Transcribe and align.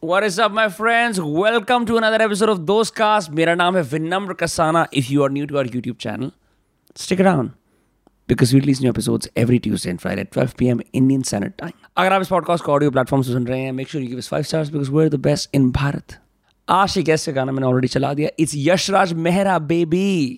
What 0.00 0.24
is 0.24 0.38
up, 0.38 0.52
my 0.52 0.68
friends? 0.68 1.20
Welcome 1.20 1.84
to 1.86 1.96
another 1.96 2.22
episode 2.24 2.48
of 2.48 2.66
Those. 2.66 3.30
मेरा 3.30 3.54
नाम 3.54 3.76
है 3.76 3.82
Vinamra 3.82 4.32
Kasana. 4.32 4.86
If 4.96 5.10
you 5.10 5.22
are 5.22 5.28
new 5.28 5.46
to 5.46 5.58
our 5.58 5.64
YouTube 5.64 5.98
channel, 5.98 6.30
stick 6.96 7.20
around 7.20 7.50
we 8.52 8.60
release 8.60 8.80
new 8.80 8.90
episodes 8.90 9.28
every 9.36 9.58
Tuesday 9.58 9.90
and 9.90 10.00
Friday 10.00 10.22
at 10.22 10.32
12 10.38 10.56
p.m. 10.56 10.80
Indian 10.92 11.24
Standard 11.24 11.56
Time. 11.62 11.74
अगर 11.96 12.12
आप 12.12 12.22
इस 12.22 12.28
podcast 12.28 12.64
को 12.64 12.72
audio 12.72 12.90
platform 12.90 13.22
से 13.22 13.32
सुन 13.32 13.46
रहे 13.46 13.60
हैं 13.60 13.72
you 13.72 14.08
give 14.08 14.24
us 14.24 14.30
five 14.34 14.46
stars 14.46 14.72
because 14.74 14.90
we're 14.96 15.10
the 15.16 15.22
best 15.28 15.60
in 15.60 15.70
Bharat. 15.72 16.18
गाना 17.34 17.52
मैंने 17.52 17.66
ऑलरेडी 17.66 17.88
चला 17.88 18.14
दिया. 18.14 18.28
It's 18.40 18.54
Yashraj 18.56 19.12
Mehra 19.12 19.60
baby. 19.60 20.36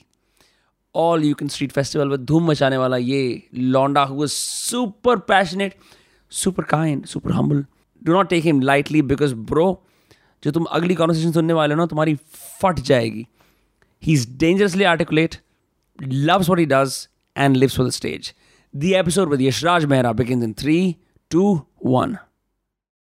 All 0.95 1.25
you 1.25 1.35
can 1.35 1.49
street 1.49 1.73
festival 1.73 2.09
में 2.09 2.25
धूम 2.25 2.51
मचाने 2.51 2.77
वाला 2.77 2.97
ये 2.97 3.49
लॉन्डा 3.55 4.03
who 4.03 4.23
was 4.23 4.33
super 4.33 5.17
passionate 5.17 5.75
super 6.31 6.65
kind 6.65 7.07
super 7.07 7.33
humble 7.33 7.65
do 8.05 8.13
not 8.13 8.29
take 8.29 8.45
him 8.45 8.61
lightly 8.61 9.03
because 9.03 9.35
bro 9.35 9.85
जो 10.45 10.51
तुम 10.51 10.65
अगली 10.65 10.95
कॉन्वर्सेशन 10.95 11.33
सुनने 11.33 11.53
वाले 11.53 11.75
हो 11.75 11.81
ना, 11.81 11.87
तुम्हारी 11.87 12.15
फट 12.63 12.81
जाएगी। 12.81 13.27
He 14.03 14.13
is 14.13 14.29
dangerously 14.39 14.85
articulate 14.85 15.35
loves 16.03 16.49
what 16.49 16.59
he 16.59 16.67
does 16.67 17.09
and 17.37 17.57
lives 17.57 17.77
for 17.77 17.87
the 17.87 17.91
stage 17.91 18.35
the 18.77 18.85
episode 18.85 19.29
with 19.29 19.41
Yashraj 19.41 19.85
Mehra 19.85 20.13
begin 20.13 20.43
in 20.43 20.53
three 20.53 20.97
two 21.31 21.61
one 21.87 22.17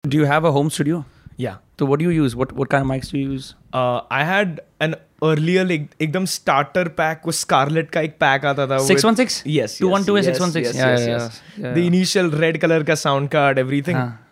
do 0.07 0.17
you 0.17 0.25
have 0.25 0.47
a 0.47 0.49
home 0.49 0.69
studio 0.69 1.03
Yeah. 1.39 1.57
So 1.79 1.85
what 1.89 1.99
do 1.99 2.05
you 2.05 2.15
use? 2.23 2.35
What 2.39 2.51
what 2.61 2.69
kind 2.71 2.85
of 2.85 2.89
mics 2.91 3.11
do 3.11 3.17
you 3.19 3.31
use? 3.33 3.53
Uh, 3.73 4.01
I 4.11 4.23
had 4.29 4.59
an 4.87 4.95
earlier 5.27 5.63
like 5.69 5.85
एकदम 6.01 6.25
starter 6.33 6.83
pack 6.99 7.25
वो 7.25 7.31
Scarlett 7.39 7.91
का 7.91 8.01
एक 8.01 8.17
pack 8.23 8.45
आता 8.45 8.65
था 8.67 8.77
616? 8.87 9.37
with- 9.43 9.53
Yes. 9.55 9.77
212 9.79 10.17
yes, 10.17 10.25
है 10.25 10.33
yes, 10.33 10.41
616? 10.41 10.65
Yes, 10.65 10.75
Yeah, 10.75 10.91
yes, 10.95 11.07
yeah, 11.07 11.21
yes. 11.23 11.39
yeah, 11.65 11.73
The 11.77 11.85
initial 11.91 12.31
red 12.43 12.59
color 12.65 12.81
का 12.89 12.97
sound 13.03 13.31
card 13.37 13.63
everything. 13.65 13.95
हाँ. 13.95 14.25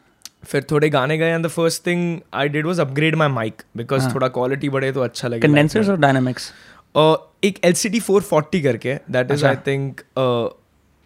फिर 0.46 0.66
थोड़े 0.72 0.90
गाने 0.90 1.18
गए 1.18 1.38
the 1.44 1.50
first 1.54 1.84
thing 1.88 2.04
I 2.42 2.48
did 2.56 2.68
was 2.72 2.80
upgrade 2.86 3.16
my 3.22 3.28
mic 3.38 3.64
because 3.82 4.04
हाँ. 4.04 4.14
थोड़ा 4.16 4.28
quality 4.38 4.70
बढ़े 4.78 4.92
तो 4.92 5.02
अच्छा 5.02 5.28
लगे. 5.28 5.48
Condensers 5.48 5.90
or 5.94 5.98
dynamics? 6.06 6.52
Uh, 6.96 7.16
एक 7.44 7.60
LCD 7.66 8.02
440 8.10 8.62
करके 8.64 8.98
that 9.16 9.32
is 9.36 9.44
अच्छा. 9.44 9.52
I 9.52 9.56
think 9.68 10.04
uh, 10.18 10.46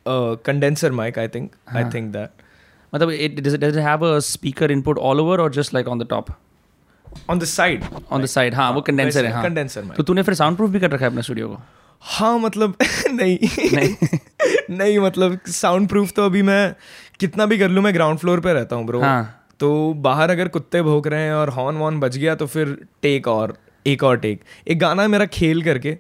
uh, 0.05 0.35
condenser 0.49 0.91
mic 0.99 1.17
I 1.17 1.27
think 1.37 1.55
I 1.67 1.81
हाँ. 1.81 1.91
think 1.91 2.13
that 2.17 2.40
मतलब 2.95 3.09
it 3.09 3.43
does 3.45 3.53
it 3.53 3.61
does 3.61 3.75
it 3.75 3.83
have 3.87 4.05
a 4.07 4.21
speaker 4.21 4.71
input 4.77 4.97
all 4.97 5.21
over 5.21 5.37
or 5.43 5.49
just 5.49 5.73
like 5.77 5.91
on 5.95 6.03
the 6.03 6.09
top? 6.15 6.31
on 7.29 7.39
the 7.39 7.45
side 7.45 7.83
On 8.11 8.21
the 8.21 8.27
side, 8.27 8.53
हाँ 8.55 8.71
वो 8.71 8.83
वैसे, 8.91 9.21
है 9.21 9.31
हाँ. 9.31 9.43
condenser 9.43 9.83
mic. 9.83 9.95
तो 9.95 10.03
तूने 10.03 10.23
फिर 10.23 10.35
sound 10.35 10.57
proof 10.57 10.69
भी 10.69 10.79
कर 10.79 10.91
रखा 10.91 11.05
है 11.05 11.11
अपने 11.11 11.21
स्टूडियो 11.21 11.47
को? 11.47 11.57
हाँ 12.01 12.39
मतलब 12.39 12.75
नहीं 13.11 13.37
नहीं. 13.73 14.17
नहीं 14.77 14.99
मतलब 14.99 15.39
साउंड 15.47 15.89
प्रूफ 15.89 16.11
तो 16.11 16.25
अभी 16.25 16.41
मैं 16.41 16.75
कितना 17.19 17.45
भी 17.45 17.57
कर 17.57 17.69
लूँ 17.69 17.83
मैं 17.83 17.93
ग्राउंड 17.93 18.19
फ्लोर 18.19 18.39
पे 18.39 18.53
रहता 18.53 18.75
हूँ 18.75 18.85
ब्रो 18.85 19.01
हाँ. 19.01 19.45
तो 19.59 19.93
बाहर 19.93 20.29
अगर 20.29 20.47
कुत्ते 20.47 20.81
भोंक 20.81 21.07
रहे 21.07 21.21
हैं 21.21 21.33
और 21.33 21.49
हॉर्न 21.49 21.77
वॉर्न 21.77 21.99
बज 21.99 22.17
गया 22.17 22.35
तो 22.35 22.47
फिर 22.47 22.87
टेक 23.01 23.27
और 23.27 23.57
एक 23.87 24.03
और 24.03 24.17
टेक 24.17 24.41
एक 24.67 24.79
गाना 24.79 25.01
है 25.01 25.07
मेरा 25.07 25.25
खेल 25.25 25.63
करके 25.63 25.97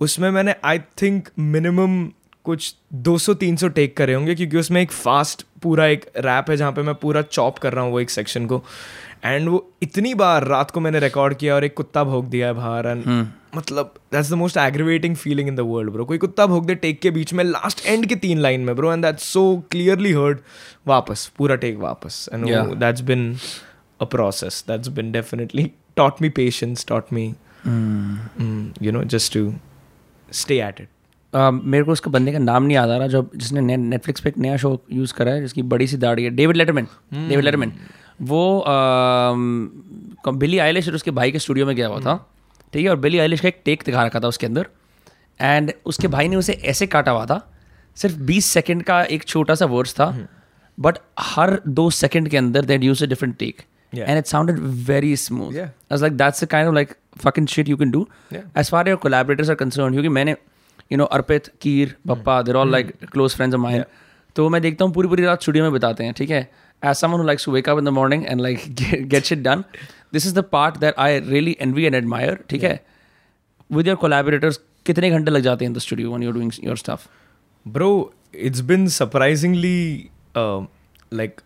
उसमें 0.00 0.30
मैंने 0.30 0.54
आई 0.64 0.78
थिंक 0.78 1.28
मिनिमम 1.38 2.10
कुछ 2.44 2.74
200-300 2.94 3.70
टेक 3.70 3.96
करे 3.96 4.14
होंगे 4.14 4.34
क्योंकि 4.34 4.56
उसमें 4.56 4.82
एक 4.82 4.92
फास्ट 4.92 5.46
पूरा 5.62 5.86
एक 5.86 6.04
रैप 6.16 6.50
है 6.50 6.56
जहाँ 6.56 6.72
पे 6.72 6.82
मैं 6.82 6.94
पूरा 6.94 7.22
चॉप 7.22 7.58
कर 7.58 7.72
रहा 7.72 7.84
हूँ 7.84 7.92
वो 7.92 8.00
एक 8.00 8.10
सेक्शन 8.10 8.46
को। 8.46 8.62
एंड 9.24 9.48
वो 9.48 9.72
इतनी 9.82 10.14
बार 10.14 10.46
रात 10.46 10.70
को 10.70 10.80
मैंने 10.80 11.00
रिकॉर्ड 11.00 11.36
किया 11.36 11.54
और 11.54 11.64
एक 11.64 11.74
कुत्ता 11.74 12.04
भोग 12.04 12.28
दिया 12.30 12.46
है 12.46 12.54
बाहर 12.54 12.86
एंड 12.86 13.26
मतलब 13.56 13.94
that's 14.12 14.30
the 14.30 14.34
most 14.34 14.56
aggravating 14.56 15.16
feeling 15.16 15.48
in 15.48 15.56
the 15.56 15.60
world 15.60 15.92
bro 15.92 16.04
कोई 16.04 16.18
कुत्ता 16.18 16.46
भोग 16.46 16.66
दे 16.66 16.74
टेक 16.74 17.00
के 17.00 17.10
बीच 17.10 17.32
में 17.32 17.44
लास्ट 17.44 17.86
एंड 17.86 18.06
के 18.06 18.16
तीन 18.16 18.38
लाइन 18.38 18.60
में 18.60 18.74
bro 18.76 18.92
and 18.92 19.04
that's 19.04 19.24
so 19.32 19.42
clearly 19.70 20.12
heard 20.12 20.40
वापस 20.86 21.26
पूरा 21.38 21.56
टेक 21.56 21.78
वापस। 21.78 22.28
And 22.32 22.46
that's 22.74 23.00
been 23.10 23.36
a 24.00 24.04
process 24.04 24.64
that's 24.68 24.88
been 24.88 25.12
definitely 25.12 25.70
taught 25.98 26.20
me 26.22 26.28
patience 26.34 26.82
taught 26.88 27.08
me 27.14 27.22
mm, 27.68 28.58
you 28.84 28.92
know 28.96 29.00
just 29.14 29.32
to 29.34 29.40
stay 30.30 30.58
at 30.66 30.78
it 30.82 30.88
Uh, 31.32 31.50
मेरे 31.64 31.84
को 31.84 31.92
उसका 31.92 32.10
बंदे 32.10 32.32
का 32.32 32.38
नाम 32.38 32.62
नहीं 32.62 32.74
याद 32.76 32.90
आ 32.90 32.96
रहा 32.96 33.06
जब 33.08 33.30
जिसने 33.36 33.76
नेटफ्लिक्स 33.76 34.20
पे 34.20 34.28
एक 34.28 34.38
नया 34.38 34.56
शो 34.56 34.70
यूज़ 34.92 35.12
करा 35.14 35.32
है 35.32 35.40
जिसकी 35.40 35.62
बड़ी 35.72 35.86
सी 35.86 35.96
दाढ़ी 35.96 36.24
है 36.24 36.30
डेविड 36.30 36.56
लेटरमैन 36.56 36.86
डेविड 37.12 37.44
लेटरमैन 37.44 37.72
वो 38.30 38.42
बिली 40.38 40.58
आइलिश 40.58 40.88
और 40.88 40.94
उसके 40.94 41.10
भाई 41.10 41.32
के 41.32 41.38
स्टूडियो 41.38 41.66
में 41.66 41.74
गया 41.76 41.88
हुआ 41.88 42.00
था 42.00 42.16
ठीक 42.72 42.84
है 42.84 42.90
और 42.90 42.96
बिली 42.96 43.18
आइलिश 43.18 43.40
का 43.40 43.48
एक 43.48 43.60
टेक 43.64 43.82
दिखा 43.86 44.04
रखा 44.06 44.20
था 44.20 44.28
उसके 44.28 44.46
अंदर 44.46 44.66
एंड 45.40 45.72
उसके 45.86 46.08
भाई 46.08 46.28
ने 46.28 46.36
उसे 46.36 46.52
ऐसे 46.72 46.86
काटा 46.86 47.12
हुआ 47.12 47.26
था 47.26 47.40
सिर्फ़ 47.96 48.16
बीस 48.30 48.46
सेकेंड 48.58 48.82
का 48.82 49.02
एक 49.18 49.24
छोटा 49.24 49.54
सा 49.54 49.66
वर्ड्स 49.66 49.94
था 49.94 50.14
बट 50.78 50.98
हर 51.30 51.60
दो 51.68 51.88
सेकंड 51.90 52.28
के 52.28 52.36
अंदर 52.36 52.64
that 52.64 52.84
use 52.84 53.04
a 53.04 53.08
different 53.08 53.36
take 53.38 53.62
Yeah. 53.92 54.08
And 54.08 54.18
it 54.18 54.26
sounded 54.26 54.58
very 54.88 55.16
smooth 55.16 55.52
Yeah. 55.52 55.70
I 55.90 55.94
was 55.94 56.02
like, 56.02 56.16
that's 56.18 56.42
the 56.42 56.46
kind 56.50 56.68
of 56.68 56.74
like 56.74 56.92
fucking 57.22 57.46
shit 57.52 57.70
you 57.70 57.76
can 57.78 57.94
do. 57.94 58.02
Yeah. 58.34 58.42
As 58.62 58.68
far 58.74 58.82
as 58.82 58.90
your 58.90 58.98
collaborators 59.04 59.48
are 59.54 59.56
concerned, 59.62 59.92
क्योंकि 59.92 60.08
मैंने, 60.08 60.34
you 60.92 60.98
know 60.98 61.04
Arpit 61.04 61.50
कीर 61.60 61.94
पप्पा 62.08 62.40
they're 62.42 62.56
all 62.56 62.70
like 62.72 62.92
close 63.12 63.34
friends 63.36 63.54
of 63.54 63.62
mine 63.62 63.84
तो 64.36 64.48
मैं 64.48 64.62
देखता 64.62 64.84
हूँ 64.84 64.92
पूरी 64.94 65.08
पूरी 65.08 65.22
रात 65.22 65.42
स्टूडियो 65.42 65.64
में 65.64 65.72
बताते 65.72 66.04
हैं 66.04 66.14
ठीक 66.14 66.30
है? 66.30 66.50
S 66.82 67.04
M 67.04 67.22
like 67.26 67.40
Sue 67.40 67.52
wake up 67.52 67.78
in 67.78 67.84
the 67.84 67.88
morning 67.88 68.26
and 68.26 68.40
like 68.40 68.74
gets 69.08 69.32
it 69.32 69.38
done 69.38 69.64
this 70.12 70.26
is 70.26 70.34
the 70.34 70.44
part 70.52 70.76
that 70.78 70.94
I 70.98 71.20
really 71.20 71.56
envy 71.74 71.84
and 71.84 71.94
admire 71.94 72.38
ठीक 72.50 72.64
है? 72.64 72.80
विद 73.72 73.86
योर 73.86 73.96
कोलेबरेटर्स 73.96 74.60
कितने 74.86 75.10
घंटे 75.10 75.30
लग 75.30 75.40
जाते 75.40 75.64
हैं 75.64 75.74
the 75.74 75.78
studio 75.78 76.10
when 76.10 76.22
you're 76.22 76.34
doing 76.34 76.52
your 76.64 76.76
stuff 76.76 77.06
bro 77.66 77.90
it's 78.34 78.60
been 78.60 78.86
surprisingly 78.88 80.08
like 80.38 81.40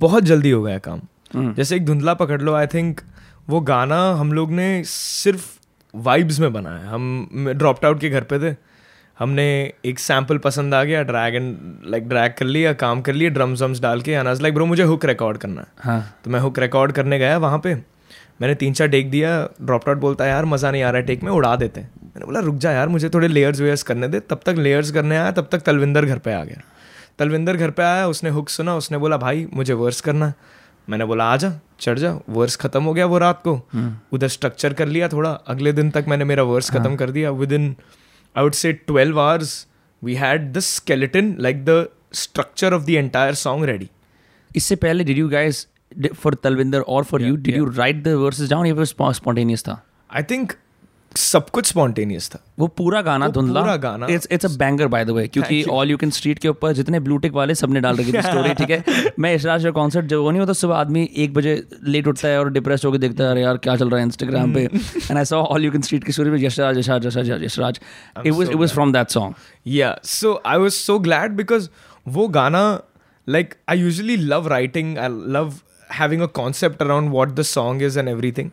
बहुत 0.00 0.22
जल्दी 0.22 0.50
हो 0.50 0.62
गया 0.62 0.78
काम। 0.78 1.00
जैसे 1.36 1.76
एक 1.76 1.84
धुंधला 1.86 2.14
पकड़ 2.14 2.40
लो 2.42 2.54
आई 2.54 2.66
थिंक 2.66 3.00
वो 3.48 3.60
गाना 3.60 3.98
हम 4.14 4.32
लोग 4.32 4.50
ने 4.50 4.82
सिर्फ़ 4.84 5.55
वाइब्स 5.98 6.38
में 6.40 6.52
बना 6.52 6.70
है। 6.70 6.86
हम 6.86 7.52
ड्रॉप्ड 7.54 7.84
आउट 7.84 8.00
के 8.00 8.08
घर 8.10 8.24
पे 8.24 8.38
थे। 8.40 8.54
हमने 9.18 9.44
एक 9.84 9.98
सैंपल 9.98 10.38
पसंद 10.38 10.74
आ 10.74 10.82
गया 10.84 11.02
ड्रैग 11.02 11.34
एंड 11.34 11.56
लाइक 11.84 12.08
ड्रैग 12.08 12.32
कर 12.38 12.46
लिया 12.46 12.72
काम 12.74 13.00
कर 13.02 13.14
लिया 13.14 13.30
ड्रम्स 13.30 13.62
वम्स 13.62 13.80
डाल 13.80 14.00
के 14.00 14.14
अनाज 14.14 14.40
लाइक 14.42 14.54
ब्रो 14.54 14.66
मुझे 14.66 14.82
हुक 14.82 15.04
रिकॉर्ड 15.04 15.38
करना 15.38 15.60
है। 15.60 15.66
हाँ। 15.80 16.16
तो 16.24 16.30
मैं 16.30 16.40
हुक 16.40 16.58
रिकॉर्ड 16.58 16.92
करने 16.92 17.18
गया 17.18 17.38
वहाँ 17.38 17.58
पे। 17.58 17.74
मैंने 18.40 18.54
तीन 18.54 18.72
चार 18.72 18.88
टेक 18.88 19.10
दिया 19.10 19.30
ड्रॉप 19.62 19.88
आउट 19.88 19.98
बोलता 19.98 20.24
है 20.24 20.30
यार 20.30 20.44
मज़ा 20.44 20.70
नहीं 20.70 20.82
आ 20.82 20.90
रहा 20.90 21.00
है 21.00 21.06
टेक 21.06 21.22
में 21.22 21.30
उड़ा 21.32 21.54
देते 21.56 21.80
हैं। 21.80 21.90
मैंने 22.04 22.26
बोला 22.26 22.40
रुक 22.40 22.56
जा 22.56 22.72
यार 22.72 22.88
मुझे 22.88 23.08
थोड़े 23.08 23.28
लेयर्स 23.28 23.60
वेयर्स 23.60 23.82
करने 23.82 24.08
दे। 24.08 24.20
तब 24.20 24.40
तक 24.46 24.54
लेयर्स 24.58 24.90
करने 24.90 25.16
आया 25.16 25.30
तब 25.30 25.48
तक 25.52 25.60
तलविंदर 25.60 26.04
घर 26.04 26.18
पे 26.18 26.32
आ 26.32 26.42
गया। 26.44 26.62
तलविंदर 27.18 27.56
घर 27.56 27.70
पे 27.70 27.82
आया 27.82 28.06
उसने 28.08 28.30
हुक 28.30 28.48
सुना 28.48 28.74
उसने 28.76 28.98
बोला 28.98 29.16
भाई 29.16 29.46
मुझे 29.54 29.72
वर्स 29.74 30.00
करना 30.00 30.26
है। 30.26 30.34
मैंने 30.88 31.04
बोला 31.04 31.24
आ 31.24 31.36
जा 31.36 31.52
चढ़ 31.80 31.98
जा 31.98 32.12
वर्स 32.28 32.56
खत्म 32.56 32.82
हो 32.84 32.92
गया 32.94 33.06
वो 33.06 33.18
रात 33.18 33.42
को. 33.46 33.54
उधर 34.12 34.28
स्ट्रक्चर 34.28 34.72
कर 34.72 34.86
लिया 34.86 35.08
थोड़ा 35.08 35.30
अगले 35.46 35.72
दिन 35.72 35.90
तक 35.90 36.04
मैंने 36.08 36.24
मेरा 36.24 36.42
वर्स 36.42 36.70
खत्म 36.70 36.96
कर 36.96 37.10
दिया। 37.10 37.30
Within 37.52 37.74
I 38.36 38.44
would 38.44 38.54
say 38.54 38.72
twelve 38.72 39.20
hours 39.20 39.66
we 40.02 40.14
had 40.14 40.52
the 40.52 40.58
skeleton 40.58 41.34
like 41.40 41.64
the 41.64 41.88
structure 42.14 42.74
of 42.74 42.82
the 42.82 42.90
entire 42.90 43.34
song 43.34 43.64
ready 43.64 43.90
इससे 44.56 44.76
पहले 44.76 45.04
did 45.04 45.18
you 45.18 45.28
guys 45.28 45.66
for 46.14 46.34
Talwinder 46.34 46.80
और 46.80 47.04
for 47.04 47.22
you 47.22 47.36
did 47.36 47.56
you 47.56 47.70
write 47.70 48.02
the 48.02 48.08
verses 48.08 48.50
down 48.50 48.66
या 48.66 48.84
spontaneous 48.84 49.62
था? 49.62 49.82
I 50.10 50.22
think 50.22 50.52
सब 51.16 51.50
कुछ 51.50 51.66
spontaneous 51.66 52.28
था। 52.28 52.38
वो 52.58 52.66
पूरा 52.66 53.02
गाना 53.02 53.28
धुंधला। 53.28 53.60
पूरा 53.60 53.76
गाना- 53.76 54.10
it's 54.10 54.28
it's 54.30 54.44
a 54.44 54.48
banger 54.48 54.86
by 54.86 55.04
the 55.04 55.10
way 55.10 55.28
क्योंकि 55.28 55.62
ऑल 55.62 55.90
यू 55.90 55.96
कैन 55.96 56.10
स्ट्रीट 56.10 56.38
के 56.38 56.48
ऊपर 56.48 56.72
जितने 56.72 57.00
ब्लू 57.00 57.18
टिक 57.18 57.32
वाले 57.32 57.54
सबने 57.54 57.80
डाल 57.80 57.96
रखी 57.96 58.12
थी 58.12 58.22
स्टोरी 58.22 58.54
ठीक 58.54 58.70
है? 58.70 58.84
मैं 59.18 59.34
यशराज 59.34 59.64
का 59.64 59.70
कॉन्सर्ट 59.70 60.06
जब 60.06 60.18
वो 60.18 60.30
नहीं 60.30 60.40
होता 60.40 60.52
सुबह 60.52 60.76
आदमी 60.76 61.10
एक 61.16 61.34
बजे 61.34 61.66
लेट 61.84 62.08
उठता 62.08 62.28
है 62.28 62.38
और 62.38 62.50
डिप्रेस 62.52 62.84
होकर 62.84 62.98
देखता 62.98 63.24
है 63.24 63.30
अरे 63.30 63.42
यार 63.42 63.56
क्या 63.56 63.76
चल 63.76 63.88
रहा 63.88 64.00
है 64.00 64.06
इंस्टाग्राम 64.06 64.54
पे? 64.54 64.60
And 64.60 65.18
I 65.18 65.24
saw 65.24 65.42
all 65.42 65.64
you 65.64 65.72
can 65.72 65.82
street 65.82 66.04
की 66.04 66.12
story 66.12 66.46
Yashraj 66.46 66.78
Yashraj 66.78 67.06
Yashraj 67.06 67.44
Yashraj 67.44 67.80
it 68.26 68.32
was 68.32 68.50
it 68.50 68.56
was 68.56 68.72
from 68.72 68.92
that 68.92 69.08
song 69.08 69.34
Yeah, 69.68 69.94
so 70.04 70.30
I 70.50 70.58
was 70.64 70.76
so 70.88 70.94
glad 71.06 71.32
because 71.38 71.64
वो 72.08 72.28
गाना 72.28 72.82
like 73.28 73.54
I 73.68 73.74
usually 73.74 74.16
love 74.32 74.44
writing, 74.46 74.90
I 74.98 75.08
love 75.36 75.54
having 75.90 76.20
a 76.20 76.28
concept 76.28 76.82
around 76.84 77.10
what 77.10 77.32
the 77.36 77.44
song 77.44 77.80
is 77.80 77.96
and 77.96 78.08
everything. 78.08 78.50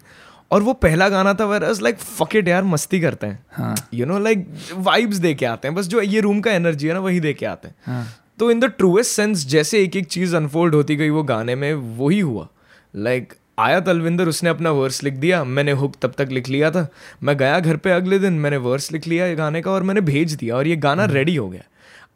और 0.54 0.64
वो 0.64 0.74
पहला 0.74 1.10
गाना 1.10 1.34
था 1.34 1.46
where 1.46 1.64
like 1.82 1.98
fuck 1.98 2.36
it 2.36 2.48
यार 2.48 2.64
मस्ती 2.64 3.00
करते 3.02 3.28
हैं. 3.28 3.46
हाँ। 3.52 3.76
यू 3.94 4.06
नो 4.06 4.20
लाइक 4.20 4.48
वाइब्स 4.74 5.18
दे 5.18 5.34
के 5.34 5.46
आते 5.46 5.68
हैं। 5.68 5.76
बस 5.76 5.88
जो 5.88 6.02
ये 6.02 6.20
रूम 6.20 6.42
का 6.42 6.52
एनर्जी 6.52 6.88
है 6.88 6.94
ना 6.94 7.00
वही 7.00 7.20
दे 7.20 7.34
के 7.34 7.46
आते 7.46 7.68
हैं। 7.68 7.76
हाँ। 7.86 8.08
तो 8.40 8.52
इन 8.52 8.60
द 8.60 8.66
ट्रूएस्ट 8.66 9.12
सेंस 9.12 9.46
जैसे 9.46 9.84
एक 9.84 9.96
एक 9.96 10.08
चीज़ 10.08 10.36
अनफोल्ड 10.36 10.76
होती 10.76 10.96
गई 10.96 11.10
वो 11.10 11.24
गाने 11.24 11.56
में 11.56 11.74
वही 11.74 12.20
हुआ। 12.20 12.48
लाइक 12.96 13.28
like, 13.30 13.40
आया 13.60 13.80
तलविंदर 13.80 14.28
उसने 14.28 14.50
अपना 14.50 14.72
वर्स 14.72 15.04
लिख 15.04 15.14
दिया 15.14 15.44
मैंने 15.44 15.72
हुक 15.72 15.96
तब 16.02 16.14
तक 16.18 16.28
लिख 16.32 16.50
लिया 16.50 16.72
था। 16.72 16.88
मैं 17.24 17.38
गया 17.38 17.60
घर 17.60 17.78
पे 17.78 17.92
अगले 17.92 18.20
दिन 18.20 18.34
मैंने 18.34 18.58
वर्स 18.58 18.92
लिख 18.92 19.08
लिया 19.08 19.26
ये 19.26 19.36
गाने 19.36 19.62
का 19.62 19.72
और 19.72 19.84
मैंने 19.84 20.02
भेज 20.02 20.34
दिया 20.34 20.56
और 20.56 20.68
ये 20.68 20.76
गाना 20.76 21.06
रेडी 21.06 21.36
हो 21.36 21.50
गया। 21.50 21.62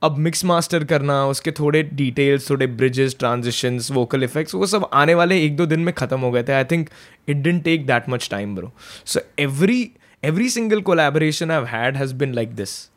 अब 0.02 0.18
मिक्स 0.18 0.46
मास्टर 0.46 0.84
करना 0.84 1.26
उसके 1.28 1.52
थोड़े 1.52 1.84
डिटेल्स 1.84 2.50
थोड़े 2.50 2.68
ब्रिजेस 2.68 3.16
ट्रांजिशंस 3.20 3.92
वोकल 3.92 4.24
इफेक्ट्स 4.24 4.56
वो 4.56 4.66
सब 4.66 4.90
आने 4.94 5.14
वाले 5.14 5.44
एक 5.46 5.56
दो 5.58 5.66
दिन 5.66 5.80
में 5.80 5.94
खत्म 5.94 6.20
हो 6.20 6.32
गए 6.32 6.44
थे। 6.44 6.54
I 6.54 6.64
think 6.64 6.90
it 7.28 7.38
didn't 7.38 7.64
take 7.64 7.88
that 7.88 8.10
much 8.10 8.28
time 8.32 8.56
bro 8.56 8.72
so 9.06 9.20
every 9.40 9.92
every 10.24 10.50
single 10.50 10.82
collaboration 10.82 11.52
I 11.52 11.64
had 11.68 11.98
has 11.98 12.14
been 12.14 12.34
like 12.34 12.56
this 12.56 12.90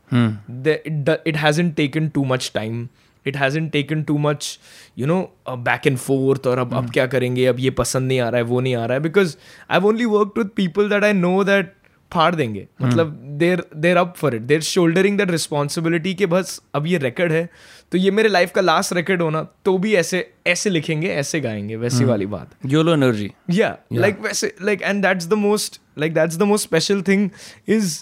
it 1.26 1.37
hasn't 1.37 1.75
taken 1.81 2.11
too 2.19 2.26
much 2.31 2.52
time. 2.56 2.87
It 3.26 3.37
hasn't 3.37 3.69
taken 3.69 4.03
too 4.03 4.19
much 4.19 4.58
you 4.99 5.06
know 5.06 5.32
back 5.50 5.87
and 5.87 5.96
forth 5.99 6.46
और 6.46 6.58
अब 6.58 6.75
अब 6.75 6.91
क्या 6.91 7.06
करेंगे? 7.06 7.46
अब 7.46 7.61
ये 7.61 7.70
पसंद 7.70 8.08
नहीं 8.08 8.20
आ 8.20 8.29
रहा 8.29 8.37
है 8.37 8.43
वो 8.43 8.61
नहीं 8.61 8.75
आ 8.75 8.85
रहा 8.85 8.94
है। 8.94 9.00
Because 9.00 9.37
I 9.70 9.81
only 9.81 10.05
work 10.05 10.32
with 10.38 10.49
people 10.56 10.88
that 10.88 11.05
I 11.05 11.12
know 11.12 11.44
that 11.44 11.73
फाड़ 12.12 12.34
देंगे। 12.34 12.66
मतलब 12.82 13.16
they're 13.38 13.62
they're 13.76 13.96
up 13.96 14.14
for 14.16 14.34
it 14.34 14.42
they're 14.42 14.60
shouldering 14.62 15.18
the 15.18 15.30
responsibility 15.30 16.14
के 16.14 16.26
बस 16.26 16.60
अब 16.74 16.86
ये 16.86 16.98
रिकॉर्ड 16.98 17.32
है 17.32 17.48
तो 17.92 17.98
ये 17.98 18.10
मेरे 18.10 18.28
लाइफ 18.28 18.50
का 18.54 18.60
लास्ट 18.60 18.92
रिकॉर्ड 18.92 19.22
होना 19.22 19.46
तो 19.64 19.76
भी 19.78 19.94
ऐसे 19.94 20.30
ऐसे 20.46 20.70
लिखेंगे 20.70 21.08
ऐसे 21.08 21.40
गाएँगे 21.40 21.76
वैसी 21.76 21.96
हम्म। 21.96 22.08
वाली 22.08 22.26
बात। 22.26 22.50
योलो 22.66 22.92
एनर्जी 22.94 23.30
या 23.50 23.76
लाइक 23.92 24.20
वैसे 24.20 24.54
like 24.62 24.82
and 24.82 25.02
that's 25.02 25.26
the 25.28 25.34
most 25.38 25.80
like 25.98 26.14
that's 26.14 26.36
the 26.36 26.42
most 26.42 26.66
special 26.68 27.02
thing 27.02 27.28
is 27.68 27.98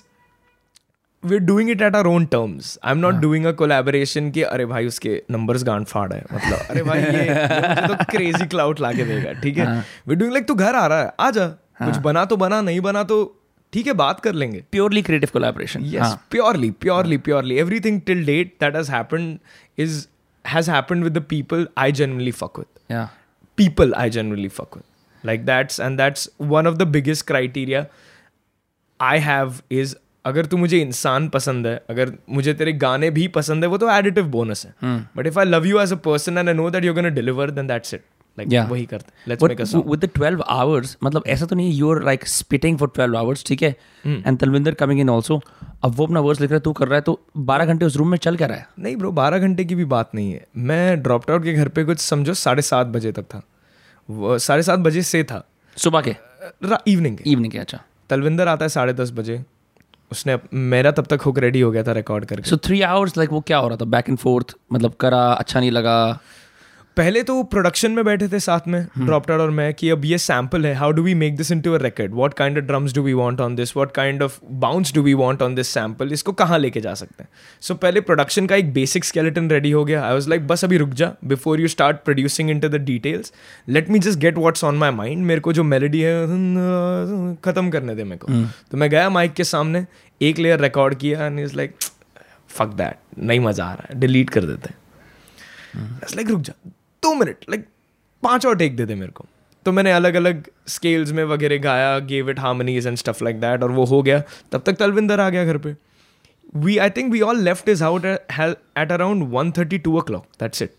we 1.22 1.38
doing 1.38 1.70
it 1.70 1.82
at 1.82 1.96
our 1.96 2.06
own 2.06 2.26
terms 2.26 2.78
I 2.84 2.92
am 2.92 2.98
not 2.98 3.14
doing 3.14 3.44
a 3.44 3.52
collaboration 3.52 4.30
कि 4.30 4.42
अरे 4.42 4.66
भाई 4.66 4.86
उसके 4.86 5.22
नंबर 5.30 5.58
गांड 5.64 5.86
फाड़ 5.86 6.12
है। 6.12 6.22
मतलब 6.32 6.58
अरे 6.70 6.82
भाई 6.82 7.00
ये, 7.00 7.24
ये 7.28 7.86
तो 7.88 8.04
क्रेजी 8.10 8.46
क्लाउड 8.46 8.80
लाके 8.80 9.04
देगा 9.04 9.32
ठीक 9.40 9.58
है? 9.58 9.84
वी 10.08 10.14
डूइंग 10.14 10.32
लाइक 10.32 10.46
तू 10.48 10.54
घर 10.54 10.74
आ 10.74 10.86
रहा 10.86 11.02
है 11.02 11.12
आ 11.20 11.30
जा। 11.30 11.50
हाँ। 11.80 11.90
कुछ 11.90 12.00
बना 12.02 12.24
तो 12.24 12.36
बना 12.36 12.60
नहीं 12.60 12.80
बना 12.80 13.02
तो 13.04 13.16
ठीक 13.72 13.86
है 13.86 13.92
बात 13.92 14.20
कर 14.20 14.32
लेंगे। 14.32 14.64
Purely 14.72 15.02
creative 15.02 15.28
collaboration 15.32 15.82
yes 15.84 16.16
purely 16.30 16.70
purely 16.70 17.18
purely 17.18 17.56
everything 17.56 18.00
till 18.00 18.26
date 18.26 18.56
that 18.60 18.76
has 18.76 18.92
happen 18.92 19.38
is 19.78 20.06
has 20.48 20.70
happen 20.70 21.02
with 21.02 21.18
the 21.18 21.22
people 21.22 21.68
I 21.78 21.92
generally 21.92 22.30
fuck 22.30 22.58
with 22.58 23.08
people 23.56 23.94
I 23.94 24.10
generally 24.10 24.48
fuck 24.48 24.76
with 24.76 24.82
like 25.26 25.44
that's 25.46 25.80
and 25.80 25.98
that's 25.98 26.30
one 26.40 26.66
of 26.66 26.74
the 26.74 26.82
biggest 26.82 27.26
criteria 27.26 27.86
I 29.00 29.18
have 29.18 29.54
is 29.70 29.96
अगर 30.24 30.46
तू 30.46 30.56
मुझे 30.56 30.78
इंसान 30.78 31.28
पसंद 31.28 31.66
है 31.66 31.84
अगर 31.90 32.12
मुझे 32.30 32.54
तेरे 32.54 32.72
गाने 32.72 33.10
भी 33.10 33.28
पसंद 33.28 33.64
है 33.64 33.70
वो 33.70 33.78
तो 33.78 33.90
एडिटिव 33.90 34.24
बोनस 34.24 34.66
है। 34.66 34.74
But 35.16 35.26
if 35.26 35.38
I 35.38 35.44
love 35.44 35.66
you 35.66 35.80
as 35.80 35.92
a 35.92 35.96
person 35.96 36.38
and 36.38 36.48
I 36.48 36.54
know 36.54 36.70
that 36.70 36.84
you 36.84 36.94
deliver 36.94 37.50
then 37.50 37.66
that's 37.66 37.94
it 37.94 38.02
like 38.38 38.50
Yeah. 38.50 38.70
वही 38.70 38.84
करते 38.86 39.12
let's 39.28 39.42
make 39.42 39.60
a 39.60 39.64
song 39.64 39.86
with 39.86 40.04
the 40.04 40.10
12 40.18 40.42
hours, 40.52 40.96
मतलब 41.04 41.22
ऐसा 41.26 41.46
तो 41.46 41.56
नहीं 41.56 41.80
you're 41.80 42.04
like 42.06 42.26
spitting 42.34 42.78
for 42.82 42.88
12 42.98 43.16
hours, 43.16 43.46
ठीक 43.46 43.62
है? 43.62 43.76
And 44.06 44.40
Talvinder 44.42 44.74
coming 44.82 45.02
in 45.06 45.10
also. 45.16 45.40
अब 45.84 45.94
वो 45.94 46.06
अपना 46.06 46.20
वर्स 46.20 46.40
लिख 46.40 46.50
रहा 46.50 46.56
है 46.56 46.60
तू 46.60 46.72
कर 46.72 46.86
रहा 46.86 46.94
है 46.94 47.00
तो 47.00 47.20
12 47.38 47.66
घंटे 47.66 47.84
उस 47.84 47.96
रूम 47.96 48.08
में 48.08 48.18
चल 48.18 48.36
क्या 48.36 48.46
रहा 48.46 48.56
है? 48.56 48.68
नहीं 48.78 48.96
ब्रो 48.96 49.12
बारह 49.12 49.38
घंटे 49.38 49.64
की 49.64 49.74
भी 49.74 49.84
बात 49.84 50.10
नहीं 50.14 50.32
है। 50.32 50.46
मैं 50.56 51.02
ड्रॉप 51.02 51.30
आउट 51.30 51.44
के 51.44 51.52
घर 51.52 51.68
पे 51.68 51.84
कुछ 51.84 51.98
समझो 51.98 52.34
साढ़े 52.34 52.62
सात 52.62 52.86
बजे 52.86 53.12
तक 53.12 53.22
था। 53.22 53.42
साढ़े 54.38 54.62
सात 54.62 54.78
बजे 54.78 55.02
से 55.02 55.24
था। 55.24 55.44
सुबह 55.76 56.00
के? 56.00 56.16
इवनिंग 56.92 57.16
के। 57.16 57.30
इवनिंग 57.30 57.52
के 57.52 57.58
अच्छा। 57.58 57.80
तलविंदर 58.10 58.48
आता 58.48 58.64
है 58.64 58.68
साढ़े 58.68 58.92
दस 58.92 59.10
बजे। 59.10 59.42
उसने 60.12 60.38
मेरा 60.54 60.90
तब 60.90 61.06
तक 61.06 61.22
हुक 61.22 61.38
रेडी 61.38 61.60
हो 61.60 61.70
गया 61.70 61.82
था 61.82 61.92
रिकॉर्ड 61.92 62.24
करके। 62.24 62.50
सो 62.50 62.56
थ्री 62.56 62.80
आवर्स 62.82 63.16
लाइक 63.16 63.32
वो 63.32 63.40
क्या 63.40 63.58
हो 63.58 63.68
रहा 63.68 63.76
था? 63.76 63.84
बैक 63.84 64.08
एंड 64.08 64.18
फोर्थ 64.18 64.54
मतलब 64.72 64.94
करा 64.94 65.22
अच्छा 65.32 65.60
नहीं 65.60 65.70
लगा? 65.70 66.18
पहले 66.98 67.22
तो 67.22 67.42
प्रोडक्शन 67.42 67.90
में 67.92 68.04
बैठे 68.04 68.26
थे 68.28 68.38
साथ 68.40 68.66
में 68.68 68.80
ड्रॉपटर 68.98 69.38
और 69.38 69.50
मैं 69.50 69.72
कि 69.74 69.90
अब 69.90 70.04
ये 70.04 70.16
सैंपल 70.18 70.64
है 70.66 70.72
how 70.74 70.92
do 70.92 71.02
we 71.02 71.12
make 71.14 71.36
this 71.36 71.50
into 71.52 71.72
a 71.72 71.78
record 71.82 72.14
what 72.14 72.34
kind 72.34 72.58
of 72.58 72.64
drums 72.64 72.94
do 72.94 73.02
we 73.02 73.12
want 73.12 73.40
on 73.40 73.54
this 73.56 73.76
what 73.76 73.92
kind 73.92 74.22
of 74.22 74.38
bounce 74.60 74.92
do 74.94 75.02
we 75.02 75.14
want 75.14 75.42
on 75.42 75.54
this 75.54 75.68
sample 75.68 76.12
इसको 76.12 76.32
कहाँ 76.32 76.58
लेके 76.58 76.80
जा 76.80 76.94
सकते 76.94 77.22
हैं? 77.22 77.28
सो 77.60 77.74
so, 77.74 77.80
पहले 77.80 78.00
प्रोडक्शन 78.00 78.46
का 78.46 78.56
एक 78.56 78.72
बेसिक 78.72 79.04
स्केलेटन 79.04 79.50
रेडी 79.50 79.70
हो 79.70 79.84
गया। 79.84 80.02
आई 80.06 80.14
वॉज़ 80.14 80.28
लाइक 80.30 80.46
बस 80.46 80.64
अभी 80.64 80.76
रुक 80.76 80.90
जा 80.92 81.12
before 81.24 81.60
you 81.60 81.68
start 81.68 81.96
producing 82.04 82.50
into 82.50 82.68
the 82.68 82.80
details 82.84 83.32
let 83.68 83.90
me 83.90 83.98
just 83.98 84.18
get 84.18 84.38
what's 84.38 84.64
on 84.64 84.78
my 84.78 84.90
mind 84.92 85.24
मेरे 85.26 85.40
को 85.40 85.52
जो 85.52 85.64
मेलेडी 85.64 86.00
है 86.00 86.26
खत्म 87.44 87.70
करने 87.70 87.94
दे 87.94 88.04
मेरे 88.04 88.18
को। 88.18 88.42
तो 88.70 88.76
मैं 88.76 88.90
गया 88.90 89.08
माइक 89.10 89.32
के 89.32 89.44
सामने 89.44 89.84
एक 90.20 90.38
लेयर 90.38 90.60
रिकॉर्ड 90.60 90.94
किया 90.94 91.26
and 91.26 91.38
is 91.40 91.56
like 91.56 91.76
fuck 92.48 92.74
that 92.76 92.98
नहीं 93.18 93.40
मज़ा 93.40 93.64
आ 93.64 93.72
रहा 93.72 93.86
है 93.90 94.00
डिलीट 94.00 94.30
कर 94.30 94.44
देते 94.44 94.68
हैं। 94.68 94.76
लाइक 96.14 96.30
रुक 96.30 96.40
जा। 96.40 96.52
दो 97.08 97.14
मिनट 97.14 97.44
लाइक 97.50 97.66
पाँच 98.22 98.46
और 98.46 98.56
टेक 98.56 98.76
दे 98.76 98.84
दे 98.86 98.94
मेरे 98.94 99.12
को। 99.12 99.24
तो 99.66 99.72
मैंने 99.72 99.92
अलग 99.92 100.14
अलग 100.14 100.48
स्केल्स 100.68 101.10
में 101.12 101.22
वगैरह 101.24 101.58
गाया 101.58 101.98
gave 101.98 102.30
it 102.30 102.38
harmonies 102.40 102.86
and 102.86 102.96
stuff 102.96 103.22
like 103.24 103.40
that 103.40 103.62
और 103.62 103.70
वो 103.72 103.84
हो 103.84 104.02
गया। 104.02 104.22
तब 104.52 104.62
तक 104.66 104.76
तलविंदर 104.78 105.20
आ 105.20 105.28
गया 105.30 105.44
घर 105.44 105.58
पे। 105.58 105.74
We 106.56 106.76
I 106.78 106.90
think 106.90 107.10
we 107.12 107.20
all 107.20 107.40
left 107.42 107.68
is 107.68 107.84
out 107.84 108.04
at 108.04 108.92
around 108.92 109.28
one 109.32 109.52
thirty 109.58 109.78
two 109.78 109.96
o'clock 110.02 110.26
that's 110.40 110.62
it 110.62 110.74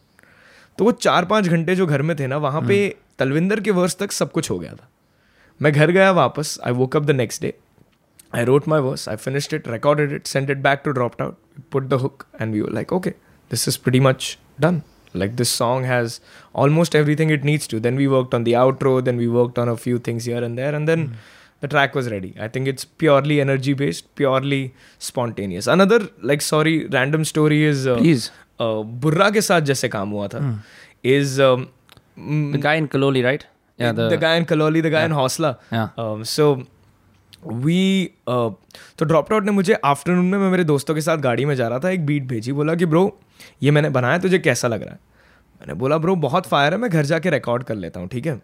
तो 0.78 0.86
वो 0.86 0.92
चार 0.92 1.26
पाँच 1.26 1.48
घंटे 1.48 1.76
जो 1.76 1.88
घर 1.88 2.02
में 2.02 2.16
थे 2.20 2.28
ना 2.28 2.38
वहाँ 2.38 2.62
पे 2.68 2.78
तलविंदर 3.20 3.60
के 3.60 3.72
वर्स 3.72 3.98
तक 4.00 4.12
सब 4.12 4.32
कुछ 4.32 4.50
हो 4.52 4.60
गया 4.60 4.74
था। 4.74 4.90
मैं 5.62 5.74
घर 5.74 5.92
गया 5.92 6.12
वापस 6.12 6.60
I 6.66 6.72
woke 6.74 6.96
up 6.96 7.06
the 7.06 7.12
next 7.12 7.42
day 7.42 7.54
I 8.36 8.46
wrote 8.46 8.68
my 8.68 8.82
verse 8.82 9.10
I 9.10 9.16
finished 9.18 9.54
it 9.54 9.68
recorded 9.68 10.12
it 10.12 10.28
sent 10.28 10.50
it 10.50 10.58
back 10.58 10.82
to 10.86 10.92
drop 10.92 11.22
Out, 11.22 11.36
put 11.74 11.88
the 11.90 11.98
hook, 12.02 12.26
and 12.40 12.54
we 12.56 12.62
were 12.62 12.74
like, 12.76 12.92
okay, 12.98 13.12
this 13.52 13.68
is 13.68 13.78
pretty 13.86 14.00
much 14.06 14.28
done. 14.66 14.78
Like 15.14 15.36
this 15.38 15.50
song 15.50 15.84
has 15.84 16.22
almost 16.54 16.96
everything 16.96 17.30
it 17.30 17.44
needs 17.44 17.68
to. 17.68 17.80
Then 17.80 17.96
we 17.96 18.08
worked 18.08 18.34
on 18.34 18.44
the 18.44 18.54
outro, 18.54 19.04
then 19.04 19.18
we 19.18 19.28
worked 19.28 19.58
on 19.58 19.70
a 19.70 19.78
few 19.78 20.00
things 20.00 20.26
here 20.26 20.44
and 20.44 20.58
there, 20.58 20.74
and 20.76 20.88
then 20.88 21.08
mm. 21.10 21.14
the 21.62 21.68
track 21.68 21.96
was 21.96 22.10
ready. 22.10 22.36
I 22.40 22.48
think 22.48 22.68
it's 22.68 22.86
purely 22.86 23.42
energy 23.42 23.74
based, 23.74 24.14
purely 24.16 24.74
spontaneous. 25.00 25.68
Another 25.68 26.10
like 26.22 26.42
sorry 26.42 26.86
random 26.88 27.26
story 27.26 27.64
is 27.64 27.88
uh, 27.88 27.98
Please. 27.98 28.32
uh, 28.60 28.84
बुर्रा 29.06 29.30
के 29.30 29.42
साथ 29.42 29.62
जैसे 29.72 29.90
काम 29.90 30.10
हुआ 30.10 30.28
था 30.28 30.42
is 31.04 31.40
um, 31.40 31.70
mm, 32.18 32.52
The 32.52 32.58
guy 32.58 32.76
in 32.76 32.88
Kaloli, 32.88 33.24
right? 33.24 33.46
Yeah, 33.78 33.94
the, 33.94 34.10
the, 34.10 34.18
guy 34.18 34.36
in 34.36 34.46
Kaloli, 34.46 34.82
the 34.82 34.90
guy 34.90 35.06
in 35.06 35.12
Hosla. 35.12 35.58
Yeah. 35.72 35.90
Um, 35.98 36.26
so 36.26 36.66
we 37.48 38.12
तो 38.28 39.06
drop 39.06 39.34
out 39.34 39.44
ने 39.44 39.52
मुझे 39.52 39.74
आफ्टरनून 39.74 40.26
में 40.26 40.38
मैं 40.38 40.50
मेरे 40.52 40.64
दोस्तों 40.64 40.96
के 40.96 41.02
साथ 41.02 41.18
गाड़ी 41.18 41.46
में 41.46 41.56
जा 41.56 41.68
रहा 41.68 41.80
था 41.80 41.90
एक 41.90 42.06
बीट 42.06 42.24
भेजी 42.28 42.52
बोला 42.52 42.76
कि 42.76 42.86
ब्रो 42.86 43.20
ये 43.64 43.72
मैंने 43.72 43.90
बनाया 43.90 44.18
तुझे 44.18 44.40
कैसा 44.40 44.68
लग 44.68 44.82
रहा 44.82 44.94
है? 44.94 45.00
मैंने 45.62 45.74
बोला 45.74 45.98
ब्रो 45.98 46.16
बहुत 46.16 46.46
फायर 46.46 46.74
है 46.74 46.80
मैं 46.80 46.90
घर 46.90 47.06
जाके 47.06 47.30
रिकॉर्ड 47.30 47.64
कर 47.64 47.76
लेता 47.76 48.00
हूँ 48.00 48.08
ठीक 48.08 48.26
है? 48.26 48.42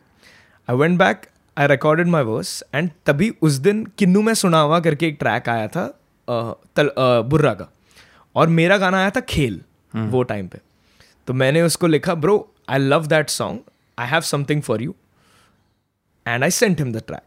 I 0.70 0.76
went 0.76 1.00
back 1.00 1.22
I 1.58 1.68
recorded 1.68 2.08
my 2.08 2.24
verse 2.24 2.64
and 2.76 2.92
तभी 3.06 3.34
उस 3.42 3.54
दिन 3.54 3.86
किन्नू 3.86 4.22
में 4.22 4.34
सुनावा 4.34 4.80
करके 4.80 5.08
एक 5.08 5.18
ट्रैक 5.20 5.50
आया 5.50 5.68
था 5.68 5.88
तल 6.76 6.92
बुर्रा 7.00 7.54
का। 7.54 7.72
और 8.36 8.48
मेरा 8.48 8.78
गाना 8.78 8.98
आया 8.98 9.10
था 9.10 9.20
खेल 9.20 9.62
hmm. 9.96 10.10
वो 10.10 10.24
टाइम 10.24 10.48
पे। 10.48 10.60
तो 11.28 11.34
मैंने 11.34 11.62
उसको 11.62 11.88
लिखा 11.88 12.16
bro 12.16 12.54
I 12.70 12.80
love 12.80 13.06
that 13.06 13.30
song 13.30 13.60
I 14.00 14.08
have 14.08 14.22
something 14.22 14.62
for 14.62 14.82
you 14.82 14.96
and 16.28 16.44
I 16.44 16.50
sent 16.50 16.80
him 16.80 16.94
the 16.94 17.04
track 17.08 17.22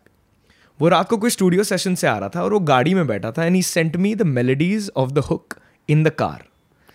वो 0.81 0.88
रात 0.88 1.09
को 1.09 1.17
कोई 1.17 1.31
स्टूडियो 1.31 1.65
सेशन 1.65 1.94
से 1.94 2.06
आ 2.06 2.19
रहा 2.19 2.29
था 2.29 2.43
और 2.43 2.53
वो 2.53 2.61
गाड़ी 2.61 2.94
में 2.94 3.06
बैठा 3.06 3.32
था 3.32 3.44
and 3.44 3.56
he 3.56 3.62
sent 3.62 3.97
me 3.97 4.15
the 4.15 4.23
melodies 4.23 4.91
of 4.97 5.11
the 5.11 5.19
hook 5.19 5.55
in 5.88 6.05
the 6.05 6.11
car 6.11 6.44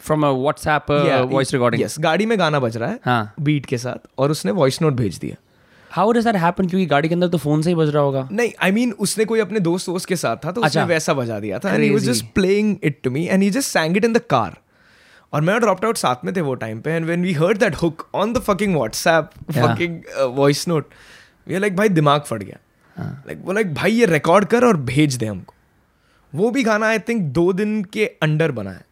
from 0.05 0.23
a 0.27 0.33
WhatsApp 0.37 0.91
uh, 0.95 1.21
voice 1.31 1.53
recording. 1.55 1.81
Yes 1.81 1.95
गाड़ी 1.99 2.25
में 2.25 2.37
गाना 2.39 2.59
बज 2.59 2.77
रहा 2.77 2.89
है 2.89 2.99
हाँ. 3.05 3.33
बीट 3.39 3.65
के 3.65 3.77
साथ 3.77 4.07
और 4.17 4.31
उसने 4.31 4.51
वॉइस 4.51 4.81
नोट 4.81 4.93
भेज 4.93 5.17
दिया। 5.17 5.35
How 5.91 6.05
does 6.15 6.25
that 6.27 6.37
happen? 6.41 6.69
क्योंकि 6.69 6.85
गाड़ी 6.85 7.09
के 7.09 7.15
अंदर 7.15 7.27
तो 7.27 7.37
फ़ोन 7.37 7.61
से 7.61 7.69
ही 7.69 7.75
बज 7.75 7.89
रहा 7.89 8.03
होगा। 8.03 8.27
नहीं 8.31 8.51
आई 8.61 8.71
I 8.71 8.73
मीन 8.73 8.89
mean, 8.89 9.01
उसने 9.01 9.25
कोई 9.25 9.39
अपने 9.39 9.59
दोस्त 9.59 9.89
वोस्त 9.89 10.07
के 10.07 10.15
साथ 10.15 10.37
था 10.45 10.51
तो 10.51 10.61
अच्छा, 10.61 10.81
उसने. 10.81 10.93
वैसा 10.93 11.13
बजा 11.13 11.39
दिया 11.39 11.59
था 11.59 11.73
and 11.73 11.83
he 11.83 11.89
was 11.89 12.05
just 12.05 12.25
playing 12.35 12.75
it 12.83 12.99
to 13.03 13.11
me 13.11 13.25
and 13.27 13.43
he 13.43 13.49
just 13.49 13.69
sang 13.69 13.97
it 13.97 14.05
in 14.05 14.13
the 14.13 14.21
car 14.29 14.57
और 15.33 15.41
मैं 15.41 15.59
ड्रॉप 15.59 15.85
आउट 15.85 15.97
साथ 15.97 16.25
में 16.25 16.35
थे 16.35 16.41
वो 16.41 16.55
टाइम 16.63 16.81
पे 16.81 16.91
and 16.91 17.05
when 17.05 17.23
we 17.23 17.33
heard 17.33 17.57
that 17.57 17.75
hook 17.75 18.07
on 18.15 18.33
the 18.33 18.41
fucking 18.41 18.75
WhatsApp 18.75 19.29
fucking 19.51 20.01
voice 20.37 20.67
note 20.67 20.89
we 21.47 21.59
like 21.59 21.75
भाई 21.75 21.89
दिमाग 21.89 22.21
फट 22.21 22.43
गया। 22.43 22.57
लाइक 22.97 23.41
वो 23.45 23.53
लाइक 23.53 23.73
भाई 23.73 23.91
ये 23.91 24.05
रिकॉर्ड 24.05 24.45
कर 24.45 24.65
और 24.65 24.77
भेज 24.91 25.15
दे 25.15 25.25
हमको। 25.25 25.53
वो 26.33 26.51
भी 26.51 26.63
गाना 26.63 26.87
आई 26.87 26.99
थिंक 26.99 27.21
दो 27.33 27.51
दिन 27.53 27.83
के 27.83 28.05
अंडर 28.21 28.51
बना 28.51 28.71
है 28.71 28.85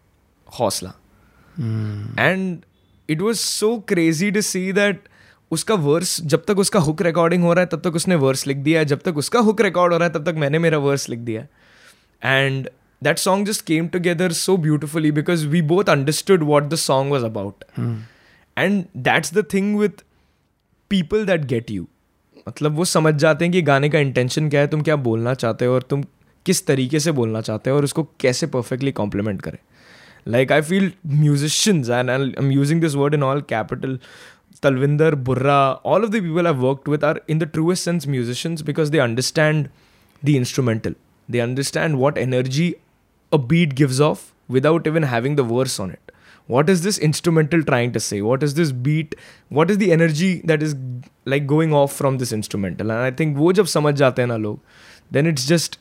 Hosla. 0.59 0.93
And 2.19 2.59
it 3.09 3.21
was 3.21 3.37
so 3.37 3.77
crazy 3.79 4.31
to 4.31 4.41
see 4.41 4.73
that 4.73 5.03
उसका 5.51 5.75
वर्स 5.75 6.21
जब 6.21 6.45
तक 6.45 6.59
उसका 6.59 6.79
हुक 6.79 7.01
रिकॉर्डिंग 7.01 7.43
हो 7.43 7.53
रहा 7.53 7.61
है 7.61 7.69
तब 7.71 7.81
तक 7.81 7.95
उसने 7.95 8.15
वर्स 8.15 8.47
लिख 8.47 8.57
दिया 8.57 8.79
है। 8.79 8.85
जब 8.85 8.99
तक 8.99 9.17
उसका 9.17 9.39
हुक 9.39 9.61
रिकॉर्ड 9.61 9.93
हो 9.93 9.99
रहा 9.99 10.07
है 10.07 10.13
तब 10.13 10.31
तक 10.31 10.35
मैंने 10.37 10.59
मेरा 10.59 10.77
वर्स 10.77 11.09
लिख 11.09 11.19
दिया 11.19 11.41
and 12.23 12.69
that 13.03 13.17
song 13.17 13.47
just 13.47 13.65
came 13.65 13.87
together 13.87 14.31
so 14.31 14.57
beautifully 14.57 15.11
because 15.11 15.47
we 15.47 15.61
both 15.61 15.83
understood 15.83 16.43
what 16.43 16.63
the 16.63 16.75
song 16.75 17.11
was 17.11 17.25
about 17.25 17.63
and 18.57 18.85
that's 18.97 19.33
the 19.33 19.45
thing 19.53 19.79
with 19.79 20.03
people 20.89 21.25
that 21.25 21.45
get 21.45 21.71
you 21.71 21.87
मतलब 22.49 22.71
वो 22.71 22.85
समझ 22.85 23.15
जाते 23.15 23.45
हैं 23.45 23.51
कि 23.51 23.61
गाने 23.61 23.89
का 23.89 23.99
इंटेंशन 23.99 24.49
क्या 24.49 24.61
है 24.61 24.67
तुम 24.67 24.81
क्या 24.81 24.95
बोलना 24.95 25.33
चाहते 25.33 25.65
हो 25.65 25.73
और 25.73 25.81
तुम 25.81 26.03
किस 26.45 26.65
तरीके 26.65 26.99
से 26.99 27.11
बोलना 27.11 27.41
चाहते 27.41 27.69
हो 27.69 27.77
और 27.77 27.83
उसको 27.83 28.03
कैसे 28.19 28.47
परफेक्टली 28.47 28.91
कॉम्प्लीमेंट 28.91 29.41
करें। 29.41 29.57
Like 30.25 30.51
I 30.51 30.61
feel 30.61 30.91
musicians, 31.03 31.89
and 31.89 32.09
I'm 32.11 32.51
using 32.51 32.79
this 32.79 32.95
word 32.95 33.13
in 33.13 33.23
all 33.23 33.41
capital. 33.41 33.97
Talvinder, 34.61 35.15
Burra, 35.23 35.79
all 35.83 36.03
of 36.03 36.11
the 36.11 36.21
people 36.21 36.47
I've 36.47 36.61
worked 36.61 36.87
with 36.87 37.03
are 37.03 37.19
in 37.27 37.39
the 37.39 37.47
truest 37.47 37.83
sense 37.83 38.05
musicians 38.05 38.61
because 38.61 38.91
they 38.91 38.99
understand 38.99 39.69
the 40.21 40.37
instrumental. 40.37 40.93
They 41.27 41.39
understand 41.39 41.97
what 41.97 42.17
energy 42.17 42.75
a 43.31 43.39
beat 43.39 43.73
gives 43.73 43.99
off 43.99 44.33
without 44.47 44.85
even 44.85 45.03
having 45.03 45.35
the 45.35 45.43
verse 45.43 45.79
on 45.79 45.89
it. 45.89 46.11
What 46.47 46.69
is 46.69 46.83
this 46.83 46.97
instrumental 46.97 47.63
trying 47.63 47.91
to 47.93 47.99
say? 47.99 48.21
What 48.21 48.43
is 48.43 48.55
this 48.55 48.71
beat? 48.71 49.15
What 49.49 49.71
is 49.71 49.77
the 49.77 49.91
energy 49.91 50.41
that 50.43 50.61
is 50.61 50.75
like 51.25 51.47
going 51.47 51.73
off 51.73 51.93
from 51.93 52.17
this 52.17 52.31
instrumental? 52.33 52.91
And 52.91 52.99
I 52.99 53.11
think 53.11 53.37
wo 53.37 53.51
jab 53.53 53.65
samajh 53.65 54.59
then 55.09 55.25
it's 55.25 55.45
just 55.45 55.77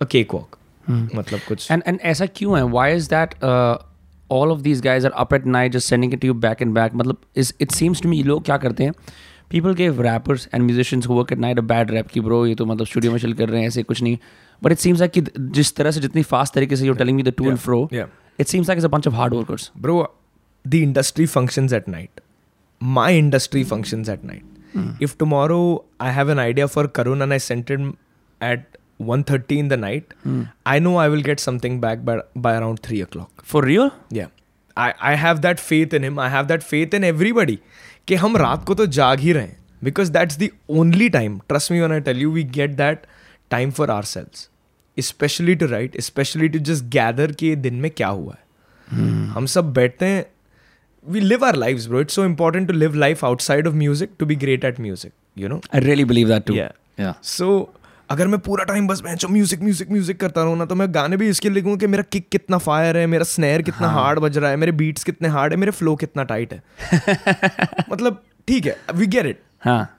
a 0.00 0.06
cakewalk. 0.06 0.58
मतलब 0.90 1.40
कुछ। 1.48 1.70
And 1.70 1.82
and 1.86 1.98
ऐसा 2.02 2.26
क्यों 2.26 2.56
है? 2.58 2.64
Why 2.66 2.96
is 2.96 3.08
that 3.10 3.34
all 4.30 4.50
of 4.50 4.60
these 4.60 4.80
guys 4.80 5.06
are 5.06 5.12
up 5.12 5.34
at 5.34 5.46
night 5.46 5.72
just 5.72 5.88
sending 5.88 6.14
it 6.14 6.24
you 6.24 6.34
back 6.36 6.62
and 6.62 6.74
back 6.74 6.94
मतलब 6.94 7.16
is 7.36 7.52
it 7.60 7.70
seems 7.72 8.02
to 8.02 8.08
me 8.08 8.22
लोग 8.22 8.44
क्या 8.44 8.56
करते 8.58 8.84
हैं? 8.84 8.92
People 9.50 9.74
gave 9.74 10.00
rappers 10.02 10.48
and 10.54 10.64
musicians 10.64 11.06
work 11.06 11.32
at 11.32 11.38
night 11.38 11.58
a 11.58 11.62
bad 11.62 11.90
rap 11.90 12.06
की 12.08 12.20
bro 12.20 12.44
ये 12.46 12.54
तो 12.54 12.66
मतलब 12.66 12.86
studio 12.86 13.12
में 13.12 13.18
चल 13.18 13.32
कर 13.32 13.48
रहे 13.48 13.60
हैं 13.60 13.68
ऐसे 13.68 13.82
कुछ 13.82 14.02
नहीं. 14.02 14.16
बट 14.62 14.72
इट 14.72 14.78
सीम्स 14.78 14.98
लाइक 15.00 15.12
कि 15.12 15.22
जिस 15.38 15.74
तरह 15.76 15.90
से 15.90 16.00
जितनी 16.00 16.22
फास्ट 16.22 16.54
तरीके 16.54 16.76
से 16.76 16.86
you 16.86 16.94
telling 16.94 17.16
me 17.16 17.22
the 17.22 17.32
to 17.38 17.48
and 17.48 17.58
fro 17.58 17.88
it 17.92 18.46
seems 18.46 18.68
like 18.68 18.78
is 18.78 18.86
of 18.86 19.14
hard 19.14 19.34
workers 19.34 19.70
bro 19.78 20.14
the 20.64 20.74
industry 20.74 21.26
functions 21.26 21.72
at 21.72 21.88
night 21.88 22.20
my 22.80 23.18
industry 23.18 23.64
functions 23.64 24.08
at 24.08 24.24
night 24.24 25.02
if 25.02 25.16
tomorrow 25.18 25.60
I 26.00 26.12
have 26.12 26.30
an 26.30 26.38
idea 26.38 26.66
for 26.66 26.86
corona 26.86 27.24
and 27.24 27.32
I 27.32 27.38
sent it 27.38 27.92
at 28.40 28.76
1.30 29.10 29.58
in 29.62 29.68
the 29.72 29.78
night 29.82 30.14
i 30.72 30.78
know 30.84 30.94
i 31.04 31.08
will 31.14 31.24
get 31.30 31.42
something 31.46 31.80
back 31.80 32.04
by, 32.04 32.16
by 32.46 32.54
around 32.60 32.80
3 32.88 33.02
o'clock. 33.02 33.44
For 33.44 33.62
real? 33.62 33.90
Yeah. 34.10 34.26
I, 34.76 34.94
I 35.00 35.14
have 35.14 35.40
that 35.42 35.60
faith 35.60 35.94
in 35.94 36.04
him. 36.04 36.18
I 36.18 36.28
have 36.28 36.46
that 36.48 36.62
faith 36.72 36.94
in 36.94 37.04
everybody 37.04 37.56
कि 38.08 38.14
हम 38.14 38.36
रात 38.36 38.64
को 38.64 38.74
तो 38.74 38.86
जाग 38.86 39.18
ही 39.18 39.32
रहे 39.32 39.42
हैं 39.42 39.56
because 39.84 40.12
that's 40.12 40.38
the 40.38 40.48
only 40.70 41.08
time 41.08 41.38
trust 41.38 41.72
me 41.72 41.80
when 41.80 41.92
I 41.92 42.00
tell 42.00 42.18
you 42.18 42.30
we 42.32 42.44
get 42.44 42.70
that 42.70 42.98
time 43.50 43.70
for 43.70 43.90
ourselves 44.02 44.48
specially 44.98 45.54
to 45.54 45.66
write 45.66 46.00
specially 46.00 46.48
to 46.48 46.58
just 46.58 46.84
gather 46.84 47.32
कि 47.32 47.56
दिन 47.56 47.74
में 47.74 47.90
क्या 47.90 48.08
हुआ 48.08 48.34
है। 48.34 48.40
हम 49.26 49.46
सब 49.46 49.72
बैठते 49.72 50.06
हैं 50.06 50.26
we 51.08 51.20
live 51.20 51.44
our 51.44 51.56
life 51.56 51.86
bro 51.86 52.00
it's 52.00 52.14
so 52.14 52.24
important 52.24 52.68
to 52.68 52.74
live 52.74 52.94
life 52.94 53.24
outside 53.24 53.66
of 53.66 53.74
music 53.74 54.10
to 54.18 54.26
be 54.26 54.34
great 54.34 54.64
at 54.64 54.80
music 54.80 55.12
you 55.38 55.48
know 55.48 55.60
I 55.74 55.78
really 55.78 56.04
believe 56.04 56.28
that 56.28 56.46
too. 56.46 56.56
Yeah. 56.58 56.72
yeah. 57.00 57.14
So 57.22 57.74
अगर 58.12 58.28
मैं 58.28 58.38
पूरा 58.40 58.64
टाइम 58.64 58.86
बस 58.88 59.02
मैं 59.04 59.14
म्यूज़िक 59.30 59.60
म्यूज़िक 59.62 59.90
म्यूज़िक 59.90 60.20
करता 60.20 60.42
रहूँ 60.42 60.56
ना 60.58 60.64
तो 60.64 60.74
मैं 60.74 60.86
गाने 60.94 61.16
भी 61.16 61.28
इसके 61.28 61.50
लिखूँ 61.50 61.76
कि 61.76 61.86
मेरा 61.86 62.02
किक 62.12 62.28
कितना 62.28 62.58
फायर 62.58 62.96
है 62.96 63.06
मेरा 63.06 63.24
स्नेयर 63.24 63.62
कितना 63.62 63.88
हार्ड 63.88 64.18
बज 64.18 64.38
रहा 64.38 64.50
है 64.50 64.56
मेरे 64.56 64.72
बीट्स 64.72 65.04
कितने 65.04 65.28
हार्ड 65.28 65.52
है 65.52 65.58
मेरे 65.58 65.72
फ्लो 65.72 65.94
कितना 65.96 66.22
टाइट 66.24 66.52
है। 66.52 66.62
मतलब 67.90 68.22
ठीक 68.48 68.66
है 68.66 68.76
वी 68.94 69.06
गेट 69.06 69.26
इट 69.26 69.40
हाँ। 69.64 69.98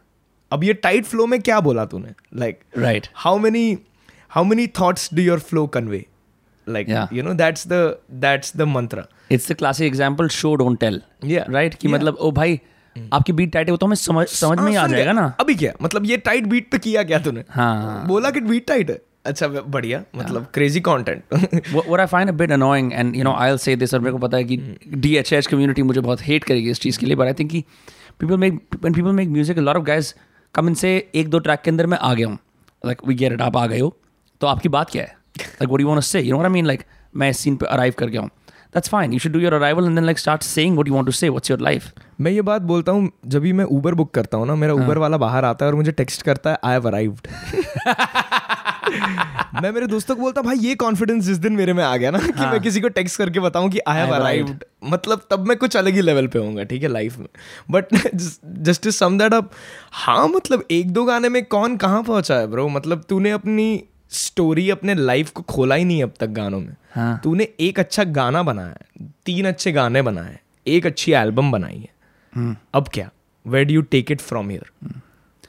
अब 0.51 0.63
ये 0.63 0.73
टाइट 0.73 1.05
फ्लो 1.05 1.25
में 1.25 1.41
क्या 1.41 1.59
बोला 1.59 1.85
तूने? 1.85 2.13
Like 2.35 2.59
right 2.77 3.07
how 3.15 3.37
many 3.37 3.77
how 4.29 4.43
many 4.43 4.67
thoughts 4.79 5.09
do 5.13 5.21
your 5.21 5.39
flow 5.39 5.65
convey 5.67 6.05
like 6.67 6.87
Yeah. 6.87 7.13
You 7.13 7.23
know 7.23 7.33
that's 7.33 7.67
the 7.67 7.97
that's 8.11 8.55
the 8.57 8.61
mantra 8.61 9.03
it's 9.31 9.51
the 9.51 9.55
classic 9.55 9.87
example 9.87 10.27
show 10.27 10.55
don't 10.55 10.79
tell 10.79 11.01
Yeah. 11.25 11.49
Right 11.49 11.73
कि 11.73 11.87
Yeah. 11.87 11.95
मतलब 11.97 12.17
ओ 12.19 12.31
भाई 12.31 12.59
हम्म। 12.97 13.09
आपकी 13.13 13.33
beat 13.33 13.51
tight 13.53 13.67
है 13.67 13.71
वो 13.71 13.77
तो 13.77 13.85
हमें 13.85 13.95
समझ 13.95 14.17
हाँ, 14.17 14.25
समझ 14.27 14.59
में 14.59 14.69
ही 14.71 14.75
आ 14.75 14.85
जाएगा 14.87 15.11
ना। 15.11 15.25
अभी 15.39 15.55
क्या? 15.55 15.73
मतलब 15.81 16.05
ये 16.05 16.17
टाइट 16.19 16.47
बीट 16.47 16.71
तो 16.71 16.77
किया 16.79 17.03
क्या 17.03 17.19
तूने? 17.19 17.43
हाँ। 17.49 18.07
बोला 18.07 18.31
कि 18.31 18.41
बीट 18.41 18.67
टाइट 18.67 18.89
है? 18.89 18.99
अच्छा 19.25 19.47
बढ़िया। 19.47 19.97
हाँ। 19.97 20.21
मतलब 20.21 20.47
crazy 20.53 20.79
content 20.81 21.23
what 21.33 21.99
I 21.99 22.05
find 22.05 22.29
a 22.29 22.33
bit 22.33 22.51
annoying 22.51 22.91
and 22.93 23.15
you 23.15 23.23
know 23.23 23.33
I 23.33 23.57
say 23.57 23.75
this 23.75 23.93
और 23.93 23.99
मेरे 23.99 24.11
को 24.11 24.17
पता 24.17 24.37
है 24.37 24.43
कि 24.43 24.55
हम्म। 24.57 24.99
डीएचएच 25.01 25.47
कम्युनिटी 25.47 25.83
मुझे 25.83 26.01
बहुत 26.01 26.21
हेट 26.21 26.43
करेगी 26.43 26.69
इस 26.69 26.79
चीज़ 26.81 26.99
के 26.99 27.05
लिए 27.05 27.15
बट 27.15 27.27
आई 27.27 27.33
थिंक 27.33 27.51
कि 27.51 27.63
people 28.19 28.37
make 28.37 28.61
when 28.75 28.93
people 28.93 29.11
make 29.11 29.29
music 29.29 29.59
a 29.59 29.61
of 29.63 29.83
guys 29.83 30.13
come 30.55 30.67
in 30.67 30.73
say 30.75 30.95
एक 31.15 31.29
दो 31.29 31.39
ट्रैक 31.39 31.61
के 31.61 31.71
अंदर 31.71 31.85
मैं 31.85 31.97
आ 31.97 32.13
गया 32.13 32.27
हूँ। 32.27 32.37
लाइक 32.83 33.07
वी 33.07 33.15
गेट 33.15 33.41
आप 33.41 33.57
आ 33.57 33.65
गए 33.67 33.79
हो। 33.79 33.95
तो 34.41 34.47
आपकी 34.47 34.69
बात 34.69 34.89
क्या 34.89 35.03
है? 35.03 35.15
Like 35.39 35.69
what 35.69 35.81
you 35.81 35.87
want 35.87 36.01
say 36.03 36.21
you 36.21 36.33
know 36.33 36.43
I 36.43 36.49
mean 36.49 36.65
like 36.65 36.83
मैं 37.15 37.29
इस 37.29 37.39
सीन 37.39 37.55
पे 37.55 37.65
अराइव 37.65 37.93
कर 37.97 38.07
गया 38.07 38.21
हूँ। 38.21 38.29
That's 38.73 38.89
fine 38.89 39.13
you 39.13 39.19
should 39.19 39.31
do 39.31 39.39
your 39.39 39.53
arrival 39.53 39.85
and 39.85 39.95
then 39.95 40.05
like 40.05 40.19
start 40.19 40.43
saying 40.43 40.73
what 40.73 40.87
you 40.87 40.93
want 40.93 41.05
to 41.05 41.11
say 41.11 41.29
what's 41.29 41.51
your 41.51 41.59
life 41.61 41.91
मैं 42.21 42.31
ये 42.31 42.41
बात 42.41 42.61
बोलता 42.61 42.91
हूँ 42.91 43.11
जब 43.27 43.41
भी 43.41 43.53
मैं 43.53 43.65
ऊबर 43.65 43.93
बुक 43.93 44.13
करता 44.13 44.37
हूँ 44.37 44.47
ना 44.47 44.55
मेरा 44.55 44.73
ऊबर 44.73 44.97
वाला 44.97 45.17
बाहर 45.17 45.45
आता 45.45 45.65
है 45.65 45.71
और 45.71 45.75
मुझे 45.75 45.91
टेक्स्ट 45.91 46.21
करता 46.21 46.51
है 46.51 46.57
आई 46.63 46.71
हैव 46.71 46.87
अराइव्ड 46.87 47.27
मैं 49.61 49.71
मेरे 49.71 49.87
दोस्तों 49.87 50.15
को 50.15 50.21
बोलता 50.21 50.41
भाई 50.41 50.57
ये 50.57 50.75
कॉन्फिडेंस 50.75 51.23
जिस 51.23 51.37
दिन 51.37 51.53
मेरे 51.53 51.73
में 51.73 51.83
आ 51.83 51.95
गया 51.97 52.11
ना 52.11 52.19
कि 52.19 52.45
मैं 52.45 52.59
किसी 52.61 52.81
को 52.81 52.87
टेक्स्ट 52.89 53.17
करके 53.17 53.39
बताऊँ 53.39 53.69
कि 53.69 53.79
आई 53.87 53.97
हैव 53.97 54.07
have 54.07 54.19
अराइव्ड 54.19 54.63
मतलब 54.83 55.21
तब 55.31 55.47
मैं 55.47 55.57
कुछ 55.57 55.77
अलग 55.77 55.93
ही 55.93 56.01
लेवल 56.01 56.27
पे 56.27 56.39
होऊँगा 56.39 56.63
ठीक 56.63 56.83
है 56.83 56.89
लाइफ 56.89 57.17
में। 57.17 57.27
But 57.71 57.85
just 58.15 58.83
to 58.83 58.91
sum 58.91 59.17
that 59.17 59.33
up 59.33 59.51
हाँ 59.93 60.27
मतलब 60.27 60.63
एक 60.71 60.91
दो 60.91 61.03
गाने 61.05 61.29
में 61.29 61.43
कौन 61.45 61.77
कहाँ 61.77 62.03
पहुँचा 62.03 62.35
है 62.35 62.47
ब्रो 62.47 62.67
मतलब 62.69 63.03
तूने 63.09 63.31
अपनी 63.31 63.83
स्टोरी 64.11 64.69
अपने 64.69 64.93
लाइफ 64.93 65.29
को 65.29 65.41
खोला 65.41 65.75
ही 65.75 65.85
नहीं 65.85 66.03
अब 66.03 66.13
तक 66.19 66.27
गानों 66.27 66.59
में। 66.59 66.75
हाँ. 66.95 67.19
तूने 67.23 67.47
एक 67.59 67.79
अच्छा 67.79 68.03
गाना 68.03 68.43
बनाया 68.43 68.67
है 68.67 69.07
तीन 69.25 69.47
अच्छे 69.47 69.71
गाने 69.71 70.01
बनाए 70.01 70.39
एक 70.67 70.85
अच्छी 70.85 71.11
एल्बम 71.11 71.51
बनाई 71.51 71.77
है। 71.77 71.92
अब 72.73 72.87
क्या? 72.93 73.09
Where 73.45 73.65
do 73.65 73.73
you 73.73 73.81
take 73.95 74.11
it 74.11 74.21
from 74.21 74.49
here 74.49 74.71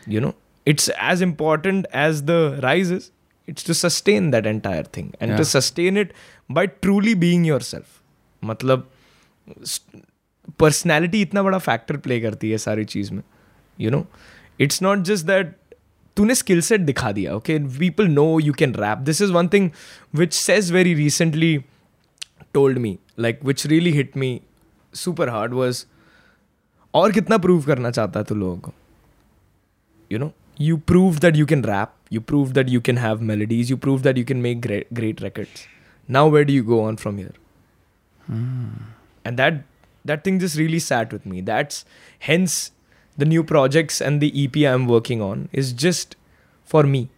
you 0.08 0.20
know 0.20 0.34
it's 0.66 0.88
as 0.90 1.22
important 1.22 1.86
as 1.94 2.22
the 2.22 2.60
rise 2.60 2.92
is 2.92 3.10
it's 3.48 3.66
to 3.66 3.72
sustain 3.72 4.30
that 4.30 4.46
entire 4.46 4.86
thing 4.96 5.10
and 5.22 5.36
to 5.36 5.44
sustain 5.44 5.98
it 5.98 6.12
by 6.50 6.66
truly 6.66 7.14
being 7.14 7.46
yourself 7.62 8.00
मतलब 8.42 8.90
personality 10.60 11.20
इतना 11.22 11.42
बड़ा 11.42 11.58
factor 11.58 11.96
play 11.96 12.20
करती 12.20 12.50
है 12.50 12.58
सारी 12.58 12.84
चीज़ 12.84 13.12
में 13.12 13.22
you 13.78 13.90
know 13.90 14.06
it's 14.60 14.82
not 14.82 14.98
just 15.04 15.26
that 15.26 15.54
तूने 16.16 16.34
skill 16.34 16.60
set 16.60 16.80
दिखा 16.80 17.12
दिया 17.12 17.34
okay 17.34 17.58
people 17.78 18.08
know 18.08 18.26
you 18.40 18.52
can 18.52 18.74
rap 18.74 18.98
this 18.98 19.22
is 19.22 19.32
one 19.32 19.48
thing 19.48 19.70
which 20.14 20.32
says 20.34 20.72
very 20.72 20.94
recently 20.94 21.56
told 22.54 22.78
me 22.78 22.98
like 23.18 23.40
which 23.44 23.66
really 23.66 23.92
hit 23.92 24.16
me 24.16 24.40
super 24.94 25.28
hard 25.28 25.54
was 25.54 25.84
और 26.94 27.12
कितना 27.12 27.38
prove 27.38 27.62
करना 27.62 27.90
चाहता 27.90 28.20
है 28.20 28.24
तू 28.24 28.34
लोगों 28.34 28.56
को? 28.58 28.72
You 30.12 30.18
know 30.18 30.32
you 30.60 30.76
prove 30.76 31.18
that 31.18 31.36
you 31.36 31.46
can 31.46 31.64
rap 31.64 31.92
you 32.12 32.20
prove 32.20 32.52
that 32.52 32.68
you 32.68 32.80
can 32.80 32.98
have 32.98 33.20
melodies 33.22 33.70
you 33.70 33.76
prove 33.76 34.02
that 34.02 34.18
you 34.18 34.24
can 34.24 34.36
make 34.36 34.60
great 34.92 35.22
records 35.22 35.66
now 36.08 36.30
when 36.30 36.50
you 36.50 36.64
go 36.64 36.80
on 36.82 36.96
from 36.96 37.18
your 37.20 37.38
end 39.26 39.36
that 39.36 39.62
that 40.06 40.26
thing 40.26 40.42
is 40.42 40.58
really 40.58 40.80
sat 40.80 41.12
with 41.12 41.26
me 41.26 41.42
that's 41.42 41.86
hence 42.22 42.72
the 43.18 43.24
new 43.24 43.42
projects 43.42 44.02
and 44.02 44.20
the 44.20 44.30
E 44.34 44.46
P 44.46 44.64
I 44.64 44.74
am 44.74 44.86
working 44.86 45.22
on 45.22 45.48
is 45.54 45.74
just 45.76 46.16
for 46.70 46.86
me 46.86 47.08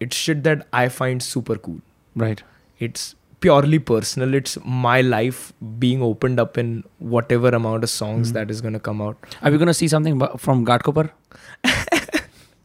it's 0.00 0.16
shit 0.16 0.36
that 0.36 0.62
I 0.74 0.88
find 0.88 1.20
super 1.20 1.58
cool 1.58 1.80
right 2.16 2.40
it's 2.80 3.14
purely 3.40 3.78
personal 3.78 4.34
it's 4.34 4.58
my 4.64 5.00
life 5.00 5.52
being 5.78 6.02
opened 6.02 6.38
up 6.38 6.58
in 6.58 6.84
whatever 6.98 7.48
amount 7.48 7.82
of 7.84 7.90
songs 7.90 8.28
hmm. 8.28 8.34
that 8.34 8.50
is 8.50 8.60
going 8.60 8.74
to 8.74 8.80
come 8.80 9.00
out 9.00 9.16
Are 9.42 9.50
we 9.50 9.58
gonna 9.58 9.74
see 9.74 9.88
something 9.88 10.20
from 10.38 10.64
Ghatkopar? 10.66 11.10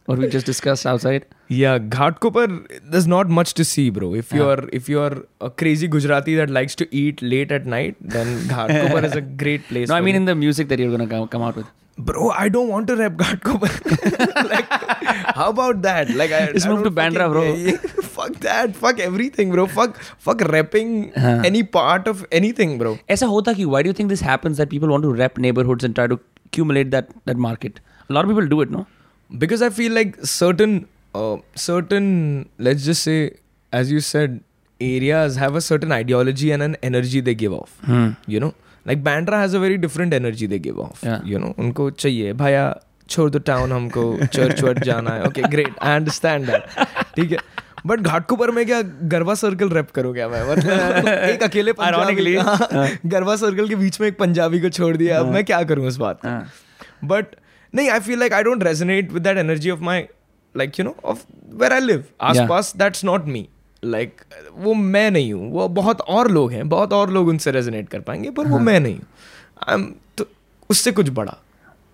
what 0.06 0.18
we 0.24 0.28
just 0.28 0.46
discussed 0.46 0.86
outside? 0.86 1.26
Yeah, 1.48 1.78
Ghatkopar, 1.78 2.80
there's 2.82 3.06
not 3.06 3.28
much 3.28 3.54
to 3.54 3.64
see, 3.64 3.90
bro. 3.90 4.14
If 4.14 4.32
you're 4.32 4.68
if 4.72 4.88
you're 4.88 5.24
a 5.40 5.50
crazy 5.50 5.88
Gujarati 5.88 6.34
that 6.36 6.50
likes 6.50 6.74
to 6.76 6.88
eat 6.94 7.22
late 7.22 7.52
at 7.52 7.66
night, 7.66 7.96
then 8.00 8.38
Ghatkopar 8.48 9.04
is 9.04 9.14
a 9.14 9.20
great 9.44 9.66
place. 9.68 9.88
No, 9.88 9.94
I 9.96 10.00
mean 10.00 10.14
you. 10.14 10.20
in 10.20 10.24
the 10.24 10.34
music 10.34 10.68
that 10.68 10.78
you're 10.78 10.90
gonna 10.90 11.06
come, 11.06 11.28
come 11.28 11.42
out 11.42 11.56
with. 11.56 11.66
bro, 11.98 12.30
I 12.30 12.48
don't 12.48 12.68
want 12.68 12.88
to 12.88 12.96
rap 12.96 13.12
Ghatkopar. 13.12 14.50
like, 14.50 14.75
how 15.39 15.49
about 15.49 15.81
that? 15.83 16.09
Like, 16.21 16.31
I 16.31 16.51
Just 16.53 16.67
I 16.67 16.69
move 16.69 16.83
don't 16.83 16.89
to 16.89 16.91
Bandra, 17.01 17.27
fucking- 17.33 18.01
fuck 18.17 18.39
that. 18.47 18.75
Fuck 18.75 18.99
everything, 18.99 19.51
bro. 19.51 19.65
Fuck 19.67 19.99
fuck 20.29 20.41
rapping 20.55 20.95
any 21.51 21.63
part 21.77 22.07
of 22.13 22.25
anything, 22.41 22.77
bro. 22.83 22.97
ऐसा 23.17 23.27
होता 23.35 23.53
कि 23.59 23.65
why 23.75 23.81
do 23.87 23.93
you 23.93 23.97
think 24.01 24.09
this 24.15 24.21
happens 24.29 24.57
that 24.63 24.69
people 24.75 24.89
want 24.95 25.03
to 25.09 25.13
rep 25.21 25.37
neighborhoods 25.47 25.83
and 25.89 25.95
try 26.01 26.07
to 26.15 26.19
accumulate 26.45 26.91
that 26.97 27.13
that 27.31 27.37
market? 27.47 27.79
A 28.09 28.13
lot 28.13 28.25
of 28.25 28.33
people 28.35 28.47
do 28.55 28.61
it, 28.67 28.71
no? 28.79 28.85
because 29.41 29.61
i 29.65 29.67
feel 29.75 29.93
like 29.97 30.17
certain 30.29 30.71
uh, 31.15 31.35
certain 31.65 32.07
let's 32.67 32.83
just 32.87 33.03
say 33.07 33.13
as 33.79 33.91
you 33.93 34.01
said 34.07 34.33
areas 34.87 35.37
have 35.43 35.55
a 35.59 35.61
certain 35.67 35.93
ideology 35.97 36.49
and 36.55 36.65
an 36.65 36.75
energy 36.89 37.21
they 37.27 37.35
give 37.43 37.53
off 37.59 37.77
you 38.35 38.41
know 38.45 38.49
like 38.91 39.05
bandra 39.05 39.39
has 39.43 39.53
a 39.59 39.61
very 39.65 39.77
different 39.85 40.17
energy 40.19 40.49
they 40.55 40.59
give 40.67 40.81
off 40.87 41.05
Yeah. 41.09 41.21
you 41.31 41.39
know 41.43 41.53
उनको 41.65 41.89
चाहिए 42.03 42.33
भैया 42.43 42.65
छोड़ 43.08 43.28
दो 43.30 43.38
town 43.46 43.72
हमको 43.72 44.26
church 44.26 44.62
वर्च 44.62 44.82
जाना 44.84 45.10
है। 45.10 45.26
Okay 45.26 45.42
great 45.42 45.74
I 45.82 45.96
understand 45.96 46.46
that 46.46 46.86
ठीक 47.16 47.32
है? 47.32 47.38
बट 47.86 48.00
घाटकुपर 48.00 48.50
में 48.50 48.64
क्या 48.66 48.80
गरबा 49.10 49.34
सर्कल 49.34 49.68
रैप 49.70 49.90
करो 49.90 50.12
क्या 50.12 50.28
मैं 50.28 50.42
मतलब 50.50 51.08
एक 51.08 51.42
अकेले 51.42 51.72
पंजाबी 51.72 52.14
Ironically. 52.14 52.36
हाँ, 52.72 52.88
गरबा 53.06 53.36
सर्कल 53.36 53.68
के 53.68 53.76
बीच 53.76 54.00
में 54.00 54.06
एक 54.08 54.18
पंजाबी 54.18 54.60
को 54.60 54.68
छोड़ 54.70 54.96
दिया। 54.96 55.18
अब 55.20 55.32
मैं 55.32 55.44
क्या 55.44 55.62
करूँ 55.62 55.86
उस 55.86 55.96
बात 55.96 56.24
हाँ. 56.26 56.46
बट 57.04 57.36
नहीं 57.74 57.90
I 57.90 58.00
feel 58.00 58.18
like 58.18 58.32
I 58.32 58.42
don't 58.42 58.62
resonate 58.62 59.12
with 59.12 59.22
that 59.22 59.38
energy 59.38 59.70
of 59.70 59.80
my 59.80 60.06
like 60.54 60.78
you 60.78 60.84
know 60.84 60.96
of 61.04 61.22
where 61.62 61.72
I 61.72 61.80
live 61.80 62.04
आस 62.20 62.38
पास 62.48 62.72
दैट्स 62.76 63.04
नॉट 63.04 63.26
मी 63.26 63.48
लाइक 63.82 64.20
वो 64.56 64.74
मैं 64.74 65.10
नहीं 65.10 65.32
हूँ। 65.32 65.50
वो 65.52 65.68
बहुत 65.68 66.00
और 66.00 66.30
लोग 66.30 66.52
हैं। 66.52 66.68
बहुत 66.68 66.92
और 66.92 67.10
लोग 67.10 67.28
उनसे 67.28 67.50
रेजोनेट 67.50 67.88
कर 67.88 68.00
पाएँगे 68.00 68.30
पर 68.30 68.46
वो 68.46 68.58
मैं 68.58 68.78
नहीं 68.80 68.94
हूँ। 68.94 69.06
आई 69.68 69.74
एम 69.74 69.92
तो 70.18 70.26
उससे 70.70 70.92
कुछ 70.92 71.08
बड़ा। 71.08 71.36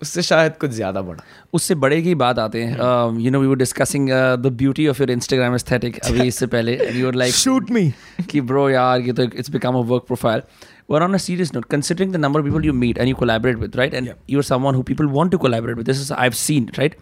उससे 0.03 0.21
शायद 0.21 0.57
कुछ 0.57 0.71
ज़्यादा 0.71 1.01
बड़ा। 1.01 1.23
उससे 1.53 1.75
बड़े 1.77 2.01
की 2.01 2.15
बात 2.15 2.39
आते 2.39 2.63
हैं। 2.63 3.19
You 3.19 3.31
know 3.31 3.39
we 3.39 3.47
were 3.47 3.55
discussing 3.55 4.09
the 4.43 4.51
beauty 4.57 4.87
of 4.87 5.01
your 5.01 5.11
Instagram 5.11 5.55
aesthetic 5.55 5.99
अभी 5.99 6.27
इससे 6.27 6.47
पहले 6.47 6.77
यूर 6.99 7.15
लाइक 7.15 7.33
शूट 7.33 7.71
मी 7.71 7.89
कि 8.29 8.41
ब्रो 8.41 8.69
यार 8.69 9.01
ये 9.01 9.13
तो 9.13 9.23
it's 9.23 9.49
become 9.49 9.75
a 9.75 9.83
work 9.91 10.03
profile 10.07 10.41
where 10.91 11.03
on 11.03 11.13
a 11.13 11.17
serious 11.17 11.53
note 11.55 11.65
considering 11.65 12.13
the 12.13 12.15
number 12.15 12.41
people 12.41 12.65
you 12.65 12.73
meet 12.73 12.97
and 12.97 13.09
you 13.09 13.15
collaborate 13.15 13.57
with 13.57 13.75
right 13.75 13.93
and 13.93 14.09
you 14.29 14.41
someone 14.41 14.75
who 14.75 14.81
people 14.83 15.05
want 15.17 15.31
to 15.31 15.37
collaborate 15.37 15.77
with 15.77 15.91
I 16.17 16.29
seen 16.39 16.69
right 16.79 16.97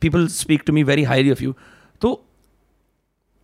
people 0.00 0.26
speak 0.34 0.62
to 0.66 0.72
me 0.72 0.82
very 0.82 1.04
highly 1.04 1.30
of 1.30 1.42
you 1.42 1.54
तो 2.00 2.12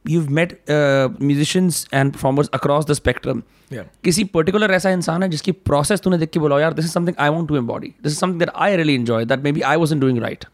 you've 0.04 0.30
met 0.30 0.52
uh, 0.68 1.08
musicians 1.20 1.86
and 1.92 2.12
performers 2.12 2.48
across 2.52 2.86
the 2.86 2.94
spectrum. 2.94 3.42
Yeah. 3.70 3.84
किसी 4.04 4.24
particular 4.34 4.70
ऐसा 4.74 4.90
इंसान 4.90 5.22
है 5.22 5.28
जिसकी 5.28 5.52
process 5.68 6.00
तूने 6.00 6.18
देख 6.18 6.30
के 6.30 6.40
बोला 6.40 6.60
यार 6.60 6.72
this 6.72 6.84
is 6.84 6.92
something 6.92 7.16
I 7.20 7.28
want 7.28 7.48
to 7.48 7.56
embody 7.56 7.88
this 8.02 8.12
is 8.12 8.18
something 8.18 8.38
that 8.38 8.50
I 8.56 8.76
really 8.76 8.94
enjoy 8.94 9.24
that 9.24 9.40
maybe 9.52 9.60
I 9.60 9.76
wasn't 9.76 10.00
doing 10.00 10.18
right 10.22 10.44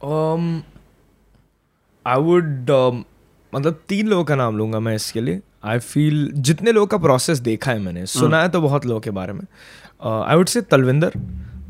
um, 0.00 0.62
I 2.06 2.20
would 2.20 2.70
um, 2.70 3.02
मतलब 3.52 3.80
तीन 3.88 4.08
लोगों 4.08 4.24
का 4.24 4.34
नाम 4.36 4.56
लूँगा 4.58 4.80
मैं 4.80 4.94
इसके 4.94 5.20
लिए। 5.20 5.40
आई 5.64 5.78
फील 5.78 6.30
जितने 6.32 6.72
लोगों 6.72 6.86
का 6.86 6.98
प्रोसेस 6.98 7.38
देखा 7.38 7.72
है 7.72 7.78
मैंने 7.80 8.06
सुना 8.06 8.42
है 8.42 8.48
तो 8.48 8.60
बहुत 8.60 8.86
लोगों 8.86 9.00
के 9.00 9.10
बारे 9.10 9.32
में। 9.32 9.44
I 10.02 10.36
would 10.36 10.48
say 10.48 10.60
Talwinder 10.72 11.12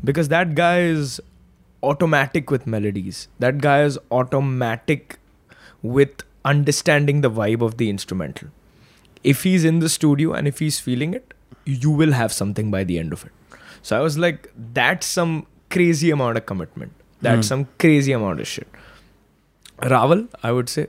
because 0.05 0.29
that 0.29 0.47
guy 0.55 0.91
is 0.91 1.19
automatic 1.83 2.51
with 2.51 2.67
melodies 2.67 3.27
that 3.41 3.55
guy 3.61 3.85
is 3.85 3.97
automatic 4.11 5.13
with 5.85 6.25
understanding 6.51 7.21
the 7.21 7.31
vibe 7.39 7.61
of 7.69 7.77
the 7.77 7.89
instrumental. 7.89 8.49
If 9.23 9.43
he's 9.43 9.65
in 9.71 9.79
the 9.79 9.89
studio 9.89 10.33
and 10.33 10.47
if 10.47 10.59
he's 10.59 10.79
feeling 10.79 11.13
it, 11.13 11.33
you 11.65 11.91
will 12.01 12.13
have 12.13 12.33
something 12.33 12.71
by 12.71 12.83
the 12.83 12.99
end 12.99 13.13
of 13.13 13.25
it. 13.25 13.31
So 13.81 13.97
I 13.97 14.01
was 14.01 14.17
like, 14.17 14.51
that's 14.73 15.07
some 15.07 15.45
crazy 15.69 16.11
amount 16.11 16.37
of 16.37 16.45
commitment. 16.45 16.93
That's 17.21 17.45
mm. 17.45 17.49
some 17.49 17.67
crazy 17.77 18.11
amount 18.11 18.39
of 18.39 18.47
shit. 18.47 18.67
Raval, 19.81 20.27
I 20.43 20.51
would 20.51 20.69
say. 20.69 20.87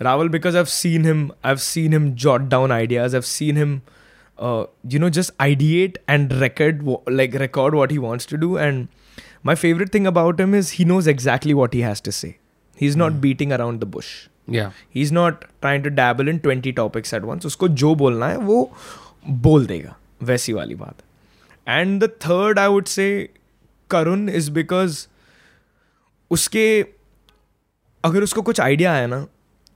Raval, 0.00 0.30
because 0.30 0.54
I've 0.54 0.68
seen 0.68 1.04
him, 1.04 1.32
I've 1.44 1.60
seen 1.60 1.92
him 1.92 2.14
jot 2.16 2.48
down 2.48 2.70
ideas, 2.72 3.14
I've 3.14 3.26
seen 3.26 3.56
him, 3.56 3.82
uh, 4.38 4.66
you 4.88 4.98
know, 4.98 5.10
just 5.10 5.36
ideate 5.38 5.96
and 6.08 6.32
record, 6.40 6.82
like 7.06 7.34
record 7.34 7.74
what 7.74 7.90
he 7.90 7.98
wants 7.98 8.26
to 8.26 8.36
do. 8.36 8.56
And 8.56 8.88
my 9.42 9.54
favorite 9.54 9.92
thing 9.92 10.06
about 10.06 10.40
him 10.40 10.54
is 10.54 10.70
he 10.72 10.84
knows 10.84 11.06
exactly 11.06 11.54
what 11.54 11.74
he 11.74 11.80
has 11.80 12.00
to 12.02 12.12
say. 12.12 12.38
He's 12.76 12.96
not 12.96 13.12
mm. 13.12 13.20
beating 13.20 13.52
around 13.52 13.80
the 13.80 13.86
bush. 13.86 14.28
He 14.50 15.02
is 15.02 15.14
not 15.14 15.44
trying 15.44 15.84
to 15.84 15.90
dabble 15.90 16.28
in 16.28 16.38
twenty 16.38 16.72
topics 16.72 17.14
at 17.14 17.22
once 17.22 17.46
उसको 17.46 17.68
जो 17.68 17.94
बोलना 17.94 18.28
है 18.28 18.36
वो 18.36 18.76
बोल 19.30 19.66
देगा। 19.66 19.96
वैसी 20.22 20.52
वाली 20.52 20.74
बात। 20.74 20.94
And 21.68 22.04
the 22.04 22.08
third 22.08 22.58
I 22.58 22.68
would 22.68 22.84
say 22.84 23.30
Karun 23.90 24.28
is 24.28 24.50
because 24.50 25.06
उसके 26.30 26.86
अगर 28.04 28.22
उसको 28.22 28.42
कुछ 28.42 28.60
आइडिया 28.60 28.92
आया 28.92 29.06
ना 29.06 29.26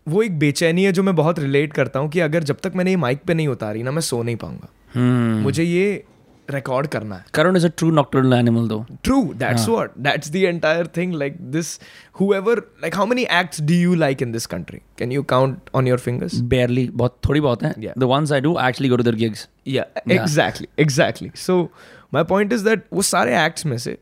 वो 0.08 0.22
एक 0.22 0.38
बेचैनी 0.38 0.84
है 0.84 0.92
जो 0.92 1.02
मैं 1.02 1.16
बहुत 1.16 1.38
रिलेट 1.38 1.72
करता 1.72 2.00
हूँ 2.00 2.10
कि 2.10 2.20
अगर 2.20 2.42
जब 2.42 2.56
तक 2.56 2.72
मैंने 2.76 2.90
ये 2.90 2.96
माइक 2.96 3.22
पे 3.22 3.34
नहीं 3.34 3.48
उतारी 3.48 3.82
ना 3.82 3.90
मैं 3.90 4.02
सो 4.02 4.22
नहीं 4.22 4.36
पाऊँगा। 4.36 4.68
Hmm. 4.68 5.42
मुझे 5.42 5.62
ये 5.62 6.04
रिकॉर्ड 6.50 6.86
करना 6.86 7.16
है 7.16 7.24
Karan 7.34 7.56
is 7.56 7.66
a 7.66 7.68
true 7.68 7.90
nocturnal 7.90 8.32
animal 8.32 8.68
though 8.68 8.86
true 9.04 9.34
that's 9.34 9.68
what 9.68 9.90
that's 9.98 10.30
the 10.30 10.36
entire 10.36 10.86
thing 10.86 11.14
like 11.14 11.36
this 11.40 11.80
however 12.20 12.58
like 12.58 12.96
how 12.96 13.06
many 13.06 13.22
acts 13.22 13.60
do 13.60 13.74
you 13.74 13.94
like 13.94 14.22
in 14.22 14.32
this 14.32 14.46
country 14.46 14.78
can 14.98 15.12
you 15.12 15.22
count 15.22 15.58
on 15.74 15.88
your 15.88 15.98
fingers 15.98 16.34
barely 16.34 16.88
बहुत 16.92 17.18
थोड़ी 17.28 17.40
बहुत 17.40 17.62
है 17.62 17.74
the 17.98 18.02
ones 18.02 18.32
I 18.32 18.40
do 18.40 18.58
actually 18.60 18.88
go 18.88 18.96
to 18.96 19.02
their 19.02 19.16
gigs 19.16 19.48
या 19.66 19.86
exactly 20.10 20.68
exactly 20.78 21.30
so 21.34 21.72
my 22.14 22.24
point 22.24 22.52
is 22.52 22.64
that 22.64 22.84
वो 22.92 23.02
सारे 23.02 23.44
acts 23.46 23.66
में 23.66 23.78
से 23.78 23.98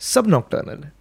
सब 0.00 0.26
नॉक्टर्नल 0.26 0.84
है। 0.84 0.92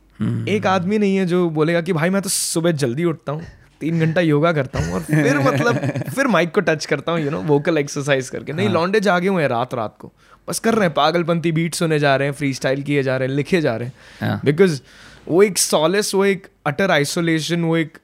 एक 0.55 0.65
आदमी 0.67 0.97
नहीं 0.97 1.17
है 1.17 1.25
जो 1.25 1.49
बोलेगा 1.49 1.81
कि 1.81 1.93
भाई 1.93 2.09
मैं 2.09 2.21
तो 2.21 2.29
सुबह 2.29 2.71
जल्दी 2.71 3.03
उठता 3.03 3.31
हूँ 3.31 3.41
तीन 3.79 3.99
घंटा 3.99 4.21
योगा 4.21 4.51
करता 4.53 4.79
हूँ 4.79 4.93
और 4.93 5.01
फिर 5.01 5.39
मतलब 5.39 5.75
फिर 6.15 6.27
माइक 6.27 6.51
को 6.51 6.61
टच 6.61 6.85
करता 6.85 7.11
हूँ 7.11 7.19
यू 7.19 7.29
नो 7.29 7.41
वोकल 7.41 7.77
एक्सरसाइज 7.77 8.29
करके। 8.29 8.53
नहीं 8.53 8.67
हाँ. 8.67 8.73
लॉन्डे 8.73 8.99
जागे 8.99 9.27
हुए 9.27 9.41
हैं 9.41 9.49
रात 9.49 9.73
रात 9.73 9.95
को। 9.99 10.13
बस 10.47 10.59
कर 10.59 10.75
रहे 10.75 10.85
हैं 10.85 10.93
पागलपंती 10.93 11.51
बीट 11.51 11.75
सुने 11.75 11.99
जा 11.99 12.15
रहे 12.15 12.27
हैं 12.27 12.33
फ्री 12.33 12.53
स्टाइल 12.53 12.81
किए 12.83 13.03
जा 13.03 13.17
रहे 13.17 13.27
हैं 13.27 13.35
लिखे 13.35 13.61
जा 13.61 13.75
रहे 13.75 13.89
हैं। 14.21 14.39
बिकॉज़ 14.45 14.81
वो 15.27 15.43
एक 15.43 15.57
सॉलेस 15.57 16.13
वो 16.15 16.25
एक 16.25 16.47
अटर 16.65 16.91
आइसोलेशन 16.91 17.63
वो 17.63 17.77
एक 17.77 17.97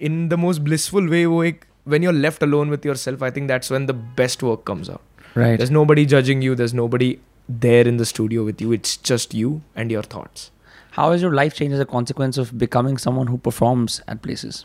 in 0.00 0.28
the 0.28 0.34
most 0.34 0.60
blissful 0.60 1.08
way 1.08 1.24
वो 1.26 1.42
एक 1.44 1.64
when 1.88 2.04
you're 2.04 2.14
left 2.14 2.42
alone 2.42 2.70
with 2.70 2.86
yourself 2.96 3.22
I 3.24 3.30
think 3.30 3.48
that's 3.48 3.72
when 3.72 3.86
the 3.86 3.90
best 4.16 4.42
work 4.42 4.62
comes 4.66 4.90
out 4.90 5.38
right 5.38 5.60
there's 5.60 5.70
nobody 5.84 6.06
judging 6.06 6.44
you 6.44 6.54
there's 6.54 6.74
nobody 6.88 7.16
there 7.50 7.88
in 7.88 7.98
the 7.98 8.02
studio 8.02 8.44
with 8.44 8.62
you 8.62 8.72
it's 8.72 9.00
just 9.04 9.34
you 9.34 9.60
and 9.76 9.92
your 9.92 10.04
thoughts 10.04 10.50
how 10.92 11.14
is 11.14 11.22
your 11.22 11.34
life 11.34 11.52
change 11.52 11.72
is 11.72 11.80
a 11.80 11.84
consequence 11.84 12.38
of 12.38 12.54
becoming 12.54 12.98
someone 12.98 13.28
who 13.28 13.36
performs 13.36 14.02
at 14.10 14.18
places 14.18 14.64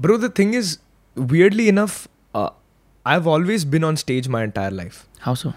bro 0.00 0.18
the 0.18 0.32
thing 0.38 0.54
is 0.54 0.78
verily 1.16 1.68
enough 1.68 2.06
i've 3.06 3.26
always 3.26 3.64
been 3.64 3.84
on 3.84 3.96
stage 3.96 4.28
my 4.28 4.42
entire 4.44 4.70
life 4.70 4.98
How 5.26 5.34
so? 5.34 5.52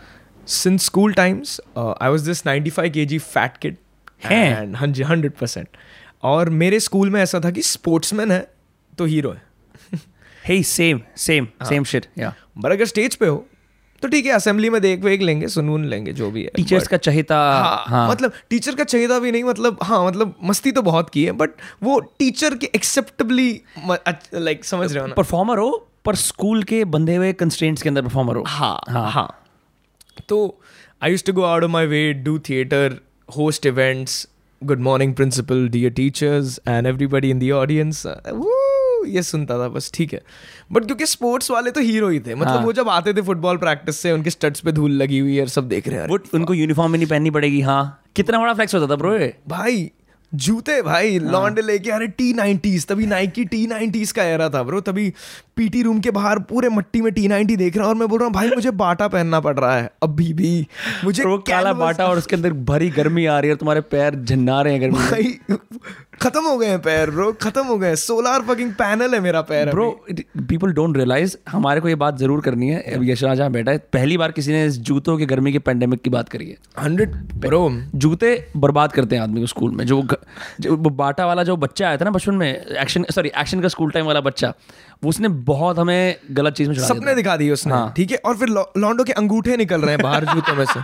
since 0.46 0.86
school 0.92 1.14
times 1.14 1.60
uh, 1.78 1.94
i 2.02 2.10
was 2.10 2.26
this 2.30 2.44
95 2.46 2.92
kg 2.98 3.22
fat 3.22 3.60
kid 3.60 3.78
हैं? 4.26 4.46
and 4.62 4.98
100 4.98 5.32
percent 5.42 5.68
और 6.24 6.50
मेरे 6.50 6.80
school 6.80 7.10
में 7.10 7.22
ऐसा 7.22 7.40
था 7.40 7.52
कि 7.52 7.62
sportsman 7.62 8.32
है 8.32 8.48
तो 8.98 9.06
hero 9.06 9.32
है 9.32 9.42
Hey, 10.50 10.56
same, 10.70 10.98
same, 11.26 11.46
same 11.68 11.84
shit. 11.90 12.06
Yeah. 12.20 12.32
पर 12.64 12.72
अगर 12.72 12.86
स्टेज 12.86 13.16
पे 13.16 13.28
हो 13.28 13.46
तो 14.02 14.08
ठीक 14.08 14.26
है 14.26 14.32
असेंबली 14.32 14.70
में 14.70 14.82
देख 14.82 15.04
वेख 15.04 15.22
लेंगे 15.22 15.48
सुनून 15.48 15.86
लेंगे 15.86 16.14
जो 16.14 16.32
भी 16.32 16.44
है 16.44 16.50
Teachers 16.50 16.80
But- 16.80 16.88
का 16.88 16.98
चहेता 16.98 17.36
हाँ, 17.38 17.86
हाँ 17.88 18.10
मतलब 18.10 18.34
टीचर 18.50 18.76
का 18.76 18.84
चाहिए 18.84 19.20
भी 19.20 19.32
नहीं 19.32 19.44
मतलब 19.44 19.78
हाँ 19.84 20.06
मतलब 20.08 20.36
मस्ती 20.44 20.72
तो 20.72 20.82
बहुत 20.82 21.10
की 21.10 21.26
है 21.26 21.32
बट 21.32 21.50
वो 21.84 22.00
टीचर 22.20 22.56
के 22.56 22.70
एक्सेप्टेबली 22.76 23.62
लाइक 24.34 24.66
समझ 24.66 24.92
रहे 24.94 25.02
हो 25.02 25.08
ना 25.08 25.14
परफॉर्मर 25.14 25.58
हो 25.58 25.90
पर 26.06 26.16
स्कूल 26.16 26.64
के 26.64 26.84
बंधे 26.86 27.16
हुए 27.16 27.32
कंस्ट्रेंट्स 27.34 27.82
के 27.82 27.90
अंदर 27.90 28.02
परफॉर्मर 28.02 28.36
हो 28.36 28.44
हाँ 28.48 28.80
हाँ। 28.90 29.10
हाँ। 29.12 29.28
तो 30.30 30.60
I 31.04 31.12
used 31.12 31.24
to 31.26 31.34
go 31.34 31.42
out 31.42 31.64
of 31.64 31.72
my 31.72 31.86
way 31.86 32.12
do 32.14 32.38
theatre 32.40 33.00
host 33.30 33.66
events 33.66 34.28
good 34.62 34.80
morning 34.80 35.14
principal 35.16 35.68
dear 35.70 35.92
teachers 35.92 36.60
and 36.68 36.88
everybody 36.88 37.30
in 37.30 37.40
the 37.40 37.52
audience 37.52 38.04
ये 39.08 39.22
सुनता 39.24 39.58
था 39.60 39.68
बस 39.68 39.92
ठीक 39.94 40.14
है। 40.14 40.22
बट 40.72 40.86
क्योंकि 40.86 41.06
स्पोर्ट्स 41.06 41.50
वाले 41.52 41.72
तो 41.72 41.82
हीरो 41.82 42.10
ही 42.10 42.20
थे 42.20 42.36
मतलब 42.36 42.48
हाँ। 42.48 42.62
वो 42.66 42.74
जब 42.74 42.90
आते 42.90 43.14
थे 43.14 43.22
फुटबॉल 43.22 43.58
प्रैक्टिस 43.58 43.98
से 44.00 44.12
उनके 44.12 44.30
स्टड्स 44.30 44.60
पे 44.60 44.72
धूल 44.72 44.92
लगी 44.92 45.20
हुई 45.20 45.36
है 45.36 45.42
और 45.42 45.48
सब 45.48 45.68
देख 45.68 45.88
रहे 45.88 46.00
हैं। 46.00 46.20
उनको 46.34 46.54
यूनिफॉर्म 46.54 46.92
भी 46.92 46.98
नहीं 46.98 47.08
पहननी 47.08 47.30
पड़ेगी 47.30 47.60
हाँ। 47.62 48.04
कितना 48.16 48.40
बड़ा 48.40 48.54
फ्लेक्स 48.54 48.76
होता 48.76 48.88
था 48.88 48.96
ब्रो 48.96 49.18
भाई 49.48 49.92
जूते 50.32 50.82
भाई 50.82 51.18
हाँ. 51.18 51.32
लॉन्डे 51.32 51.62
लेके 51.62 51.92
अरे 51.92 52.08
टी 52.08 52.34
नाइनटीज 52.34 52.86
तभी 52.88 53.06
नाइकी 53.06 53.46
टी 53.46 53.66
नाइनटीज 53.68 54.12
का 54.12 54.24
एरा 54.24 54.50
था 54.50 54.64
ब्रो 54.64 54.80
तभी 54.82 55.14
पीटी 55.58 55.82
रूम 55.84 56.00
के 56.00 56.12
बाहर 56.12 56.40
पूरे 56.50 56.70
मट्टी 56.70 57.02
में 57.02 57.12
टी 57.14 57.28
नाइनटी 57.28 57.56
देख 57.56 57.78
रहा 57.78 57.86
हूँ 57.86 57.94
और 57.94 58.00
मैं 58.00 58.08
बोल 58.10 58.20
रहा 58.20 58.28
हूँ 58.28 58.34
भाई 58.34 58.50
मुझे 58.50 58.72
बाटा 58.74 59.08
पहनना 59.08 59.40
पड़ 59.40 59.58
रहा 59.60 59.76
है 59.78 59.90
अभी 60.04 60.32
भी। 60.34 60.56
मुझे 61.04 61.24
वो 61.24 61.38
काला 61.48 61.74
बाटा 61.76 62.08
और 62.08 62.18
उसके 62.18 62.36
अंदर 62.36 62.54
भरी 62.66 62.90
गर्मी 62.92 63.26
आ 63.26 63.40
रही 63.40 63.50
है 63.50 63.56
तुम्हारे 63.56 63.82
पैर 63.92 64.16
झन्ना 64.16 64.62
रहे 64.62 64.74
हैं 64.74 64.82
गर्मी 64.82 64.98
भाई 65.00 65.58
खत्म 66.22 66.42
हो 66.42 66.58
गए 66.58 66.68
हैं 66.68 66.80
पैर 66.82 67.10
ब्रो 67.12 67.32
खत्म 67.42 67.64
हो 67.66 67.78
गए 67.78 67.88
हैं। 67.88 67.96
सोलार 67.96 68.42
फकिंग 68.48 68.72
पैनल 68.74 69.14
है 69.14 69.20
मेरा 69.20 69.42
पैर 69.44 69.70
ब्रो 69.70 69.90
पीपल 70.50 70.72
डोंट 70.74 70.98
रियलाइज़ 70.98 71.36
हमारे 71.50 71.82
को 71.82 71.90
ये 71.90 71.96
बात 71.96 72.18
ज़रूर 72.18 72.42
करनी 72.42 72.70
है। 72.70 72.82
अब 72.94 73.04
यशराज 73.04 73.38
जहाँ 73.38 73.52
बैठा 73.52 73.72
है 73.72 73.78
पहली 73.94 74.18
बार 74.18 74.32
किसी 74.32 74.52
ने 74.52 74.66
इस 74.66 74.78
जूतों 74.80 75.18
की 75.18 75.26
गर्मी 75.26 75.52
के 75.52 75.60
पेंडेमिक 75.62 76.02
की 76.02 76.10
बात 76.10 76.30
करी 76.30 76.50
है। 76.50 76.58
हंड्रेड 76.80 77.16
ब्रो 77.38 77.70
जूते 77.96 78.36
बर्बाद 78.58 78.92
करते 78.92 79.16
हैं 79.16 79.24
आदमी 79.24 79.42
को 79.42 79.48
स्कूल 79.48 79.72
में। 79.72 79.86
जो 79.86 80.02
जो 80.62 80.76
बाटा 80.78 81.26
वाला 81.26 81.44
जो 81.44 81.56
बच्चा 81.58 81.88
आया 81.88 81.98
था 81.98 82.06
ना 82.06 82.12
बचपन 82.12 82.36
में 82.36 82.50
एक्शन 82.54 83.06
सॉरी 83.12 83.32
एक्शन 83.40 83.62
का 83.62 83.68
स्कूल 83.68 83.92
टाइम 83.92 84.06
वाला 84.06 84.22
बच्चा 84.22 84.54
उसने 85.06 85.28
बहुत 85.48 85.80
हमें 85.80 86.16
गलत 86.32 86.54
चीज़ 86.54 86.70
में 86.70 86.76
सपने 86.78 87.16
दिखा 87.16 87.36
दिए 87.38 87.52
उसने। 87.52 87.74
हाँ। 87.74 87.94
ठीक 87.98 88.12
है? 88.12 88.18
और 88.18 88.38
फिर 88.38 88.50
लॉन्डो 88.50 89.04
के 89.04 89.14
अंगूठे 89.14 89.58
निकल 89.58 89.82
रहे 89.82 89.92
हैं 89.92 90.02
बाहर 90.02 90.26
जूतों 90.26 90.56
में 90.56 90.66
से। 90.66 90.80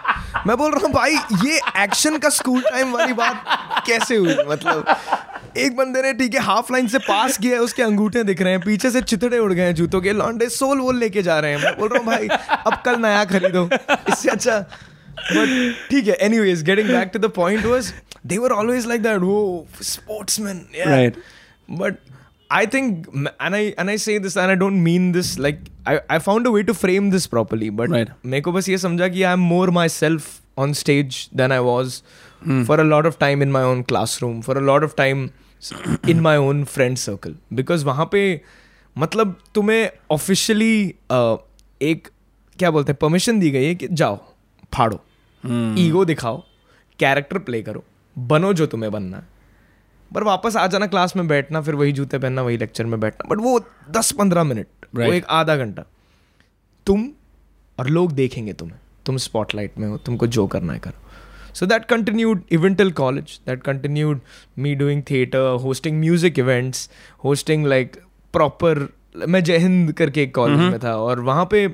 मैं 0.48 0.58
बोल 0.58 0.72
रहा 0.72 0.86
हूँ 0.86 0.94
भाई 0.94 1.16
ये 1.46 1.60
एक्शन 1.84 2.18
का 2.18 2.30
स्कूल 2.30 2.62
टाइम 2.62 2.92
वाली 2.94 3.14
बात 3.14 3.44
कैसे 3.88 4.16
हुई? 4.16 4.36
मतलब 4.48 4.96
एक 5.58 5.76
बंदे 5.76 6.02
ने 6.02 6.14
ठीक 6.14 6.34
है 6.36 6.42
हाफ़ 6.44 6.72
लाइन 6.74 6.88
से 6.88 7.00
पास 7.00 7.38
किया 7.38 7.56
है 7.56 7.62
उसके 7.62 7.84
अंगूठे 7.84 8.24
दिख 8.24 8.42
रहे 8.42 8.54
हैं 8.54 8.62
पीछे 8.62 8.92
से 8.92 9.02
चितड़े 9.04 9.40
उड़ 9.40 9.52
गए 9.54 9.64
हैं 9.64 9.76
जूतों 9.76 10.02
के 10.02 10.14
लॉन्डे 10.14 10.50
सोल 10.50 10.80
वोल 10.80 10.98
लेके 11.00 11.22
जा 11.22 11.40
रहे 11.40 11.52
हैं। 11.52 11.64
मैं 11.64 11.78
बोल 11.78 11.90
रहा 11.90 12.00
हूँ 12.00 12.08
भाई 12.08 12.28
अब 12.28 12.82
कल 12.86 13.02
नया 13.02 13.24
खरीदो। 13.26 13.68
इससे 13.74 14.30
अच्छा 14.30 14.60
बट 14.60 15.76
ठीक 15.90 16.08
है 16.08 16.14
anyways 16.40 16.64
getting 16.64 16.90
back 16.90 17.10
to 17.14 17.20
the 17.20 17.32
point 17.36 17.66
was 17.66 17.94
they 18.26 18.38
were 18.38 18.52
always 18.52 18.88
like 18.88 19.02
that 19.04 19.22
वो 19.22 19.68
sportsman 19.84 20.66
Right. 20.88 21.18
but 21.80 21.98
i 22.52 22.66
think 22.74 23.08
and 23.46 23.56
i 23.56 23.60
and 23.82 23.92
i 23.92 23.96
say 24.04 24.14
this 24.22 24.36
and 24.44 24.52
i 24.52 24.56
don't 24.62 24.82
mean 24.86 25.04
this 25.16 25.28
like 25.46 25.60
i 25.92 25.94
i 26.16 26.18
found 26.28 26.48
a 26.48 26.54
way 26.56 26.62
to 26.70 26.74
frame 26.78 27.10
this 27.16 27.28
properly 27.34 27.68
but 27.80 27.92
Right. 27.96 28.10
मेरे 28.26 28.42
को 28.42 28.52
बस 28.52 28.70
ये 28.70 28.78
समझा 28.78 29.08
कि 29.08 29.24
I 29.24 29.34
am 29.34 29.40
more 29.40 29.70
myself 29.90 30.30
on 30.58 30.74
stage 30.74 31.30
then 31.36 31.52
I 31.52 31.60
was 31.68 32.02
for 32.68 32.80
a 32.80 32.84
lot 32.84 33.06
of 33.06 33.18
time 33.20 33.44
in 33.44 33.52
my 33.52 33.64
own 33.64 33.82
classroom 33.82 34.42
for 34.42 34.58
a 34.58 34.62
lot 34.62 34.84
of 34.84 34.96
time 34.98 35.30
in 36.10 36.20
my 36.20 36.38
own 36.38 36.64
friend 36.64 36.98
circle 36.98 37.36
because 37.54 37.86
वहाँ 37.86 38.10
पे 38.12 38.42
मतलब 38.98 39.40
तुम्हें 39.56 39.90
ऑफिशियली 40.12 40.74
एक 41.82 42.08
क्या 42.60 42.72
बोलते 42.72 42.92
हैं 42.92 42.98
परमिशन 43.02 43.40
दी 43.40 43.52
गई 43.52 43.66
है 43.66 43.76
कि 43.76 43.88
जाओ 43.92 44.20
फाड़ो 44.74 45.02
ईगो 45.86 46.06
दिखाओ 46.06 46.44
कैरेक्टर 47.00 47.38
प्ले 47.50 47.62
करो 47.62 47.84
बनो 48.18 48.54
जो 48.54 48.66
तुम्हें 48.68 48.92
बनना 48.92 49.18
है। 49.18 49.28
पर 50.12 50.24
वापस 50.24 50.56
आ 50.56 50.66
जाना 50.68 50.88
क्लास 50.88 51.16
में 51.16 51.28
बैठना 51.28 51.62
फिर 51.62 51.76
वही 51.76 51.92
जूते 51.92 52.18
पहनना 52.18 52.42
वही 52.42 52.58
लेक्चर 52.58 52.86
में 52.86 53.00
बैठना। 53.00 53.28
बट 53.30 53.42
वो 53.42 53.60
दस 53.92 54.12
पंद्रह 54.12 54.44
मिनट 54.44 54.68
right. 54.68 55.08
वो 55.08 55.14
एक 55.14 55.26
आधा 55.32 55.56
घंटा। 55.56 55.86
तुम 56.88 57.10
और 57.78 57.90
लोग 57.90 58.12
देखेंगे 58.12 58.54
तुम्हें। 58.54 58.80
तुम 59.06 59.18
स्पॉटलाइट 59.18 59.78
में 59.78 59.88
हो 59.88 59.98
तुमको 59.98 60.28
जो 60.28 60.48
करना 60.48 60.74
है 60.74 60.80
करो। 60.80 61.54
So 61.54 61.66
that 61.66 61.86
continued 61.86 62.44
eventually 62.52 62.92
college 62.92 63.40
that 63.48 63.64
continued 63.64 64.20
me 64.60 64.74
doing 64.76 65.04
theatre 65.10 65.58
hosting 65.64 66.00
music 66.00 66.40
events 66.40 66.90
hosting 67.24 67.66
like 67.68 67.96
proper 68.34 68.88
मैं 69.28 69.44
जय 69.44 69.58
हिंद 69.58 69.92
करके 69.94 70.24
एक 70.24 70.34
कॉलेज 70.36 70.58
mm-hmm. 70.58 70.72
में 70.74 70.84
था 70.84 70.96
और 70.98 71.20
वहाँ 71.20 71.48
पे 71.52 71.66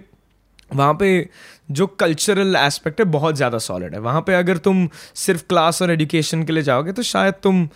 वहाँ 0.73 0.93
पे 0.93 1.29
जो 1.71 1.87
कल्चरल 1.87 2.55
एस्पेक्ट 2.55 2.99
है 2.99 3.05
बहुत 3.05 3.35
ज़्यादा 3.35 3.57
सॉलिड 3.57 3.93
है। 3.93 3.99
वहाँ 3.99 4.21
पे 4.21 4.33
अगर 4.33 4.57
तुम 4.57 4.87
सिर्फ़ 5.15 5.43
क्लास 5.49 5.81
और 5.81 5.91
एजुकेशन 5.91 6.43
के 6.43 6.53
लिए 6.53 6.63
जाओगे 6.63 6.91
तो 6.91 7.03
शायद 7.03 7.33
तुम 7.43 7.67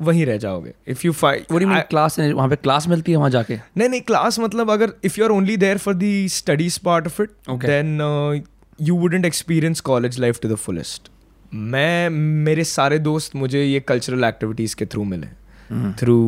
वहीं 0.00 0.24
रह 0.26 0.36
जाओगे. 0.36 0.72
इफ़ 0.88 1.00
यू 1.04 1.12
फाइट 1.12 1.46
क्लास 1.90 2.18
वहाँ 2.20 2.48
पे 2.48 2.56
क्लास 2.56 2.88
मिलती 2.88 3.12
है 3.12 3.18
वहाँ 3.18 3.30
जाके? 3.30 3.56
नहीं 3.76 3.88
नहीं 3.88 4.00
क्लास 4.02 4.38
मतलब 4.40 4.70
अगर 4.70 4.92
if 5.04 5.18
you 5.18 5.24
are 5.24 5.30
only 5.32 5.56
there 5.56 5.78
for 5.78 5.94
the 5.94 6.26
studies 6.30 6.78
part 6.84 7.06
of 7.06 7.20
it. 7.22 7.30
Then 7.50 7.98
you 8.80 8.96
wouldn't 8.96 9.24
experience 9.24 9.80
college 9.80 10.18
life 10.20 10.40
to 10.42 10.48
the 10.48 10.54
fullest 10.56 11.10
मैं 11.54 12.10
मेरे 12.10 12.64
सारे 12.64 12.98
दोस्त 12.98 13.36
मुझे 13.36 13.62
ये 13.64 13.80
कल्चरल 13.80 14.24
एक्टिविटीज़ 14.24 14.76
के 14.76 14.86
थ्रू 14.86 15.04
मिले. 15.04 15.26
Through 16.00 16.18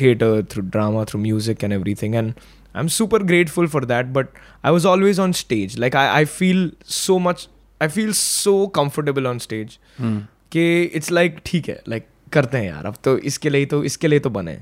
theatre 0.00 0.42
through 0.52 0.62
drama 0.62 1.04
through 1.04 1.20
music 1.20 1.64
and 1.64 1.72
everything 1.72 2.14
and 2.14 2.32
I 2.76 2.80
am 2.80 2.88
super 2.88 3.22
grateful 3.22 3.66
for 3.68 3.84
that 3.84 4.06
but 4.12 4.28
I 4.64 4.72
was 4.72 4.86
always 4.86 5.20
on 5.20 5.32
stage 5.32 5.78
like 5.78 5.96
I 5.96 6.06
I 6.06 6.24
feel 6.24 6.70
so 6.86 7.18
much 7.18 7.48
I 7.80 7.88
feel 7.88 8.12
so 8.12 8.66
comfortable 8.76 9.26
on 9.26 9.38
stage 9.38 9.78
कि 10.00 10.82
it's 10.82 11.10
like 11.12 11.38
ठीक 11.46 11.68
है 11.68 11.80
like 11.88 12.06
करते 12.34 12.58
हैं 12.58 12.66
यार 12.66 12.86
अब 12.86 12.94
तो 13.04 13.18
इसके 13.20 13.50
लिए 13.50 13.66
तो 13.66 13.82
इसके 13.84 14.08
लिए 14.08 14.18
तो 14.18 14.30
बने। 14.30 14.58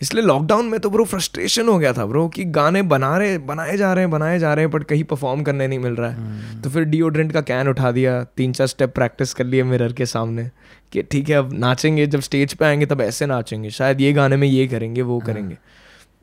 इसलिए 0.00 0.22
लॉकडाउन 0.24 0.66
में 0.66 0.78
तो 0.80 0.90
ब्रो 0.90 1.04
फ्रस्ट्रेशन 1.04 1.68
हो 1.68 1.78
गया 1.78 1.92
था 1.92 2.04
ब्रो 2.06 2.26
कि 2.28 2.44
गाने 2.44 2.82
बना 2.82 3.16
रहे 3.18 3.36
बनाए 3.38 3.76
जा 3.76 3.92
रहे 3.92 4.04
हैं 4.04 4.10
बनाए 4.10 4.38
जा 4.38 4.52
रहे 4.54 4.64
हैं 4.64 4.70
बट 4.70 4.84
कहीं 4.84 5.04
परफॉर्म 5.04 5.42
करने 5.42 5.66
नहीं 5.68 5.78
मिल 5.78 5.92
रहा 5.92 6.10
है। 6.10 6.60
तो 6.62 6.70
फिर 6.70 6.84
डिओड्रेंट 6.84 7.32
का 7.32 7.40
कैन 7.40 7.68
उठा 7.68 7.90
दिया 7.90 8.22
तीन 8.36 8.52
चार 8.52 8.66
स्टेप 8.66 8.94
प्रैक्टिस 8.94 9.32
कर 9.34 9.44
लिए 9.44 9.62
मिरर 9.62 9.92
के 9.92 10.06
सामने 10.06 10.50
कि 10.92 11.02
ठीक 11.02 11.30
है 11.30 11.36
अब 11.36 11.52
नाचेंगे 11.52 12.06
जब 12.06 12.20
स्टेज 12.20 12.54
पे 12.54 12.64
आएँगे 12.64 12.86
तब 12.86 13.00
ऐसे 13.00 13.26
नाचेंगे 13.26 13.70
शायद 13.70 14.00
ये 14.00 14.12
गाने 14.12 14.36
में 14.36 14.48
ये 14.48 14.66
करेंगे 14.66 15.02
वो 15.02 15.18
करेंगे। 15.20 15.56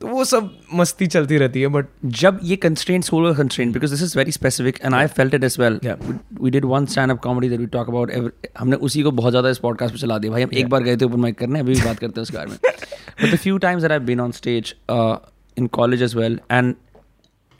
तो 0.00 0.06
वो 0.06 0.24
सब 0.24 0.50
मस्ती 0.74 1.06
चलती 1.06 1.36
रहती 1.38 1.60
है 1.62 1.68
बट 1.68 1.86
जब 2.20 2.38
ये 2.44 2.56
constraint 2.56 3.04
solo 3.04 3.32
constraint 3.34 3.72
because 3.72 3.90
this 3.90 4.02
is 4.02 4.16
very 4.18 4.32
specific 4.32 4.78
and 4.84 4.94
I 4.94 5.06
felt 5.08 5.34
it 5.34 5.44
as 5.44 5.56
well 5.60 5.78
we 6.40 6.50
did 6.50 6.64
one 6.64 6.86
stand 6.86 7.10
up 7.10 7.20
comedy 7.20 7.48
that 7.48 7.60
we 7.60 7.66
talk 7.66 7.88
about 7.88 8.32
हमने 8.58 8.76
उसी 8.88 9.02
को 9.02 9.10
बहुत 9.12 9.32
ज़्यादा 9.32 9.50
इस 9.50 9.58
पॉडकास्ट 9.58 9.94
पर 9.94 10.00
चला 10.00 10.18
दिया 10.18 10.32
भाई 10.32 10.42
हम 10.42 10.50
yeah. 10.50 10.60
एक 10.60 10.68
बार 10.68 10.82
गए 10.82 10.96
थे 10.96 11.04
ओपन 11.04 11.20
माइक 11.20 11.38
करने 11.38 11.60
अभी 11.60 11.74
भी 11.74 11.80
बात 11.80 11.98
करते 11.98 12.20
हैं 12.20 12.22
उस 12.22 12.32
बारे 12.34 12.46
में 12.46 12.58
but 13.22 13.34
the 13.34 13.36
few 13.36 13.58
times 13.58 13.84
I 13.84 13.98
been 14.00 14.20
on 14.20 14.32
stage 14.32 14.74
in 15.56 15.66
college 15.72 16.02
as 16.02 16.14
well 16.16 16.38
and 16.50 16.74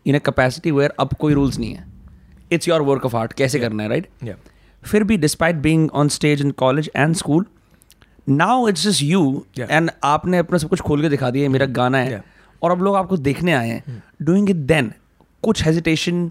in 0.06 0.14
a 0.14 0.18
capacity 0.26 0.70
where 0.70 0.94
अब 1.00 1.14
कोई 1.20 1.34
रूल्स 1.34 1.58
नहीं 1.58 1.74
है 1.74 1.86
it's 2.52 2.68
your 2.68 2.82
work 2.82 3.06
of 3.06 3.16
art 3.16 3.32
कैसे 3.32 3.58
yeah. 3.58 3.68
करना 3.68 3.82
है 3.82 3.88
राइट 3.88 4.08
right? 4.08 4.28
yeah. 4.28 4.52
फिर 4.82 5.04
भी 5.04 5.16
despite 5.16 5.56
being 5.56 5.90
on 5.92 6.08
stage 6.08 6.40
in 6.40 6.50
college 6.58 6.90
and 6.96 7.14
school 7.16 7.46
now 8.28 8.68
it's 8.68 8.86
just 8.86 9.02
you 9.02 9.22
and 9.60 9.90
आपने 10.04 10.38
अपना 10.38 10.58
सब 10.58 10.68
कुछ 10.68 10.80
खोल 10.80 11.02
के 11.02 11.08
दिखा 11.08 11.30
दिया 11.30 11.42
ये 11.42 11.48
मेरा 11.48 11.66
गाना 11.80 11.98
है 11.98 12.10
Yeah. 12.12 12.22
और 12.62 12.70
अब 12.70 12.82
लोग 12.82 12.94
आपको 12.96 13.16
देखने 13.16 13.52
आए 13.52 13.68
हैं 13.68 14.02
डूइंग 14.22 14.50
इट 14.50 14.56
देन 14.72 14.92
कुछ 15.42 15.64
हेजिटेशन 15.64 16.30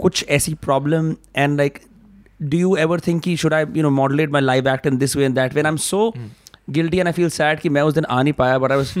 कुछ 0.00 0.24
ऐसी 0.38 0.54
problem 0.64 1.14
and 1.36 1.56
like 1.58 1.78
do 2.42 2.58
you 2.58 2.74
ever 2.86 3.00
think 3.06 3.22
कि 3.22 3.36
should 3.42 3.54
I 3.54 3.64
you 3.76 3.82
know 3.82 3.90
modulate 4.00 4.30
my 4.32 4.42
live 4.42 4.68
act 4.68 4.86
in 4.86 4.96
this 4.98 5.16
way 5.16 5.24
and 5.24 5.34
that 5.34 5.54
way 5.54 5.60
I 5.62 5.68
am 5.68 5.76
so 5.86 6.12
guilty 6.78 6.98
and 6.98 7.06
I 7.08 7.12
feel 7.12 7.28
sad 7.30 7.60
कि 7.60 7.68
मैं 7.76 7.82
उस 7.82 7.94
दिन 7.94 8.04
आ 8.10 8.22
नहीं 8.22 8.32
पाया 8.40 8.58
but 8.58 8.72
I 8.72 8.78
was 8.78 8.92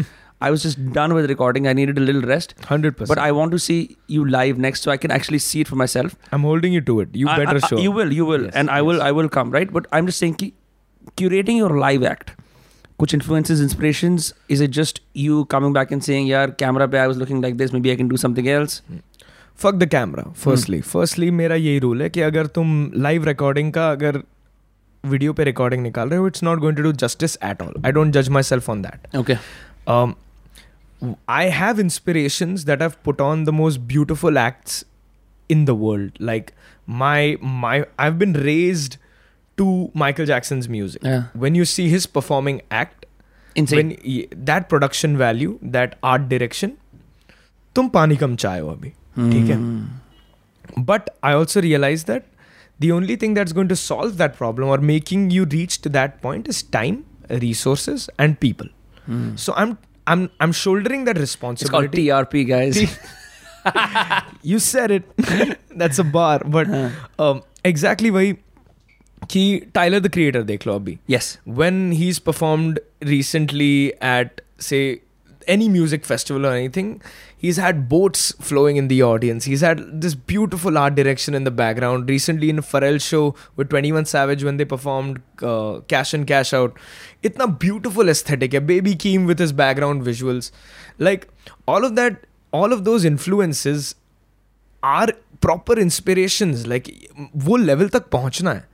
I 0.42 0.50
was 0.50 0.62
just 0.66 0.78
done 0.94 1.12
with 1.12 1.24
recording 1.26 1.66
I 1.66 1.74
needed 1.74 1.98
a 1.98 2.02
little 2.02 2.22
rest 2.30 2.54
100%. 2.72 3.10
But 3.10 3.18
I 3.18 3.30
want 3.40 3.50
to 3.50 3.58
see 3.66 3.78
you 4.14 4.22
live 4.36 4.62
next 4.66 4.86
so 4.86 4.92
I 4.92 4.98
can 5.02 5.12
actually 5.18 5.42
see 5.48 5.60
it 5.64 5.72
for 5.72 5.80
myself. 5.82 6.14
I'm 6.36 6.46
holding 6.50 6.72
you 6.76 6.84
to 6.86 6.94
it. 7.02 7.18
You 7.22 7.28
I- 7.34 7.36
better 7.42 7.58
I- 7.58 7.64
I- 7.64 7.70
show. 7.72 7.82
You 7.86 7.92
will, 7.98 8.14
you 8.20 8.28
will, 8.30 8.46
Yes, 8.46 8.56
and 8.62 8.72
I 8.76 8.80
will, 8.88 9.02
I 9.08 9.10
will 9.18 9.28
come, 9.36 9.52
right? 9.58 9.74
But 9.76 9.90
I'm 9.98 10.08
just 10.10 10.22
saying, 10.24 10.34
कि 10.42 10.52
curating 11.21 11.59
your 11.61 11.71
live 11.81 12.05
act, 12.11 12.31
कुछ 12.99 13.13
influences, 13.15 13.61
inspirations. 13.65 14.29
Is 14.55 14.61
it 14.67 14.75
just 14.77 15.01
you 15.25 15.39
coming 15.55 15.75
back 15.77 15.93
and 15.97 16.05
saying, 16.09 16.27
"यार, 16.29 16.55
camera 16.61 16.87
पे 16.91 17.03
I 17.03 17.07
was 17.11 17.21
looking 17.23 17.41
like 17.45 17.57
this. 17.61 17.73
Maybe 17.77 17.93
I 17.95 17.97
can 18.01 18.13
do 18.13 18.21
something 18.25 18.49
else." 18.59 18.81
Fuck 19.63 19.73
the 19.73 19.85
camera 19.89 20.23
firstly 20.37 20.79
firstly 20.81 21.29
मेरा 21.31 21.55
यही 21.55 21.79
rule 21.79 22.01
है 22.01 22.09
कि 22.09 22.21
अगर 22.21 22.47
तुम 22.55 22.71
live 23.03 23.25
recording 23.25 23.71
का 23.73 23.89
अगर 23.91 24.19
वीडियो 25.03 25.33
पे 25.33 25.43
रिकॉर्डिंग 25.43 25.81
निकाल 25.83 26.09
रहे 26.09 26.19
हो 26.19 26.27
it's 26.27 26.43
not 26.43 26.59
going 26.59 26.77
to 26.77 26.83
do 26.83 26.91
justice 27.03 27.37
at 27.43 27.61
all 27.61 27.73
I 27.85 27.91
don't 27.97 28.13
जज 28.13 28.29
myself 28.43 28.69
on 28.69 28.81
that 28.81 29.15
Okay. 29.21 29.37
um, 29.93 30.15
I 31.37 31.43
have 31.59 31.79
inspirations 31.83 32.65
that 32.67 32.83
I've 32.85 32.97
put 33.07 33.21
on 33.27 33.41
the 33.47 33.53
most 33.61 33.81
beautiful 33.93 34.39
acts 34.43 34.77
in 35.55 35.65
the 35.69 35.75
world. 35.85 36.19
Like 36.29 36.51
my 37.01 37.19
my 37.63 37.73
I've 38.05 38.17
been 38.23 38.35
raised 38.47 38.97
to 39.59 39.65
Michael 39.93 40.25
Jackson's 40.25 40.67
music. 40.69 41.01
Yeah. 41.03 41.23
When 41.33 41.55
you 41.55 41.65
see 41.65 41.87
his 41.89 42.05
performing 42.05 42.61
act, 42.71 43.05
Insane. 43.55 43.77
when 43.77 43.97
y- 44.05 44.27
that 44.51 44.67
production 44.69 45.17
value, 45.17 45.57
that 45.77 45.95
art 46.13 46.27
direction, 46.33 46.73
तुम 47.75 47.87
पानी 47.93 48.15
कम 48.17 48.35
चाहे 48.45 48.59
हो 48.59 48.69
अभी 48.71 48.89
ठीक 49.17 49.49
है 49.49 49.59
but 50.89 51.09
I 51.29 51.31
also 51.39 51.61
realize 51.63 52.03
that 52.05 52.23
the 52.83 52.91
only 52.93 53.15
thing 53.23 53.33
that's 53.37 53.53
going 53.57 53.67
to 53.71 53.75
solve 53.81 54.15
that 54.21 54.33
problem 54.37 54.69
or 54.75 54.77
making 54.89 55.25
you 55.35 55.43
reach 55.55 55.75
to 55.83 55.89
that 55.97 56.15
point 56.23 56.47
is 56.53 56.61
time, 56.75 56.97
resources, 57.43 58.07
and 58.25 58.39
people. 58.45 58.71
So 59.43 59.53
I'm 59.63 59.77
I'm 60.13 60.23
I'm 60.45 60.51
shouldering 60.61 61.05
that 61.09 61.17
It's 61.25 61.35
called 61.43 61.59
responsibility. 61.59 62.07
TRP, 62.07 62.43
guys. 62.47 62.81
you 64.43 64.59
said 64.59 64.91
it. 64.91 65.03
That's 65.83 65.99
a 65.99 66.03
bar. 66.03 66.39
But 66.57 66.67
um, 67.19 67.41
exactly 67.63 68.09
वही 68.17 68.33
कि 69.30 69.42
Tyler 69.74 70.00
the 70.00 70.08
Creator 70.08 70.42
देख 70.44 70.66
लो 70.66 70.74
अभी. 70.74 70.98
yes. 71.06 71.38
When 71.60 71.92
he's 71.92 72.18
performed 72.30 72.80
recently 73.12 73.92
at 74.14 74.40
say 74.58 75.00
any 75.48 75.68
music 75.68 76.04
festival 76.04 76.46
or 76.46 76.52
anything, 76.52 77.02
he's 77.44 77.56
had 77.56 77.88
boats 77.88 78.24
flowing 78.48 78.76
in 78.76 78.88
the 78.88 79.02
audience. 79.02 79.44
He's 79.44 79.62
had 79.62 79.80
this 80.02 80.14
beautiful 80.32 80.78
art 80.78 80.94
direction 80.94 81.34
in 81.34 81.44
the 81.44 81.50
background. 81.50 82.08
Recently 82.08 82.50
in 82.50 82.58
a 82.58 82.62
Pharrell 82.62 83.00
show 83.00 83.34
with 83.56 83.70
21 83.70 84.04
Savage 84.04 84.44
when 84.44 84.58
they 84.58 84.64
performed 84.64 85.22
uh, 85.42 85.80
Cash 85.88 86.14
and 86.14 86.26
Cash 86.26 86.52
Out, 86.52 86.78
itna 87.22 87.58
beautiful 87.58 88.08
aesthetic 88.08 88.52
है. 88.52 88.66
Baby 88.66 88.94
Keem 88.94 89.26
with 89.26 89.38
his 89.38 89.52
background 89.52 90.02
visuals. 90.02 90.50
Like 90.98 91.28
all 91.66 91.84
of 91.84 91.96
that, 91.96 92.26
all 92.52 92.72
of 92.72 92.84
those 92.84 93.04
influences 93.04 93.94
are 94.82 95.08
proper 95.40 95.78
inspirations. 95.78 96.66
Like 96.66 96.92
वो 97.36 97.58
level 97.66 97.88
तक 97.88 98.10
पहुँचना 98.10 98.52
है. 98.52 98.69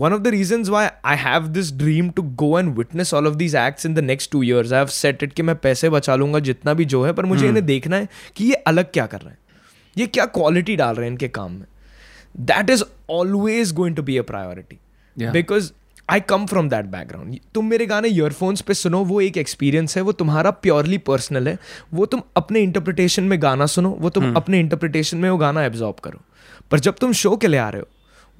One 0.00 0.12
of 0.12 0.20
the 0.20 0.30
reasons 0.32 0.68
why 0.68 0.90
I 1.04 1.14
have 1.14 1.48
this 1.54 1.70
dream 1.80 2.06
to 2.12 2.22
go 2.42 2.48
and 2.58 2.76
witness 2.76 3.10
all 3.12 3.26
of 3.30 3.34
these 3.34 3.54
acts 3.54 3.84
in 3.84 3.96
the 3.96 4.02
next 4.02 4.30
two 4.34 4.40
years, 4.42 4.72
I 4.72 4.84
have 4.84 4.92
set 4.92 5.26
it 5.26 5.32
कि 5.32 5.42
मैं 5.42 5.56
पैसे 5.56 5.90
बचा 5.90 6.14
लूँगा 6.14 6.38
जितना 6.38 6.74
भी 6.74 6.84
जो 6.84 7.02
है 7.02 7.12
पर 7.12 7.24
मुझे 7.24 7.40
hmm. 7.40 7.48
इन्हें 7.48 7.66
देखना 7.66 7.96
है 7.96 8.08
कि 8.36 8.44
ये 8.44 8.54
अलग 8.54 8.92
क्या 8.92 9.06
कर 9.06 9.18
रहे 9.18 9.30
हैं। 9.30 9.38
ये 9.98 10.06
क्या 10.06 10.26
क्वालिटी 10.26 10.76
डाल 10.76 10.94
रहे 10.94 11.04
हैं 11.04 11.10
इनके 11.10 11.28
काम 11.28 11.52
में। 11.52 11.66
That 12.36 12.70
is 12.70 12.84
always 13.10 13.72
going 13.72 13.96
to 13.96 14.02
be 14.02 14.18
a 14.18 14.22
priority 14.22 14.78
because 15.30 15.72
I 16.10 16.20
come 16.20 16.46
from 16.46 16.68
that 16.68 16.84
background 16.84 17.38
तुम 17.54 17.66
मेरे 17.66 17.86
गाने 17.86 18.08
ईयरफोन्स 18.08 18.60
पे 18.60 18.74
सुनो 18.74 19.04
वो 19.04 19.20
एक 19.20 19.36
एक्सपीरियंस 19.36 19.96
है 19.96 20.02
वो 20.02 20.12
तुम्हारा 20.12 20.50
प्योरली 20.50 20.98
पर्सनल 20.98 21.48
है 21.48 21.58
वो 21.94 22.06
तुम 22.06 22.22
अपने 22.36 22.60
इंटरप्रिटेशन 22.60 23.22
में 23.22 23.42
गाना 23.42 23.66
सुनो 23.66 23.90
वो 23.90 24.10
तुम 24.10 24.26
hmm. 24.26 24.36
अपने 24.36 24.60
इंटरप्रिटेशन 24.60 25.18
में 25.18 25.30
वो 25.30 25.36
गाना 25.36 25.64
एब्जॉर्ब 25.64 25.96
करो। 26.00 26.20
पर 26.70 26.80
जब 26.80 26.96
तुम 26.96 27.12
शो 27.12 27.36
के 27.36 27.46
लिए 27.46 27.60
आ 27.60 27.68
रहे 27.68 27.80
हो 27.80 27.88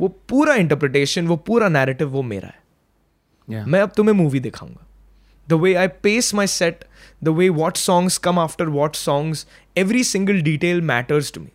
वो 0.01 0.09
पूरा 0.09 0.55
इंटरप्रिटेशन 0.55 1.27
वो 1.27 1.37
पूरा 1.37 1.69
नैरेटिव 1.69 2.09
वो 2.09 2.23
मेरा 2.23 2.49
है। 2.49 2.63
Yeah. 3.51 3.67
मैं 3.67 3.81
अब 3.81 3.93
तुम्हें 3.97 4.15
मूवी 4.15 4.41
दिखाऊँगा। 4.41 4.87
The 5.49 5.53
way 5.53 5.75
I 5.75 5.89
pace 5.89 6.35
my 6.35 6.47
set 6.47 6.85
the 7.25 7.29
way 7.29 7.49
what 7.49 7.77
songs 7.77 8.19
come 8.19 8.39
after 8.39 8.67
what 8.67 8.97
songs 8.97 9.47
every 9.77 10.05
single 10.05 10.41
detail 10.41 10.81
matters 10.81 11.33
to 11.33 11.41
me 11.41 11.49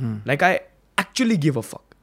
like 0.00 0.44
I 0.44 0.54
actually 1.00 1.36
give 1.36 1.58
a 1.58 1.60
fuck 1.60 1.94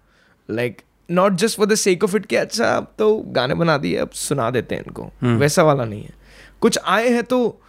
like 0.49 0.81
not 1.11 1.33
just 1.33 1.57
for 1.57 1.65
the 1.65 1.75
sake 1.75 2.03
of 2.03 2.15
it 2.15 2.25
कि 2.25 2.35
अच्छा 2.35 2.65
अब 2.65 2.93
तो 2.97 3.17
गाने 3.17 3.55
बना 3.55 3.77
दिए 3.77 3.97
अब 3.97 4.09
सुना 4.09 4.49
देते 4.49 4.75
हैं 4.75 4.83
इनको। 4.83 5.03
Hmm. 5.03 5.39
वैसा 5.39 5.63
वाला 5.63 5.85
नहीं 5.85 6.03
है। 6.03 6.13
कुछ 6.61 6.79
आए 6.85 7.09
हैं 7.09 7.23
तो 7.23 7.61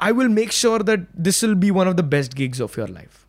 I 0.00 0.12
will 0.12 0.28
make 0.28 0.52
sure 0.52 0.82
that 0.82 1.06
this 1.20 1.44
will 1.44 1.54
be 1.54 1.70
one 1.70 1.88
of 1.88 1.94
the 1.94 2.00
best 2.00 2.34
gigs 2.34 2.60
of 2.60 2.80
your 2.80 2.88
life. 2.88 3.20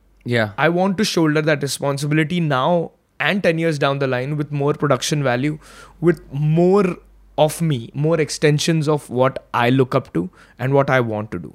I 0.59 0.69
want 0.77 0.95
to 0.97 1.03
shoulder 1.03 1.41
that 1.47 1.63
responsibility 1.63 2.37
now 2.41 2.91
and 3.20 3.42
10 3.42 3.58
years 3.58 3.78
down 3.78 3.98
the 3.98 4.06
line 4.06 4.36
with 4.36 4.50
more 4.50 4.72
production 4.74 5.22
value, 5.22 5.58
with 6.00 6.20
more 6.32 6.96
of 7.38 7.60
me, 7.60 7.90
more 7.94 8.18
extensions 8.20 8.88
of 8.88 9.08
what 9.08 9.38
I 9.54 9.70
look 9.70 9.94
up 9.94 10.12
to 10.14 10.28
and 10.58 10.74
what 10.74 10.90
I 10.90 11.00
want 11.00 11.30
to 11.32 11.38
do. 11.38 11.54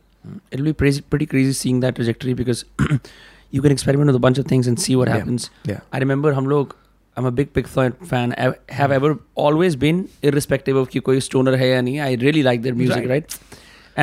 It'll 0.52 0.66
be 0.66 0.74
pretty, 0.74 1.02
pretty 1.02 1.26
crazy 1.26 1.54
seeing 1.54 1.80
that 1.82 1.96
trajectory 1.96 2.34
because 2.34 2.66
you 3.52 3.62
can 3.62 3.72
experiment 3.72 4.08
with 4.08 4.16
a 4.16 4.20
bunch 4.20 4.38
of 4.38 4.48
things 4.54 4.68
and 4.68 4.80
see 4.80 4.96
what 4.96 5.08
Yeah. 5.08 5.18
happens. 5.20 5.50
Yeah. 5.72 5.80
I 5.94 6.00
remember 6.00 6.34
हम 6.34 6.48
लोग 6.56 6.76
I'm 7.18 7.26
a 7.28 7.32
big 7.32 7.52
Pink 7.54 7.68
Floyd 7.74 7.94
fan. 8.08 8.34
I 8.38 8.54
have 8.78 8.92
ever 8.92 9.10
always 9.36 9.76
been 9.84 10.00
irrespective 10.30 10.76
of 10.80 10.90
कि 10.90 11.00
कोई 11.10 11.20
stoner 11.28 11.56
है 11.58 11.70
या 11.70 11.82
नहीं. 11.82 12.00
I 12.00 12.16
really 12.24 12.42
like 12.48 12.64
their 12.64 12.76
music, 12.80 13.06
right? 13.12 13.38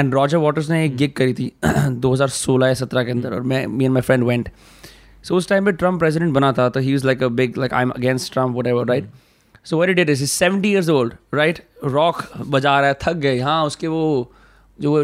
And 0.01 0.15
Roger 0.19 0.41
Waters 0.45 0.71
ने 0.71 0.85
एक 0.85 0.97
gig 0.97 1.13
करी 1.19 1.35
थी 1.41 1.53
2016 1.65 2.67
या 2.69 2.75
17 2.85 3.05
के 3.05 3.11
अंदर 3.11 3.35
और 3.35 3.43
मैं 3.53 3.67
me 3.79 3.91
and 3.91 3.95
my 3.99 4.03
friend 4.09 4.27
went. 4.31 4.49
So 5.28 5.36
उस 5.36 5.48
टाइम 5.50 5.66
पे 5.66 5.72
ट्रंप 5.72 6.00
प्रेसिडेंट 6.00 6.34
बना 6.34 6.52
था 6.54 6.70
तो 6.70 6.82
he 6.82 6.94
was 6.96 7.06
like 7.06 7.24
a 7.28 7.30
big 7.40 7.58
like 7.58 7.74
I'm 7.74 7.92
against 7.92 8.34
Trump 8.34 8.56
whatever, 8.56 8.86
right? 8.86 9.08
So 9.64 9.78
what 9.78 9.90
he 9.90 9.96
did 9.96 10.10
is 10.10 10.20
he's 10.20 10.36
70 10.44 10.70
years 10.70 10.90
old, 10.90 11.16
right? 11.40 11.62
Rock 11.96 12.22
बजा 12.48 12.80
रहा 12.80 12.90
है 12.90 12.96
थक 13.04 13.14
गए 13.14 13.40
हाँ 13.40 13.64
उसके 13.66 13.88
वो 13.88 14.32
जो 14.82 15.04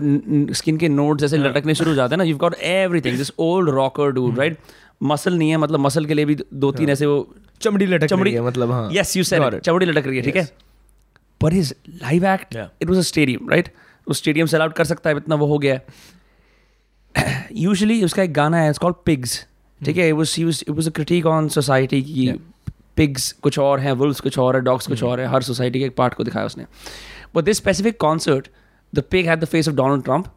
स्किन 0.53 0.77
के 0.77 0.89
नोट 0.89 1.19
जैसे 1.19 1.37
लटकने 1.37 1.75
शुरू 1.75 1.89
हो 1.89 1.95
जाते 1.95 2.13
हैं 2.13 2.17
ना 2.17 2.23
you 2.23 2.37
got 2.37 2.55
everything 3.01 3.17
this 3.17 3.31
old 3.39 3.69
rocker 3.69 4.11
dude 4.11 4.39
right 4.39 4.57
muscle 5.03 5.37
नहीं 5.37 5.49
है 5.49 5.57
मतलब 5.57 5.79
मसल 5.79 6.05
के 6.05 6.13
लिए 6.13 6.25
भी 6.25 6.37
दो 6.53 6.71
तीन 6.71 6.89
ऐसे 6.89 7.05
वो 7.05 7.35
चमड़ी 7.61 7.85
लटक 7.85 8.07
चमड़ी 8.07 8.23
रही 8.23 8.33
है 8.33 8.41
मतलब 8.41 8.71
हाँ। 8.71 8.89
यस 8.93 9.17
यू 9.17 9.23
सेड 9.23 9.59
चमड़ी 9.59 9.85
लटक 9.85 10.07
रही 10.07 10.17
है 10.17 10.23
ठीक 10.23 10.35
है? 10.35 10.47
पर 11.41 11.53
his 11.53 11.75
live 11.89 12.25
act 12.25 12.55
it 12.55 12.89
was 12.89 12.97
a 12.97 13.01
stadium 13.01 13.49
right 13.49 13.73
उस 14.07 14.17
स्टेडियम 14.17 14.47
सेल 14.47 14.61
आउट 14.61 14.73
कर 14.73 14.83
सकता 14.83 15.09
है 15.09 15.17
इतना 15.17 15.35
वो 15.35 15.45
हो 15.45 15.57
गया 15.57 15.73
है। 15.73 17.45
यूजुअली 17.55 18.03
उसका 18.03 18.23
एक 18.23 18.33
गाना 18.33 18.57
है 18.57 18.69
इट्स 18.69 18.79
कॉल्ड 18.79 18.95
पिग्स 19.05 19.45
ठीक 19.83 19.97
है 19.97 20.11
was 20.11 20.33
he 20.37 20.43
was 20.43 20.63
it 20.67 20.75
was 20.75 20.87
a 20.87 20.91
critic 20.91 21.25
on 21.25 21.47
society 21.49 22.01
की. 22.03 22.31
पिग्स 22.97 23.31
कुछ 23.41 23.57
और 23.59 23.79
हैं 23.79 23.91
वुल्व्स 23.91 24.19
कुछ 24.21 24.37
और 24.39 24.55
है 24.55 24.61
डॉग्स 24.61 24.87
कुछ 24.87 25.03
और 25.03 25.19
है 25.19 25.27
हर 25.27 25.43
सोसाइटी 25.43 25.79
के 25.79 25.85
एक 25.85 25.95
पार्ट 25.95 26.13
को 26.13 26.23
दिखाया 26.23 26.45
उसने। 26.45 26.65
But 27.35 27.43
this 27.43 27.57
specific 27.57 27.99
concert 27.99 28.47
the 28.93 29.03
pig 29.11 29.27
had 29.27 29.39
the 29.39 29.45
face 29.45 29.67
of 29.67 29.75
Donald 29.75 30.03
Trump 30.03 30.27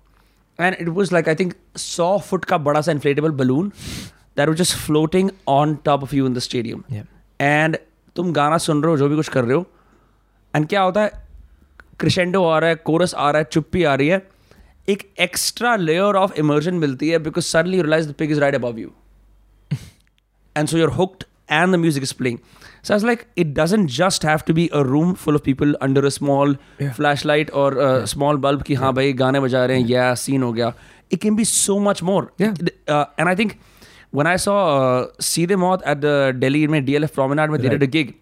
and 0.59 0.77
it 0.81 0.89
was 0.89 1.13
like 1.13 1.29
I 1.29 1.35
think 1.35 1.53
सौ 1.77 2.17
फुट 2.29 2.45
का 2.45 2.59
बड़ा 2.59 2.81
सा 2.81 2.93
inflatable 2.93 3.31
balloon 3.41 3.69
that 4.37 4.49
was 4.49 4.59
just 4.59 4.77
floating 4.77 5.31
on 5.49 5.75
top 5.85 6.03
of 6.03 6.15
you 6.17 6.27
in 6.27 6.35
the 6.35 6.39
stadium 6.39 6.83
and 7.41 7.77
तुम 8.17 8.33
गाना 8.33 8.59
सुन 8.59 8.83
रहे 8.83 8.91
हो 8.91 8.99
जो 8.99 9.09
भी 9.09 9.17
कुछ 9.17 9.29
कर 9.29 9.45
रहे 9.45 9.57
हो 9.57 9.67
एंड 10.55 10.67
क्या 10.69 10.83
होता 10.83 11.03
है? 11.03 11.11
क्रिशेंडो 12.01 12.45
आ 12.45 12.59
रहा 12.59 12.71
है 12.71 12.77
कोरस 12.77 13.15
आ 13.15 13.31
रहा 13.31 13.39
है 13.39 13.49
चुप्पी 13.53 13.83
आ 13.85 13.95
रही 13.95 14.09
है। 14.09 14.27
एक 14.89 15.09
एक्स्ट्रा 15.21 15.75
लेयर 15.77 16.17
ऑफ़ 16.17 16.39
इमर्जन 16.39 16.75
मिलती 16.77 17.09
है 17.09 17.19
because 17.19 17.45
suddenly 17.45 17.83
realise 17.83 18.09
the 18.09 18.15
pig 18.19 18.31
is 18.31 18.41
right 18.41 18.55
above 18.55 18.79
you 18.79 18.93
and 20.56 20.70
so 20.74 20.78
you're 20.82 20.96
hooked 21.02 21.26
and 21.60 21.74
the 21.76 21.80
music 21.84 22.04
is 22.08 22.14
playing 22.22 22.38
so 22.84 22.94
i 22.94 22.98
was 22.98 23.06
like 23.10 23.26
it 23.44 23.54
doesn't 23.60 23.88
just 23.98 24.24
have 24.30 24.44
to 24.50 24.54
be 24.60 24.66
a 24.80 24.84
room 24.92 25.14
full 25.26 25.40
of 25.40 25.44
people 25.50 25.74
under 25.88 26.04
a 26.10 26.12
small 26.18 26.56
Yeah. 26.84 26.94
flashlight 27.00 27.52
or 27.64 27.68
a 27.88 27.92
small 28.14 28.40
bulb 28.48 28.64
ki 28.70 28.78
हाँ 28.84 28.94
भाई 29.00 29.14
गाने 29.24 29.40
बजा 29.48 29.66
रहे 29.72 29.82
हैं 29.82 29.88
yeah 29.90 30.10
scene 30.24 30.44
हो 30.48 30.52
गया 30.60 30.74
it 31.18 31.22
can 31.28 31.38
be 31.42 31.46
so 31.52 31.78
much 31.90 32.02
more 32.12 32.22
Yeah. 32.46 32.54
uh, 32.96 33.06
and 33.20 33.34
i 33.34 33.36
think 33.42 33.56
when 34.20 34.30
i 34.34 34.36
saw 34.46 34.56
uh, 34.78 35.02
Seedhe 35.32 35.58
Maut 35.66 35.84
at 35.94 36.02
the 36.08 36.16
Delhi 36.46 36.64
में 36.76 36.80
DLF 36.92 37.14
Promenade 37.20 37.52
में 37.56 37.60
they 37.62 37.70
Right. 37.70 37.80
did 37.80 37.88
a 37.90 37.92
gig 37.98 38.14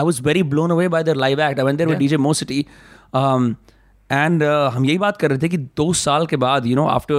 I 0.00 0.02
was 0.08 0.18
very 0.26 0.42
blown 0.54 0.70
away 0.74 0.84
by 0.92 1.00
their 1.06 1.14
live 1.22 1.40
act. 1.46 1.58
I 1.62 1.64
went 1.68 1.80
there 1.80 1.88
with 1.88 1.98
Yeah. 2.02 2.12
DJ 2.12 2.18
Mo 2.26 2.30
City. 2.38 2.60
Um, 3.22 3.48
and 4.18 4.42
uh, 4.50 4.70
हम 4.76 4.84
यही 4.84 4.98
बात 4.98 5.16
कर 5.22 5.30
रहे 5.30 5.38
थे 5.42 5.48
कि 5.54 5.56
दो 5.80 5.92
साल 6.02 6.26
के 6.26 6.36
बाद, 6.44 6.66
you 6.70 6.76
know, 6.78 6.86
after 6.92 7.18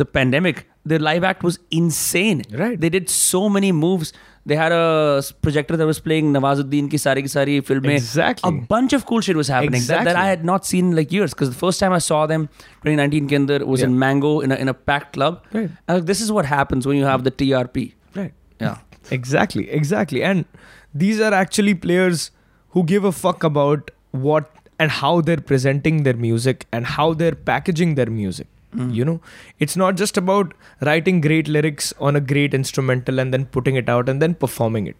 the 0.00 0.06
pandemic, 0.16 0.64
the 0.87 0.99
live 0.99 1.23
act 1.23 1.43
was 1.43 1.59
insane. 1.71 2.43
Right. 2.51 2.79
They 2.79 2.89
did 2.89 3.09
so 3.09 3.49
many 3.49 3.71
moves. 3.71 4.13
They 4.45 4.55
had 4.55 4.71
a 4.71 5.21
projector 5.41 5.75
that 5.75 5.85
was 5.85 5.99
playing 5.99 6.31
Nawazuddin 6.31 6.89
ki 6.89 6.97
sari 6.97 7.21
ki 7.21 7.27
sari 7.27 7.59
film. 7.61 7.85
Exactly. 7.85 8.49
A 8.49 8.61
bunch 8.73 8.93
of 8.93 9.05
cool 9.05 9.19
shit 9.19 9.35
was 9.35 9.49
happening 9.49 9.73
exactly. 9.75 10.05
that, 10.05 10.13
that, 10.13 10.21
I 10.21 10.27
had 10.29 10.45
not 10.45 10.65
seen 10.65 10.91
in 10.91 10.95
like 10.95 11.11
years. 11.11 11.33
Because 11.33 11.49
the 11.49 11.55
first 11.55 11.79
time 11.81 11.91
I 11.91 11.97
saw 11.97 12.25
them, 12.25 12.47
2019 12.85 13.27
Kendar 13.29 13.65
was 13.65 13.81
yeah. 13.81 13.87
in 13.87 13.99
Mango 13.99 14.39
in 14.39 14.51
a, 14.51 14.55
in 14.55 14.69
a 14.69 14.73
packed 14.73 15.13
club. 15.13 15.43
Right. 15.51 15.69
And 15.87 16.07
this 16.07 16.21
is 16.21 16.31
what 16.31 16.45
happens 16.45 16.87
when 16.87 16.97
you 16.97 17.03
have 17.03 17.23
the 17.25 17.31
TRP. 17.31 17.93
Right. 18.15 18.33
Yeah. 18.61 18.77
Exactly. 19.11 19.69
Exactly. 19.69 20.23
And 20.23 20.45
these 20.93 21.19
are 21.19 21.33
actually 21.33 21.73
players 21.73 22.31
who 22.69 22.83
give 22.83 23.03
a 23.03 23.11
fuck 23.11 23.43
about 23.43 23.91
what 24.11 24.51
and 24.79 24.91
how 24.91 25.21
they're 25.21 25.37
presenting 25.37 26.03
their 26.03 26.15
music 26.15 26.67
and 26.71 26.85
how 26.85 27.13
they're 27.13 27.35
packaging 27.35 27.95
their 27.95 28.05
music 28.05 28.47
Mm. 28.75 28.93
You 28.93 29.05
know, 29.05 29.21
it's 29.59 29.77
not 29.77 29.95
just 29.95 30.17
about 30.17 30.53
writing 30.81 31.21
great 31.21 31.47
lyrics 31.47 31.93
on 31.99 32.15
a 32.15 32.21
great 32.21 32.53
instrumental 32.53 33.19
and 33.19 33.33
then 33.33 33.45
putting 33.45 33.75
it 33.75 33.89
out 33.89 34.09
and 34.09 34.21
then 34.21 34.35
performing 34.35 34.87
it. 34.87 34.97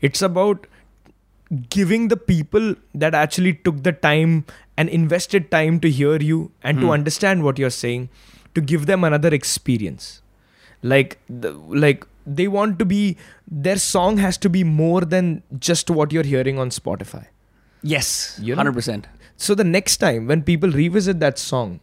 It's 0.00 0.22
about 0.22 0.66
giving 1.70 2.08
the 2.08 2.16
people 2.16 2.74
that 2.94 3.14
actually 3.14 3.54
took 3.54 3.82
the 3.82 3.92
time 3.92 4.44
and 4.76 4.88
invested 4.88 5.50
time 5.50 5.78
to 5.80 5.90
hear 5.90 6.16
you 6.16 6.50
and 6.62 6.80
to 6.80 6.86
mm. 6.86 6.92
understand 6.92 7.44
what 7.44 7.58
you're 7.58 7.70
saying 7.70 8.08
to 8.54 8.60
give 8.60 8.86
them 8.86 9.04
another 9.04 9.28
experience 9.28 10.22
like 10.82 11.18
the, 11.28 11.52
like 11.52 12.06
they 12.26 12.48
want 12.48 12.78
to 12.78 12.84
be 12.84 13.16
their 13.46 13.76
song 13.76 14.16
has 14.16 14.38
to 14.38 14.48
be 14.48 14.64
more 14.64 15.02
than 15.02 15.42
just 15.58 15.90
what 15.90 16.12
you're 16.12 16.24
hearing 16.24 16.58
on 16.58 16.70
spotify 16.70 17.26
Yes. 17.84 18.40
You 18.42 18.56
know? 18.56 18.64
100%. 18.64 19.04
so 19.36 19.54
the 19.54 19.64
next 19.64 19.98
time 19.98 20.26
when 20.26 20.42
people 20.42 20.70
revisit 20.70 21.20
that 21.20 21.38
song 21.38 21.80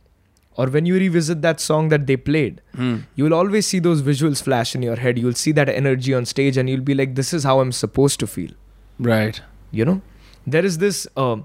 or 0.63 0.67
when 0.75 0.87
you 0.89 0.99
revisit 1.01 1.41
that 1.47 1.61
song 1.63 1.89
that 1.95 2.07
they 2.11 2.17
played 2.29 2.61
Hmm. 2.81 2.93
you 3.21 3.25
will 3.29 3.35
always 3.39 3.67
see 3.73 3.81
those 3.87 4.03
visuals 4.11 4.43
flash 4.49 4.75
in 4.79 4.87
your 4.89 4.97
head 5.07 5.19
you'll 5.25 5.39
see 5.41 5.53
that 5.61 5.73
energy 5.75 6.15
on 6.21 6.29
stage 6.33 6.61
and 6.63 6.71
you'll 6.75 6.87
be 6.91 6.95
like 7.01 7.15
this 7.21 7.33
is 7.39 7.49
how 7.51 7.57
i'm 7.65 7.73
supposed 7.81 8.21
to 8.25 8.29
feel 8.37 8.55
Right. 9.11 9.41
you 9.81 9.85
know 9.91 9.97
there 10.57 10.65
is 10.71 10.79
this 10.85 11.03
um, 11.27 11.45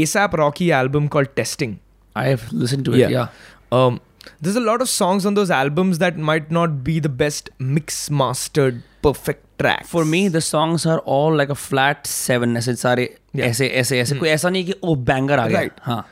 asap 0.00 0.38
rocky 0.44 0.70
album 0.82 1.08
called 1.16 1.34
testing 1.42 1.78
I 2.20 2.24
have 2.28 2.42
listened 2.52 2.84
to 2.86 2.92
it. 2.92 2.98
Yeah. 3.02 3.08
Yeah. 3.16 3.28
um, 3.76 4.00
there's 4.46 4.56
a 4.60 4.64
lot 4.64 4.82
of 4.86 4.88
songs 4.94 5.26
on 5.30 5.34
those 5.38 5.50
albums 5.58 5.98
that 6.02 6.18
might 6.30 6.50
not 6.56 6.74
be 6.88 6.96
the 7.06 7.12
best 7.22 7.48
mix 7.76 7.98
mastered 8.22 8.82
perfect 9.06 9.46
tracks 9.62 9.88
For 9.94 10.04
me, 10.10 10.20
the 10.34 10.42
songs 10.48 10.84
are 10.94 10.98
all 11.14 11.34
like 11.42 11.52
a 11.54 11.56
flat 11.62 12.06
seven. 12.16 12.56
ऐसे 12.62 12.74
सारे 12.86 13.08
Yeah. 13.08 13.44
Hmm. 13.44 13.50
ऐसे 13.50 13.68
ऐसे 13.82 14.00
ऐसे 14.00 14.18
कोई 14.18 14.28
ऐसा 14.28 14.50
नहीं 14.56 14.64
कि 14.66 14.74
ओ 14.84 14.94
banger 15.10 15.38
आ 15.38 15.46
गया 15.48 15.60
Right. 15.60 15.80
हाँ 15.86 16.04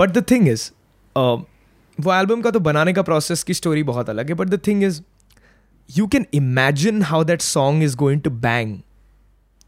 बट 0.00 0.10
द 0.18 0.24
थिंग 0.30 0.48
इज 0.48 0.70
वो 1.99 2.13
एल्बम 2.13 2.41
का 2.41 2.51
तो 2.51 2.59
बनाने 2.59 2.93
का 2.93 3.01
प्रोसेस 3.01 3.43
की 3.43 3.53
स्टोरी 3.53 3.83
बहुत 3.83 4.09
अलग 4.09 4.29
है 4.29 4.33
but 4.33 4.47
the 4.47 4.59
thing 4.67 4.83
is 4.83 5.01
you 5.97 6.07
can 6.07 6.25
imagine 6.33 7.03
how 7.03 7.23
that 7.23 7.41
song 7.41 7.83
is 7.83 7.95
going 7.97 8.21
to 8.21 8.29
bang 8.29 8.77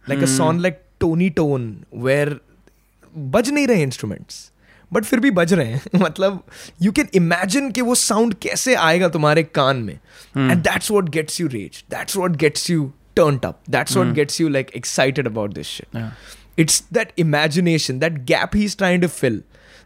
like 0.10 0.24
a 0.24 0.26
song 0.26 0.62
like 0.62 0.82
Tony 1.00 1.30
Tone 1.30 1.78
where 1.96 2.40
बज 3.18 3.50
नहीं 3.50 3.68
रहे 3.68 3.84
इंस्ट्रूमेंट्स 3.84 4.52
बट 4.94 5.04
फिर 5.04 5.20
भी 5.20 5.32
बज 5.32 5.54
रहे 5.54 5.68
हैं। 5.68 5.82
मतलब 5.96 6.44
यू 6.82 6.92
कैन 6.92 7.08
इमेजिन 7.14 7.72
कि 7.72 7.82
वो 7.82 7.96
साउंड 7.96 8.34
कैसे 8.34 8.76
आएगा 8.76 9.10
तुम्हारे 9.10 9.44
कान 9.44 9.78
में। 9.78 9.94
And 10.38 10.62
that's 10.64 10.92
what 10.92 11.10
gets 11.10 11.42
you 11.42 11.48
reach 11.48 11.84
that's 11.90 12.18
what 12.18 12.32
gets 12.32 12.70
you 12.70 12.92
turn 13.16 13.40
up 13.44 13.62
that's 13.70 13.98
what 13.98 14.08
gets 14.08 14.42
you 14.42 14.50
like 14.50 14.72
excited 14.76 15.28
about 15.28 15.54
this 15.54 15.68
shit 15.68 15.98
it's 16.60 16.84
that 16.94 17.12
imagination 17.18 18.00
that 18.00 18.14
gap 18.14 18.56
he 18.56 18.66
is 18.66 18.78
trying 18.78 19.02
to 19.02 19.08
fill 19.08 19.42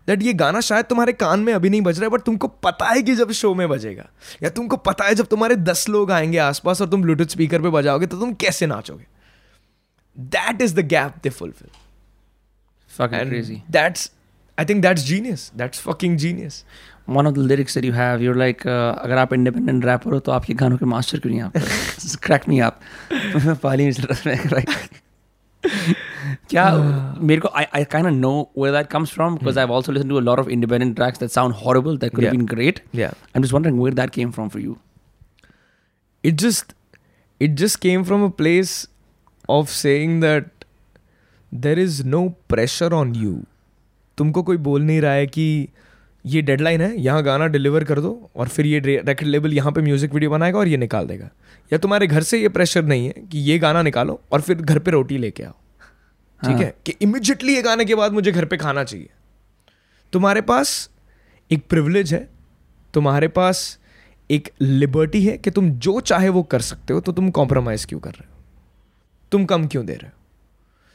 that 0.10 0.24
ये 0.24 0.34
गाना 0.34 0.62
शायद 0.62 0.86
तुम्हारे 0.86 1.14
कान 1.14 1.40
में 1.40 1.54
अभी 1.54 1.70
नहीं 1.70 1.82
बज 1.82 2.00
रहा 2.00 2.06
है 2.06 2.10
बट 2.10 2.22
तुमको 2.22 2.48
पता 2.48 2.86
है 2.86 3.02
कि 3.02 3.16
जब 3.16 3.32
शो 3.32 3.56
में 3.56 3.70
बजेगा। 3.70 4.10
या 4.44 4.50
तुमको 4.50 4.78
पता 4.78 5.06
है 5.06 5.16
जब 5.16 5.26
तुम्हारे 5.26 5.56
दस 5.56 5.90
लोग 5.90 6.12
आएँगे 6.12 6.38
आसपास 6.38 6.82
और 6.82 6.90
तुम 6.90 7.02
ब्लूटूथ 7.02 7.26
स्पीकर 7.26 7.62
पे 7.62 7.70
बजाओगे 7.70 8.08
तो 8.08 8.20
तुम 8.20 8.34
कैसे 8.34 8.68
नाचोगे? 8.68 9.06
That 10.20 10.62
is 10.62 10.76
the 10.76 10.80
gap 10.80 11.14
they 11.24 11.30
fulfil 11.30 11.70
fucking 12.98 13.20
and 13.20 13.34
crazy. 13.34 13.72
That's 13.72 14.12
I 14.60 14.66
think 14.66 14.82
that's 14.82 15.02
genius 15.02 15.52
that's 15.56 15.80
fucking 15.80 16.18
genius 16.18 16.66
One 17.10 17.26
of 17.28 17.34
the 17.36 17.44
lyrics 17.44 17.74
that 17.76 17.84
you 17.86 17.94
have, 17.94 18.22
you're 18.24 18.38
like, 18.40 18.60
uh, 18.60 19.00
अगर 19.00 19.18
आप 19.18 19.34
इंडिपेंडेंट 19.34 19.86
रैपर 19.86 20.14
हो 20.14 20.20
तो 20.20 20.32
आपके 20.32 20.54
गानों 20.54 20.78
के 20.78 20.86
मास्टर 20.86 21.20
क्यों 21.20 21.32
नहीं 21.32 21.42
आप? 21.42 21.54
क्रैक 22.24 22.42
मी 22.50 22.60
आप 22.60 22.80
पहली 23.64 23.86
में 23.86 24.66
क्या 26.50 26.66
मेरे 27.32 27.42
को 27.42 27.50
I 27.62 27.64
I 27.80 27.84
kind 27.94 28.10
of 28.12 28.14
know 28.20 28.36
where 28.62 28.72
that 28.76 28.90
comes 28.94 29.16
from 29.16 29.36
because 29.40 29.58
I've 29.64 29.74
also 29.78 29.96
listened 29.98 30.14
to 30.16 30.20
a 30.20 30.26
lot 30.28 30.42
of 30.44 30.52
independent 30.58 30.96
tracks 31.00 31.24
that 31.24 31.34
sound 31.34 31.58
horrible 31.64 31.98
that 32.04 32.14
could 32.14 32.24
have 32.24 32.34
Yeah. 32.34 32.38
been 32.38 32.48
great. 32.54 32.82
Yeah. 33.02 33.18
I'm 33.34 33.46
just 33.48 33.56
wondering 33.58 33.82
where 33.86 33.98
that 34.02 34.14
came 34.20 34.32
from 34.38 34.54
for 34.56 34.64
you. 34.68 34.78
it 36.24 36.36
just 36.38 36.74
it 37.42 37.54
just 37.56 37.78
came 37.84 38.02
from 38.08 38.24
a 38.24 38.30
place 38.40 38.72
of 39.50 39.70
saying 39.74 40.16
that 40.24 40.66
there 41.52 41.80
is 41.80 42.00
no 42.16 42.22
pressure 42.54 42.90
on 42.98 43.14
you 43.20 43.36
तुमको 44.18 44.44
कोई 44.44 44.58
बोल 44.66 44.82
नहीं 44.84 45.00
रहा 45.02 45.14
है 45.14 45.28
कि 45.28 45.46
ये 46.26 46.42
deadline 46.42 46.82
है 46.82 46.90
यहाँ 47.02 47.24
गाना 47.24 47.46
डिलीवर 47.54 47.84
कर 47.92 48.00
दो 48.02 48.12
और 48.36 48.48
फिर 48.48 48.66
ये 48.66 48.80
रेकर्ड 48.88 49.28
लेबल 49.28 49.54
यहाँ 49.54 49.72
पे 49.72 49.82
म्यूज़िक 49.82 50.14
वीडियो 50.14 50.32
बनाएगा 50.32 50.60
और 50.60 50.68
ये 50.68 50.78
निकाल 50.78 51.08
देगा 51.08 51.30
या 51.74 51.78
तुम्हारे 51.86 52.08
घर 52.08 52.24
से 52.32 52.42
ये 52.42 52.50
प्रेशर 52.58 52.84
नहीं 52.92 53.06
है 53.08 53.26
कि 53.32 53.40
ये 53.50 53.58
गाना 53.60 53.82
निकालो 53.90 54.20
और 54.32 54.42
फिर 54.42 54.62
घर 54.62 54.80
पे 54.80 54.92
रोटी 54.92 55.18
लेके 55.18 55.44
आओ 55.44 55.54
ठीक 56.44 56.56
हाँ. 56.56 56.60
है 56.60 56.76
कि 56.86 56.92
इमिजिएटली 57.02 57.56
ये 57.56 57.62
गाने 57.62 57.86
के 57.86 57.96
बाद 57.96 58.12
मुझे 58.12 58.32
घर 58.32 58.46
पे 58.46 58.58
खाना 58.58 58.84
चाहिए। 58.84 59.10
तुम्हारे 60.14 60.42
पास 60.42 60.90
एक 61.52 61.68
प्रिविलेज 61.68 62.14
है 62.14 62.30
तुम्हारे 62.94 63.28
पास 63.28 63.80
एक 64.32 64.50
लिबर्टी 64.62 65.26
है 65.26 65.38
कि 65.38 65.52
तुम 65.52 65.70
जो 65.70 66.00
चाहे 66.00 66.30
वो 66.30 66.44
कर 66.44 66.62
सकते 66.62 66.94
हो 66.94 67.00
तो 67.00 67.12
तुम 67.12 67.30
कॉम्प्रोमाइज 67.32 67.86
क्यों 67.86 68.00
कर 68.00 68.12
रहे 68.12 68.28
हो? 68.30 68.36
तुम 69.32 69.46
कम 69.46 69.68
क्यों 69.68 69.86
दे 69.86 69.94
रहे 69.94 70.08
हो? 70.08 70.14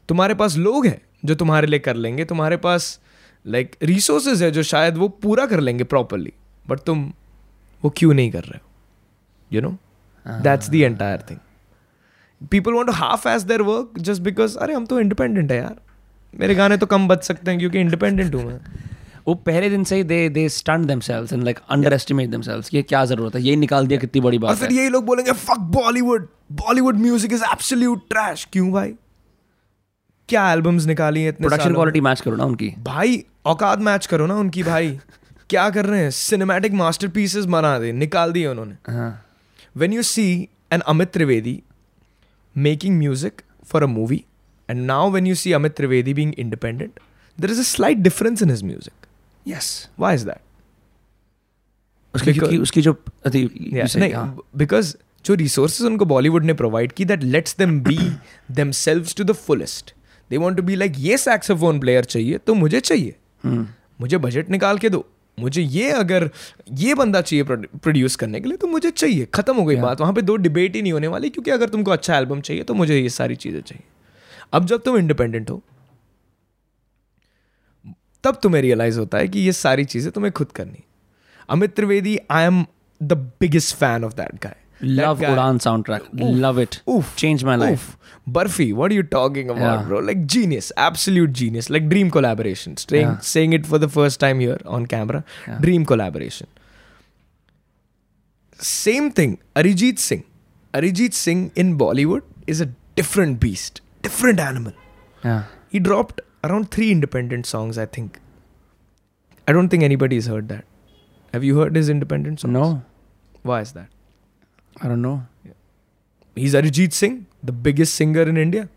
तुम्हारे 0.08 0.34
पास 0.34 0.56
लोग 0.56 0.86
हैं 0.86 1.00
जो 1.24 1.34
तुम्हारे 1.34 1.66
लिए 1.66 1.78
कर 1.78 1.96
लेंगे 1.96 2.24
तुम्हारे 2.24 2.56
पास 2.56 3.00
लाइक 3.46 3.70
like, 3.70 3.82
रिसोर्सेज 3.82 4.42
है 4.42 4.50
जो 4.50 4.62
शायद 4.62 4.96
वो 4.96 5.08
पूरा 5.08 5.46
कर 5.46 5.60
लेंगे 5.60 5.84
प्रॉपरली 5.84 6.32
बट 6.68 6.80
तुम 6.80 7.12
वो 7.84 7.90
क्यों 7.90 8.14
नहीं 8.14 8.30
कर 8.30 8.44
रहे 8.44 8.58
हो? 8.58 8.70
You 9.52 9.60
know 9.60 9.78
that's 10.26 10.70
the 10.70 10.74
entire 10.74 11.24
thing 11.30 11.38
people 12.50 12.72
want 12.72 12.90
half 12.94 13.28
ass 13.28 13.42
their 13.42 13.62
work 13.62 13.98
just 13.98 14.22
because 14.22 14.56
अरे 14.58 14.74
हम 14.74 14.86
तो 14.86 15.00
इंडिपेंडेंट 15.00 15.52
है 15.52 15.58
यार। 15.58 15.76
मेरे 16.34 16.54
गाने 16.54 16.76
तो 16.76 16.86
कम 16.86 17.08
बच 17.08 17.24
सकते 17.24 17.50
हैं 17.50 17.60
क्योंकि 17.60 17.80
इंडिपेंडेंट 17.80 18.34
हूँ 18.34 18.44
मैं. 18.44 18.58
वो 19.26 19.34
पहले 19.46 19.70
दिन 19.70 19.84
से 19.84 19.96
ही 19.96 20.02
they 20.04 20.28
they 20.28 20.48
stunt 20.48 20.86
themselves 20.86 21.32
and 21.32 21.44
like 21.44 21.58
underestimate 21.92 22.30
themselves 22.30 22.70
ये 22.74 22.82
क्या 22.82 23.04
ज़रूरत 23.04 23.34
है? 23.34 23.42
ये 23.42 23.56
निकाल 23.56 23.86
दिया 23.86 23.98
कितनी 24.00 24.20
बड़ी 24.20 24.38
बात 24.38 24.50
और 24.50 24.56
फिर 24.56 24.72
यही 24.72 24.88
लोग 24.88 25.04
बोलेंगे 25.06 25.32
fuck 25.32 25.58
Bollywood 25.76 26.28
Bollywood 26.52 26.96
music 27.00 27.32
is 27.32 27.44
absolute 27.44 28.08
trash 28.10 28.46
क्यों 28.52 28.70
भाई? 28.72 28.94
क्या 30.28 30.50
एल्बम्स 30.52 30.86
निकाली 30.86 31.22
हैं 31.22 31.28
इतने 31.28 31.48
प्रोडक्शन 31.48 31.74
क्वालिटी 31.74 32.00
मैच 32.00 32.20
करो 32.20 32.36
ना 32.36 32.44
उनकी। 32.44 32.68
भाई 32.78 33.24
औकात 33.46 33.78
मैच 33.78 34.06
करो 34.06 34.26
ना 34.26 34.34
उनकी 34.34 34.62
भाई। 34.62 34.98
क्या 35.50 35.68
कर 35.70 35.86
रहे 35.86 36.00
हैं? 36.00 36.10
सिनेमैटिक 36.10 36.72
मास्टरपीसेस 36.72 37.44
बना 37.44 37.78
दे 37.78 37.92
निकाल 37.92 38.32
दिए 38.32 38.46
उन्होंने। 38.46 38.74
हाँ। 38.88 39.24
You 39.92 40.02
see 40.02 40.48
an 40.72 40.80
Amit 40.80 41.08
Amit 41.08 41.16
Trivedi 41.16 41.56
making 42.56 42.98
music 42.98 43.44
for 43.64 43.82
a 43.84 43.88
movie, 43.88 44.24
and 44.68 44.86
now 44.86 45.02
when 45.08 45.26
you 45.26 45.34
see 45.34 45.52
Amit 45.52 45.74
Trivedi 45.80 46.14
being 46.14 46.32
independent, 46.44 47.00
there 47.38 47.50
is 47.50 47.58
a 47.58 47.64
slight 47.64 48.02
difference 48.02 48.42
in 48.42 48.48
his 48.48 48.62
music. 48.62 49.08
Yes 49.46 49.70
Why 49.98 50.12
is 50.18 50.24
that? 50.24 50.40
उसकी 52.14 52.32
Because- 52.32 52.38
क्योंकि 52.38 52.58
उसकी 52.58 52.82
जो 52.82 52.96
नहीं, 53.26 54.12
हाँ. 54.12 54.36
because 54.56 54.94
जो 55.24 55.36
resources 55.36 55.82
उनको 55.86 56.04
बॉलीवुड 56.04 56.44
ने 56.44 56.52
provide 56.54 56.92
की 56.92 57.04
that 57.04 57.22
lets 57.22 57.56
them 57.58 57.80
be 57.82 57.96
themselves 58.60 59.16
to 59.16 59.24
the 59.24 59.32
fullest 59.46 59.94
they 60.30 60.36
want 60.36 60.56
to 60.56 60.62
be 60.62 60.76
like 60.76 60.92
ये 60.98 61.16
सैक्सोफोन 61.18 61.80
प्लेयर 61.80 62.04
चाहिए 62.04 62.38
तो 62.46 62.54
मुझे 62.54 62.80
चाहिए 62.80 63.14
हम्म. 63.44 63.66
मुझे 64.00 64.18
बजट 64.18 64.50
निकाल 64.50 64.78
के 64.78 64.88
दो 64.90 65.06
मुझे 65.38 65.62
ये 65.62 65.90
अगर 65.92 66.28
ये 66.72 66.94
बंदा 66.94 67.20
चाहिए 67.20 67.44
प्रोड्यूस 67.44 68.16
करने 68.16 68.40
के 68.40 68.48
लिए 68.48 68.56
तो 68.56 68.66
मुझे 68.68 68.90
चाहिए। 68.90 69.26
खत्म 69.34 69.56
हो 69.56 69.64
गई 69.64 69.76
बात। 69.76 70.00
वहाँ 70.00 70.12
पे 70.14 70.22
दो 70.22 70.36
डिबेट 70.38 70.76
ही 70.76 70.82
नहीं 70.82 70.92
होने 70.92 71.08
वाली 71.08 71.30
क्योंकि 71.30 71.50
अगर 71.50 71.68
तुमको 71.68 71.90
अच्छा 71.90 72.16
एल्बम 72.18 72.40
चाहिए 72.40 72.62
तो 72.62 72.74
मुझे 72.74 72.98
ये 72.98 73.08
सारी 73.10 73.36
चीज़ें 73.36 73.60
चाहिए। 73.60 73.84
अब 74.52 74.66
जब 74.66 74.82
तुम 74.82 74.96
इंडिपेंडेंट 74.96 75.50
हो 75.50 75.62
तब 78.24 78.38
तुम्हें 78.42 78.60
रियलाइज़ 78.62 78.98
होता 78.98 79.18
है 79.18 79.28
कि 79.28 79.40
ये 79.40 79.52
सारी 79.54 79.84
चीज़ें 79.84 80.10
तुम्हें 80.12 80.32
खुद 80.32 80.52
करनी। 80.52 80.82
Amit 81.48 81.74
Trivedi 81.76 82.18
I 82.30 82.44
am 82.44 82.64
the 83.00 83.12
biggest 83.40 83.76
fan 83.76 84.04
of 84.04 84.14
that 84.14 84.34
guy 84.44 84.56
Love 84.80 85.20
Udan 85.20 85.58
soundtrack. 85.64 86.08
Love 86.12 86.58
it. 86.58 86.82
Oof. 86.88 87.14
Changed 87.16 87.44
my 87.44 87.54
life. 87.56 87.90
Oof. 87.90 87.98
Burfi, 88.36 88.72
what 88.74 88.90
are 88.90 88.94
you 88.94 89.02
talking 89.02 89.48
about, 89.50 89.80
Yeah. 89.80 89.86
bro? 89.88 89.98
Like 90.00 90.26
genius, 90.26 90.72
absolute 90.76 91.32
genius, 91.32 91.68
like 91.70 91.88
dream 91.88 92.10
collaboration. 92.10 92.76
Saying, 92.76 93.02
Yeah. 93.06 93.18
saying 93.18 93.52
it 93.52 93.66
for 93.66 93.78
the 93.78 93.88
first 93.88 94.18
time 94.20 94.40
here 94.40 94.58
on 94.64 94.86
camera, 94.86 95.24
Yeah. 95.46 95.58
dream 95.58 95.84
collaboration. 95.84 96.46
Same 98.58 99.10
thing, 99.10 99.38
Arijit 99.56 99.98
Singh. 99.98 100.24
Arijit 100.72 101.12
Singh 101.14 101.50
in 101.54 101.76
Bollywood 101.78 102.22
is 102.46 102.60
a 102.60 102.68
different 102.96 103.40
beast, 103.40 103.80
different 104.02 104.40
animal. 104.40 104.72
Yeah. 105.24 105.44
He 105.68 105.78
dropped 105.78 106.20
around 106.42 106.70
three 106.70 106.90
independent 106.90 107.46
songs, 107.46 107.78
I 107.78 107.86
think. 107.86 108.20
I 109.48 109.52
don't 109.52 109.68
think 109.68 109.82
anybody's 109.82 110.26
heard 110.26 110.48
that. 110.48 110.64
Have 111.32 111.44
you 111.44 111.58
heard 111.58 111.74
his 111.76 111.88
independent 111.88 112.40
songs? 112.40 112.52
No, 112.52 112.82
Why 113.42 113.60
is 113.60 113.72
that? 113.72 113.88
I 114.82 114.88
don't 114.88 115.02
know. 115.02 115.22
He's 116.36 116.54
Arijit 116.54 116.92
Singh, 116.92 117.26
the 117.42 117.52
biggest 117.52 117.94
singer 117.94 118.22
in 118.22 118.36
India. 118.36 118.68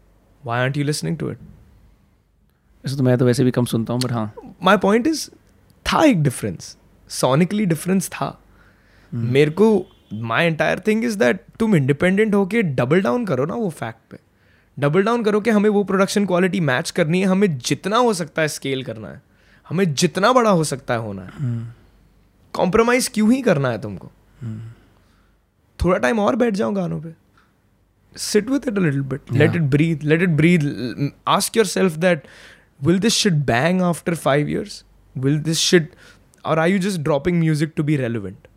Why 0.43 0.59
aren't 0.59 0.77
you 0.77 0.83
listening 0.83 1.17
to 1.17 1.29
it? 1.31 1.37
तो 2.97 3.03
मैं 3.03 3.17
तो 3.17 3.25
वैसे 3.25 3.43
भी 3.43 3.51
कम 3.51 3.65
सुनता 3.65 3.93
हूँ 3.93 4.01
but 4.01 4.11
हाँ। 4.11 4.33
My 4.65 4.75
point 4.77 5.07
is, 5.07 5.29
था 5.85 6.03
एक 6.03 6.23
डिफरेंस 6.23 6.77
सोनिकली 7.09 7.65
डिफरेंस 7.65 8.09
था. 8.09 8.41
मेरे 9.13 9.51
को 9.51 9.85
my 10.13 10.45
entire 10.45 10.79
thing 10.79 11.03
is 11.05 11.17
that 11.17 11.45
तुम 11.59 11.75
इंडिपेंडेंट 11.75 12.35
होके 12.35 12.61
डबल 12.61 13.01
डाउन 13.01 13.25
करो 13.25 13.45
ना 13.45 13.53
वो 13.53 13.69
फैक्ट 13.69 14.11
पे. 14.11 14.17
डबल 14.79 15.03
डाउन 15.03 15.23
करो 15.23 15.41
कि 15.41 15.49
हमें 15.49 15.69
वो 15.69 15.83
प्रोडक्शन 15.83 16.25
क्वालिटी 16.25 16.59
मैच 16.59 16.91
करनी 16.91 17.19
है 17.19 17.27
हमें 17.27 17.57
जितना 17.57 17.97
हो 17.97 18.13
सकता 18.13 18.41
है 18.41 18.47
स्केल 18.47 18.83
करना 18.83 19.07
है. 19.07 19.21
हमें 19.69 19.93
जितना 19.93 20.33
बड़ा 20.33 20.49
हो 20.49 20.63
सकता 20.63 20.93
है 20.93 20.99
होना 20.99 21.21
है. 21.21 21.31
कॉम्प्रोमाइज 22.53 23.07
क्यों 23.07 23.31
ही 23.33 23.41
करना 23.41 23.69
है 23.69 23.81
तुमको? 23.81 24.11
थोड़ा 25.83 25.97
टाइम 26.05 26.19
और 26.19 26.35
बैठ 26.43 26.53
जाओ 26.61 26.71
गानों 26.73 26.99
पे 27.01 27.13
sit 28.25 28.47
with 28.51 28.63
it 28.69 28.77
a 28.81 28.83
little 28.83 29.01
bit 29.09 29.31
let 29.39 29.41
Yeah. 29.41 29.57
it 29.57 29.65
breathe 29.73 30.03
let 30.11 30.21
it 30.27 30.31
breathe 30.37 30.63
ask 31.33 31.57
yourself 31.59 31.97
that 32.05 32.23
will 32.87 33.01
this 33.03 33.17
shit 33.23 33.35
bang 33.49 33.81
after 33.89 34.15
5 34.23 34.47
years 34.53 34.77
will 35.25 35.35
this 35.49 35.61
shit 35.71 35.91
or 36.51 36.55
are 36.63 36.67
you 36.71 36.79
just 36.85 37.03
dropping 37.09 37.37
music 37.47 37.75
to 37.81 37.85
be 37.91 37.97
relevant 38.03 38.47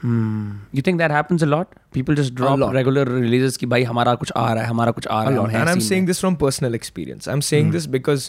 Hmm. 0.00 0.42
You 0.78 0.82
think 0.86 1.00
that 1.02 1.10
happens 1.10 1.44
a 1.44 1.46
lot? 1.46 1.70
People 1.94 2.18
just 2.18 2.32
drop 2.40 2.60
regular 2.74 3.02
releases 3.12 3.56
कि 3.62 3.66
भाई 3.72 3.82
हमारा 3.84 4.14
कुछ 4.20 4.32
आ 4.36 4.52
रहा 4.52 4.62
है 4.62 4.68
हमारा 4.68 4.90
कुछ 4.98 5.06
आ 5.06 5.16
a 5.20 5.24
रहा 5.24 5.30
है 5.30 5.36
lot 5.38 5.46
हम 5.46 5.54
हैं 5.54 5.60
and 5.62 5.70
i'm 5.72 5.80
saying 5.86 6.04
this 6.10 6.20
from 6.24 6.36
personal 6.42 6.76
experience 6.78 7.26
i'm 7.32 7.42
saying 7.48 7.64
hmm. 7.66 7.76
this 7.76 7.88
because 7.94 8.26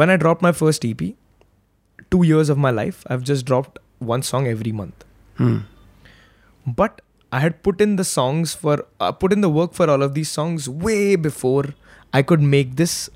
when 0.00 0.12
i 0.14 0.16
dropped 0.24 0.44
my 0.46 0.52
first 0.58 0.84
ep 0.88 1.04
2 2.16 2.20
years 2.30 2.52
of 2.56 2.60
my 2.64 2.72
life 2.80 2.98
i've 3.14 3.24
just 3.30 3.46
dropped 3.52 3.80
one 4.10 4.26
song 4.32 4.50
every 4.50 4.74
month 4.82 5.06
Hmm. 5.42 5.56
but 6.82 7.00
I 7.32 7.40
had 7.40 7.62
put 7.62 7.80
in 7.80 7.96
the 7.96 8.04
songs 8.04 8.54
for 8.54 8.84
uh, 8.98 9.12
put 9.12 9.32
in 9.32 9.40
the 9.40 9.48
work 9.50 9.72
for 9.72 9.88
all 9.88 10.02
of 10.02 10.14
these 10.14 10.30
songs 10.30 10.68
way 10.68 11.16
before 11.16 11.74
I 12.12 12.22
could 12.22 12.42
make 12.42 12.76
this 12.76 13.08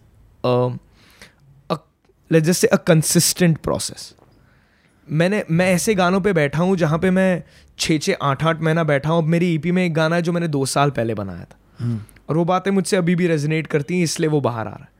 um, 0.44 0.80
a 1.70 1.78
let's 2.30 2.46
just 2.46 2.60
say 2.60 2.68
a 2.70 2.78
consistent 2.78 3.62
process. 3.62 4.12
मैंने 5.08 5.42
मैं 5.50 5.66
ऐसे 5.72 5.94
गानों 5.94 6.20
पे 6.20 6.32
बैठा 6.32 6.58
हूँ 6.58 6.76
जहाँ 6.76 6.98
पे 6.98 7.10
मैं 7.10 7.42
छः 7.78 7.98
छः 7.98 8.16
आठ 8.22 8.44
आठ 8.44 8.60
महीना 8.60 8.84
बैठा 8.84 9.10
हूँ 9.10 9.22
अब 9.22 9.28
मेरी 9.28 9.52
ईपी 9.54 9.72
में 9.72 9.84
एक 9.84 9.94
गाना 9.94 10.16
है 10.16 10.22
जो 10.22 10.32
मैंने 10.32 10.48
दो 10.48 10.64
साल 10.66 10.90
पहले 10.90 11.14
बनाया 11.14 11.44
था 11.44 11.58
hmm. 11.84 11.98
और 12.28 12.36
वो 12.36 12.44
बातें 12.44 12.70
मुझसे 12.70 12.96
अभी 12.96 13.14
भी 13.14 13.26
रेजोनेट 13.26 13.66
करती 13.66 13.96
हैं 13.96 14.04
इसलिए 14.04 14.28
वो 14.30 14.40
बाहर 14.40 14.66
आ 14.66 14.70
रहा 14.70 14.84
है 14.84 14.92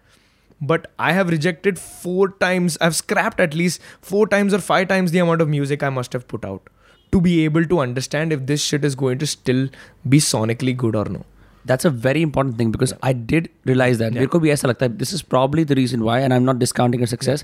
but 0.62 0.86
I 1.00 1.12
have 1.12 1.30
rejected 1.30 1.78
four 1.78 2.36
times 2.40 2.78
I 2.82 2.86
have 2.86 2.92
scrapped 2.92 3.40
at least 3.40 3.80
four 4.10 4.28
times 4.28 4.54
और 4.54 4.60
five 4.60 4.86
times 4.86 5.12
the 5.12 5.16
amount 5.16 5.42
of 5.42 5.48
music 5.48 5.84
I 5.84 5.90
must 5.90 6.14
have 6.14 6.22
put 6.30 6.46
out 6.46 6.68
to 7.11 7.21
be 7.21 7.33
able 7.45 7.65
to 7.65 7.79
understand 7.79 8.33
if 8.33 8.45
this 8.45 8.61
shit 8.61 8.85
is 8.85 8.95
going 8.95 9.17
to 9.17 9.27
still 9.33 9.67
be 10.07 10.19
sonically 10.19 10.75
good 10.85 10.95
or 10.95 11.05
no. 11.05 11.25
That's 11.65 11.85
a 11.85 11.89
very 11.89 12.21
important 12.21 12.57
thing 12.57 12.71
because 12.71 12.93
I 13.01 13.13
did 13.31 13.49
realize 13.65 13.97
that. 14.03 14.13
मेरे 14.13 14.27
को 14.35 14.39
भी 14.39 14.49
ऐसा 14.49 14.67
लगता 14.67 14.85
है 14.85 14.97
this 14.99 15.11
is 15.17 15.23
probably 15.33 15.65
the 15.71 15.75
reason 15.79 16.05
why 16.09 16.19
and 16.27 16.33
I'm 16.37 16.45
not 16.51 16.59
discounting 16.63 17.03
your 17.05 17.11
success. 17.15 17.43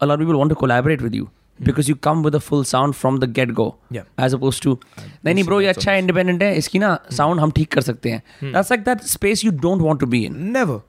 A 0.00 0.06
lot 0.06 0.20
of 0.20 0.26
people 0.26 0.38
want 0.38 0.54
to 0.54 0.58
collaborate 0.62 1.02
with 1.06 1.14
you 1.14 1.28
because 1.68 1.88
you 1.90 1.96
come 2.06 2.22
with 2.22 2.34
a 2.34 2.40
full 2.48 2.64
sound 2.70 2.96
from 3.00 3.18
the 3.24 3.26
get 3.38 3.54
go. 3.60 3.66
Yeah. 3.96 4.08
As 4.26 4.36
opposed 4.38 4.62
to 4.66 4.76
नहीं 5.24 5.34
नहीं 5.34 5.44
bro 5.50 5.60
ये 5.62 5.68
अच्छा 5.74 5.92
है 5.92 6.02
independent 6.02 6.42
है 6.42 6.54
इसकी 6.56 6.78
ना 6.78 6.92
sound 7.20 7.40
हम 7.40 7.50
ठीक 7.58 7.72
कर 7.74 7.80
सकते 7.90 8.10
हैं. 8.10 8.52
That's 8.56 8.74
like 8.74 8.84
that 8.90 9.04
space 9.14 9.44
you 9.48 9.52
don't 9.66 9.86
want 9.88 10.04
to 10.04 10.10
be 10.14 10.24
in. 10.26 10.40
Never, 10.58 10.80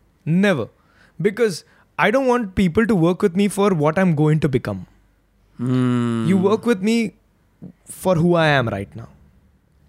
never. 0.48 0.68
Because 1.30 1.64
I 2.08 2.12
don't 2.12 2.28
want 2.28 2.54
people 2.56 2.86
to 2.86 2.96
work 2.96 3.24
with 3.28 3.38
me 3.44 3.48
for 3.60 3.70
what 3.84 4.00
I'm 4.02 4.16
going 4.24 4.42
to 4.48 4.50
become. 4.58 4.86
Hmm. 5.58 6.28
You 6.30 6.38
work 6.38 6.68
with 6.72 6.84
me 6.90 6.98
For 7.87 8.15
who 8.17 8.35
I 8.35 8.47
am 8.49 8.69
right 8.69 8.95
now. 8.97 9.09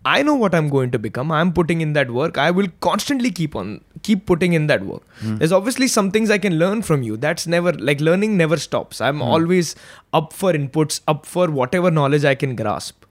I 0.05 0.21
know 0.21 0.35
what 0.35 0.53
I'm 0.53 0.67
going 0.69 0.91
to 0.91 0.99
become. 0.99 1.31
I'm 1.31 1.53
putting 1.53 1.79
in 1.79 1.93
that 1.93 2.11
work. 2.11 2.37
I 2.37 2.51
will 2.51 2.67
constantly 2.81 3.31
keep 3.31 3.55
on 3.55 3.79
keep 4.03 4.25
putting 4.25 4.53
in 4.53 4.67
that 4.67 4.83
work. 4.85 5.03
Mm. 5.21 5.37
There's 5.39 5.53
obviously 5.53 5.87
some 5.87 6.11
things 6.11 6.29
I 6.29 6.37
can 6.37 6.57
learn 6.59 6.81
from 6.81 7.03
you. 7.03 7.15
That's 7.15 7.47
never 7.47 7.73
like 7.89 8.01
learning 8.01 8.35
never 8.35 8.57
stops. 8.57 8.99
I'm 8.99 9.19
mm. 9.19 9.33
always 9.35 9.75
up 10.13 10.33
for 10.33 10.51
inputs, 10.51 10.99
up 11.07 11.25
for 11.25 11.49
whatever 11.49 11.89
knowledge 11.89 12.25
I 12.25 12.35
can 12.35 12.55
grasp. 12.55 13.05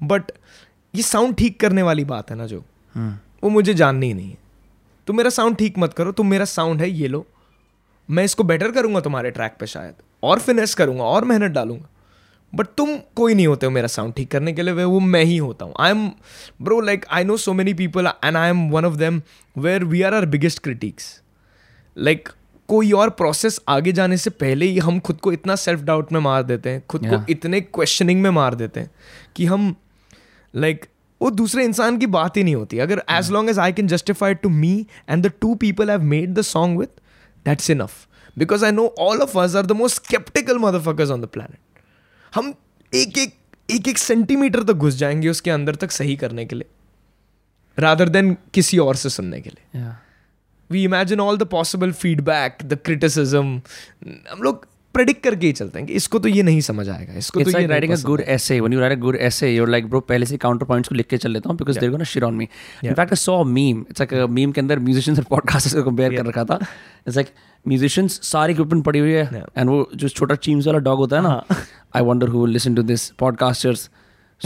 But 0.00 0.32
ये 0.94 1.02
sound 1.02 1.34
ठीक 1.36 1.58
करने 1.60 1.82
वाली 1.82 2.04
बात 2.04 2.30
है 2.30 2.36
ना 2.36 2.46
जो 2.46 2.62
वो 3.42 3.50
मुझे 3.50 3.74
जाननी 3.74 4.06
ही 4.06 4.14
नहीं 4.14 4.28
है 4.28 4.36
तुम 5.06 5.16
मेरा 5.16 5.30
साउंड 5.30 5.56
ठीक 5.56 5.78
मत 5.78 5.92
करो 5.94 6.12
तुम 6.20 6.26
मेरा 6.30 6.44
साउंड 6.44 6.80
है 6.82 6.90
ये 6.90 7.08
लो 7.08 7.24
मैं 8.08 8.24
इसको 8.24 8.44
बेटर 8.50 8.70
करूँगा 8.72 9.00
तुम्हारे 9.00 9.30
ट्रैक 9.30 9.56
पे 9.60 9.66
शायद 9.66 9.94
और 10.30 10.38
फिनेस 10.46 10.74
करूँगा 10.74 11.04
और 11.04 11.24
मेहनत 11.24 11.50
डालूँगा 11.50 11.88
बट 12.54 12.66
तुम 12.76 12.96
कोई 13.16 13.34
नहीं 13.34 13.46
होते 13.46 13.66
हो 13.66 13.72
मेरा 13.72 13.86
साउंड 13.86 14.14
ठीक 14.14 14.30
करने 14.30 14.52
के 14.52 14.62
लिए 14.62 14.74
वे 14.74 14.84
वो 14.84 15.00
मैं 15.00 15.24
ही 15.24 15.36
होता 15.36 15.64
हूँ। 15.64 15.74
I 15.80 15.90
am 15.90 16.10
bro 16.62 16.80
like 16.80 17.04
I 17.10 17.24
know 17.24 17.36
so 17.36 17.52
many 17.52 17.74
people 17.74 18.06
and 18.24 18.36
I 18.36 18.50
am 18.50 18.68
one 18.70 18.84
of 18.84 18.94
them 18.94 19.22
where 19.58 19.84
we 19.84 20.02
are 20.02 20.14
are 20.14 20.26
biggest 20.26 20.58
critics 20.58 21.22
like 21.96 22.28
कोई 22.68 22.92
और 22.92 23.10
प्रोसेस 23.10 23.60
आगे 23.68 23.92
जाने 23.92 24.16
से 24.16 24.30
पहले 24.30 24.66
ही 24.66 24.78
हम 24.78 24.98
खुद 25.00 25.16
को 25.16 25.32
इतना 25.32 25.56
सेल्फ 25.56 25.80
डाउट 25.80 26.12
में 26.12 26.20
मार 26.20 26.42
देते 26.42 26.70
हैं 26.70 26.82
खुद 26.88 27.02
Yeah. 27.02 27.14
को 27.14 27.32
इतने 27.32 27.60
क्वेश्चनिंग 27.60 28.22
में 28.22 28.30
मार 28.30 28.54
देते 28.54 28.80
हैं 28.80 28.90
कि 29.36 29.46
हम 29.46 29.74
लाइक 30.54 30.80
like, 30.80 30.90
वो 31.22 31.30
दूसरे 31.30 31.64
इंसान 31.64 31.98
की 31.98 32.06
बात 32.06 32.36
ही 32.36 32.44
नहीं 32.44 32.54
होती। 32.54 32.78
अगर 32.78 33.02
as 33.10 33.30
long 33.30 33.50
as 33.50 33.58
I 33.58 33.72
can 33.72 33.86
justify 33.86 34.34
to 34.34 34.48
me 34.48 34.86
and 35.10 35.26
the 35.26 35.32
two 35.40 35.54
people 35.54 35.90
have 35.90 36.02
made 36.02 36.34
the 36.34 36.40
song 36.40 36.78
with 36.78 37.00
that's 37.46 37.70
enough 37.70 38.06
because 38.38 38.64
I 38.64 38.72
know 38.72 38.94
all 38.98 39.18
of 39.18 39.38
us 39.38 39.56
are 39.56 39.66
the 39.66 39.72
most 39.72 39.96
sceptical 39.96 40.58
motherfuckers 40.58 41.10
on 41.10 41.20
the 41.20 41.24
planet 41.26 41.58
हम 42.34 42.54
एक 42.94 43.18
एक 43.18 43.34
एक 43.70 43.88
एक 43.88 43.98
centimetre 43.98 44.62
तक 44.62 44.72
घुस 44.72 44.94
जाएँगे 44.94 45.28
उसके 45.28 45.50
अंदर 45.50 45.74
तक 45.74 45.90
सही 45.90 46.16
करने 46.16 46.44
के 46.44 46.56
लिए 46.56 46.66
रादर 47.78 48.08
देन 48.08 48.36
किसी 48.54 48.78
और 48.78 48.96
से 48.96 49.08
सुनने 49.08 49.40
के 49.40 49.50
लिए। 49.50 49.82
We 50.70 50.84
imagine 50.84 51.20
all 51.20 51.36
the 51.36 51.42
possible 51.42 51.92
feedback 51.92 52.58
the 52.64 52.78
criticism 52.84 53.62
हम 54.30 54.42
लोग 54.42 54.66
प्रेडिक्ट 54.94 55.22
करके 55.22 55.46
ही 55.46 55.52
चलते 55.52 55.78
हैं 55.78 55.88
कि 55.88 55.94
इसको 55.94 56.18
तो 56.18 56.28
ये 56.28 56.42
नहीं 56.42 56.60
समझ 56.60 56.88
आएगा 56.88 57.14
इसको 57.14 57.40
तो 57.40 57.44
It's 57.44 57.54
तो 57.54 57.60
ये 57.60 57.66
writing 57.66 57.94
good 58.02 58.20
essay 58.20 58.60
when 58.60 58.72
you 58.72 58.80
write 58.80 58.92
a 58.92 59.00
good 59.00 59.16
essay 59.16 59.56
you 59.56 59.62
are 59.62 59.68
like 59.68 59.86
bro 59.86 60.00
पहले 60.00 60.26
से 60.26 60.36
काउंटर 60.36 60.66
पॉइंट्स 60.66 60.88
को 60.88 60.94
लिख 60.94 61.06
के 61.06 61.18
चल 61.18 61.30
लेता 61.30 61.50
हूँ 61.50 61.56
because 61.56 61.78
they 61.78 61.88
gonna 61.88 62.04
shit 62.04 62.22
on 62.22 62.34
me 62.34 62.44
in fact 62.84 63.12
I 63.12 63.16
saw 63.16 63.40
a 63.40 63.44
meme 63.44 63.84
it's 63.90 64.00
like 64.00 64.14
a 64.14 64.26
meme 64.26 64.52
के 64.52 64.60
अंदर 64.60 64.78
म्यूजिशियंस 64.78 65.18
और 65.18 65.24
पॉडकास्टर्स 65.24 65.74
को 65.74 65.82
कंपेयर 65.82 66.16
कर 66.16 66.26
रखा 66.26 66.44
था. 66.44 66.54
इट्स 66.54 67.16
लाइक 67.16 67.28
म्यूजिशियंस 67.68 68.20
सारी 68.22 68.52
इक्विपमेंट 68.52 68.84
पड़ी 68.84 68.98
हुई 68.98 69.10
है 69.10 69.44
एंड 69.56 69.70
वो 69.70 69.90
जो 69.96 70.08
छोटा 70.08 70.34
चीम्स 70.34 70.66
वाला 70.66 70.78
डॉग 70.78 70.98
होता 70.98 71.16
है 71.16 71.22
ना 71.22 71.44
I 71.96 72.02
wonder 72.02 72.28
who 72.28 72.46
listen 72.46 72.74
to 72.74 72.82
this 72.82 73.10
podcasters 73.10 73.90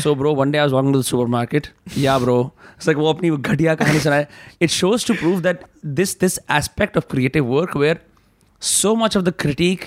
so 0.03 0.15
bro 0.15 0.35
one 0.35 0.51
day 0.51 0.59
आज 0.59 0.73
वॉन्ग 0.73 1.03
सुपर 1.03 1.27
मार्केट 1.27 1.67
या 1.99 2.19
ब्रो 2.19 2.55
सर 2.81 2.95
वो 2.95 3.13
अपनी 3.13 3.31
घटिया 3.31 3.75
कहानी 3.75 4.01
सुनाए। 4.01 4.29
It 4.61 4.71
shows 4.71 5.07
to 5.07 5.15
prove 5.15 5.41
that 5.41 5.61
this 5.87 6.21
this 6.21 6.39
aspect 6.51 6.97
of 6.97 7.05
creative 7.11 7.45
work 7.47 7.77
where 7.77 8.01
so 8.61 8.95
much 8.95 9.17
of 9.17 9.25
the 9.25 9.31
critic 9.31 9.81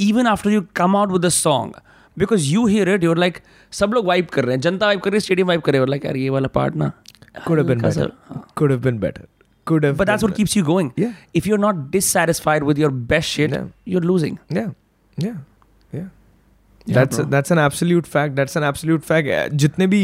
even 0.00 0.26
after 0.26 0.50
you 0.50 0.62
come 0.76 0.96
out 0.96 1.12
with 1.12 1.22
the 1.22 1.28
song 1.28 1.72
because 2.18 2.44
you 2.44 2.66
hear 2.66 2.88
it 2.88 3.04
you're 3.04 3.18
like 3.18 3.38
सब 3.72 3.92
लोग 3.92 4.06
wipe 4.06 4.30
कर 4.30 4.44
रहे 4.44 4.54
हैं 4.54 4.60
जनता 4.60 4.86
wipe 4.86 5.00
कर 5.00 5.10
रही 5.10 5.16
है 5.16 5.20
stadium 5.20 5.48
wipe 5.48 5.62
कर 5.62 5.72
रहे 5.72 5.80
है। 5.80 5.86
लाइक 5.86 6.04
यार 6.04 6.16
ये 6.16 6.30
वाला 6.30 6.48
पार्ट 6.48 6.76
ना 6.76 6.92
could 7.46 7.58
have 7.58 7.66
better 7.66 8.12
could 8.56 8.70
have 8.70 8.80
better 8.80 9.26
could 9.65 9.83
have 9.83 9.97
But 9.97 10.07
that's 10.07 10.23
been 10.23 10.31
what 10.31 10.37
keeps 10.37 10.55
you 10.55 10.63
going. 10.63 10.91
Yeah. 10.95 11.13
If 11.33 11.47
you're 11.51 11.61
not 11.63 11.79
dissatisfied 11.91 12.63
with 12.63 12.77
your 12.77 12.89
best 13.13 13.27
shit, 13.37 13.51
Yeah. 13.51 13.65
you're 13.85 14.05
losing. 14.09 14.39
Yeah, 14.49 14.69
yeah, 15.17 15.33
yeah. 15.93 16.05
Yeah, 16.85 16.93
that's 16.99 17.17
bro. 17.17 17.25
that's 17.25 17.51
an 17.51 17.57
absolute 17.57 18.07
fact. 18.07 18.35
That's 18.35 18.55
an 18.55 18.63
absolute 18.63 19.03
fact. 19.03 19.27
Uh, 19.27 19.47
जितने 19.63 19.87
भी 19.87 20.01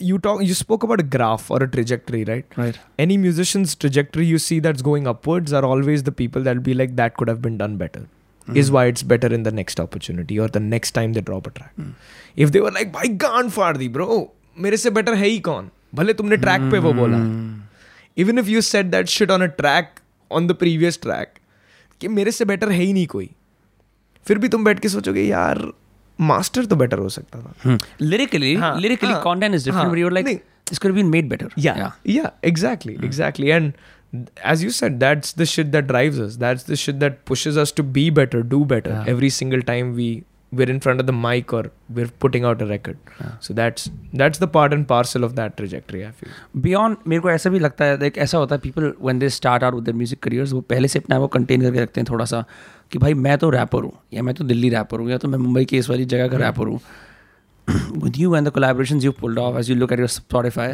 you 0.00 0.18
talk, 0.24 0.42
you 0.48 0.54
spoke 0.54 0.84
about 0.88 1.00
a 1.00 1.04
graph 1.12 1.50
or 1.50 1.62
a 1.62 1.68
trajectory, 1.70 2.24
right? 2.24 2.56
Right. 2.56 2.76
Any 3.04 3.16
musician's 3.22 3.74
trajectory 3.84 4.26
you 4.26 4.38
see 4.38 4.58
that's 4.66 4.82
going 4.88 5.06
upwards 5.12 5.52
are 5.52 5.64
always 5.64 6.04
the 6.08 6.12
people 6.12 6.42
that'll 6.48 6.62
be 6.68 6.74
like 6.74 6.94
that 6.96 7.16
could 7.16 7.28
have 7.28 7.40
been 7.46 7.56
done 7.62 7.76
better. 7.76 8.06
Is 8.54 8.70
why 8.70 8.84
it's 8.86 9.02
better 9.02 9.28
in 9.36 9.42
the 9.42 9.50
next 9.50 9.80
opportunity 9.80 10.38
or 10.38 10.46
the 10.56 10.60
next 10.60 10.92
time 10.92 11.14
they 11.14 11.20
drop 11.20 11.48
a 11.48 11.50
track. 11.50 11.72
If 12.44 12.52
they 12.52 12.60
were 12.60 12.70
like, 12.70 12.92
भाई 12.92 13.08
गान 13.24 13.48
फाड़ 13.50 13.76
दी 13.76 13.88
bro, 13.96 14.08
मेरे 14.58 14.76
से 14.76 14.90
better 14.90 15.14
है 15.16 15.26
ही 15.26 15.38
कौन? 15.48 15.70
भले 15.94 16.14
तुमने 16.14 16.36
track 16.36 16.70
पे 16.72 16.78
वो 16.78 16.92
बोला. 16.92 17.18
even 18.17 18.39
if 18.39 18.47
you 18.49 18.61
set 18.61 18.85
that 18.85 19.07
shit 19.07 19.31
on 19.31 19.41
a 19.41 19.45
track 19.59 19.99
on 20.31 20.47
the 20.47 20.53
previous 20.55 20.99
track 21.01 21.33
कि 22.01 22.07
मेरे 22.07 22.31
से 22.31 22.45
बेटर 22.45 22.71
है 22.71 22.79
ही 22.79 22.93
नहीं 22.93 23.07
कोई। 23.07 23.29
फिर 24.25 24.37
भी 24.37 24.47
तुम 24.47 24.63
बैठ 24.65 24.79
के 24.79 24.89
सोचोगे 24.89 25.23
यार 25.23 25.65
मास्टर 26.19 26.65
तो 26.65 26.75
बेटर 26.75 26.97
हो 26.97 27.09
सकता 27.09 27.39
था। 27.41 27.77
Lyrically 28.01 28.55
lyrically 28.81 29.13
content 29.23 29.55
is 29.55 29.65
different 29.65 29.91
but 29.91 29.97
you 29.97 30.09
like 30.09 30.25
this 30.25 30.79
could 30.79 30.93
be 30.93 31.03
made 31.03 31.29
better 31.29 31.49
yeah 31.59 31.91
yeah 32.09 32.31
exactly 32.43 32.93
exactly 33.05 33.47
and 33.47 33.71
as 34.45 34.63
you 34.63 34.69
said 34.71 34.93
that's 34.99 35.37
the 35.37 35.43
shit 35.43 35.65
that 35.67 35.85
drives 35.85 36.19
us 36.19 36.35
that's 36.35 36.69
the 36.71 36.75
shit 36.75 36.95
that 36.95 37.17
pushes 37.27 37.57
us 37.57 37.73
to 37.77 37.83
be 37.83 38.09
better 38.11 38.41
do 38.53 38.63
better 38.65 39.05
every 39.07 39.29
single 39.29 39.61
time 39.61 39.91
we 39.93 40.11
we're 40.51 40.69
in 40.69 40.79
front 40.81 41.01
of 41.01 41.05
the 41.07 41.13
mic 41.13 41.53
or 41.53 41.71
we're 41.97 42.09
putting 42.23 42.45
out 42.47 42.61
a 42.61 42.65
record. 42.65 42.97
Yeah. 43.19 43.35
so 43.39 43.53
that's 43.59 43.89
that's 44.21 44.41
the 44.43 44.47
part 44.55 44.73
and 44.77 44.87
parcel 44.87 45.27
of 45.27 45.35
that 45.35 45.55
trajectory 45.59 46.01
i 46.05 46.11
feel. 46.21 46.33
Beyond 46.57 46.97
मेरे 47.07 47.21
को 47.21 47.29
ऐसा 47.31 47.49
भी 47.49 47.59
लगता 47.59 47.85
है 47.85 47.99
like 47.99 48.17
ऐसा 48.17 48.37
होता 48.37 48.55
है 48.55 48.61
people 48.61 48.93
when 49.01 49.19
they 49.19 49.29
start 49.29 49.63
out 49.63 49.75
with 49.75 49.83
their 49.83 49.95
music 49.95 50.19
careers 50.23 50.53
वो 50.53 50.61
पहले 50.61 50.87
से 50.87 50.99
अपने 50.99 51.15
आप 51.15 51.21
को 51.21 51.27
कंटेन 51.37 51.61
करके 51.61 51.81
रखते 51.81 52.01
हैं 52.01 52.07
थोड़ा 52.09 52.25
सा 52.25 52.43
कि 52.91 52.99
भाई 52.99 53.13
मैं 53.27 53.37
तो 53.37 53.49
रैपर 53.49 53.83
हूँ 53.83 53.93
या 54.13 54.23
मैं 54.23 54.35
तो 54.35 54.43
दिल्ली 54.43 54.69
रैपर 54.69 54.99
हूँ 54.99 55.09
या 55.11 55.17
तो 55.17 55.27
मैं 55.27 55.37
मुंबई 55.37 55.65
की 55.65 55.77
इस 55.77 55.89
वाली 55.89 56.05
जगह 56.05 56.27
का 56.27 56.37
रैपर 56.37 56.67
हूँ। 56.67 56.79
With 58.03 58.17
you 58.17 58.35
and 58.35 58.47
the 58.47 58.51
collaborations 58.51 59.03
you 59.03 59.11
pulled 59.11 59.39
off 59.39 59.57
as 59.59 59.69
you 59.69 59.75
look 59.75 59.93
at 59.93 59.99
your 59.99 60.07
Spotify 60.07 60.73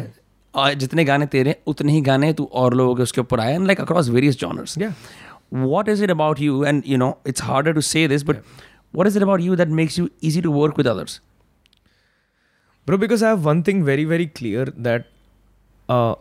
और 0.54 0.74
जितने 0.74 1.04
गाने 1.04 1.26
तेरे 1.26 1.56
उतने 1.66 1.92
ही 1.92 2.00
गाने 2.00 2.32
तू 2.32 2.50
और 2.52 2.74
लोगों 2.74 2.94
के 2.94 3.02
उसके 3.02 3.20
ऊपर 3.20 3.40
आए 3.40 3.54
and 3.54 3.66
like 3.66 3.80
across 3.80 4.08
various 4.08 4.38
genres 4.38 4.78
yeah. 4.78 4.92
What 5.50 5.88
is 5.90 6.00
it 6.04 6.10
about 6.12 6.40
you? 6.44 6.56
And 6.70 6.88
you 6.88 6.96
know 7.02 7.06
it's 7.30 7.40
harder 7.40 7.72
to 7.76 7.82
say 7.90 8.00
this 8.06 8.24
but 8.30 8.40
what 8.99 9.09
is 9.11 9.15
it 9.19 9.23
about 9.27 9.43
you 9.47 9.55
that 9.61 9.71
makes 9.81 9.97
you 9.99 10.07
easy 10.29 10.41
to 10.47 10.51
work 10.61 10.81
with 10.81 10.89
others 10.93 11.13
bro 12.87 12.97
because 13.03 13.23
i 13.27 13.29
have 13.33 13.45
one 13.51 13.61
thing 13.69 13.83
very 13.91 14.05
very 14.13 14.27
clear 14.39 14.65
that 14.87 15.07
uh, 15.89 16.13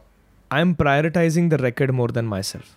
i'm 0.51 0.75
prioritizing 0.83 1.51
the 1.55 1.59
record 1.65 1.93
more 2.01 2.09
than 2.19 2.31
myself 2.35 2.71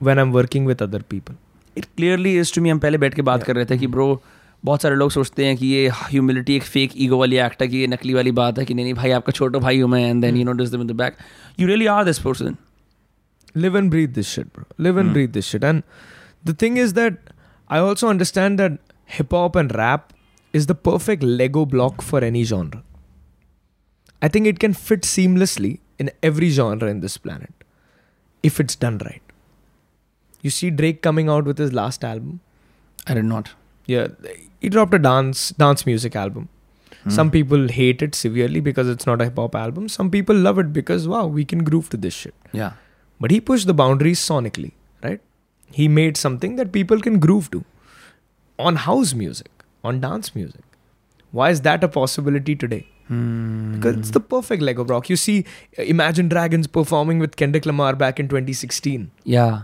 when 0.00 0.22
i'm 0.22 0.32
working 0.40 0.70
with 0.72 0.86
other 0.88 1.02
people 1.16 1.42
it 1.78 1.84
clearly 1.96 2.38
is 2.40 2.52
to 2.54 2.60
me 2.62 2.70
हम 2.70 2.78
पहले 2.78 2.98
बैठ 2.98 3.14
के 3.14 3.22
बात 3.22 3.38
Yeah. 3.38 3.46
कर 3.46 3.54
रहे 3.56 3.64
थे 3.70 3.76
कि 3.78 3.86
bro 3.94 4.04
बहुत 4.64 4.82
सारे 4.82 4.96
लोग 4.96 5.10
सोचते 5.10 5.46
हैं 5.46 5.56
कि 5.56 5.66
ये 5.66 5.88
ह्यूमिलिटी 5.94 6.54
एक 6.56 6.62
फेक 6.62 6.92
ईगो 7.06 7.18
वाली 7.18 7.36
एक्ट 7.46 7.62
है 7.62 7.66
कि 7.68 7.76
ये 7.78 7.86
नकली 7.86 8.14
वाली 8.14 8.30
बात 8.38 8.58
है 8.58 8.64
कि 8.64 8.74
नहीं 8.74 8.84
नहीं 8.84 8.94
भाई 8.94 9.10
आपका 9.18 9.32
छोटा 9.38 9.58
भाई 9.64 9.80
हूँ 9.80 9.90
मैं 9.90 10.00
and 10.10 10.22
then 10.22 10.36
you 10.36 10.44
know 10.44 10.54
this 10.60 10.70
the 10.70 10.90
back 11.00 11.16
you 11.60 11.66
really 11.68 11.86
are 11.96 12.04
this 12.04 12.18
person 12.28 12.56
live 13.64 13.76
and 13.80 13.90
breathe 13.92 14.16
this 14.16 14.30
shit, 14.30 14.48
bro. 14.56 14.64
Live 14.86 14.98
and 15.02 15.12
breathe 15.12 15.36
this 15.36 15.46
shit. 15.52 15.62
And 15.66 15.82
the 16.48 16.54
thing 16.62 16.74
is 16.80 16.90
that 16.96 17.14
I 17.76 17.78
also 17.90 18.08
understand 18.14 18.62
that 18.62 18.74
hip 19.17 19.31
hop 19.31 19.55
and 19.55 19.73
rap 19.75 20.13
is 20.53 20.67
the 20.67 20.75
perfect 20.75 21.23
Lego 21.23 21.65
block 21.65 22.01
for 22.01 22.23
any 22.23 22.43
genre. 22.43 22.83
I 24.21 24.27
think 24.27 24.47
it 24.47 24.59
can 24.59 24.73
fit 24.73 25.01
seamlessly 25.01 25.79
in 25.97 26.11
every 26.21 26.49
genre 26.49 26.89
in 26.89 26.99
this 26.99 27.17
planet 27.17 27.53
if 28.43 28.59
it's 28.59 28.75
done 28.75 28.99
right. 28.99 29.21
You 30.41 30.49
see 30.49 30.69
Drake 30.69 31.01
coming 31.01 31.29
out 31.29 31.45
with 31.45 31.57
his 31.57 31.73
last 31.73 32.03
album? 32.03 32.39
I 33.07 33.13
did 33.13 33.25
not. 33.25 33.51
Yeah, 33.85 34.07
he 34.59 34.69
dropped 34.69 34.93
a 34.93 34.99
dance 34.99 35.49
dance 35.51 35.85
music 35.85 36.15
album. 36.15 36.49
Mm. 37.05 37.11
Some 37.11 37.31
people 37.31 37.67
hate 37.67 38.01
it 38.01 38.13
severely 38.13 38.59
because 38.59 38.87
it's 38.87 39.07
not 39.07 39.21
a 39.21 39.25
hip 39.25 39.37
hop 39.37 39.55
album. 39.55 39.89
Some 39.89 40.11
people 40.11 40.35
love 40.35 40.59
it 40.59 40.71
because 40.73 41.07
wow, 41.07 41.25
we 41.25 41.45
can 41.45 41.63
groove 41.63 41.89
to 41.89 41.97
this 41.97 42.13
shit. 42.13 42.35
Yeah. 42.51 42.73
But 43.19 43.31
he 43.31 43.41
pushed 43.41 43.67
the 43.67 43.73
boundaries 43.73 44.19
sonically, 44.19 44.71
right? 45.03 45.21
He 45.71 45.87
made 45.87 46.17
something 46.17 46.55
that 46.57 46.71
people 46.71 46.99
can 46.99 47.19
groove 47.19 47.49
to 47.51 47.63
on 48.61 48.75
house 48.87 49.13
music, 49.13 49.51
on 49.83 49.99
dance 49.99 50.35
music. 50.35 50.61
Why 51.31 51.49
is 51.49 51.61
that 51.61 51.83
a 51.83 51.87
possibility 51.87 52.55
today? 52.55 52.87
Mm. 53.09 53.75
Because 53.75 53.97
it's 53.97 54.11
the 54.11 54.19
perfect 54.19 54.61
Lego 54.61 54.83
block. 54.83 55.09
You 55.09 55.15
see, 55.15 55.45
Imagine 55.77 56.29
Dragons 56.29 56.67
performing 56.67 57.19
with 57.19 57.35
Kendrick 57.35 57.65
Lamar 57.65 57.95
back 57.95 58.19
in 58.19 58.27
2016. 58.27 59.11
Yeah. 59.23 59.63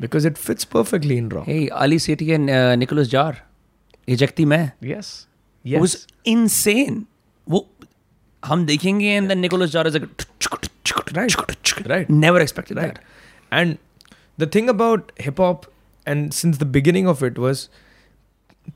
Because 0.00 0.24
it 0.24 0.36
fits 0.36 0.64
perfectly 0.64 1.16
in 1.16 1.28
rock. 1.28 1.46
Hey, 1.46 1.68
Ali 1.70 1.96
Sethi 1.96 2.34
and 2.34 2.50
uh, 2.50 2.76
Nicholas 2.76 3.08
Jar. 3.08 3.38
Ejecti 4.06 4.46
Main. 4.46 4.72
Yes. 4.80 5.26
Yes. 5.62 5.78
It 5.78 5.80
was 5.80 6.06
insane. 6.24 7.06
Wo, 7.46 7.66
hum 8.44 8.66
dekhenge 8.66 9.02
and 9.02 9.24
yeah. 9.24 9.28
then 9.28 9.40
Nicholas 9.40 9.72
Jar 9.72 9.86
is 9.86 9.94
like... 9.94 10.08
Right. 11.14 11.88
right. 11.88 12.10
Never 12.10 12.40
expected 12.40 12.76
right. 12.76 12.94
that. 12.94 13.04
And 13.50 13.78
the 14.38 14.46
thing 14.46 14.68
about 14.68 15.12
hip-hop 15.16 15.66
and 16.04 16.34
since 16.34 16.58
the 16.58 16.64
beginning 16.64 17.06
of 17.06 17.22
it 17.22 17.38
was... 17.38 17.68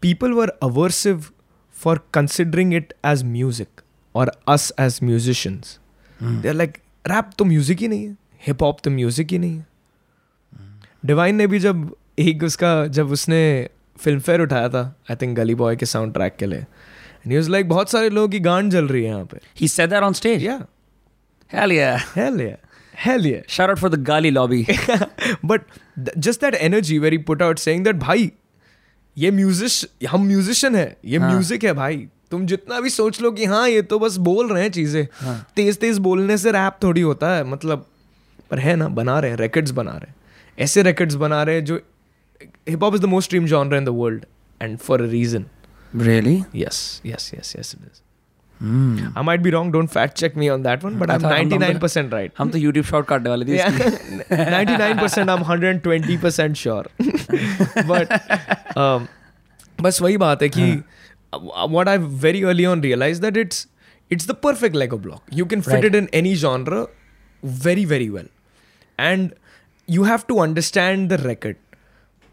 people 0.00 0.34
were 0.34 0.50
aversive 0.62 1.30
for 1.74 1.96
considering 2.12 2.72
it 2.72 2.92
as 3.02 3.24
music 3.24 3.82
or 4.14 4.26
us 4.46 4.70
as 4.86 5.00
musicians 5.02 5.78
they're 6.20 6.54
like 6.54 6.80
rap 7.04 7.34
तो 7.38 7.44
music 7.44 7.78
ही 7.78 7.88
नहीं 7.88 8.06
है 8.06 8.16
hip 8.46 8.62
hop 8.62 8.80
तो 8.84 8.90
music 8.90 9.30
ही 9.32 9.38
नहीं 9.38 9.56
है 9.56 9.66
divine 11.06 11.36
ने 11.36 11.46
भी 11.46 11.58
जब 11.58 11.94
एक 12.18 12.42
उसका 12.44 12.86
जब 12.86 13.10
उसने 13.12 13.68
फ़िल्म 14.00 14.20
फेयर 14.20 14.40
उठाया 14.40 14.68
था 14.68 14.82
आई 15.10 15.16
थिंक 15.22 15.36
गली 15.36 15.54
बॉय 15.54 15.76
के 15.76 15.86
साउंड 15.86 16.12
ट्रैक 16.14 16.36
के 16.38 16.46
लिए 16.46 16.58
एंड 16.58 17.32
यूज़ 17.32 17.50
लाइक 17.50 17.68
बहुत 17.68 17.90
सारे 17.90 18.10
लोगों 18.10 18.28
की 18.28 18.40
गांड 18.40 18.70
जल 18.72 18.88
रही 18.88 19.02
है 19.02 19.08
यहाँ 19.08 19.24
पे 19.32 19.38
he 19.60 19.70
said 19.76 19.92
that 19.94 20.06
on 20.08 20.18
stage 20.20 20.42
yeah 20.42 20.58
hell 21.50 21.72
yeah 21.76 21.98
hell 22.16 22.40
yeah 22.40 22.56
hell 23.04 23.26
yeah 23.26 23.40
shout 23.56 23.72
out 23.72 23.82
for 23.84 23.90
the 23.94 24.02
gali 24.10 24.32
lobby 24.36 24.60
but 25.52 25.66
th- 25.96 26.16
just 26.26 26.46
that 26.46 26.56
energy 26.68 26.98
where 26.98 27.16
he 27.16 27.22
put 27.32 27.46
out 27.48 27.64
saying 27.66 27.86
that 27.88 28.00
भाई 28.00 28.30
ये 29.16 29.30
म्यूजिश 29.30 29.86
हम 30.10 30.26
म्यूजिशियन 30.26 30.76
है 30.76 30.96
ये 31.04 31.18
हाँ. 31.18 31.30
म्यूज़िक 31.30 31.64
है 31.64 31.72
भाई। 31.72 32.08
तुम 32.30 32.46
जितना 32.46 32.80
भी 32.80 32.90
सोच 32.90 33.20
लो 33.20 33.30
कि 33.32 33.44
हाँ 33.44 33.68
ये 33.68 33.82
तो 33.82 33.98
बस 33.98 34.16
बोल 34.16 34.52
रहे 34.52 34.62
हैं 34.62 34.70
चीज़ें। 34.70 35.06
हाँ. 35.14 35.46
तेज 35.56 35.78
तेज 35.78 35.98
बोलने 35.98 36.38
से 36.38 36.52
रैप 36.52 36.78
थोड़ी 36.82 37.00
होता 37.00 37.34
है 37.36 37.44
मतलब 37.44 37.86
पर 38.50 38.58
है 38.58 38.76
ना 38.76 38.88
बना 38.88 39.18
रहे 39.20 39.30
हैं 39.30 39.38
रैकेट्स 39.38 39.70
बना 39.70 39.90
रहे 39.90 40.08
हैं। 40.08 40.14
ऐसे 40.58 40.82
रैकेट्स 40.82 41.14
बना 41.14 41.42
रहे 41.42 41.54
हैं 41.54 41.64
जो 41.64 41.80
hip 42.68 42.82
hop 42.82 42.94
is 42.94 43.02
the 43.02 43.04
most 43.04 43.28
stream 43.28 43.46
genre 43.46 43.76
in 43.76 43.84
the 43.84 43.88
world 43.88 44.24
and 44.60 44.78
for 44.78 45.02
a 45.02 45.06
reason 45.06 45.46
really 45.96 46.42
yes 46.56 47.02
yes 47.06 47.30
yes 47.34 47.56
yes 47.58 47.74
it 47.74 47.86
it 47.86 48.02
is 48.61 49.17
i 49.19 49.21
might 49.27 49.41
be 49.45 49.51
wrong 49.53 49.69
don't 49.71 49.91
fact 49.93 50.17
check 50.21 50.35
me 50.41 50.47
on 50.51 50.61
that 50.65 50.83
one 50.87 50.93
but 50.99 51.09
I 51.09 51.15
i'm 51.15 51.23
thought 51.23 51.33
हम- 51.37 51.53
हम 51.53 51.79
तो- 51.79 51.79
99% 51.79 52.13
right 52.17 52.31
हम 52.37 52.51
तो 52.51 52.57
YouTube 52.57 52.85
shot 52.85 53.07
काटने 53.07 53.29
वाले 53.29 53.45
थे 53.45 53.57
yeah, 53.57 53.87
इसकी। 53.87 54.19
99% 54.53 55.31
I'm 55.33 55.43
120% 55.49 56.59
sure. 56.61 56.85
but 57.91 58.13
um, 58.83 59.07
बस 59.81 60.01
वही 60.01 60.17
बात 60.25 60.41
है 60.43 60.49
कि 60.57 60.67
what 61.75 61.87
I 61.93 61.97
very 62.25 62.43
early 62.51 62.65
on 62.73 62.81
realized 62.87 63.25
that 63.27 63.39
it's 63.43 63.61
it's 64.15 64.27
the 64.31 64.37
perfect 64.47 64.75
Lego 64.81 64.97
block. 65.05 65.21
You 65.41 65.45
can 65.53 65.63
fit 65.67 65.73
Right. 65.77 65.85
it 65.91 65.95
in 66.01 66.07
any 66.21 66.33
genre 66.45 66.81
very 67.61 67.83
very 67.91 68.09
well, 68.15 68.27
and 69.09 69.33
you 69.97 70.03
have 70.09 70.25
to 70.33 70.39
understand 70.43 71.09
the 71.13 71.17
record. 71.23 71.57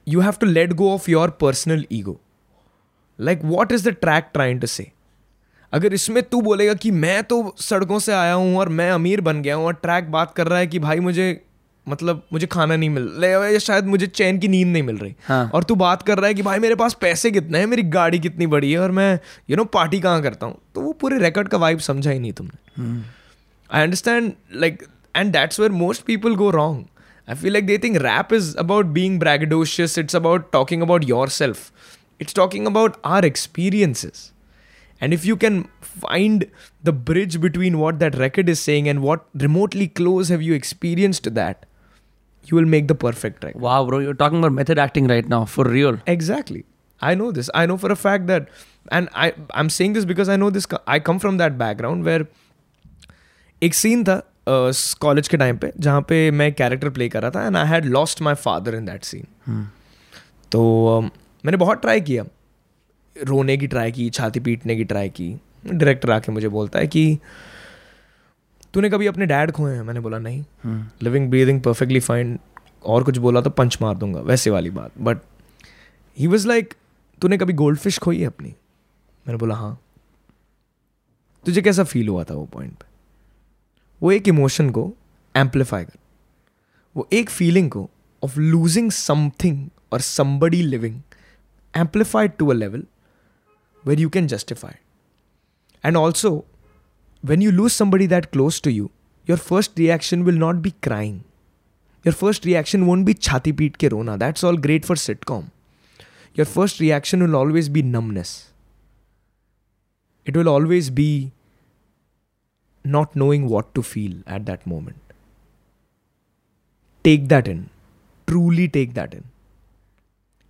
You 0.06 0.20
have 0.26 0.38
to 0.44 0.50
let 0.54 0.76
go 0.82 0.92
of 0.98 1.08
your 1.14 1.26
personal 1.44 1.82
ego. 2.00 2.14
Like 3.18 3.42
what 3.54 3.72
is 3.78 3.86
the 3.88 3.94
track 4.06 4.32
trying 4.38 4.60
to 4.66 4.70
say? 4.74 4.86
अगर 5.73 5.93
इसमें 5.93 6.23
तू 6.23 6.41
बोलेगा 6.41 6.73
कि 6.73 6.91
मैं 6.91 7.23
तो 7.23 7.55
सड़कों 7.59 7.99
से 7.99 8.13
आया 8.13 8.33
हूँ 8.33 8.57
और 8.57 8.69
मैं 8.69 8.91
अमीर 8.91 9.21
बन 9.21 9.41
गया 9.41 9.55
हूँ 9.55 9.65
और 9.65 9.73
ट्रैक 9.73 10.11
बात 10.11 10.33
कर 10.35 10.47
रहा 10.47 10.59
है 10.59 10.67
कि 10.67 10.79
भाई 10.79 10.99
मुझे 10.99 11.41
मतलब 11.89 12.23
मुझे 12.33 12.47
खाना 12.47 12.75
नहीं 12.75 12.89
मिल 12.89 13.03
रहा 13.03 13.47
या 13.47 13.59
शायद 13.59 13.85
मुझे 13.85 14.07
चैन 14.07 14.39
की 14.39 14.47
नींद 14.47 14.67
नहीं 14.67 14.83
मिल 14.83 14.97
रही 14.97 15.15
हाँ. 15.27 15.49
और 15.53 15.63
तू 15.63 15.75
बात 15.75 16.01
कर 16.01 16.17
रहा 16.17 16.27
है 16.27 16.33
कि 16.33 16.41
भाई 16.41 16.59
मेरे 16.59 16.75
पास 16.75 16.93
पैसे 17.01 17.31
कितने 17.31 17.59
हैं 17.59 17.67
मेरी 17.67 17.83
गाड़ी 17.83 18.19
कितनी 18.19 18.47
बड़ी 18.47 18.71
है 18.71 18.79
और 18.79 18.91
मैं 18.91 19.13
you 19.13 19.19
you 19.49 19.57
know 19.57 19.63
know, 19.63 19.73
party 19.73 19.99
कहाँ 19.99 20.21
करता 20.21 20.45
हूँ 20.45 20.57
तो 20.75 20.81
वो 20.81 20.91
पूरे 20.93 21.19
रिकॉर्ड 21.19 21.47
का 21.47 21.57
वाइब 21.57 21.79
समझा 21.79 22.11
ही 22.11 22.19
नहीं 22.19 22.33
तुमने 22.33 23.01
I 23.69 23.79
understand, 23.83 24.35
like, 24.51 24.83
and 25.15 25.33
that's 25.33 25.59
where 25.59 25.69
most 25.69 26.05
people 26.05 26.35
go 26.35 26.51
wrong. 26.51 26.75
I 27.27 27.35
feel 27.35 27.53
like 27.53 27.65
they 27.67 27.77
think 27.77 28.01
rap 28.01 28.31
is 28.31 28.55
about 28.55 28.93
being 28.93 29.19
braggadocious, 29.19 29.97
it's 29.97 30.13
about 30.13 30.51
talking 30.51 30.81
about 30.81 31.07
yourself, 31.09 31.57
it's 32.21 32.35
talking 32.35 32.65
about 32.67 32.95
our 33.05 33.25
experiences. 33.25 34.21
And 35.00 35.14
if 35.14 35.24
you 35.28 35.36
can 35.36 35.56
find 35.80 36.42
the 36.88 36.92
bridge 37.06 37.40
between 37.44 37.78
what 37.78 37.98
that 38.00 38.16
record 38.16 38.48
is 38.48 38.60
saying 38.60 38.88
and 38.88 39.02
what 39.02 39.24
remotely 39.44 39.86
close 40.00 40.28
have 40.28 40.42
you 40.48 40.54
experienced 40.54 41.30
that, 41.38 41.66
you 42.50 42.56
will 42.56 42.68
make 42.74 42.86
the 42.92 42.94
perfect 43.06 43.40
track. 43.40 43.56
wow 43.64 43.78
bro 43.88 43.98
you're 44.04 44.18
talking 44.20 44.38
about 44.44 44.52
method 44.58 44.78
acting 44.84 45.08
right 45.14 45.28
now 45.32 45.40
for 45.54 45.64
real 45.64 45.98
Exactly. 46.14 46.64
I 47.00 47.14
know 47.20 47.32
this. 47.32 47.50
I 47.60 47.66
know 47.66 47.76
for 47.84 47.90
a 47.92 47.96
fact 47.96 48.28
that 48.28 48.48
and 48.98 49.08
I 49.24 49.32
I'm 49.62 49.70
saying 49.78 49.92
this 49.98 50.04
because 50.12 50.28
I 50.28 50.36
know 50.42 50.50
this. 50.56 50.66
co- 50.74 50.82
I 50.96 50.98
come 51.08 51.20
from 51.24 51.38
that 51.42 51.58
background 51.64 52.10
where 52.10 52.26
एक 53.62 53.74
scene 53.74 54.04
था 54.04 54.20
college 55.00 55.28
के 55.28 55.36
time 55.36 55.56
पे 55.64 55.72
जहाँ 55.78 56.00
पे 56.08 56.30
मैं 56.38 56.52
character 56.54 56.88
play 56.96 57.08
कर 57.08 57.22
रहा 57.22 57.30
था 57.30 57.46
and 57.46 57.56
I 57.56 57.66
had 57.68 57.84
lost 57.96 58.22
my 58.22 58.34
father 58.44 58.74
in 58.74 58.84
that 58.84 59.04
scene 59.04 59.26
तो 60.52 60.62
um, 61.00 61.10
मैंने 61.44 61.56
बहुत 61.56 61.80
ट्राई 61.82 62.00
किया 62.08 62.24
रोने 63.23 63.57
की 63.57 63.67
ट्राई 63.67 63.91
की 63.91 64.09
छाती 64.09 64.39
पीटने 64.39 64.75
की 64.75 64.83
ट्राई 64.83 65.09
की। 65.09 65.29
डायरेक्टर 65.65 66.11
आके 66.11 66.31
मुझे 66.31 66.47
बोलता 66.47 66.79
है 66.79 66.87
कि 66.87 67.19
तूने 68.73 68.89
कभी 68.89 69.07
अपने 69.07 69.25
डैड 69.25 69.51
खोए 69.51 69.73
हैं? 69.75 69.81
मैंने 69.81 69.99
बोला 69.99 70.19
नहीं. 70.19 70.43
लिविंग 71.01 71.29
ब्रीदिंग 71.29 71.61
परफेक्टली 71.61 71.99
फाइन 71.99 72.39
और 72.83 73.03
कुछ 73.03 73.17
बोला 73.17 73.41
तो 73.41 73.49
पंच 73.49 73.77
मार 73.81 73.95
दूँगा 73.97 74.19
वैसे 74.19 74.49
वाली 74.49 74.69
बात। 74.69 74.91
बट 74.97 75.17
ही 76.17 76.27
वॉज़ 76.27 76.47
लाइक 76.47 76.73
तूने 77.21 77.37
कभी 77.37 77.53
गोल्ड 77.53 77.79
फ़िश 77.79 77.97
खोई 77.97 78.19
है 78.19 78.27
अपनी? 78.27 78.49
मैंने 79.27 79.37
बोला 79.37 79.55
हाँ. 79.55 79.79
तुझे 81.45 81.61
कैसा 81.61 81.83
फील 81.83 82.07
हुआ 82.07 82.23
था 82.23 82.33
वो 82.33 82.45
पॉइंट 82.45 82.73
पे? 82.73 82.85
वो 84.01 84.11
एक 84.11 84.27
इमोशन 84.27 84.69
को 84.69 84.93
एम्पलीफाई 85.35 85.83
कर। 85.83 85.97
वो 86.95 87.07
एक 87.13 87.29
फीलिंग 87.29 87.69
को 87.71 87.89
ऑफ़ 88.23 88.39
लूजिंग 88.39 88.91
समथिंग 88.91 89.69
और 89.91 90.01
somebody 90.01 90.61
living 90.61 91.01
amplified 91.75 92.31
to 92.37 92.47
a 92.47 92.53
level 92.53 92.83
where 93.87 93.97
you 93.97 94.09
can 94.09 94.27
justify. 94.27 94.73
And 95.81 95.95
also, 95.95 96.43
when 97.21 97.39
you 97.39 97.51
lose 97.51 97.73
somebody 97.73 98.05
that 98.07 98.31
close 98.31 98.59
to 98.61 98.71
you, 98.71 98.91
your 99.25 99.37
first 99.37 99.79
reaction 99.79 100.25
will 100.25 100.39
not 100.41 100.61
be 100.61 100.71
crying. 100.87 101.23
Your 102.03 102.13
first 102.13 102.45
reaction 102.45 102.85
won't 102.85 103.05
be 103.05 103.13
chhati 103.13 103.53
peet 103.61 103.77
ke 103.83 103.91
rona. 103.93 104.17
That's 104.17 104.43
all 104.43 104.57
great 104.57 104.85
for 104.89 104.95
sitcom. 104.95 105.51
Your 106.33 106.45
first 106.45 106.81
reaction 106.81 107.23
will 107.25 107.35
always 107.35 107.69
be 107.77 107.81
numbness. 107.81 108.51
It 110.25 110.35
will 110.35 110.49
always 110.49 110.89
be 110.89 111.31
not 112.83 113.15
knowing 113.15 113.47
what 113.47 113.73
to 113.75 113.83
feel 113.83 114.17
at 114.27 114.45
that 114.45 114.67
moment. 114.67 114.97
Take 117.03 117.29
that 117.29 117.47
in. 117.47 117.69
Truly 118.27 118.67
take 118.67 118.93
that 118.95 119.13
in. 119.13 119.23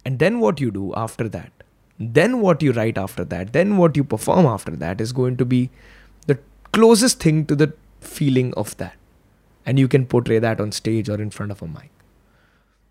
And 0.04 0.18
then 0.18 0.40
what 0.40 0.60
you 0.60 0.72
do 0.72 0.94
after 0.96 1.30
that 1.30 1.57
then 1.99 2.41
what 2.41 2.63
you 2.63 2.73
write 2.73 2.99
after 2.99 3.25
that, 3.25 3.53
then 3.53 3.77
what 3.77 3.97
you 3.97 4.05
perform 4.05 4.47
after 4.47 4.73
that 4.77 5.01
is 5.01 5.13
going 5.13 5.37
to 5.37 5.45
be 5.45 5.71
the 6.27 6.39
closest 6.73 7.21
thing 7.21 7.45
to 7.47 7.55
the 7.55 7.73
feeling 8.01 8.53
of 8.55 8.77
that. 8.79 8.95
And 9.65 9.79
you 9.79 9.87
can 9.89 10.07
portray 10.07 10.39
that 10.41 10.61
on 10.61 10.73
stage 10.73 11.09
or 11.09 11.21
in 11.21 11.31
front 11.31 11.53
of 11.53 11.63
a 11.63 11.69
mic. 11.69 11.91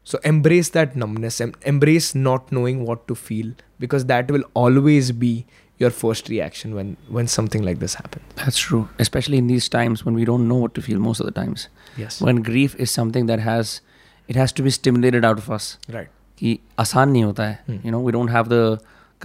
So 0.04 0.20
embrace 0.24 0.70
that 0.70 0.96
numbness, 0.96 1.40
em- 1.42 1.54
embrace 1.64 2.16
not 2.16 2.52
knowing 2.52 2.86
what 2.86 3.08
to 3.08 3.16
feel 3.16 3.52
because 3.80 4.06
that 4.06 4.32
will 4.32 4.44
always 4.54 5.12
be 5.12 5.46
your 5.78 5.90
first 5.90 6.30
reaction 6.30 6.74
when 6.76 6.96
when 7.18 7.28
something 7.28 7.64
like 7.64 7.80
this 7.80 7.96
happens. 7.96 8.24
That's 8.36 8.58
true. 8.58 8.88
Especially 9.00 9.38
in 9.38 9.48
these 9.48 9.68
times 9.68 10.06
when 10.06 10.14
we 10.16 10.26
don't 10.26 10.48
know 10.48 10.56
what 10.64 10.74
to 10.76 10.82
feel 10.82 11.00
most 11.00 11.20
of 11.20 11.26
the 11.26 11.32
times. 11.32 11.68
Yes. 11.98 12.22
When 12.22 12.42
grief 12.42 12.76
is 12.76 12.92
something 12.92 13.26
that 13.28 13.40
has, 13.40 13.82
it 14.28 14.36
has 14.36 14.52
to 14.54 14.64
be 14.64 14.70
stimulated 14.80 15.26
out 15.26 15.38
of 15.46 15.52
us. 15.60 15.78
right. 16.00 16.10
कि 16.42 16.60
आसान 16.80 17.10
नहीं 17.12 17.24
होता 17.24 17.44
है 17.48 17.58
Hmm. 17.68 17.80
you 17.86 17.92
know 17.94 18.00
we 18.06 18.12
don't 18.14 18.32
have 18.36 18.48
the 18.52 18.62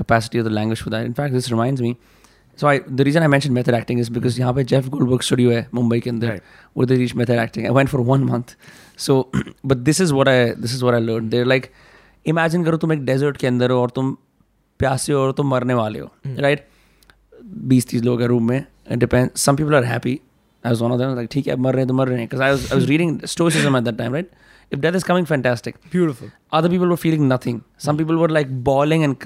capacity 0.02 0.41
or 0.43 0.47
the 0.49 0.56
language 0.62 0.82
for 0.88 0.95
that 0.95 1.12
in 1.12 1.16
fact 1.22 1.39
this 1.39 1.52
reminds 1.54 1.86
me 1.88 1.91
so 2.62 2.68
I 2.72 2.80
the 2.99 3.06
reason 3.08 3.24
I 3.26 3.28
mentioned 3.34 3.56
method 3.58 3.76
acting 3.76 3.99
is 4.04 4.10
because 4.16 4.39
यहाँ 4.39 4.54
पे 4.56 4.64
Jeff 4.72 4.89
Goldberg 4.95 5.24
studio 5.28 5.52
है 5.52 5.68
मुंबई 5.74 5.99
के 5.99 6.10
अंदर 6.10 6.39
where 6.80 6.89
they 6.91 6.97
teach 7.02 7.16
method 7.22 7.41
acting 7.43 7.68
I 7.70 7.72
went 7.78 7.93
for 7.93 8.02
one 8.10 8.26
month 8.32 8.56
so 9.06 9.16
but 9.72 9.86
this 9.89 10.02
is 10.06 10.14
what 10.20 10.32
I 10.34 10.36
this 10.66 10.76
is 10.80 10.84
what 10.88 10.97
I 10.99 10.99
learned 11.06 11.32
they're 11.36 11.52
like 11.54 11.72
imagine 12.34 12.66
करो 12.66 12.78
तुम 12.84 12.93
एक 12.93 13.06
desert 13.06 13.38
के 13.38 13.47
अंदर 13.47 13.72
हो 13.72 13.80
और 13.82 13.89
तुम 13.95 14.12
प्यासे 14.80 15.14
हो 15.14 15.20
और 15.22 15.32
तुम 15.38 15.49
मरने 15.52 15.74
वाले 15.82 15.99
हो 15.99 16.12
right 16.47 16.68
बीस 17.74 17.88
तीस 17.88 18.04
लोग 18.04 18.22
हैं 18.22 18.28
रूम 18.28 18.47
में 18.49 18.66
depends 19.06 19.47
some 19.47 19.58
people 19.62 19.80
are 19.82 19.86
happy 19.93 20.16
I 20.64 20.72
was 20.76 20.82
one 20.86 20.91
of 20.95 20.99
them 21.02 21.16
like 21.22 21.32
ठीक 21.32 21.47
है 21.47 21.56
मर 21.66 21.74
रहे 21.74 21.82
हैं 21.82 21.88
तो 21.88 21.93
मर 21.93 22.08
रहे 22.08 22.20
हैं 22.20 22.28
because 22.30 22.45
I 22.47 22.52
was 22.56 22.72
I 22.72 22.80
was 22.82 22.88
reading 22.93 23.18
stoicism 23.36 23.78
at 23.80 23.89
that 23.89 23.97
time 24.02 24.20
right 24.20 24.30
if 24.76 24.82
death 24.86 24.97
is 25.02 25.06
coming 25.12 25.26
fantastic 25.32 25.80
Beautiful. 25.95 26.30
other 26.60 26.70
people 26.74 26.93
were 26.95 27.02
feeling 27.06 27.28
nothing 27.32 27.58
some 27.86 27.97
people 28.02 28.22
were 28.24 28.30
like 28.39 28.52
bawling 28.70 29.06
and 29.08 29.20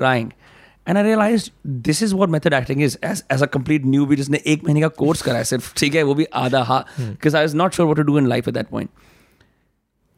and 0.88 0.98
I 0.98 1.04
realise 1.04 1.50
this 1.68 2.02
is 2.04 2.16
what 2.16 2.30
method 2.30 2.54
acting 2.54 2.82
is 2.84 2.98
as 3.04 3.24
as 3.32 3.44
a 3.44 3.46
complete 3.46 3.86
new 3.86 4.06
भी 4.06 4.16
जिसने 4.16 4.42
एक 4.46 4.64
महीने 4.64 4.82
का 4.82 4.88
course 4.88 5.22
करा 5.22 5.38
है 5.38 5.44
सिर्फ़ 5.44 5.74
ठीक 5.78 5.96
है 5.96 6.04
वो 6.04 6.16
भी 6.16 6.26
आधा 6.34 6.64
हा 6.64 6.80
because 7.00 7.38
I 7.38 7.46
is 7.46 7.56
not 7.56 7.74
sure 7.74 7.88
what 7.88 7.98
to 7.98 8.04
do 8.04 8.18
in 8.18 8.28
life 8.28 8.48
at 8.48 8.54
that 8.54 8.68
point 8.68 8.90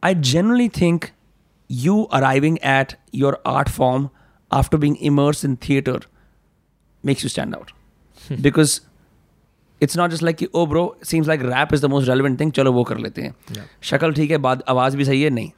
I 0.04 0.16
generally 0.16 0.70
think 0.70 1.06
you 1.72 2.02
arriving 2.04 2.58
at 2.66 2.94
your 3.16 3.42
art 3.48 3.70
form 3.70 4.10
after 4.52 4.78
being 4.78 4.98
immerse 5.02 5.46
in 5.46 5.56
theatre 5.70 6.06
makes 7.06 7.24
you 7.24 7.30
stand 7.30 7.56
out 7.56 7.72
because 8.42 8.80
it's 9.82 9.98
not 9.98 10.12
just 10.12 10.24
like 10.24 10.36
कि 10.36 10.48
ओ 10.56 10.66
bro 10.66 10.98
seems 11.04 11.28
like 11.28 11.42
rap 11.42 11.74
is 11.74 11.82
the 11.82 11.86
most 11.86 12.10
relevant 12.10 12.40
thing 12.40 12.52
चलो 12.52 12.72
वो 12.74 12.84
कर 12.84 12.98
लेते 12.98 13.22
हैं। 13.22 13.36
शक्ल 13.82 14.14
ठीक 14.14 14.32
है 14.32 14.38
बाद 14.38 14.64
आवाज़ 14.68 14.98
भी 14.98 15.06
सही 15.06 15.22
है 15.22 15.30
नहीं। 15.30 15.52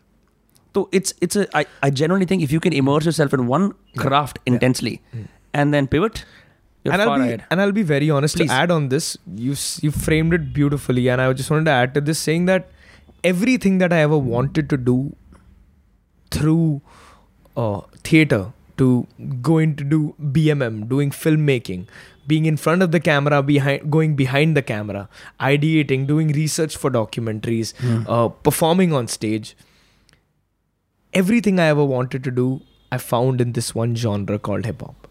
तो 0.73 0.87
it's 0.91 1.13
it's 1.21 1.35
a 1.35 1.45
I, 1.57 1.65
I 1.83 1.89
generally 1.89 2.25
think 2.25 2.43
if 2.43 2.51
you 2.51 2.59
can 2.59 2.73
immerse 2.73 3.05
yourself 3.05 3.33
in 3.33 3.47
one 3.47 3.71
craft 3.97 4.39
intensely 4.45 5.01
and 5.53 5.73
then 5.73 5.87
pivot 5.87 6.23
you're 6.83 6.93
and 6.93 7.01
I'll 7.01 7.15
be 7.17 7.23
ahead 7.23 7.45
and 7.49 7.61
I'll 7.61 7.71
be 7.71 7.83
very 7.83 8.09
honest 8.09 8.37
Please. 8.37 8.47
to 8.47 8.53
add 8.53 8.71
on 8.71 8.89
this. 8.89 9.17
You 9.35 9.55
you 9.81 9.91
framed 9.91 10.33
it 10.33 10.53
beautifully, 10.53 11.09
and 11.09 11.21
I 11.21 11.31
just 11.33 11.51
wanted 11.51 11.65
to 11.65 11.71
add 11.71 11.93
to 11.95 12.01
this, 12.01 12.19
saying 12.19 12.45
that 12.45 12.69
everything 13.23 13.79
that 13.79 13.91
I 13.91 13.99
ever 13.99 14.17
wanted 14.17 14.69
to 14.69 14.77
do 14.77 15.15
through 16.31 16.81
uh, 17.57 17.81
theater 18.03 18.53
to 18.77 19.07
going 19.41 19.75
to 19.75 19.83
do 19.83 20.15
BMM, 20.21 20.87
doing 20.87 21.09
filmmaking, 21.11 21.87
being 22.27 22.45
in 22.45 22.55
front 22.55 22.81
of 22.81 22.93
the 22.93 23.01
camera, 23.01 23.43
behind 23.43 23.91
going 23.91 24.15
behind 24.15 24.55
the 24.55 24.61
camera, 24.61 25.09
ideating, 25.41 26.07
doing 26.07 26.29
research 26.29 26.77
for 26.77 26.89
documentaries, 26.89 27.73
uh, 28.07 28.29
performing 28.29 28.93
on 28.93 29.07
stage. 29.07 29.55
Everything 31.13 31.59
I 31.59 31.65
ever 31.67 31.83
wanted 31.83 32.23
to 32.23 32.31
do, 32.31 32.61
I 32.91 32.97
found 32.97 33.41
in 33.41 33.53
this 33.53 33.73
one 33.73 33.95
genre 33.95 34.37
called 34.37 34.65
hip 34.65 34.81
hop. 34.81 35.07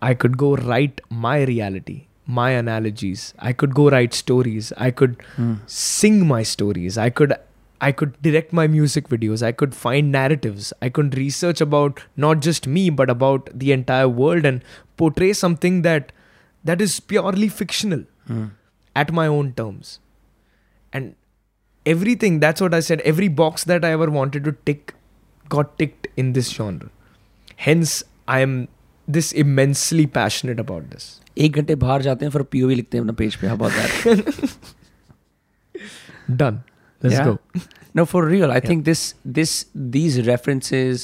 I 0.00 0.14
could 0.14 0.36
go 0.38 0.54
write 0.56 1.00
my 1.10 1.42
reality, 1.42 2.06
my 2.26 2.50
analogies. 2.50 3.34
I 3.38 3.52
could 3.52 3.74
go 3.74 3.90
write 3.90 4.14
stories. 4.14 4.72
I 4.76 4.90
could 4.90 5.20
hmm. 5.34 5.54
sing 5.66 6.26
my 6.26 6.42
stories. 6.42 6.96
I 6.96 7.10
could 7.10 7.34
I 7.80 7.92
could 7.92 8.20
direct 8.22 8.52
my 8.52 8.66
music 8.66 9.08
videos. 9.08 9.42
I 9.42 9.52
could 9.52 9.74
find 9.74 10.10
narratives. 10.10 10.72
I 10.82 10.88
could 10.88 11.16
research 11.16 11.60
about 11.60 12.04
not 12.16 12.40
just 12.40 12.66
me 12.66 12.90
but 12.90 13.10
about 13.10 13.50
the 13.52 13.72
entire 13.72 14.08
world 14.08 14.44
and 14.44 14.62
portray 14.96 15.32
something 15.32 15.82
that 15.82 16.12
that 16.64 16.80
is 16.80 17.00
purely 17.00 17.48
fictional 17.48 18.04
hmm. 18.26 18.46
at 18.94 19.12
my 19.12 19.26
own 19.26 19.52
terms. 19.52 19.98
And 20.92 21.14
everything 21.87 22.39
that's 22.39 22.61
what 22.61 22.73
I 22.73 22.79
said 22.89 23.01
every 23.13 23.27
box 23.41 23.63
that 23.71 23.85
I 23.85 23.91
ever 23.99 24.09
wanted 24.17 24.43
to 24.49 24.53
tick 24.71 24.93
got 25.49 25.77
ticked 25.79 26.07
in 26.17 26.33
this 26.33 26.49
genre. 26.59 26.89
Hence 27.67 28.03
I 28.27 28.39
am 28.39 28.67
this 29.07 29.31
immensely 29.43 30.05
passionate 30.19 30.59
about 30.67 30.89
this. 30.95 31.09
एक 31.45 31.55
घंटे 31.59 31.75
बाहर 31.83 32.01
जाते 32.01 32.25
हैं 32.25 32.31
फिर 32.31 32.41
POV 32.55 32.75
लिखते 32.75 32.97
हैं 32.97 33.03
अपना 33.03 33.13
page 33.21 33.35
पे 33.41 33.47
how 33.47 33.55
about 33.55 33.71
that 33.77 34.53
Done. 36.43 36.59
Let's 37.03 37.15
Yeah. 37.15 37.25
go. 37.29 37.63
no 37.99 38.03
for 38.11 38.19
real 38.27 38.51
i 38.53 38.59
think 38.65 38.85
this 38.89 39.01
this 39.39 39.51
these 39.95 40.15
references 40.27 41.01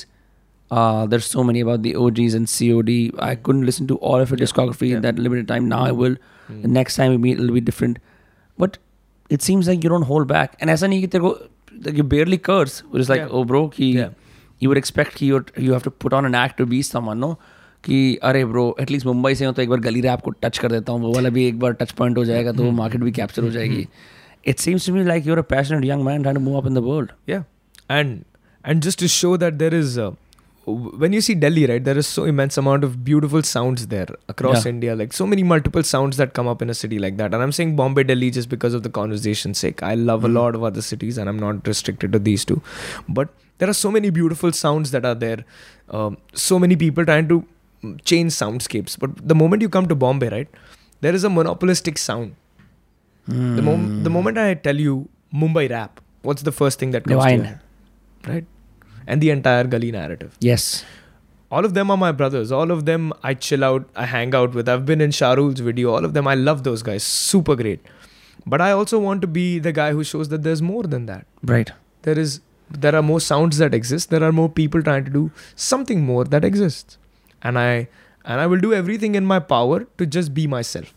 uh 0.77 1.01
there's 1.09 1.25
so 1.33 1.43
many 1.49 1.59
about 1.65 1.83
the 1.87 1.91
og's 2.03 2.37
and 2.39 2.49
cod 2.53 2.87
i 3.25 3.35
couldn't 3.47 3.65
listen 3.69 3.89
to 3.91 3.97
all 4.11 4.23
of 4.25 4.31
your 4.33 4.39
discography 4.43 4.89
in 4.99 5.03
that 5.07 5.19
limited 5.25 5.47
time 5.51 5.67
now 5.73 5.81
i 5.89 5.91
will 5.99 6.15
the 6.63 6.71
next 6.77 6.97
time 7.01 7.13
we 7.15 7.19
meet 7.25 7.43
it'll 7.43 7.57
be 7.57 7.63
different 7.67 7.99
but 8.63 8.79
it 9.30 9.40
seems 9.40 9.66
like 9.66 9.84
you 9.84 9.90
don't 9.90 10.06
hold 10.08 10.28
back 10.28 10.50
and 10.62 10.70
ऐसा 10.70 10.86
नहीं 10.86 11.00
कि 11.00 11.06
तेरे 11.06 11.24
को 11.24 11.90
you 11.90 12.04
barely 12.04 12.36
curse 12.36 12.82
is 12.96 13.12
like 13.12 13.30
oh 13.30 13.44
bro 13.44 13.66
कि 13.68 13.92
you 14.62 14.70
would 14.70 14.78
expect 14.78 15.14
की 15.14 15.26
you 15.26 15.38
have 15.58 15.80
to 15.80 15.90
put 15.90 16.14
on 16.14 16.26
an 16.26 16.34
act 16.44 16.56
to 16.58 16.66
be 16.66 16.82
someone 16.82 17.18
no 17.18 17.32
कि 17.84 18.16
अरे 18.22 18.44
bro 18.44 18.64
at least 18.80 19.06
Mumbai 19.06 19.34
से 19.34 19.44
हो 19.44 19.52
तो 19.52 19.62
एक 19.62 19.68
बार 19.68 19.80
गली 19.80 20.00
रहा 20.00 20.12
आपको 20.12 20.30
टच 20.30 20.58
कर 20.58 20.72
देता 20.72 20.92
हूँ। 20.92 21.00
वो 21.00 21.12
वाला 21.14 21.28
भी 21.28 21.46
एक 21.46 21.58
बार 21.60 21.72
टच 21.72 21.90
पॉइंट 21.92 22.18
हो 22.18 22.24
जाएगा 22.24 22.52
तो 22.52 22.64
वो 22.64 22.70
मार्केट 22.70 23.00
भी 23.00 23.12
कैप्चर 23.12 23.42
हो 23.42 23.50
जाएगी। 23.50 23.86
It 24.46 24.58
seems 24.58 24.86
to 24.86 24.94
me 24.94 25.04
like 25.04 25.26
you're 25.26 25.38
a 25.38 25.42
passionate 25.50 25.84
young 25.84 26.04
man 26.04 26.36
move 26.38 26.56
up 26.58 26.66
in 26.66 26.74
the 26.74 26.78
world 26.78 27.10
yeah 27.28 27.44
and 27.90 28.18
and 28.64 28.82
just 28.82 29.00
to 29.00 29.06
show 29.06 29.36
that 29.36 29.54
there 29.54 29.74
is 29.74 30.00
when 30.66 31.12
you 31.12 31.20
see 31.20 31.34
Delhi, 31.34 31.66
right, 31.66 31.82
there 31.84 31.96
is 31.98 32.06
so 32.06 32.24
immense 32.24 32.56
amount 32.56 32.84
of 32.84 33.04
beautiful 33.04 33.42
sounds 33.42 33.86
there 33.88 34.06
across 34.28 34.64
Yeah. 34.64 34.70
India, 34.70 34.96
like 34.96 35.12
so 35.12 35.26
many 35.26 35.42
multiple 35.42 35.82
sounds 35.82 36.16
that 36.16 36.32
come 36.32 36.46
up 36.48 36.62
in 36.62 36.70
a 36.70 36.74
city 36.74 36.98
like 36.98 37.16
that. 37.18 37.34
And 37.34 37.42
I'm 37.42 37.52
saying 37.52 37.76
Bombay, 37.76 38.04
Delhi 38.04 38.30
just 38.30 38.48
because 38.48 38.72
of 38.74 38.82
the 38.82 38.88
conversation's 38.90 39.58
sake. 39.58 39.82
I 39.82 39.94
love 39.94 40.24
a 40.24 40.28
lot 40.28 40.54
of 40.54 40.62
other 40.62 40.80
cities, 40.82 41.18
and 41.18 41.28
I'm 41.28 41.38
not 41.38 41.66
restricted 41.66 42.12
to 42.12 42.18
these 42.18 42.44
two. 42.44 42.62
But 43.08 43.28
there 43.58 43.68
are 43.68 43.74
so 43.74 43.90
many 43.90 44.10
beautiful 44.10 44.52
sounds 44.52 44.90
that 44.92 45.04
are 45.04 45.14
there. 45.14 45.44
Um, 45.90 46.16
so 46.32 46.58
many 46.58 46.76
people 46.76 47.04
trying 47.04 47.28
to 47.28 47.44
mm, 47.82 48.00
change 48.04 48.32
soundscapes. 48.32 48.98
But 48.98 49.10
the 49.28 49.34
moment 49.34 49.60
you 49.62 49.68
come 49.68 49.86
to 49.88 49.94
Bombay, 49.94 50.30
right, 50.30 50.48
there 51.02 51.14
is 51.14 51.24
a 51.24 51.30
monopolistic 51.30 51.98
sound. 51.98 52.34
The, 53.26 53.62
mom- 53.62 54.02
the 54.04 54.10
moment 54.10 54.36
I 54.38 54.54
tell 54.54 54.76
you 54.76 55.08
Mumbai 55.32 55.70
rap, 55.70 56.00
what's 56.22 56.42
the 56.42 56.52
first 56.52 56.78
thing 56.78 56.90
that 56.92 57.04
comes 57.04 57.22
to 57.24 57.30
Divine. 57.30 57.38
your 57.38 57.46
head? 57.46 57.60
Right? 58.26 58.44
And 59.06 59.20
the 59.20 59.30
entire 59.30 59.64
gully 59.64 59.90
narrative. 59.92 60.36
Yes. 60.40 60.84
all 61.56 61.64
of 61.66 61.74
them 61.74 61.90
are 61.94 61.96
my 62.02 62.10
brothers. 62.20 62.50
All 62.58 62.70
of 62.74 62.80
them 62.86 63.02
i 63.30 63.32
chill 63.46 63.64
out 63.66 63.84
i 64.04 64.06
hang 64.12 64.32
out 64.38 64.54
with. 64.58 64.68
I've 64.72 64.86
been 64.86 65.02
in 65.06 65.12
sharul's 65.18 65.60
video. 65.66 65.90
All 65.96 66.04
of 66.08 66.14
them 66.16 66.30
i 66.30 66.34
love 66.46 66.62
those 66.68 66.82
guys. 66.88 67.04
Super 67.08 67.54
great. 67.60 67.90
But 68.54 68.64
i 68.64 68.70
also 68.78 68.98
want 69.04 69.22
to 69.26 69.28
be 69.36 69.44
the 69.66 69.72
guy 69.76 69.90
who 69.98 70.04
shows 70.12 70.30
that 70.32 70.42
there's 70.46 70.62
more 70.70 70.82
than 70.94 71.06
that. 71.10 71.26
Right. 71.52 71.70
there 72.08 72.18
is 72.22 72.32
there 72.84 72.94
are 72.98 73.02
more 73.10 73.20
sounds 73.26 73.58
that 73.62 73.74
exist. 73.78 74.10
There 74.14 74.24
are 74.28 74.32
more 74.38 74.48
people 74.48 74.82
trying 74.88 75.04
to 75.10 75.12
do 75.18 75.22
something 75.66 76.02
more 76.08 76.24
that 76.36 76.44
exists. 76.50 76.98
And 77.42 77.58
i 77.64 77.68
and 78.24 78.40
i 78.46 78.48
will 78.54 78.64
do 78.66 78.72
everything 78.80 79.14
in 79.20 79.28
my 79.34 79.38
power 79.54 79.78
to 80.02 80.06
just 80.18 80.34
be 80.40 80.46
myself. 80.56 80.92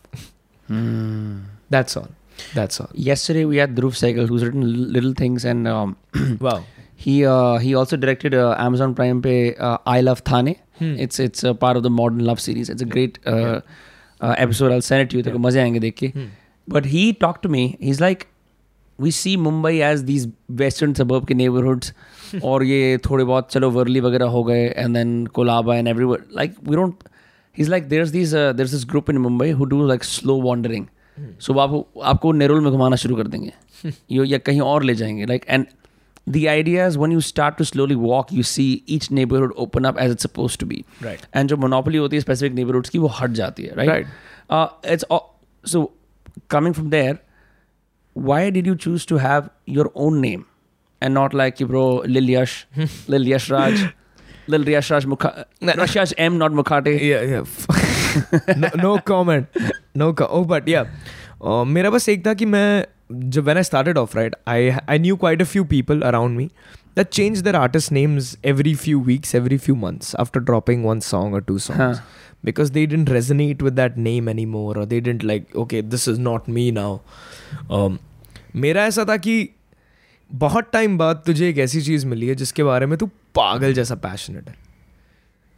Hmm. 0.72 1.36
that's 1.76 1.96
all. 2.02 2.08
That's 2.54 2.80
all. 2.80 2.90
Yesterday 3.10 3.44
we 3.52 3.56
had 3.62 3.76
Dhruv 3.76 3.94
Sehgal, 4.00 4.28
who's 4.32 4.44
written 4.48 4.92
Little 4.98 5.14
Things, 5.22 5.44
and 5.54 5.68
um, 5.76 5.96
wow 6.48 6.58
he 7.04 7.14
uh, 7.32 7.58
he 7.64 7.74
also 7.80 7.98
directed 8.04 8.36
uh, 8.38 8.46
Amazon 8.66 8.94
Prime 9.00 9.20
पे 9.26 9.34
uh, 9.68 9.76
I 9.96 10.00
Love 10.06 10.22
Thane. 10.30 10.54
Hmm. 10.78 10.94
It's 11.04 11.20
it's 11.26 11.44
a 11.50 11.52
part 11.66 11.78
of 11.80 11.84
the 11.84 11.92
modern 11.98 12.24
love 12.30 12.40
series. 12.46 12.72
It's 12.74 12.86
a 12.86 12.90
great 12.96 13.20
uh, 13.34 13.60
uh, 14.20 14.34
episode. 14.46 14.74
I'll 14.76 14.88
send 14.88 15.04
it 15.04 15.10
to 15.12 15.20
you. 15.20 15.30
को 15.32 15.38
मज़े 15.46 15.60
आएँगे 15.60 15.80
देख 15.80 15.94
के. 16.02 16.08
Hmm. 16.16 16.26
But 16.76 16.90
he 16.94 17.04
talked 17.24 17.42
to 17.46 17.52
me. 17.54 17.62
He's 17.88 18.00
like, 18.04 18.26
we 19.06 19.12
see 19.18 19.36
Mumbai 19.44 19.72
as 19.90 20.04
these 20.10 20.26
western 20.62 20.94
suburb 21.00 21.26
के 21.28 21.34
neighborhoods, 21.40 21.92
और 22.42 22.64
ये 22.64 22.98
थोड़े 23.10 23.24
बहुत 23.24 23.50
चलो 23.52 23.70
वर्ली 23.70 24.00
वगैरह 24.00 24.36
हो 24.36 24.44
गए, 24.44 24.68
and 24.84 25.00
then 25.00 25.16
Kolaba 25.38 25.78
and 25.78 25.94
everywhere. 25.94 26.24
Like 26.42 26.60
we 26.62 26.76
don't. 26.82 27.08
He's 27.52 27.74
like, 27.74 27.88
there's 27.88 28.12
these 28.12 28.34
uh, 28.34 28.52
there's 28.52 28.72
this 28.72 28.84
group 28.84 29.08
in 29.08 29.24
Mumbai 29.28 29.52
who 29.60 29.66
do 29.66 29.82
like 29.94 30.04
slow 30.04 30.36
wandering. 30.50 30.88
So 31.38 31.54
आपको 31.58 32.00
आपको 32.12 32.32
नेरुल 32.32 32.60
में 32.60 32.70
घुमाना 32.72 32.96
शुरू 32.96 33.16
कर 33.16 33.26
देंगे. 33.26 33.52
या 34.10 34.38
कहीं 34.38 34.60
और 34.60 34.82
ले 34.82 34.94
जाएँगे. 34.94 35.26
Like 35.26 35.44
and 35.48 35.66
the 36.27 36.47
idea 36.49 36.87
is 36.87 36.97
when 36.97 37.11
you 37.11 37.21
start 37.21 37.57
to 37.57 37.65
slowly 37.65 37.95
walk, 37.95 38.31
you 38.31 38.43
see 38.43 38.83
each 38.97 39.09
neighborhood 39.11 39.51
open 39.57 39.85
up 39.85 39.97
as 39.97 40.11
it's 40.11 40.21
supposed 40.21 40.59
to 40.59 40.65
be. 40.65 40.85
Right. 41.01 41.25
And 41.33 41.49
जो 41.49 41.57
monopoly 41.57 41.99
होती 41.99 42.15
है 42.17 42.21
specific 42.25 42.53
neighborhoods 42.59 42.89
की 42.89 42.99
वो 42.99 43.07
हट 43.19 43.31
जाती 43.41 43.63
है, 43.63 43.75
right? 43.75 43.89
Right. 43.89 44.07
Uh, 44.49 44.67
it's 44.83 45.03
all, 45.09 45.39
so 45.65 45.91
coming 46.49 46.73
from 46.73 46.89
there, 46.89 47.19
why 48.13 48.49
did 48.49 48.65
you 48.65 48.75
choose 48.75 49.05
to 49.11 49.17
have 49.17 49.49
your 49.65 49.91
own 49.95 50.21
name 50.21 50.45
and 51.01 51.13
not 51.13 51.33
like 51.33 51.57
bro 51.57 51.83
Lil 52.17 52.29
Yash, 52.29 52.67
Lil 53.07 53.27
Yash 53.27 53.49
Raj, 53.49 53.85
Lil 54.47 54.67
Yash 54.69 54.91
Raj 54.91 55.05
Mukha, 55.05 55.45
Yash 55.61 55.95
Raj 55.95 56.13
M, 56.17 56.37
not 56.37 56.51
Mukhate. 56.51 56.93
yeah 57.01 57.21
yeah 57.21 58.55
no, 58.55 58.69
no 58.75 58.97
comment 58.99 59.47
no 59.95 60.13
co- 60.13 60.27
oh 60.29 60.43
but 60.45 60.67
yeah 60.67 60.85
uh, 61.41 61.65
मेरा 61.65 61.89
बस 61.89 62.07
एक 62.09 62.25
था 62.27 62.33
कि 62.33 62.45
मैं 62.45 62.85
जब 63.12 63.44
when 63.44 63.56
I 63.56 63.62
start 63.62 63.96
off 63.96 64.16
right 64.16 64.36
I 64.48 64.70
I 64.70 64.98
knew 64.98 65.16
quite 65.16 65.42
a 65.42 65.44
few 65.44 65.64
people 65.64 66.00
around 66.00 66.36
me 66.36 66.50
that 66.96 67.06
change 67.06 67.42
their 67.42 67.56
artist 67.56 67.92
names 67.92 68.38
every 68.44 68.74
few 68.74 69.00
weeks 69.00 69.34
every 69.34 69.58
few 69.58 69.74
months 69.74 70.16
after 70.16 70.40
dropping 70.40 70.84
one 70.84 71.00
song 71.00 71.34
और 71.34 71.42
two 71.42 71.58
song 71.58 72.00
because 72.44 72.72
they 72.72 72.86
didn't 72.86 73.10
resonate 73.10 73.62
with 73.62 73.72
that 73.72 73.96
name 73.96 74.28
any 74.28 74.46
more 74.46 74.78
और 74.78 74.84
they 74.84 75.00
didn't 75.00 75.24
like 75.24 75.56
okay 75.56 75.82
this 75.82 76.08
is 76.08 76.20
not 76.20 76.48
me 76.48 76.72
now 76.72 76.98
मेरा 78.56 78.84
ऐसा 78.84 79.04
था 79.04 79.16
कि 79.16 79.48
बहुत 80.34 80.70
time 80.72 80.98
बाद 80.98 81.22
तुझे 81.26 81.50
एक 81.50 81.58
ऐसी 81.58 81.82
चीज़ 81.82 82.06
मिली 82.06 82.28
है 82.28 82.34
जिसके 82.34 82.62
बारे 82.62 82.86
में 82.86 82.98
तू 82.98 83.06
पागल 83.34 83.72
जैसा 83.72 83.94
पैशनेट 83.94 84.48
है। 84.48 84.54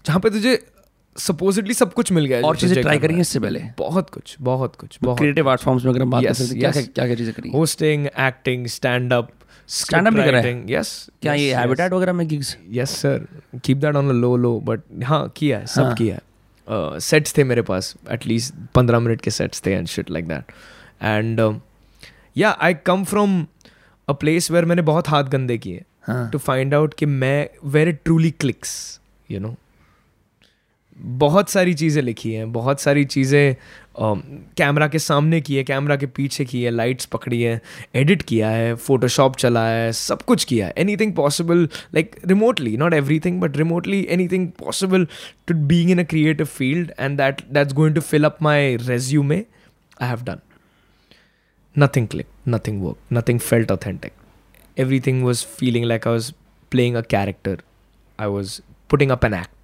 जहाँ 0.07 0.20
पे 0.20 0.30
तुझे 0.30 0.70
सपोजिटली 1.16 1.74
सब 1.74 1.92
कुछ 1.92 2.12
मिल 2.12 2.24
गया 2.24 2.40
और 2.40 2.56
चीज़ें 2.56 2.82
ट्राई 2.82 2.98
करी 2.98 3.20
इससे 3.20 3.40
पहले। 3.40 3.62
बहुत 3.78 4.11
कुछ 4.11 4.36
बहुत 4.40 4.76
कुछ 4.76 4.98
बहुत 5.02 5.18
क्रिएटिव 5.18 5.50
आर्ट 5.50 5.61
फॉर्म्स 5.61 5.84
में 5.84 5.92
अगर 5.92 6.02
हम 6.02 6.11
बात 6.11 6.22
कर 6.22 6.28
Yes, 6.28 6.38
सकते 6.38 6.52
हैं 6.52 6.61
क्या 6.61 6.70
yes. 6.70 6.94
क्या 6.94 7.06
क्या 7.06 7.14
चीज़ें 7.14 7.34
करी 7.34 7.50
hosting 7.50 8.06
acting 8.06 8.66
stand 8.66 9.12
up 9.12 9.30
Stand-up 9.68 10.14
भी 10.14 10.22
करा 10.22 10.38
है? 10.40 10.72
यस 10.72 11.11
क्या 11.22 11.34
ये 11.34 11.54
हैबिटेट 11.54 11.92
वगैरह 11.92 12.12
में 12.12 12.28
gigs 12.28 12.56
yes 12.70 12.90
sir 12.90 13.26
keep 13.64 13.76
that 13.76 13.96
on 13.96 14.08
a 14.08 14.12
low 14.12 14.36
low 14.36 14.61
but 14.61 14.80
हाँ 15.04 15.32
किया 15.36 15.58
है 15.58 15.66
सब 15.66 15.82
हाँ. 15.82 15.94
किया 15.94 16.14
है. 16.14 17.00
सेट्स 17.00 17.38
थे 17.38 17.44
मेरे 17.44 17.62
पास 17.62 17.94
एटलीस्ट 18.11 18.54
पंद्रह 18.74 19.00
मिनट 19.00 19.20
के 19.20 19.30
सेट्स 19.30 19.62
थे 19.66 19.72
and 19.72 19.86
shit 19.86 20.11
like 20.11 20.28
that 20.28 20.52
and 21.02 21.61
yeah 22.36 22.50
I 22.61 22.74
come 22.74 23.04
from 23.04 23.46
a 24.08 24.12
place 24.12 24.50
where 24.50 24.64
मैंने 24.64 24.82
बहुत 24.82 25.08
हाथ 25.08 25.24
गंदे 25.24 25.58
किए 25.58 25.84
टू 26.11 26.38
फाइंड 26.38 26.74
आउट 26.74 26.94
कि 26.94 27.06
मैं 27.06 27.50
where 27.64 27.88
it 27.88 28.00
truly 28.04 28.30
clicks 28.30 29.00
you 29.30 29.40
know 29.40 29.56
बहुत 31.01 31.51
सारी 31.51 31.74
चीज़ें 31.74 32.03
लिखी 32.03 32.32
हैं, 32.32 32.53
बहुत 32.53 32.80
सारी 32.80 33.05
चीज़ें 33.05 33.55
कैमरा 34.57 34.86
के 34.88 34.98
सामने 34.98 35.40
की 35.40 35.57
है, 35.57 35.62
कैमरा 35.64 35.96
के 35.96 36.07
पीछे 36.07 36.44
की 36.44 36.62
है, 36.62 36.70
लाइट्स 36.70 37.05
पकड़ी 37.07 37.40
है, 37.42 37.61
एडिट 37.94 38.22
किया 38.22 38.51
है 38.51 38.74
फोटोशॉप 38.74 39.36
चला 39.36 39.66
है, 39.68 39.92
सब 39.92 40.22
कुछ 40.22 40.44
किया 40.44 40.66
है। 40.66 40.74
Anything 40.96 41.14
possible 41.14 41.68
like 41.94 42.16
remotely 42.26 42.76
not 42.76 42.94
everything 43.20 43.40
but 43.40 43.57
remotely 43.57 44.07
anything 44.28 44.48
possible 44.59 45.07
to 45.46 45.55
being 45.55 45.90
in 45.90 46.01
a 46.01 46.05
creative 46.05 46.46
field 46.46 46.92
and 47.01 47.16
that 47.18 47.42
that's 47.53 47.72
going 47.72 47.94
to 47.94 48.01
fill 48.01 48.24
up 48.24 48.42
my 48.42 48.76
resume 48.76 49.44
I 50.03 50.09
have 50.09 50.22
done 50.24 50.40
nothing 51.76 52.09
click 52.09 52.26
nothing 52.48 52.82
nothing 52.82 53.12
nothing 53.12 53.40
felt 53.40 53.72
authentic 53.72 54.12
everything 55.01 55.24
was 55.24 55.44
feeling 55.46 55.84
like 55.84 56.07
I 56.07 56.12
was 56.12 56.32
playing 56.70 56.96
a 56.96 57.01
character 57.01 57.62
I 58.18 58.26
was 58.26 58.61
putting 58.90 59.11
up 59.11 59.24
an 59.24 59.32
act. 59.32 59.59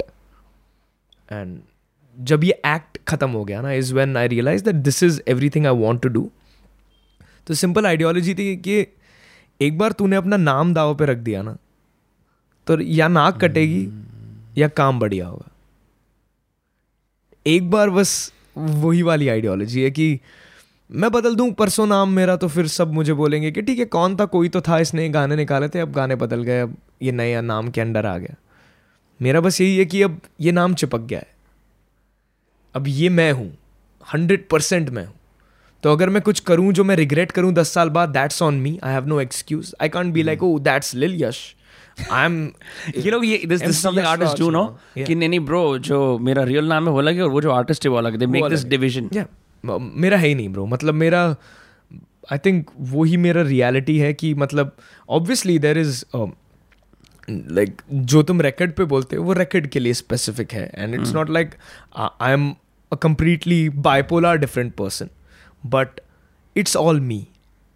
And 1.33 1.57
जब 2.17 2.45
ये 2.45 2.53
act 2.67 2.99
खत्म 3.09 3.31
हो 3.31 3.45
गया 3.45 3.61
ना 3.61 3.73
is 3.73 3.95
when 3.95 4.17
I 4.17 4.29
realise 4.29 4.65
that 4.65 4.75
this 4.75 5.03
is 5.03 5.21
everything 5.51 5.67
I 5.67 5.73
want 5.73 6.03
to 6.03 6.09
do 6.09 6.31
तो 7.47 7.55
simple 7.55 7.87
ideology 7.87 8.35
थी 8.35 8.57
कि 8.57 8.87
एक 9.61 9.79
बार 9.79 9.93
तूने 9.93 10.17
अपना 10.17 10.37
नाम 10.37 10.75
दाव 10.75 10.95
पे 10.95 11.07
रख 11.07 11.19
दिया 11.19 11.43
ना 11.43 11.57
तो 12.67 12.81
या 12.81 13.09
नाक 13.09 13.41
कटेगी 13.41 13.89
या 14.61 14.69
काम 14.69 15.01
बढ़िया 15.01 15.27
होगा। 15.27 15.51
एक 17.47 17.71
बार 17.71 17.91
बस 17.91 18.33
वही 18.59 19.03
वाली 19.03 19.29
आइडियोलॉजी 19.29 19.83
है 19.83 19.91
कि 19.91 20.21
मैं 20.91 21.11
बदल 21.11 21.35
दूँ 21.35 21.53
परसों 21.53 21.87
नाम 21.87 22.13
मेरा 22.13 22.37
तो 22.37 22.49
फिर 22.49 22.67
सब 22.67 22.93
मुझे 22.93 23.13
बोलेंगे 23.13 23.51
कि 23.51 23.63
ठीक 23.63 23.79
है 23.79 23.85
कौन 23.85 24.17
था 24.17 24.25
कोई 24.25 24.49
तो 24.49 24.61
था 24.61 24.79
इसने 24.79 25.09
गाने 25.09 25.37
निकाले 25.37 25.69
थे 25.69 25.81
अब 25.81 25.93
गाने 25.93 26.17
बदल 26.17 26.43
गए 26.43 26.61
अब 26.61 26.77
ये 27.03 27.13
नया 27.13 27.41
नाम 27.41 27.71
के 27.71 27.81
अंडर 27.81 28.07
आ 28.07 28.19
गया। 28.19 28.35
मेरा 29.23 29.41
बस 29.41 29.61
यही 29.61 29.77
है 29.77 29.85
कि 29.85 30.03
अब 30.03 30.21
ये 30.41 30.53
नाम 30.53 30.75
चिपक 30.75 31.01
गया 31.01 31.19
है। 31.19 31.27
अब 32.75 32.85
ये 32.89 33.09
मैं 33.09 33.33
हूँ 33.33 33.59
हंड्रेड 34.15 34.49
परसेंट 34.49 34.91
मैं 34.91 35.05
हूँ। 35.07 35.15
तो 35.83 35.93
अगर 35.93 36.09
मैं 36.09 36.23
कुछ 36.23 36.41
करूँ 36.41 36.73
जो 36.73 36.85
मैं 36.85 36.97
रिग्रेट 36.97 37.33
करूँ 37.33 37.53
दस 37.53 37.69
साल 37.69 37.89
बाद 37.89 38.09
that's 38.09 38.43
on 38.43 38.55
me 38.55 38.79
I 38.85 38.93
have 38.93 39.07
no 39.07 39.21
excuse 39.21 39.75
I 39.83 39.89
can't 39.89 40.15
be 40.15 40.23
like 40.23 40.43
oh 40.43 40.59
that's 40.59 40.95
lil 40.95 41.23
Yash 41.23 41.57
I 42.13 42.25
am 42.27 42.53
you 42.97 43.11
know 43.13 43.25
ये 43.25 43.39
this 43.39 43.51
this 43.51 43.63
is 43.63 43.75
MC 43.75 43.83
something 43.83 44.05
Yash 44.05 44.15
artists 44.15 44.41
do 44.41 44.51
no? 44.57 44.63
कि 45.07 45.15
नहीं 45.15 45.29
नहीं 45.29 45.41
bro 45.41 45.79
जो 45.79 46.19
मेरा 46.19 46.43
real 46.43 46.63
नाम 46.63 46.87
है 46.87 46.93
वो 46.93 46.99
अलग 46.99 47.15
है 47.15 47.23
और 47.23 47.31
वो 47.31 47.41
जो 47.41 47.51
artist 47.51 47.85
है 47.85 47.91
वो 47.91 47.97
अलग 47.97 48.13
है। 48.13 48.19
They 48.19 48.31
make 48.31 48.43
वो 48.43 48.51
this 48.51 48.67
division. 48.73 49.17
या 49.17 49.27
मेरा 49.79 50.17
है 50.17 50.29
ही 50.29 50.35
नहीं 50.35 50.49
ब्रो 50.49 50.67
मतलब 50.67 50.95
मेरा 50.95 51.37
आई 52.33 52.39
थिंक 52.39 52.71
वो 52.79 53.05
ही 53.05 53.17
मेरा 53.17 53.43
रियलिटी 53.43 53.99
है 53.99 54.15
कि 54.15 54.35
मतलब 54.35 54.77
ऑब्वियसली 55.09 55.59
देर 55.59 55.79
इज़ 55.79 56.05
लाइक 57.29 57.83
जो 57.93 58.23
तुम 58.23 58.41
रिकॉर्ड 58.41 58.73
पे 58.73 58.85
बोलते 58.85 59.17
हो 59.17 59.25
वो 59.25 59.33
रिकॉर्ड 59.33 59.67
के 59.67 59.79
लिए 59.79 59.95
स्पेसिफिक 59.95 60.53
है. 60.53 60.71
And 60.75 60.95
it's 60.95 61.13
not 61.15 61.31
like 61.31 61.55
I 61.97 62.33
am 62.33 62.55
a 62.93 62.97
completely 63.03 63.69
bipolar 63.71 64.37
different 64.39 64.75
person 64.75 65.09
but 65.67 66.01
it's 66.57 66.77
all 66.77 67.01
me 67.01 67.27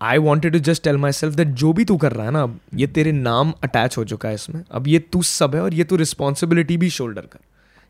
I 0.01 0.19
wanted 0.19 0.53
to 0.53 0.59
just 0.59 0.83
tell 0.85 0.97
myself 1.13 1.35
that 1.35 1.49
जो 1.49 1.73
भी 1.73 1.85
तू 1.85 1.97
कर 1.97 2.13
रहा 2.13 2.27
है 2.27 2.33
ना 2.33 2.43
अब 2.43 2.59
ये 2.75 2.87
तेरे 2.89 3.13
नाम 3.13 3.53
अटैच 3.65 3.97
हो 3.99 4.05
चुका 4.05 4.29
है 4.29 4.35
इसमें. 4.35 4.63
अब 4.71 4.89
ये 4.89 4.99
तू 4.99 5.23
सब 5.23 5.55
है 5.55 5.63
और 5.63 5.75
ये 5.75 5.85
तू 5.85 5.97
रिस्पॉन्सिबिलिटी 5.97 6.77
भी 6.77 6.91
शोल्डर 6.91 7.23
कर. 7.23 7.39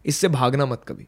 इससे 0.05 0.29
भागना 0.29 0.67
मत 0.67 0.83
कभी. 0.89 1.07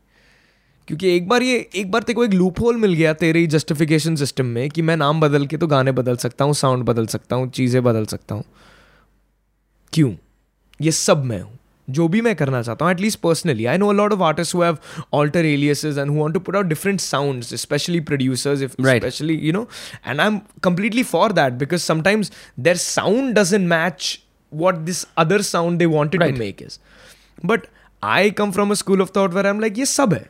क्योंकि 0.89 1.15
एक 1.17 1.29
बार 1.29 1.43
ये 1.43 1.57
एक 1.77 1.91
बार 1.91 2.03
तेरे 2.03 2.15
को 2.15 2.25
एक 2.25 2.33
लूप 2.33 2.61
होल 2.61 2.77
मिल 2.77 2.95
गया 2.95 3.13
तेरे 3.15 3.47
जस्टिफिकेशन 3.47 4.17
सिस्टम 4.17 4.47
में 4.47 4.69
कि 4.71 4.83
मैं 4.83 4.97
नाम 4.97 5.21
बदल 5.21 5.47
के 5.47 5.57
तो 5.57 5.67
गाने 5.67 5.93
बदल 5.93 6.17
सकता 6.17 6.45
हूँ 6.45 6.55
साउंड 6.55 6.85
बदल 6.85 7.07
सकता 7.07 7.37
हूँ 7.37 7.51
चीज़ें 7.51 7.83
बदल 7.85 8.07
सकता 8.07 8.35
हूँ. 8.35 8.45
क्यों? 9.93 10.13
ये 10.82 10.92
सब 10.92 11.24
मैं 11.26 11.42
हूँ 11.42 11.58
जो 11.88 12.08
भी 12.08 12.22
मैं 12.22 12.36
करना 12.36 12.62
चाहता 12.62 12.86
हूँ 12.86 12.92
at least 12.92 13.20
personally 13.20 13.66
I 13.66 13.78
know 13.78 13.88
a 13.90 13.94
lot 13.94 14.14
of 14.14 14.22
artist 14.22 14.56
who 14.56 14.62
have 14.62 14.78
alter 15.14 15.46
aliases 15.46 15.98
and 15.98 16.10
who 16.10 16.18
want 16.22 16.34
to 16.34 16.40
put 16.40 16.56
out 16.56 16.66
different 16.66 17.00
sounds 17.02 17.54
specially 17.62 18.00
producers 18.12 18.62
if 18.62 18.76
Right. 18.88 19.04
especially 19.04 19.38
you 19.48 19.54
know 19.58 19.64
and 20.12 20.24
i'm 20.26 20.40
completely 20.68 21.06
for 21.14 21.26
that 21.40 21.58
because 21.64 21.86
sometimes 21.92 22.32
their 22.68 22.82
sound 22.86 23.34
doesn't 23.40 23.70
match 23.74 24.10
what 24.52 24.84
this 24.90 25.02
other 25.24 25.40
sound 25.52 25.84
they 25.84 25.90
wanted 25.96 26.26
Right. 26.26 26.36
to 26.36 26.44
make 26.44 26.62
is 26.68 26.80
but 27.54 27.68
i 28.04 28.20
come 28.42 28.54
from 28.60 28.72
a 28.72 28.80
school 28.84 29.06
of 29.08 29.16
thought 29.18 29.40
where 29.40 29.48
i'm 29.52 29.64
like 29.66 29.80
ये 29.80 29.86
सब 29.86 30.14
है 30.14 30.26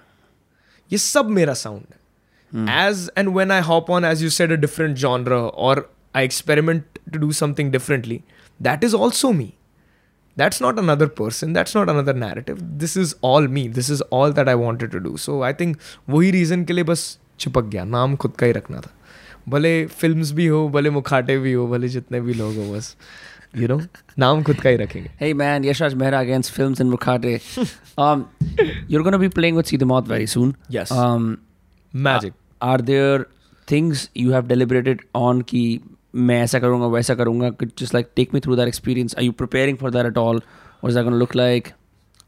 ये 0.92 0.98
सब 0.98 1.30
मेरा 1.40 1.54
sound 1.66 1.84
है 1.92 2.88
edge 2.88 3.10
and 3.18 3.30
when 3.38 3.52
I 3.52 3.62
hop 3.74 3.90
on 3.92 4.06
edge 4.06 4.24
you 4.24 4.30
said 4.30 4.52
a 4.52 4.56
different 4.56 4.96
genre 4.98 5.32
और 5.34 5.90
I 6.16 6.26
experiment 6.26 6.84
to 7.14 7.20
do 7.20 7.32
something 7.42 7.72
differently 7.72 8.22
that 8.60 8.84
is 8.84 8.94
also 8.96 9.32
me 9.32 9.54
that's 10.38 10.60
not 10.64 10.80
another 10.80 11.06
person 11.20 11.54
that's 11.58 11.76
not 11.76 11.90
another 11.92 12.14
narrative 12.24 12.58
this 12.82 12.92
is 13.04 13.14
all 13.30 13.48
me 13.54 13.62
this 13.78 13.88
is 13.94 14.02
all 14.18 14.34
that 14.40 14.50
i 14.52 14.54
wanted 14.60 14.92
to 14.96 15.00
do 15.06 15.14
so 15.24 15.38
i 15.48 15.54
think 15.62 15.78
वही 16.10 16.30
reason 16.32 16.64
के 16.66 16.74
लिए 16.74 16.84
बस 16.90 17.06
चिपक 17.40 17.66
गया 17.72 17.84
नाम 17.96 18.16
खुद 18.24 18.36
का 18.40 18.46
ही 18.46 18.52
रखना 18.58 18.82
था 18.82 18.92
भले 19.56 19.72
फिल्म्स 20.02 20.32
भी 20.40 20.46
हो 20.48 20.68
भले 20.70 20.90
मुखाटे 21.00 21.38
भी 21.46 21.54
हो 21.54 21.68
भले 21.68 21.88
जितने 21.96 22.22
भी 22.22 22.34
लोग 22.34 22.56
हो 22.56 22.72
बस 22.74 22.96
यू 23.56 23.68
नो 23.68 23.80
नाम 24.20 24.44
खुद 24.44 24.62
का 24.62 24.70
ही 24.70 24.76
रखेंगे 24.84 25.10
Hey 25.24 25.34
man, 25.42 25.68
Yashraj 25.70 25.98
Mehra 26.04 26.22
against 26.28 26.52
Films 26.60 26.84
in 26.86 26.94
Mukhate. 26.96 27.30
um, 28.06 28.26
you're 28.88 29.04
going 29.10 29.18
to 29.20 29.24
be 29.26 29.30
playing 29.40 29.60
with 29.62 29.74
See 29.74 29.80
the 29.84 29.90
Moth 29.94 30.12
very 30.16 30.28
soon. 30.38 30.56
Yes. 30.78 30.92
Um, 31.04 31.28
magic 31.94 32.34
are 32.62 32.80
there 32.90 33.26
things 33.68 34.10
you 34.26 34.32
have 34.38 34.48
deliberated 34.54 35.06
on 35.22 35.42
कि 35.54 35.64
मैं 36.15 36.43
ऐसा 36.43 36.59
करूँगा 36.59 36.87
वैसा 36.87 37.15
करूँगा 37.15 37.51
could 37.61 37.77
just 37.83 37.95
like 37.95 38.11
take 38.15 38.35
me 38.35 38.41
through 38.41 38.57
that 38.57 38.69
experience 38.69 39.15
are 39.15 39.23
you 39.23 39.33
preparing 39.33 39.77
for 39.77 39.91
that 39.91 40.07
at 40.07 40.19
all 40.23 40.41
what 40.81 40.91
is 40.91 40.95
that 40.95 41.09
going 41.09 41.19
to 41.19 41.23
look 41.25 41.35
like 41.35 41.73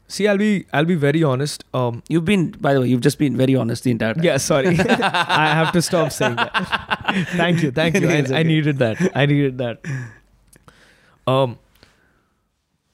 C 0.09 0.27
I'll 0.27 0.37
be 0.37 0.65
I'll 0.73 0.85
be 0.85 0.95
very 0.95 1.23
honest 1.23 1.63
um 1.73 2.01
you've 2.09 2.25
been 2.25 2.49
by 2.65 2.73
the 2.73 2.81
way 2.81 2.87
you've 2.87 3.01
just 3.01 3.19
been 3.19 3.37
very 3.37 3.55
honest 3.55 3.83
the 3.83 3.91
entire 3.91 4.13
time 4.13 4.23
yeah 4.23 4.37
sorry 4.37 4.73
I 5.37 5.47
have 5.59 5.71
to 5.71 5.81
stop 5.81 6.11
saying 6.11 6.35
that 6.35 6.51
thank 7.35 7.63
you 7.63 7.71
thank 7.71 7.99
you 7.99 8.09
I, 8.09 8.17
It's 8.23 8.31
I 8.31 8.43
needed 8.43 8.77
that 8.77 9.01
I 9.15 9.25
needed 9.25 9.57
that 9.57 9.93
um 11.27 11.55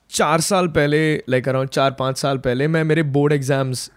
चार 0.10 0.42
साल 0.42 0.68
पहले 0.68 1.02
like 1.30 1.48
around 1.50 1.70
चार 1.70 1.92
पाँच 2.00 2.18
साल 2.18 2.38
पहले 2.38 2.68
मैं 2.68 2.84
मेरे 2.84 3.04
board 3.18 3.34
exams 3.34 3.90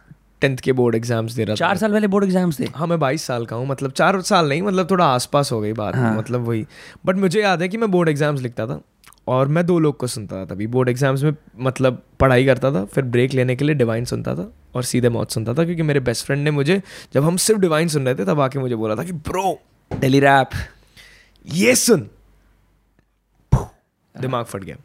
tenth 0.44 0.56
के 0.58 0.72
बोर्ड 0.74 0.94
एग्ज़ाम्स 0.94 1.32
दे 1.32 1.44
रहा 1.44 1.54
था। 1.54 1.58
चार 1.58 1.76
साल 1.76 1.92
पहले 1.92 2.06
बोर्ड 2.08 2.24
एग्ज़ाम्स 2.24 2.60
थे। 2.60 2.68
हाँ 2.74 2.86
मैं 2.86 2.98
बाईस 3.00 3.22
साल 3.26 3.46
का 3.46 3.56
हूँ 3.56 3.66
मतलब 3.68 3.92
चार 3.92 4.20
साल 4.22 4.48
नहीं 4.48 4.62
मतलब 4.62 4.90
थोड़ा 4.90 5.06
आसपास 5.06 5.52
हो 5.52 5.60
गई 5.60 5.72
बात 5.74 5.96
हाँ. 5.96 6.16
मतलब 6.18 6.48
वही। 6.48 6.66
बट 7.06 7.16
मुझे 7.18 7.40
याद 7.42 7.62
है 7.62 7.68
कि 7.68 7.76
मैं 7.76 7.90
बोर्ड 7.90 8.08
एग्ज़ाम्स 8.08 8.40
लिखता 8.40 8.66
था 8.66 8.80
और 9.28 9.48
मैं 9.48 9.64
दो 9.66 9.78
लोग 9.78 9.96
को 9.96 10.06
सुनता 10.06 10.36
था 10.36 10.44
तभी। 10.44 10.66
बोर्ड 10.68 10.88
एग्ज़ाम्स 10.88 11.22
में 11.22 11.34
मतलब 11.60 12.02
पढ़ाई 12.20 12.44
करता 12.46 12.70
था 12.72 12.84
फिर 12.86 13.04
ब्रेक 13.06 13.34
लेने 13.34 13.56
के 13.56 13.64
लिए 13.64 13.74
डिवाइन 13.74 14.04
सुनता 14.04 14.34
था 14.34 14.50
और 14.74 14.82
सीधे 14.84 15.08
मौत 15.08 15.30
सुनता 15.30 15.54
था 15.54 15.64
क्योंकि 15.64 15.82
मेरे 15.82 16.00
बेस्ट 16.02 16.26
फ्रेंड 16.26 16.42
ने 16.44 16.50
मुझे 16.50 16.80
जब 17.14 17.24
हम 17.24 17.36
सिर्फ़ 17.38 17.60
डिवाइन 17.60 17.88
सुन 17.88 18.06
रहे 18.06 18.14
थे 18.14 18.24
तब 18.24 18.40
आके 18.40 18.58
मुझे 18.58 18.74
बोला 18.74 18.96
था 18.96 19.04
कि 19.04 19.12
ब्रो 19.12 19.58
दिल्ली 19.90 20.20
रैप। 20.20 20.50
ये 21.44 21.74
सुन। 21.76 22.08
दिमाग 24.14 24.44
फट 24.44 24.64
गया। 24.64 24.76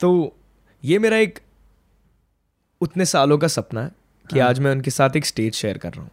तो 0.00 0.10
ये 0.82 0.98
मेरा 0.98 1.16
एक 1.18 1.38
उतने 2.80 3.04
सालों 3.04 3.38
का 3.38 3.48
सपना 3.48 3.82
है। 3.82 3.90
कि 4.30 4.38
हाँ। 4.38 4.48
आज 4.48 4.58
मैं 4.58 4.70
उनके 4.70 4.90
साथ 4.90 5.16
एक 5.16 5.26
स्टेज 5.26 5.54
शेयर 5.54 5.78
कर 5.78 5.92
रहा 5.92 6.02
हूँ। 6.02 6.10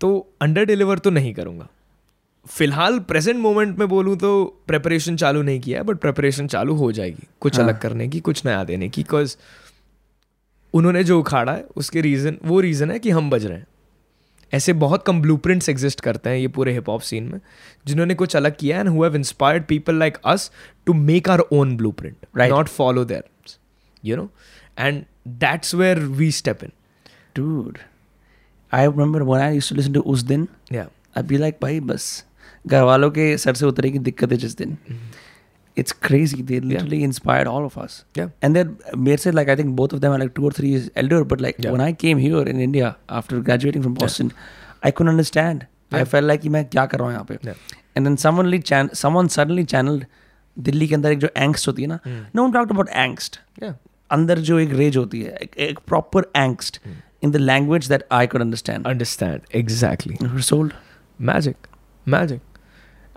तो 0.00 0.26
अंडर 0.42 0.64
डिलीवर 0.64 0.98
तो 0.98 1.10
नहीं 1.10 1.32
करूँगा। 1.34 1.68
फ़िलहाल 2.46 2.98
प्रेजेंट 2.98 3.38
मोमेंट 3.38 3.78
में 3.78 3.88
बोलूँ 3.88 4.16
तो 4.16 4.44
प्रेपरेशन 4.66 5.16
चालू 5.16 5.42
नहीं 5.42 5.60
किया 5.60 5.78
है 5.78 5.84
बट 5.84 5.96
प्रेपरेशन 5.96 6.46
चालू 6.46 6.74
हो 6.74 6.92
जाएगी। 6.92 7.26
कुछ 7.40 7.56
हाँ। 7.56 7.64
अलग 7.64 7.80
करने 7.80 8.08
की 8.08 8.20
कुछ 8.20 8.44
नया 8.46 8.62
देने 8.64 8.88
की 8.88 9.02
बिकॉज़ 9.02 9.36
उन्होंने 10.74 11.02
जो 11.04 11.18
उखाड़ा 11.20 11.52
है 11.52 11.64
उसके 11.76 12.00
रीज़न 12.00 12.38
वो 12.44 12.60
रीज़न 12.60 12.90
है 12.90 12.98
कि 12.98 13.10
हम 13.10 13.30
बज 13.30 13.46
रहे 13.46 13.58
हैं। 13.58 13.66
ऐसे 14.52 14.72
बहुत 14.74 15.04
कम 15.06 15.20
ब्लू 15.22 15.36
प्रिंट्स 15.36 15.68
एग्जिस्ट 15.68 16.00
करते 16.00 16.30
हैं 16.30 16.36
ये 16.36 16.48
पूरे 16.48 16.72
हिप 16.72 16.88
हॉप 16.88 17.00
सीन 17.00 17.24
में 17.24 17.40
जिन्होंने 17.86 18.14
कुछ 18.14 18.36
अलग 18.36 18.56
किया 18.56 18.80
and 18.80 18.88
who 18.88 19.04
have 19.04 19.16
inspired 19.16 19.64
people 19.64 19.94
like 19.94 20.16
us 20.24 20.50
to 20.86 20.94
make 20.94 21.28
our 21.30 21.40
own 21.52 21.76
blueprint 21.92 22.26
not 22.38 22.68
follow 22.68 23.04
their 23.04 23.24
you 24.04 24.16
know 24.16 24.28
and 24.78 25.04
that's 25.28 25.74
where 25.74 25.98
we 25.98 26.30
step 26.32 26.64
in 26.64 26.72
dude 27.38 27.78
I 28.72 28.82
remember 28.86 29.24
when 29.30 29.40
I 29.44 29.50
used 29.58 29.68
to 29.72 29.76
listen 29.78 29.94
to 29.94 30.02
उस 30.14 30.22
दिन 30.32 30.48
या 30.72 30.86
I'd 31.18 31.28
be 31.32 31.38
like 31.44 31.60
भाई 31.62 31.80
बस 31.92 32.06
घर 32.66 32.82
वालों 32.90 33.10
के 33.10 33.36
sir 33.44 33.54
से 33.54 33.66
उतरेगी 33.66 33.98
दिक्कत 34.08 34.32
है 34.32 34.36
जिस 34.38 34.56
दिन 34.56 34.76
it's 35.80 35.94
crazy 36.06 36.42
they 36.50 36.58
literally 36.60 36.98
yeah. 37.00 37.08
inspired 37.08 37.48
all 37.50 37.66
of 37.66 37.76
us 37.82 37.96
Yeah. 38.18 38.30
and 38.46 38.56
then 38.58 38.70
मेरे 39.08 39.16
से 39.24 39.32
like 39.32 39.50
I 39.52 39.56
think 39.60 39.74
both 39.80 39.92
of 39.98 40.00
them 40.04 40.14
are 40.16 40.20
like 40.22 40.32
two 40.38 40.46
or 40.48 40.52
three 40.60 40.70
years 40.76 40.88
elder 41.02 41.20
but 41.32 41.44
like 41.46 41.60
Yeah. 41.64 41.74
when 41.76 41.84
I 41.88 41.92
came 42.04 42.22
here 42.24 42.42
in 42.54 42.62
India 42.68 42.90
after 43.20 43.40
graduating 43.50 43.84
from 43.88 43.94
Boston 44.00 44.32
yeah. 44.34 44.88
I 44.88 44.92
couldn't 44.98 45.14
understand 45.16 45.66
Yeah. 45.92 46.00
I 46.00 46.08
felt 46.14 46.28
like 46.30 46.42
कि 46.42 46.48
मैं 46.56 46.64
क्या 46.74 46.86
कर 46.86 46.98
रहा 46.98 47.06
हूँ 47.06 47.12
यहाँ 47.14 47.24
पे 47.30 47.38
Yeah. 47.44 47.62
and 47.96 48.06
then 48.08 48.16
someone 48.24 48.50
chan- 48.72 48.92
someone 49.04 49.30
suddenly 49.36 49.64
channeled 49.74 50.04
Delhi 50.68 50.86
के 50.88 50.94
अंदर 50.94 51.12
एक 51.12 51.18
जो 51.18 51.28
angst 51.46 51.66
होती 51.68 51.82
है 51.82 51.88
ना 51.88 51.98
no 52.36 52.44
one 52.46 52.52
talked 52.56 52.74
about 52.76 52.92
angst 53.06 53.38
अंदर 54.16 54.38
जो 54.48 54.58
एक 54.58 54.72
रेज 54.82 54.96
होती 54.96 55.20
है 55.22 55.36
एक, 55.66 55.78
proper 55.92 56.22
angst 56.42 56.78
in 57.21 57.31
the 57.35 57.41
language 57.49 57.87
that 57.91 58.03
I 58.15 58.25
could 58.31 58.43
understand 58.45 58.87
understand 58.87 59.55
exactly 59.55 60.17
we 60.23 60.33
were 60.33 60.45
sold 60.49 60.73
magic 61.29 61.69
magic 62.15 62.41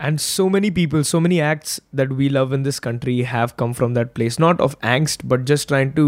and 0.07 0.21
so 0.25 0.43
many 0.55 0.69
people 0.75 1.03
so 1.07 1.19
many 1.23 1.37
acts 1.45 1.71
that 1.99 2.11
we 2.19 2.27
love 2.35 2.53
in 2.57 2.61
this 2.67 2.77
country 2.85 3.15
have 3.31 3.53
come 3.61 3.73
from 3.79 3.95
that 3.97 4.13
place 4.19 4.37
not 4.43 4.61
of 4.67 4.75
angst 4.91 5.25
but 5.33 5.43
just 5.51 5.67
trying 5.71 5.91
to 5.97 6.05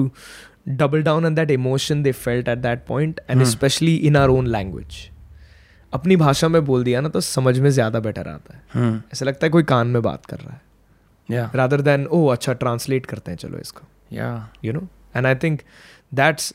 double 0.82 1.04
down 1.08 1.28
on 1.30 1.36
that 1.40 1.52
emotion 1.56 2.04
they 2.08 2.14
felt 2.20 2.52
at 2.54 2.62
that 2.68 2.86
point 2.92 3.20
and 3.28 3.42
Hmm. 3.42 3.48
especially 3.50 3.96
in 4.10 4.20
our 4.22 4.36
own 4.38 4.50
language 4.56 5.00
अपनी 5.94 6.16
भाषा 6.16 6.48
में 6.48 6.64
बोल 6.66 6.84
दिया 6.84 7.02
ना 7.02 7.10
तो 7.16 7.22
समझ 7.28 7.58
में 7.60 7.70
ज़्यादा 7.70 8.00
बेटर 8.08 8.28
आता 8.28 8.56
है 8.58 8.62
hmm. 8.76 9.14
ऐसा 9.14 9.26
लगता 9.26 9.46
है 9.46 9.50
कोई 9.58 9.64
कान 9.74 9.88
में 9.96 10.02
बात 10.02 10.26
कर 10.26 10.40
रहा 10.40 10.54
है 10.54 10.62
yeah 11.32 11.56
रादर 11.56 11.82
देन 11.90 12.06
ओ 12.12 12.26
अच्छा 12.38 12.54
ट्रांसलेट 12.64 13.06
करते 13.06 13.32
हैं 13.32 13.38
चलो 13.46 13.58
इसको 13.68 13.88
yeah 14.20 14.38
you 14.68 14.78
know 14.78 14.86
and 15.20 15.32
i 15.34 15.36
think 15.44 15.66
that's 16.20 16.48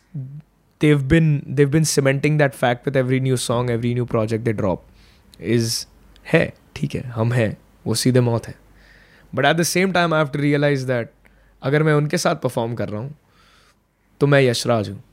they've 0.83 1.07
been 1.13 1.29
they've 1.55 1.71
been 1.71 1.87
cementing 1.91 2.37
that 2.41 2.55
fact 2.55 2.87
with 2.87 2.97
every 3.03 3.19
new 3.19 3.37
song 3.37 3.69
every 3.69 3.93
new 3.99 4.07
project 4.13 4.45
they 4.45 4.55
drop 4.61 4.79
is 5.53 5.87
है 6.33 6.53
ठीक 6.75 6.95
है 6.95 7.01
हम 7.01 7.33
हैं 7.33 7.57
वो 7.87 7.95
सीधे 7.95 8.19
मौत 8.19 8.47
है. 8.47 8.55
But 9.35 9.45
at 9.45 9.55
the 9.55 9.63
same 9.63 9.91
time 9.91 10.13
I 10.13 10.19
have 10.19 10.27
to 10.27 10.39
realize 10.39 10.87
that 10.87 11.11
अगर 11.61 11.83
मैं 11.83 11.93
उनके 11.93 12.17
साथ 12.17 12.35
परफॉर्म 12.35 12.75
कर 12.75 12.89
रहा 12.89 13.01
हूँ 13.01 13.15
तो 14.19 14.27
मैं 14.27 14.41
यशराज 14.41 14.89
हूँ 14.89 15.03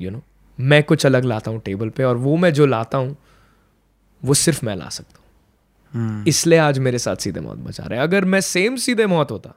यू 0.00 0.10
नो 0.10 0.22
मैं 0.60 0.82
कुछ 0.82 1.06
अलग 1.06 1.24
लाता 1.24 1.50
हूँ 1.50 1.60
टेबल 1.60 1.88
पे 1.88 2.04
और 2.04 2.16
वो 2.16 2.36
मैं 2.36 2.52
जो 2.52 2.66
लाता 2.66 2.98
हूँ 2.98 3.16
वो 4.24 4.34
सिर्फ़ 4.34 4.66
मैं 4.66 4.76
ला 4.76 4.88
सकता 4.88 5.14
हूँ। 5.14 5.22
Hmm. 5.94 6.28
इसलिए 6.28 6.58
आज 6.58 6.78
मेरे 6.78 6.98
साथ 6.98 7.16
सीधे 7.16 7.40
मौत 7.40 7.58
बचा 7.58 7.84
रहे 7.84 7.98
हैं। 7.98 8.02
अगर 8.02 8.24
मैं 8.24 8.40
सेम 8.40 8.76
सीधे 8.76 9.06
मौत 9.06 9.30
होता 9.30 9.54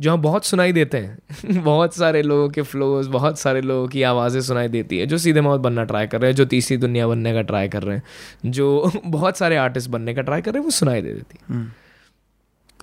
जहाँ 0.00 0.18
बहुत 0.18 0.44
सुनाई 0.44 0.72
देते 0.72 0.98
हैं 0.98 1.18
बहुत 1.64 1.94
सारे 1.94 2.22
लोगों 2.22 2.48
के 2.48 2.62
फ्लोज 2.62 3.06
बहुत 3.06 3.38
सारे 3.38 3.60
लोगों 3.60 3.88
की 3.88 4.02
आवाज़ें 4.02 4.40
सुनाई 4.40 4.68
देती 4.68 4.98
है 4.98 5.06
जो 5.06 5.18
सीधे 5.18 5.40
मौत 5.40 5.60
बनना 5.60 5.84
ट्राई 5.84 6.06
कर 6.06 6.20
रहे 6.20 6.30
हैं 6.30 6.36
जो 6.36 6.44
तीसरी 6.44 6.76
दुनिया 6.76 7.08
बनने 7.08 7.32
का 7.32 7.42
ट्राई 7.42 7.68
कर 7.68 7.82
रहे 7.82 7.96
हैं 7.96 8.50
जो 8.50 8.92
बहुत 9.06 9.38
सारे 9.38 9.56
आर्टिस्ट 9.56 9.90
बनने 9.90 10.14
का 10.14 10.22
ट्राई 10.22 10.42
कर 10.42 10.50
रहे 10.50 10.58
हैं 10.58 10.64
वो 10.64 10.70
सुनाई 10.70 11.02
दे 11.02 11.12
देती. 11.12 11.54
है 11.54 11.72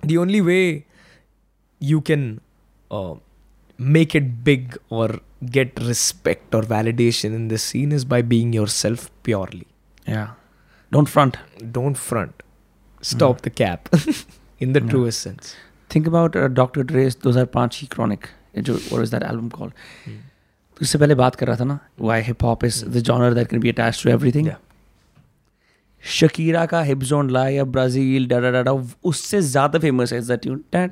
the 0.06 0.16
only 0.16 0.40
way 0.40 0.84
you 1.82 2.00
can 2.00 2.40
make 3.80 4.16
it 4.16 4.22
big 4.22 4.78
और 4.92 5.20
गेट 5.44 5.74
रिस्पेक्ट 5.80 6.54
और 6.54 6.64
validation 6.64 7.34
in 7.34 7.48
this 7.48 7.62
scene 7.62 7.92
is 7.92 8.06
by 8.06 8.22
being 8.22 8.54
yourself 8.68 9.10
purely 9.24 9.66
Yeah. 10.08 10.26
Don't 10.92 11.08
front. 11.08 11.36
don't 11.72 11.98
front 11.98 12.42
stop 13.02 13.40
the 13.40 13.50
cap 13.50 13.88
in 14.60 14.72
the 14.72 14.80
Yeah. 14.80 15.65
Think 15.90 16.08
about 16.08 16.36
doctor 16.36 16.82
dress 16.82 17.18
दो 17.24 17.30
हज़ार 17.30 17.44
पाँच 17.44 17.78
ही 17.82 17.86
chronic 17.86 18.26
जो 18.58 18.78
और 18.92 19.02
is 19.02 19.10
that 19.10 19.22
album 19.22 19.48
called 19.48 19.72
तो 20.76 20.82
इससे 20.82 20.98
पहले 20.98 21.14
बात 21.14 21.34
कर 21.34 21.46
रहा 21.46 21.56
था 21.56 21.64
ना 21.64 21.78
why 22.00 22.22
hip 22.22 22.42
hop 22.44 22.64
is 22.64 22.84
the 22.84 22.98
genre 23.00 23.34
that 23.34 23.48
can 23.48 23.60
be 23.60 23.70
attach 23.70 24.02
to 24.04 24.10
everything 24.32 24.50
Shakira 26.04 26.64
का 26.66 26.80
हिप 26.82 26.98
जोन 27.02 27.30
ला 27.30 27.48
या 27.48 27.64
ब्राज़ील 27.64 28.26
डाडा 28.28 28.50
डाडा 28.50 28.72
उससे 29.04 29.40
ज़्यादा 29.40 29.78
फ़ेमस 29.78 30.12
है 30.12 30.20
that 30.20 30.46
you 30.46 30.54
ten 30.72 30.88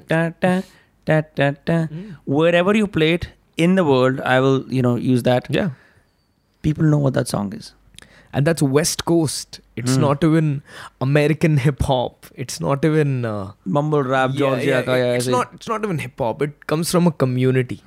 ever 2.55 2.76
you 2.76 2.86
plate 2.86 3.26
in 3.59 3.76
the 3.76 3.80
world 3.80 4.20
I 4.20 4.40
will 4.40 4.64
you 4.72 4.82
know 4.82 4.97
use 4.99 5.24
that 5.24 5.47
people 6.64 6.84
know 6.84 6.99
what 6.99 7.12
that 7.12 7.26
song 7.26 7.55
is 7.55 7.70
and 8.34 8.45
that's 8.45 8.62
west 8.62 9.03
coast 9.03 9.61
It's 9.77 9.97
mm. 9.97 10.01
not 10.01 10.22
even 10.22 10.62
American 11.01 11.57
hip 11.57 11.83
hop. 11.83 12.27
It's 12.35 12.61
not 12.61 12.85
even 12.85 13.25
uh, 13.25 13.53
mumble 13.64 14.03
rap, 14.05 14.31
yeah, 14.33 14.39
Georgia. 14.39 14.85
Yeah, 14.87 14.97
yeah, 14.97 15.12
it's 15.14 15.27
not. 15.27 15.53
It's 15.55 15.68
not 15.68 15.85
even 15.85 15.99
hip 15.99 16.18
hop. 16.18 16.43
It 16.43 16.66
comes 16.66 16.91
from 16.91 17.09
a 17.09 17.11
community. 17.11 17.83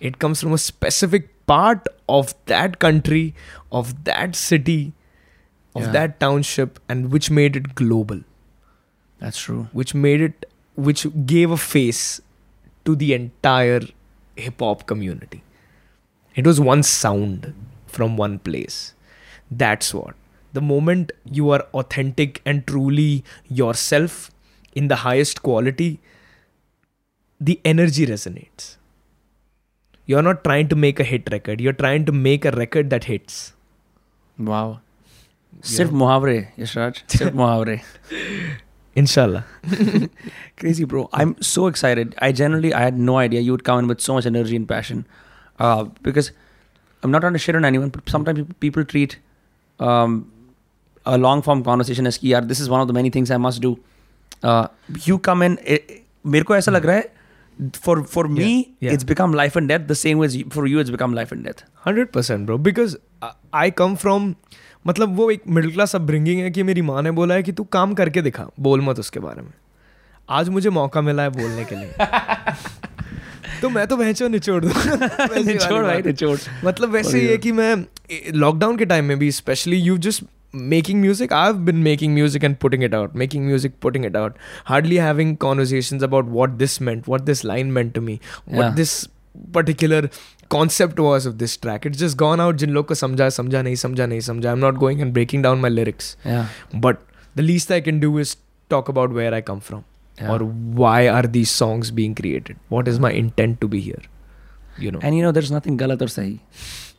It 0.00 0.18
comes 0.18 0.40
from 0.40 0.52
a 0.52 0.58
specific 0.58 1.28
part 1.46 1.86
of 2.08 2.34
that 2.46 2.78
country, 2.78 3.34
of 3.72 4.04
that 4.04 4.36
city, 4.36 4.92
of 5.74 5.82
yeah. 5.82 5.92
that 5.92 6.20
township, 6.20 6.78
and 6.88 7.10
which 7.10 7.30
made 7.30 7.56
it 7.56 7.74
global. 7.74 8.20
That's 9.18 9.40
true. 9.40 9.68
Which 9.72 9.94
made 9.94 10.20
it, 10.20 10.46
which 10.74 11.06
gave 11.26 11.50
a 11.50 11.56
face 11.56 12.20
to 12.84 12.94
the 12.94 13.14
entire 13.14 13.82
hip 14.36 14.60
hop 14.60 14.86
community. 14.86 15.42
It 16.34 16.46
was 16.46 16.60
one 16.60 16.82
sound 16.82 17.54
from 17.86 18.16
one 18.16 18.38
place. 18.38 18.94
That's 19.50 19.92
what 19.92 20.14
the 20.53 20.61
moment 20.61 21.11
you 21.39 21.49
are 21.49 21.61
authentic 21.73 22.41
and 22.45 22.65
truly 22.67 23.23
yourself 23.47 24.31
in 24.73 24.87
the 24.87 25.01
highest 25.07 25.41
quality 25.41 25.99
the 27.39 27.59
energy 27.65 28.05
resonates 28.13 28.77
you're 30.05 30.21
not 30.21 30.43
trying 30.43 30.67
to 30.67 30.75
make 30.75 30.99
a 30.99 31.03
hit 31.03 31.29
record 31.31 31.59
you're 31.59 31.79
trying 31.83 32.05
to 32.05 32.11
make 32.11 32.45
a 32.45 32.51
record 32.51 32.89
that 32.89 33.11
hits 33.13 33.53
wow 34.37 34.65
सिर्फ 35.63 35.91
मुहावरे 35.99 36.37
यशराज 36.59 37.01
सिर्फ 37.17 37.35
मुहावरे 37.35 37.79
inshallah 39.01 39.43
Crazy, 40.61 40.85
bro. 40.91 41.09
I'm 41.13 41.31
so 41.41 41.67
excited. 41.67 42.15
I 42.27 42.31
generally, 42.31 42.73
I 42.73 42.81
had 42.81 42.97
no 42.97 43.17
idea 43.17 43.41
you 43.41 43.51
would 43.51 43.63
come 43.69 43.79
in 43.79 43.87
with 43.87 43.99
so 43.99 44.13
much 44.13 44.25
energy 44.25 44.55
and 44.55 44.67
passion. 44.69 45.05
Uh, 45.59 45.85
because 46.01 46.31
I'm 47.03 47.11
not 47.11 47.19
trying 47.25 47.33
to 47.33 47.39
shit 47.39 47.55
on 47.55 47.65
anyone, 47.65 47.89
but 47.89 48.07
sometimes 48.09 48.39
people, 48.39 48.55
people 48.59 48.85
treat 48.85 49.17
um, 49.79 50.31
a 51.06 51.18
long 51.18 51.42
form 51.42 51.64
conversation 51.64 52.06
as, 52.06 52.22
yeah, 52.22 52.40
this 52.40 52.60
is 52.60 52.68
one 52.68 52.80
of 52.80 52.88
the 52.88 52.92
many 52.92 53.10
things 53.10 53.30
I 53.30 53.36
must 53.36 53.62
do. 53.62 53.78
Uh, 54.42 54.66
you 55.06 55.18
come 55.18 55.42
in, 55.42 55.58
मेरे 56.26 56.44
को 56.44 56.56
ऐसा 56.56 56.72
लग 56.72 56.86
रहा 56.86 56.96
है 56.96 57.12
for 57.76 58.02
for 58.02 58.26
me 58.26 58.66
yeah. 58.82 58.94
It's 58.94 59.04
become 59.04 59.34
life 59.34 59.56
and 59.56 59.68
death 59.68 59.78
the 59.78 59.92
same 59.92 60.18
way 60.18 60.42
for 60.42 60.68
you 60.68 60.80
it's 60.80 60.90
become 60.90 61.14
life 61.14 61.32
and 61.32 61.44
death 61.44 61.64
hundred 61.86 62.08
percent 62.08 62.46
bro 62.46 62.58
because 62.58 62.96
I 63.54 63.70
come 63.70 63.96
from 63.96 64.34
मतलब 64.86 65.16
वो 65.16 65.30
एक 65.30 65.42
middle 65.48 65.72
class 65.72 65.96
upbringing 65.96 66.40
है 66.40 66.50
कि 66.50 66.62
मेरी 66.62 66.82
माँ 66.82 67.02
ने 67.02 67.10
बोला 67.10 67.34
है 67.34 67.42
कि 67.42 67.52
तू 67.52 67.64
काम 67.64 67.94
करके 67.94 68.22
दिखा 68.22 68.46
बोल 68.60 68.80
मत 68.80 68.98
उसके 68.98 69.20
बारे 69.20 69.42
में 69.42 69.52
आज 70.30 70.48
मुझे 70.48 70.70
मौका 70.70 71.00
मिला 71.00 71.22
है 71.22 71.30
बोलने 71.30 71.64
के 71.64 71.74
लिए 71.74 71.94
तो 73.62 73.68
मैं 73.68 73.86
तो 73.86 73.96
भैंचो 73.96 74.28
निचोड़ 74.28 74.64
दूँ 74.64 74.72
निचोड़ 75.44 75.84
भाई, 75.84 76.02
निचोड़। 76.02 76.38
मतलब 76.64 76.88
वैसे 76.88 77.20
ही 77.20 77.26
है 77.26 77.36
कि 77.36 77.52
मैं 77.52 77.84
लॉकडाउन 78.32 78.76
के 78.76 78.84
टाइम 78.84 79.04
में 79.04 79.18
भी 79.18 79.32
specially 79.32 79.76
you 79.76 79.98
just 79.98 80.24
making 80.52 81.00
music 81.00 81.30
i've 81.30 81.64
been 81.64 81.82
making 81.82 82.12
music 82.14 82.42
and 82.42 82.58
putting 82.58 82.82
it 82.82 82.92
out 82.92 83.14
making 83.14 83.46
music 83.46 83.78
putting 83.80 84.04
it 84.04 84.16
out. 84.16 84.36
Hardly 84.64 84.96
having 84.96 85.36
conversations 85.36 86.02
about 86.02 86.26
what 86.26 86.58
this 86.58 86.80
meant 86.80 87.06
what 87.06 87.26
this 87.26 87.44
line 87.44 87.72
meant 87.72 87.94
to 87.94 88.00
me 88.00 88.20
yeah. 88.46 88.56
what 88.56 88.76
this 88.76 89.08
particular 89.52 90.10
concept 90.48 90.98
was 90.98 91.26
of 91.26 91.38
this 91.38 91.56
track. 91.56 91.86
It's 91.86 91.98
just 91.98 92.16
gone 92.16 92.40
out 92.40 92.56
jin 92.56 92.74
log 92.74 92.88
ko 92.88 92.94
samjha 92.94 93.28
samjha 93.36 93.62
nahi 93.68 93.78
samjha 93.84 94.08
nahi 94.12 94.24
samjha. 94.28 94.50
I'm 94.50 94.60
not 94.60 94.80
going 94.80 95.00
and 95.00 95.12
breaking 95.12 95.42
down 95.42 95.60
my 95.60 95.68
lyrics. 95.68 96.16
Yeah. 96.24 96.48
But 96.74 97.00
the 97.36 97.42
least 97.42 97.70
i 97.70 97.80
can 97.80 98.00
do 98.00 98.18
is 98.18 98.36
talk 98.68 98.88
about 98.88 99.12
where 99.12 99.32
i 99.32 99.40
come 99.40 99.60
from 99.60 99.84
yeah. 100.20 100.32
or 100.32 100.38
why 100.82 101.08
are 101.08 101.22
these 101.22 101.50
songs 101.50 101.90
being 101.90 102.14
created? 102.14 102.56
What 102.68 102.88
is 102.88 102.98
my 102.98 103.12
intent 103.12 103.60
to 103.60 103.68
be 103.68 103.80
here? 103.80 104.02
You 104.78 104.90
know. 104.90 105.00
And 105.02 105.16
you 105.16 105.22
know 105.22 105.32
there's 105.32 105.50
nothing 105.50 105.78
galat 105.78 106.02
or 106.02 106.06
sahi. 106.06 106.40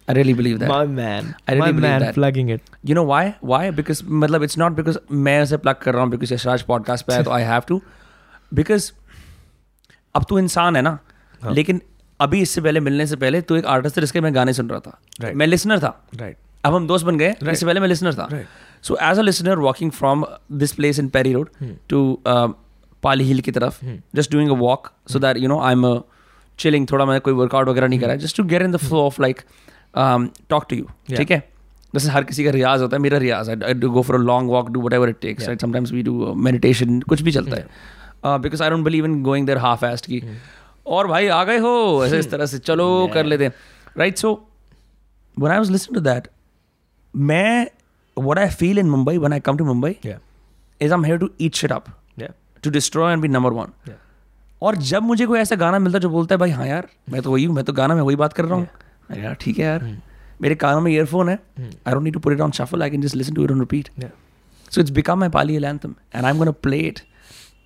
I 0.10 0.16
really 0.16 0.34
believe 0.34 0.58
that 0.58 0.70
my 0.70 0.86
man. 0.96 1.28
I 1.50 1.54
really 1.54 1.62
my 1.62 1.72
believe 1.72 1.86
man 1.86 2.04
that. 2.04 2.18
plugging 2.18 2.52
it. 2.56 2.62
You 2.86 2.96
know 2.96 3.06
why 3.06 3.32
why 3.44 3.72
because 3.72 4.04
मतलब 4.06 4.44
it's 4.44 4.58
not 4.58 4.72
because 4.72 4.98
मैं 5.12 5.42
उसे 5.44 5.58
plug 5.58 5.76
कर 5.82 5.94
रहा 5.94 6.04
हूँ 6.04 6.12
because 6.12 6.34
Yashraj 6.34 6.62
podcast 6.64 7.06
पे 7.06 7.14
है 7.14 7.24
तो 7.24 7.32
आई 7.32 7.44
have 7.44 7.62
to 7.68 7.82
because 8.54 8.92
अब 10.16 10.26
तू 10.30 10.40
इंसान 10.40 10.76
है 10.76 10.82
ना 10.82 10.98
हाँ. 11.42 11.54
लेकिन 11.54 11.82
अभी 12.20 12.42
इससे 12.42 12.62
पहले 12.62 12.80
मिलने 12.80 13.06
से 13.08 13.16
पहले 13.16 13.42
तू 13.42 13.56
एक 13.56 13.66
आर्टिस्ट 13.66 13.98
था 13.98 14.02
जिसके 14.02 14.22
मैं 14.22 14.34
गाने 14.36 14.54
सुन 14.54 14.70
रहा 14.70 14.80
था। 14.80 15.00
Right. 15.22 15.36
मैं 15.36 15.48
लिसनर 15.48 15.80
था। 15.80 15.94
Right. 16.16 16.36
अब 16.66 16.74
हम 16.76 16.88
दोस्त 16.88 17.06
बन 17.06 17.18
गए 17.18 17.32
Right. 17.32 17.52
इससे 17.52 17.66
पहले 17.66 17.80
मैं 17.80 17.88
लिसनर 17.88 18.14
था। 18.14 18.28
Right. 18.28 18.46
So 18.84 18.98
as 19.02 19.20
a 19.20 19.22
listener 19.22 19.58
walking 19.60 19.92
from 19.92 20.26
this 20.52 20.74
place 20.74 21.00
in 21.00 21.08
Perry 21.10 21.34
road 21.34 21.50
to 21.90 22.02
Pali 23.04 23.24
Hill 23.24 23.42
की 23.42 23.52
तरफ़ 23.52 23.80
just 24.16 24.32
doing 24.32 24.52
a 24.52 24.56
walk 24.56 24.92
so 25.10 25.20
that 25.20 25.38
you 25.38 25.48
know 25.48 25.60
I 25.62 25.74
am 25.74 26.02
chilling 26.60 26.88
थोड़ा 26.92 27.06
मैं 27.06 27.20
कोई 27.22 27.34
वर्कआउट 27.34 27.68
वगैरह 27.68 27.88
नहीं 27.88 28.00
करा। 28.00 28.16
Just 28.16 28.38
to 28.38 28.44
get 28.44 28.62
in 28.62 28.72
the 28.72 28.78
flow 28.78 29.00
of 29.06 29.22
like 29.22 29.42
talk 29.96 30.66
to 30.70 30.76
you 30.76 31.16
ठीक 31.18 31.32
है? 31.32 31.40
जैसे 31.94 32.10
हर 32.12 32.24
किसी 32.24 32.44
का 32.44 32.52
रियाज 32.52 32.82
होता 32.82 32.98
है 32.98 33.02
मेरा 33.02 33.18
रियाज 33.18 33.50
I 33.50 33.74
do 33.74 33.90
go 33.92 34.02
for 34.02 34.16
a 34.16 34.20
long 34.20 34.52
walk 34.52 34.70
do 34.72 34.82
whatever 34.94 35.10
it 35.10 35.20
takes 35.22 35.48
right 35.48 35.62
sometimes 35.62 35.92
we 35.92 36.04
do 36.04 36.34
meditation 36.34 37.00
कुछ 37.02 37.22
भी 37.22 37.32
चलता 37.32 37.56
है। 37.56 38.40
Because 38.40 38.64
I 38.64 38.70
don't 38.70 38.84
believe 38.86 39.06
in 39.06 39.22
going 39.24 39.48
there 39.48 39.58
half 39.58 39.86
assed 39.86 40.06
की 40.06 40.24
और 40.88 41.08
भाई 41.08 41.28
आ 41.28 41.44
गए 41.44 41.58
हो? 41.58 42.06
ऐसे 42.06 42.20
इस 42.20 42.32
तरह 42.32 42.46
से 42.46 42.58
चलो 42.60 43.10
कर 43.14 43.26
लेते 43.26 43.44
हैं. 43.44 43.54
Right 43.98 44.18
so 44.18 44.34
one 45.38 45.52
I 45.52 45.60
was 45.60 45.72
listening 45.72 45.98
to 45.98 46.04
that, 46.06 46.28
मैं 47.14 47.68
what 48.18 48.40
I 48.40 48.48
feel 48.54 48.80
in 48.80 48.90
Mumbai 48.92 49.18
when 49.18 49.34
I 49.34 49.40
come 49.40 49.58
to 49.60 49.66
Mumbai 49.68 49.92
yeah. 50.06 50.18
is 50.82 50.96
I'm 50.96 51.06
here 51.10 51.20
to 51.20 51.30
eat 51.46 51.60
shit 51.60 51.74
up, 51.76 51.86
yeah. 52.22 52.34
To 52.64 52.74
destroy 52.76 53.08
and 53.14 53.24
be 53.26 53.30
number 53.36 53.52
one. 53.58 53.72
yeah. 53.90 54.00
और 54.62 54.76
जब 54.90 55.04
मुझे 55.04 55.26
कोई 55.26 55.40
ऐसा 55.40 55.56
गाना 55.56 55.80
मिलता 55.80 55.98
है 55.98 56.02
जो 56.02 56.10
बोलता 56.10 56.36
है 56.36 56.40
भाई 56.40 56.50
हाँ 56.50 56.68
यार 56.68 56.88
मैं 57.10 57.22
तो 57.22 57.32
वही 57.32 57.44
हूँ 57.44 57.56
मैं 57.56 57.64
तो 57.66 57.74
गाना 57.74 57.96
में 57.96 58.02
वही 58.02 58.16
बात 58.16 58.34
कर 58.34 58.46
रहा 58.46 58.56
हूँ। 58.56 58.68
मैंने 59.12 59.24
कहा 59.24 59.34
ठीक 59.34 59.60
है 59.60 59.66
यार। 59.66 59.84
हम्म। 59.84 59.98
मेरे 60.42 60.56
कानों 60.56 60.82
में 60.82 60.92
ईयरफोन 60.92 61.30
है। 61.30 61.36
I 61.60 61.92
don't 61.92 62.04
need 62.04 62.14
to 62.14 62.20
put 62.20 62.34
it 62.34 62.42
on 62.42 62.52
shuffle 62.52 62.84
I 62.84 62.90
can 62.90 63.02
just 63.02 63.16
listen 63.16 63.34
to 63.34 63.44
it 63.44 63.52
on 63.52 63.60
repeat 63.60 63.90
so 64.72 64.82
it's 64.82 64.92
become 64.92 65.20
my 65.20 65.30
Pali 65.30 65.56
anthem 65.56 65.96
and 66.16 66.26
I 66.26 66.32
am 66.32 66.38
gonna 66.38 66.52
play 66.52 66.78
it 66.78 67.00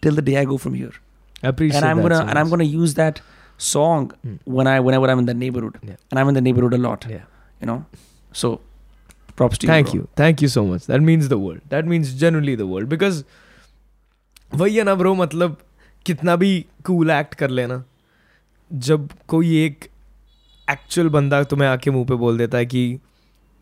till 0.03 0.15
the 0.15 0.23
day 0.23 0.35
I 0.35 0.45
go 0.45 0.57
from 0.57 0.75
here 0.75 0.99
and 1.45 1.83
I 1.83 1.91
am 1.91 2.01
gonna 2.01 2.19
and 2.19 2.37
I 2.37 2.41
am 2.41 2.49
gonna 2.49 2.63
use 2.63 2.95
that 2.95 3.19
song 3.59 4.13
when 4.25 4.67
I 4.67 4.79
whenever 4.79 5.09
I 5.09 5.13
am 5.13 5.19
in 5.19 5.25
the 5.25 5.29
neighbourhood 5.29 5.77
and 5.83 6.17
I 6.17 6.21
am 6.21 6.29
in 6.29 6.35
the 6.35 6.37
neighbourhood 6.37 6.73
a 6.73 6.77
lot 6.77 7.05
you 7.11 7.65
know 7.65 7.83
so 8.33 8.61
props 9.39 9.57
to 9.57 9.67
you 9.67 9.71
thank 9.73 9.87
bro. 9.87 9.95
you. 9.95 10.07
Thank 10.15 10.41
you 10.41 10.47
so 10.47 10.61
much. 10.65 10.85
That 10.85 11.01
means 11.01 11.27
the 11.27 11.37
world. 11.37 11.61
That 11.69 11.87
means 11.93 12.11
generally 12.21 12.55
the 12.55 12.67
world. 12.67 12.93
ना 14.85 14.95
bro 14.95 15.13
मतलब 15.15 15.57
कितना 16.05 16.35
भी 16.35 16.65
cool 16.85 17.11
act 17.11 17.33
कर 17.33 17.49
लेना 17.49 17.83
जब 18.73 19.09
कोई 19.27 19.65
एक 19.65 19.85
actual 20.71 21.09
बंदा 21.09 21.43
तुम्हें 21.43 21.69
आके 21.69 21.91
मुँह 21.91 22.05
पे 22.05 22.13
बोल 22.13 22.37
देता 22.37 22.57
है 22.57 22.65
कि 22.65 22.99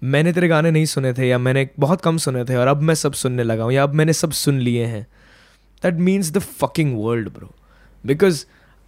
मैंने 0.04 0.34
तेरे 0.34 0.48
गाने 0.48 0.72
नहीं 0.72 0.86
सुने 0.86 1.14
थे 1.14 1.28
या 1.28 1.38
मैंने 1.38 1.70
बहुत 1.80 2.02
कम 2.02 2.18
सुने 2.18 2.46
थे 2.46 2.56
और 2.56 2.68
अब 2.68 2.82
मैं 2.82 2.96
सब 2.96 3.14
सुनने 3.14 3.44
लगा 3.44 3.64
हूँ 3.64 3.74
या 3.74 3.84
अब 3.84 3.94
मैंने 3.94 4.14
सब 4.14 4.32
सुन 4.32 4.60
लिए 4.60 4.86
हैं। 4.86 5.08
That 5.84 5.94
means 5.94 6.32
the 6.32 6.40
fucking 6.40 7.06
world 7.06 7.30
bro 7.30 7.56
because 8.06 8.46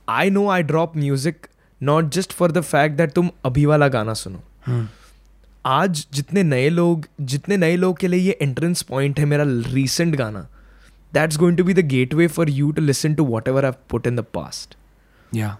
I 0.10 0.30
know 0.30 0.50
I 0.50 0.64
drop 0.64 0.98
music 0.98 1.48
not 1.84 2.10
just 2.10 2.34
for 2.34 2.52
the 2.52 2.62
fact 2.62 2.96
that 2.96 3.12
तुम 3.12 3.30
अभी 3.46 3.66
वाला 3.66 3.88
गाना 3.88 4.14
सुनो। 4.14 4.44
Hmm. 4.70 4.86
आज 5.66 6.08
जितने 6.14 6.44
नए 6.44 6.70
लोग 6.70 7.06
जितने 7.22 7.58
नए 7.58 7.76
लोग 7.76 7.98
के 7.98 8.08
लिए 8.08 8.20
ये 8.20 8.38
एंट्रेंस 8.42 8.82
पॉइंट 8.82 9.20
है 9.20 9.26
मेरा 9.26 9.44
रीसेंट 9.48 10.16
गाना 10.16 10.48
that's 11.14 11.38
going 11.38 11.58
to 11.58 11.64
be 11.64 11.74
the 11.74 11.80
gateway 12.14 12.28
for 12.28 12.50
you 12.50 12.72
to 12.72 12.82
listen 12.82 13.16
to 13.16 13.26
whatever 13.48 13.66
I 13.66 13.72
put 13.72 14.08
in 14.08 14.16
the 14.16 14.20
past 14.20 14.76
yeah. 15.36 15.54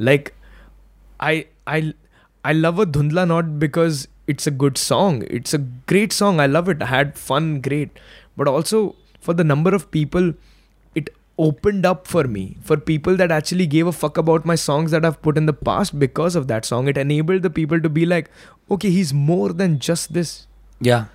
Like 0.00 0.28
i 1.20 1.46
i 1.66 1.94
i 2.44 2.52
love 2.52 2.78
a 2.78 2.86
dhundla 2.86 3.26
not 3.26 3.58
because 3.58 4.08
it's 4.26 4.46
a 4.46 4.50
good 4.50 4.78
song. 4.78 5.24
It's 5.28 5.54
a 5.54 5.58
great 5.58 6.12
song. 6.12 6.40
I 6.40 6.46
love 6.46 6.68
it. 6.68 6.82
I 6.82 6.86
had 6.86 7.18
fun 7.18 7.60
great. 7.60 7.90
But 8.36 8.48
also 8.48 8.96
for 9.20 9.34
the 9.34 9.44
number 9.44 9.74
of 9.74 9.90
people 9.90 10.32
it 10.94 11.10
opened 11.38 11.84
up 11.84 12.06
for 12.06 12.24
me. 12.24 12.56
For 12.62 12.76
people 12.76 13.16
that 13.16 13.30
actually 13.30 13.66
gave 13.66 13.86
a 13.86 13.92
fuck 13.92 14.16
about 14.16 14.44
my 14.44 14.54
songs 14.54 14.90
that 14.92 15.04
i've 15.04 15.20
put 15.22 15.36
in 15.36 15.46
the 15.46 15.52
past 15.52 15.98
because 15.98 16.36
of 16.36 16.46
that 16.48 16.64
song 16.64 16.88
it 16.88 16.96
enabled 16.96 17.42
the 17.42 17.50
people 17.50 17.80
to 17.80 17.88
be 17.88 18.06
like 18.06 18.30
okay 18.70 18.90
he's 18.90 19.12
more 19.12 19.52
than 19.52 19.78
just 19.78 20.12
this. 20.12 20.46
Yeah 20.80 21.06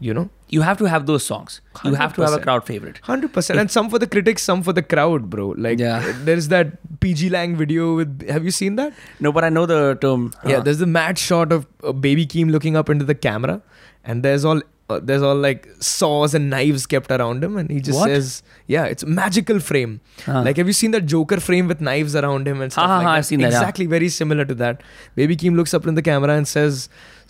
you 0.00 0.12
know? 0.14 0.28
You 0.48 0.62
have 0.62 0.78
to 0.78 0.84
have 0.84 1.06
those 1.06 1.24
songs. 1.26 1.60
You 1.84 1.94
have 1.94 2.14
to 2.14 2.22
have 2.22 2.32
a 2.34 2.38
crowd 2.40 2.64
favorite. 2.66 3.00
100% 3.04 3.58
and 3.60 3.70
some 3.70 3.88
for 3.90 3.98
the 3.98 4.06
critics 4.06 4.42
some 4.42 4.62
for 4.62 4.72
the 4.72 4.82
crowd 4.82 5.28
bro. 5.30 5.48
Like 5.56 5.78
Yeah. 5.80 6.12
there's 6.28 6.48
that 6.48 7.00
pg 7.00 7.30
lang 7.30 7.56
video 7.56 7.96
with 7.96 8.28
have 8.28 8.44
you 8.44 8.50
seen 8.50 8.76
that? 8.76 8.92
No 9.20 9.32
but 9.32 9.44
i 9.44 9.48
know 9.48 9.66
the 9.66 9.80
term 10.06 10.32
Yeah, 10.44 10.58
Uh, 10.58 10.62
there's 10.68 10.78
the 10.78 10.86
mad 10.86 11.18
shot 11.18 11.52
of 11.52 11.66
uh, 11.82 11.92
Baby 11.92 12.26
Keem 12.26 12.50
looking 12.50 12.76
up 12.76 12.88
into 12.96 13.04
the 13.04 13.14
camera, 13.14 13.60
and 14.04 14.22
there's 14.22 14.44
all 14.44 14.62
uh, 14.89 14.99
there's 15.09 15.21
all 15.27 15.35
like 15.45 15.67
saws 15.79 16.33
and 16.39 16.49
knives 16.53 16.85
kept 16.93 17.11
around 17.17 17.43
him, 17.47 17.55
and 17.61 17.69
he 17.75 17.79
just 17.89 17.99
What? 17.99 18.09
says, 18.13 18.31
"Yeah, 18.75 18.85
it's 18.95 19.03
a 19.03 19.11
magical 19.19 19.59
frame." 19.67 19.93
Huh. 20.25 20.41
Like, 20.47 20.57
have 20.63 20.71
you 20.71 20.75
seen 20.79 20.91
that 20.97 21.05
Joker 21.13 21.39
frame 21.45 21.69
with 21.73 21.81
knives 21.89 22.15
around 22.21 22.49
him 22.53 22.61
and 22.65 22.73
stuff 22.77 22.85
Ha, 22.85 22.89
ha, 22.91 22.97
like 22.97 23.05
ha, 23.07 23.11
that? 23.11 23.17
I've 23.23 23.27
seen 23.29 23.39
that, 23.45 23.51
yeah. 23.55 23.61
Exactly, 23.61 23.85
very 23.93 24.09
similar 24.17 24.45
to 24.51 24.57
that. 24.63 24.83
Baby 25.21 25.37
Keem 25.43 25.55
looks 25.61 25.73
up 25.79 25.87
in 25.93 25.95
the 26.01 26.05
camera 26.09 26.35
and 26.41 26.51
says, 26.55 26.81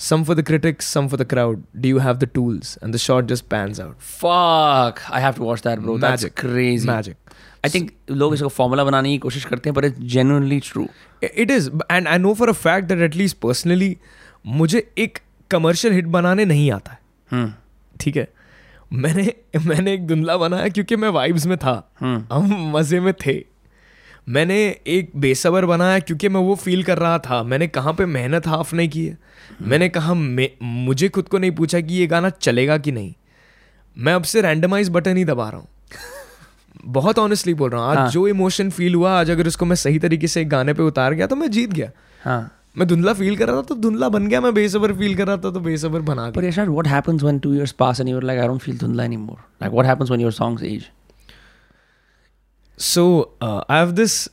"Some 0.07 0.25
for 0.31 0.37
the 0.41 0.45
critics, 0.51 0.87
some 0.97 1.07
for 1.13 1.21
the 1.23 1.27
crowd. 1.35 1.61
Do 1.85 1.93
you 1.95 1.99
have 2.07 2.23
the 2.25 2.31
tools?" 2.39 2.73
And 2.81 2.97
the 2.99 3.03
shot 3.07 3.29
just 3.35 3.47
pans 3.55 3.83
out. 3.87 3.95
fuck 4.15 5.03
i 5.17 5.19
have 5.27 5.35
to 5.41 5.43
watch 5.49 5.61
that 5.67 5.81
bro 5.85 5.97
Magic. 5.97 6.35
that's 6.35 6.41
crazy 6.41 6.87
Magic. 6.91 7.17
i 7.67 7.69
think 7.75 7.91
लोग 8.21 8.33
इसको 8.33 8.47
formula 8.57 8.83
बनाने 8.83 9.09
की 9.13 9.17
कोशिश 9.25 9.45
करते 9.51 9.69
हैं 9.69 9.75
पर 9.75 9.85
it's 9.85 9.99
genuinely 10.15 10.59
true 10.71 10.87
I- 11.27 11.31
It 11.43 11.51
is, 11.55 11.67
and 11.95 12.09
I 12.13 12.17
know 12.23 12.33
for 12.41 12.47
a 12.53 12.55
fact 12.63 12.87
that 12.91 13.03
at 13.07 13.17
least 13.21 13.39
personally, 13.45 13.89
मुझे 14.61 14.83
एक 15.05 15.19
कमर्शियल 15.51 15.93
हिट 15.93 16.05
बनाने 16.17 16.45
नहीं 16.53 16.71
आता 16.71 16.91
है 16.91 16.97
hmm. 16.97 17.04
ठीक 18.00 18.16
है। 18.16 18.28
मैंने 18.92 19.34
मैंने 19.66 19.92
एक 19.94 20.06
धुंधला 20.06 20.36
बनाया 20.36 20.68
क्योंकि 20.68 20.96
मैं 20.96 21.08
वाइब्स 21.08 21.46
में 21.46 21.58
था। 21.58 21.92
हम्म। 22.00 22.26
हम 22.32 22.72
मज़े 22.76 23.00
में 23.00 23.14
थे। 23.26 23.44
मैंने 24.28 24.76
एक 24.86 25.10
बेसबर 25.16 25.64
बनाया 25.64 25.98
क्योंकि 25.98 26.28
मैं 26.28 26.40
वो 26.40 26.54
फील 26.54 26.82
कर 26.82 26.98
रहा 26.98 27.18
था। 27.18 27.42
मैंने 27.42 27.66
कहाँ 27.68 27.92
पे 27.94 28.06
मेहनत 28.06 28.46
हाफ़ 28.46 28.74
नहीं 28.74 28.88
की 28.88 29.06
है। 29.06 29.18
मैंने 29.62 29.88
कहा 29.88 30.14
मैं 30.14 30.48
मुझे 30.62 31.08
खुद 31.08 31.28
को 31.28 31.38
नहीं 31.38 31.50
पूछा 31.50 31.80
कि 31.80 31.94
ये 31.94 32.06
गाना 32.06 32.30
चलेगा 32.30 32.78
कि 32.78 32.92
नहीं? 32.92 33.14
मैं 33.98 34.14
अब 34.14 34.22
से 34.22 34.40
रैंडमाइज 34.40 34.88
बटन 34.88 35.16
ही 35.16 35.24
दबा 35.24 35.48
रहा 35.48 35.60
हूँ। 35.60 35.68
बहुत 36.86 37.18
ऑनेस्टली 37.18 37.54
बोल 37.54 37.70
रहा 37.70 37.80
हूँ। 37.80 37.90
आज 37.90 37.96
हाँ। 37.96 38.10
जो 38.10 38.28
इमोशन 38.28 38.70
फील 38.70 38.94
हुआ 38.94 39.20
आज 39.20 39.30
अगर 39.30 39.46
उसको 39.46 39.64
मैं 39.64 39.76
सही 39.76 39.98
तरीके 39.98 40.26
से 40.26 40.44
गाने 40.44 40.74
पे 40.74 40.82
उतार 40.82 41.14
गया 41.14 41.26
तो 41.26 41.36
मैं 41.36 41.50
जीत 41.50 41.72
गया। 41.72 41.90
हाँ। 42.24 42.52
मैं 42.78 42.88
धुंधला 42.88 43.12
फील 43.12 43.36
कर 43.36 43.46
रहा 43.46 43.56
था 43.56 43.62
तो 43.62 43.74
धुंधला 43.74 44.08
बन 44.08 44.26
गया 44.26 44.40
मैं 44.40 44.54
बेसबर 44.54 44.92
फील 44.92 45.16
कर 45.16 45.26
रहा 45.26 45.36
था 45.36 45.50
तो 45.50 45.60
बेसबर 45.60 46.00
बना 46.00 46.30
दिया। 46.30 46.48
Yashraj 46.48 46.68
what 46.68 46.86
happens 46.86 47.22
when 47.22 47.38
2 47.38 47.54
years 47.54 47.72
pass 47.72 48.00
and 48.00 48.08
you 48.08 48.16
are 48.16 48.22
like 48.22 48.40
I 48.40 48.46
don't 48.46 48.60
feel 48.60 48.78
धुंधला 48.78 49.04
anymore 49.04 49.38
like 49.62 49.72
what 49.72 49.86
happens 49.86 50.10
when 50.10 50.20
your 50.20 50.32
songs 50.32 50.62
age 50.62 50.84
so 52.78 53.36
I 53.42 53.78
have 53.78 53.92
this 53.92 54.28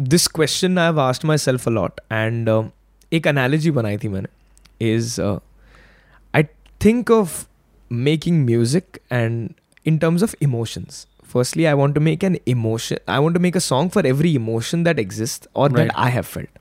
this 0.00 0.26
question 0.26 0.78
I 0.78 0.84
have 0.84 1.00
asked 1.00 1.26
myself 1.38 1.68
a 1.68 1.70
lot 1.70 2.00
and 2.12 2.70
एक 3.12 3.26
analogy 3.26 3.70
बनाई 3.70 3.98
थी 3.98 4.08
मैंने 4.08 4.94
is 4.94 5.20
I 5.20 6.42
think 6.84 7.10
of 7.10 7.44
making 7.90 8.44
music 8.44 8.98
and 9.12 9.50
in 9.86 9.98
terms 9.98 10.22
of 10.22 10.34
emotions 10.42 11.06
firstly 11.24 11.64
I 11.64 11.72
want 11.72 11.94
to 11.94 12.00
make 12.00 12.24
an 12.24 12.38
emotion 12.48 12.96
I 13.08 13.18
want 13.18 13.36
to 13.36 13.42
make 13.42 13.56
a 13.56 13.60
song 13.60 13.90
for 13.90 14.06
every 14.06 14.34
emotion 14.34 14.84
that 14.84 14.98
exist 14.98 15.48
और 15.56 15.72
that 15.72 15.92
I 15.96 16.12
have 16.12 16.22
felt 16.22 16.59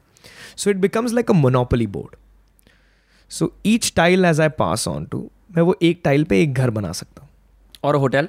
So 0.60 0.70
it 0.70 0.82
becomes 0.82 1.14
like 1.14 1.30
a 1.30 1.34
monopoly 1.34 1.86
board. 1.88 2.16
So 3.32 3.53
each 3.64 3.93
tile 3.95 4.26
as 4.26 4.39
I 4.39 4.47
pass 4.62 4.88
on 4.88 5.05
to, 5.12 5.20
मैं 5.55 5.64
वो 5.64 5.76
एक 5.84 6.01
tile 6.03 6.24
पे 6.24 6.41
एक 6.41 6.53
घर 6.53 6.70
बना 6.70 6.91
सकता 6.91 7.22
हूँ 7.22 7.30
और 7.84 7.97
hotel? 7.97 8.28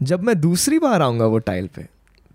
जब 0.00 0.22
मैं 0.22 0.40
दूसरी 0.40 0.78
बार 0.78 1.02
आऊँगा 1.02 1.26
वो 1.26 1.38
टाइल 1.48 1.66
पे 1.76 1.86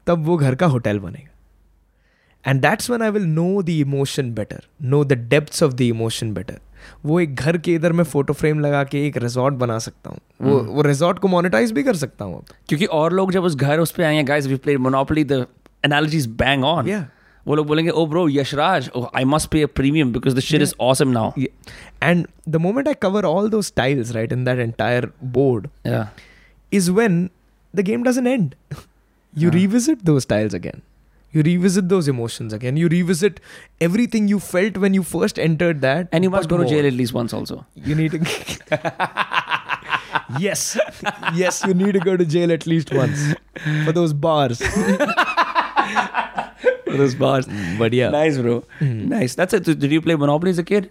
तब 0.08 0.26
वो 0.26 0.38
घर 0.38 0.56
का 0.56 0.66
होटल 0.66 1.00
बनेगा 1.00 2.50
and 2.50 2.62
that's 2.62 2.90
one 2.90 3.02
I 3.02 3.10
will 3.10 3.26
know 3.26 3.62
the 3.64 3.70
emotion 3.70 4.34
better 4.34 4.64
know 4.84 5.04
the 5.04 5.14
depths 5.30 5.64
of 5.64 5.74
the 5.74 5.82
emotion 5.82 6.34
better 6.34 6.60
वो 7.06 7.20
एक 7.20 7.36
घर 7.36 7.58
के 7.58 7.76
इधर 7.76 7.94
मैं 7.94 8.04
फ़ोटो 8.04 8.34
फ्रेम 8.34 8.60
लगा 8.60 8.84
के 8.84 9.06
एक 9.08 9.18
रिजॉर्ट 9.18 9.56
बना 9.56 9.78
सकता 9.80 10.10
हूँ 10.10 10.20
वो 10.42 10.58
हम्म। 10.58 10.72
वो 10.72 10.82
रिजॉर्ट 10.82 11.20
को 11.20 11.28
मोनेटाइज 11.28 11.72
भी 11.72 11.84
कर 11.84 11.96
सकता 11.96 12.26
हूँ 12.26 12.44
क्योंकि 12.70 12.86
और 13.00 13.14
लोग 13.14 13.32
जब 13.32 13.44
उस 13.44 13.56
घर 13.56 13.80
उस 13.80 13.92
पे 13.92 14.04
आएँगे 14.04 14.24
guys 14.24 14.48
we 14.48 14.56
played 14.56 14.80
Monopoly 14.80 15.24
the 15.24 15.46
analogy 15.84 16.18
is 16.18 16.30
bang 16.30 16.64
on. 16.66 16.88
वो 17.47 17.55
लोग 17.55 17.67
बोलेंगे 17.67 17.91
oh 17.91 18.05
bro 18.07 18.29
Yashraj 18.29 18.91
I 19.15 19.25
must 19.35 19.49
pay 19.51 19.63
a 19.63 19.67
premium 19.81 20.13
because 20.13 20.35
the 20.37 20.41
shit 20.51 20.63
is 20.63 20.75
awesome 20.91 21.09
now 21.19 21.33
Yeah. 21.45 21.73
And 22.09 22.27
the 22.55 22.59
moment 22.65 22.89
I 22.91 22.95
cover 23.05 23.23
all 23.29 23.49
those 23.55 23.71
tiles, 23.81 24.11
right, 24.17 24.35
in 24.37 24.43
that 24.49 24.61
entire 24.65 25.07
board, 25.37 25.65
या 25.87 26.03
is 26.81 26.91
when 26.99 27.17
the 27.81 27.85
game 27.91 28.05
doesn't 28.11 28.31
end. 28.35 28.55
you 29.43 29.49
Ah. 29.51 29.55
revisit 29.55 30.05
those 30.11 30.27
tiles 30.35 30.55
again. 30.59 30.85
You 31.35 31.43
revisit 31.47 31.89
those 31.93 32.07
emotions 32.13 32.55
again. 32.59 32.79
You 32.83 32.91
revisit 32.93 33.41
everything 33.87 34.29
you 34.35 34.39
felt 34.45 34.79
when 34.85 34.95
you 34.99 35.03
first 35.09 35.41
entered 35.47 35.83
that. 35.87 36.15
And 36.15 36.25
you 36.25 36.31
must 36.31 36.49
but 36.49 36.51
go 36.51 36.57
to 36.57 36.63
more. 36.63 36.73
Jail 36.75 36.87
at 36.87 36.93
least 37.01 37.15
once 37.15 37.35
also 37.35 37.59
You 37.89 37.99
need 38.03 38.17
to. 38.17 38.23
yes, 40.45 40.63
yes, 41.41 41.61
you 41.69 41.75
need 41.83 41.99
to 41.99 42.05
go 42.09 42.17
to 42.23 42.29
jail 42.37 42.53
at 42.59 42.67
least 42.73 42.95
once 43.01 43.27
for 43.87 43.97
those 44.01 44.15
bars. 44.27 44.63
for 46.94 47.02
those 47.04 47.16
bars. 47.16 47.50
But 47.78 48.00
yeah. 48.00 48.16
Nice, 48.18 48.40
bro. 48.40 48.58
mm. 48.80 48.98
Nice. 49.16 49.36
That's 49.36 49.60
it. 49.62 49.72
Did 49.86 49.92
you 49.92 50.02
play 50.02 50.18
Monopoly 50.18 50.58
as 50.58 50.64
a 50.66 50.70
kid? 50.74 50.90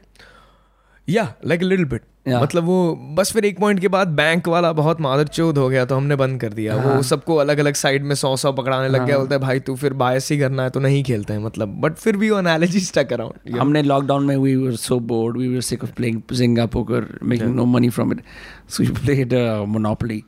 या 1.08 1.22
like 1.46 1.62
little 1.62 1.84
bit 1.84 2.02
मतलब 2.28 2.64
वो 2.64 3.14
बस 3.18 3.32
फिर 3.32 3.44
एक 3.44 3.58
point 3.60 3.80
के 3.80 3.88
बाद 3.88 4.08
bank 4.08 4.48
वाला 4.48 4.72
बहुत 4.72 5.00
मादर 5.00 5.28
चौध 5.28 5.58
हो 5.58 5.68
गया 5.68 5.84
तो 5.84 5.96
हमने 5.96 6.16
बंद 6.16 6.40
कर 6.40 6.52
दिया 6.52 6.76
वो 6.76 6.88
हाँ। 6.88 7.02
सबको 7.02 7.36
अलग 7.36 7.58
अलग 7.58 7.74
साइड 7.74 8.02
में 8.02 8.14
सौ 8.14 8.34
सौ 8.36 8.52
पकड़ाने 8.52 8.88
लग 8.88 9.04
गया 9.06 9.14
हाँ। 9.14 9.18
बोलता 9.18 9.34
है 9.34 9.40
भाई 9.40 9.60
तू 9.60 9.74
फिर 9.76 9.92
बायस 9.92 10.30
ही 10.30 10.38
करना 10.38 10.62
है 10.62 10.70
तो 10.70 10.80
नहीं 10.80 11.02
खेलते 11.04 11.32
हैं 11.32 11.40
मतलब 11.40 11.80
बट 11.80 11.94
फिर 11.94 12.16
भी 12.16 12.30
वो 12.30 12.38
एनालॉजी 12.38 12.80
स्टक 12.80 13.12
अराउंड 13.12 13.56
हमने 13.56 13.82
लॉकडाउन 13.82 14.26
में 14.26 14.36
we 14.36 14.54
were 14.56 14.76
so 14.76 14.98
bored 15.12 15.36
we 15.36 15.48
were 15.54 15.60
sick 15.60 15.84
Zynga 16.32 16.66
poker 16.66 17.18
making 17.22 17.54
no 17.54 17.64
money 17.64 17.88
from 17.88 18.12
it 18.12 18.22
so 18.68 18.82
you 18.82 18.94
played 18.94 19.34
Monopoly 19.68 20.22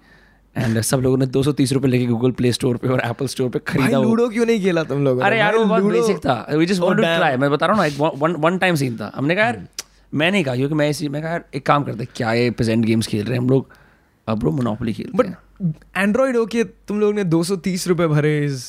Uh, 0.56 0.80
सब 0.82 1.00
लोगों 1.02 1.16
ने 1.18 1.26
दो 1.26 1.42
सौ 1.42 1.52
तीस 1.52 1.72
रुपए 1.72 1.88
लेके 1.88 2.06
गूगल 2.06 2.30
प्ले 2.32 2.52
स्टोर 2.52 2.76
पे 2.76 2.88
और 2.88 3.00
एप्पल 3.04 3.26
स्टोर 3.26 3.48
पे 3.50 3.58
खरीदा 3.68 3.98
लूडो 4.00 4.28
क्यों 4.30 4.44
नहीं 4.46 4.60
खेला 4.62 4.82
तुम 4.90 5.04
लोग 5.04 5.20
अरे 5.20 5.38
यार 5.38 5.56
वो 5.56 5.64
बहुत 5.64 5.82
बेसिक 5.92 6.18
था। 6.26 6.34
We 6.50 6.66
just 6.66 6.80
want 6.80 6.96
to 6.96 7.02
try 7.02 7.36
मैं 7.36 7.50
बता 7.50 7.66
रहा 7.66 7.76
हूँ 7.76 7.88
ना 7.88 8.10
वन 8.18 8.36
वन 8.44 8.58
टाइम 8.58 8.74
सीन 8.82 8.96
था। 8.96 9.10
हमने 9.14 9.34
कहा 9.36 9.44
यार 9.44 9.60
मैं 10.12 10.30
नहीं 10.30 10.44
कहा 10.44 10.54
क्योंकि 10.56 10.74
मैं 10.74 10.88
इसी 10.90 11.08
मैं 11.08 11.22
कहा 11.22 11.30
यार 11.30 11.44
एक 11.54 11.66
काम 11.66 11.84
करते 11.84 12.04
क्या 12.16 12.32
ये 12.32 12.50
प्रेजेंट 12.50 12.84
गेम्स 12.84 13.06
खेल 13.06 13.24
रहे 13.24 13.32
हैं 13.32 13.42
हम 13.42 13.50
लोग? 13.50 13.68
अब 14.28 14.38
ब्रो 14.38 14.50
मोनोपोली 14.52 14.92
खेलते 14.92 15.18
बट 15.18 15.34
एंड्रॉइड 15.96 16.36
हो। 16.36 16.44
के 16.46 16.64
तुम 16.64 17.00
लोग 17.00 17.14
ने 17.14 17.24
दो 17.24 17.42
सौ 17.44 17.56
तीस 17.66 17.88
रुपए 17.88 18.06
भरे 18.06 18.38
इज़ 18.44 18.64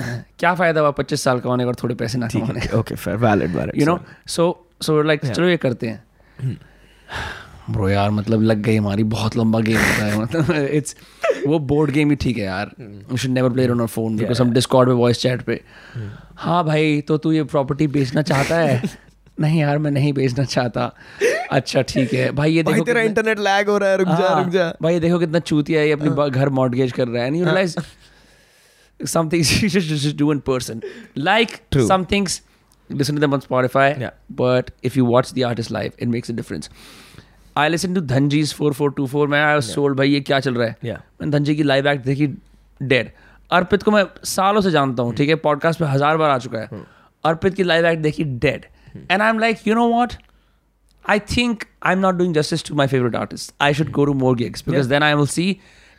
क्या 0.38 0.54
फ़ायदा 0.54 0.80
हुआ 0.80 0.90
पच्चीस 0.98 1.22
साल 1.22 1.40
का 1.40 1.50
होने 1.50 1.64
का 1.64 1.68
और 1.68 1.76
थोड़े 1.82 1.94
पैसे 1.94 2.18
ना 2.18 2.28
कमाने 2.28 2.60
okay 2.78 2.94
fair 2.94 3.16
valid 3.18 3.56
valid 3.56 3.80
you 3.80 3.86
know 3.86 3.98
so 4.28 4.46
so 4.82 5.00
like 5.02 5.26
चलो 5.26 5.48
ये 5.48 5.56
करते 5.56 5.86
हैं। 5.86 6.58
ब्रो 7.72 7.88
यार 7.88 8.10
मतलब 8.10 8.42
लग 8.42 8.62
गई 8.62 8.76
हमारी 8.76 9.04
बहुत 9.14 9.36
लंबा 9.36 9.60
गेम 9.60 9.76
होता 9.76 10.04
है 10.04 10.18
मतलब 10.20 10.50
इट्स 10.74 10.96
वो 11.46 11.58
बोर्ड 11.72 11.90
गेम 11.90 12.10
ही 12.10 12.16
ठीक 12.24 12.38
है 12.38 12.44
यार। 12.44 12.70
We 12.80 13.16
should 13.18 13.30
never 13.30 13.50
play 13.50 13.68
on 13.68 13.86
phone 13.86 14.16
because 14.16 14.42
हम 14.42 14.52
डिस्कॉर्ड 14.52 14.88
पे 14.88 14.94
वॉइस 14.94 15.20
चैट 15.22 15.42
पे। 15.42 15.60
हाँ 16.36 16.64
भाई 16.64 17.00
तो 17.08 17.16
तू 17.18 17.32
ये 17.32 17.44
प्रॉपर्टी 17.54 17.86
बेचना 17.86 18.22
चाहता 18.22 18.58
है? 18.58 18.82
नहीं 19.40 19.60
यार 19.60 19.78
मैं 19.78 19.90
नहीं 19.90 20.12
बेचना 20.12 20.44
चाहता। 20.44 20.92
अच्छा 21.52 21.82
ठीक 21.82 22.12
है। 22.14 22.30
भाई 22.32 22.52
ये 22.52 22.62
भाई 22.62 22.74
देखो 22.74 22.84
तेरा 22.86 23.02
इंटरनेट 23.02 23.38
लैग 23.38 23.68
हो 23.68 23.78
रहा 23.78 23.90
है 23.90 23.96
रुक 23.96 24.08
जा 24.08 24.28
हाँ, 24.28 24.42
रुक 24.42 24.52
जा। 24.52 24.72
भाई 24.82 24.94
ये 24.94 25.00
देखो 25.00 25.18
कितना 25.18 25.38
चूतिया 25.38 25.80
है 25.80 25.86
ये 25.86 25.92
अपनी 25.92 26.30
घर 26.30 26.48
मॉडगेज 26.60 26.92
कर 26.92 27.08
रहा 27.08 27.22
है। 27.22 27.26
And 27.26 27.36
you 27.36 27.44
realize 27.44 27.76
some 29.00 29.28
things 29.32 29.50
you 29.62 29.68
should 29.72 29.84
just 29.90 30.16
do 30.16 30.26
in 30.32 30.40
person. 30.46 30.80
Like 31.26 31.52
True. 31.74 31.84
some 31.90 32.02
things 32.08 32.34
listen 32.90 33.18
to 33.18 33.22
them 33.22 33.36
on 33.36 33.42
spotify 33.44 33.84
Yeah. 34.00 34.10
but 34.40 34.72
if 34.88 34.96
you 34.98 35.04
watch 35.10 35.30
the 35.38 35.44
artist 35.50 35.72
live 35.76 35.94
it 36.06 36.10
makes 36.14 36.32
a 36.32 36.34
difference. 36.40 36.68
I 37.60 37.68
listened 37.72 37.98
to 37.98 38.02
dhanji's 38.12 38.54
4424 38.60 39.28
मैं 39.28 39.42
आई 39.42 39.56
was 39.56 39.70
sold 39.74 39.96
भाई 39.98 40.10
ये 40.10 40.20
क्या 40.30 40.40
चल 40.40 40.54
रहा 40.54 40.68
है 40.68 40.76
Yeah. 40.84 41.02
मैंने 41.20 41.30
धनजी 41.32 41.54
की 41.56 41.62
live 41.62 41.88
act 41.88 42.04
देखी 42.04 42.26
डेड 42.80 43.10
अर्पित 43.50 43.82
को 43.82 43.90
मैं 43.90 44.04
सालों 44.30 44.60
से 44.60 44.70
जानता 44.70 45.02
हूँ 45.02 45.14
ठीक 45.16 45.28
है 45.28 45.34
पॉडकास्ट 45.46 45.80
पे 45.80 45.86
हज़ार 45.86 46.16
बार 46.16 46.30
आ 46.30 46.38
चुका 46.38 46.58
है 46.58 46.82
अर्पित 47.24 47.54
की 47.54 47.62
लाइव 47.62 47.86
एक्ट 47.86 48.02
देखी 48.02 48.24
dead 48.44 48.66
and 49.10 49.20
I 49.22 49.28
am 49.28 49.38
like 49.38 49.66
you 49.66 49.74
know 49.74 49.88
what 49.88 50.12
I 51.04 51.18
think 51.18 51.62
I'm 51.90 52.00
not 52.00 52.18
doing 52.18 52.32
justice 52.34 52.62
to 52.64 52.74
my 52.78 52.84
favorite 52.86 53.14
artists. 53.14 53.52
I 53.60 53.72
should 53.72 53.90
go 53.92 54.04
to 54.08 54.14
more 54.14 54.32
gigs 54.40 54.62
because 54.62 54.88
then 54.88 55.02
I 55.02 55.14
will 55.14 55.28
see 55.34 55.46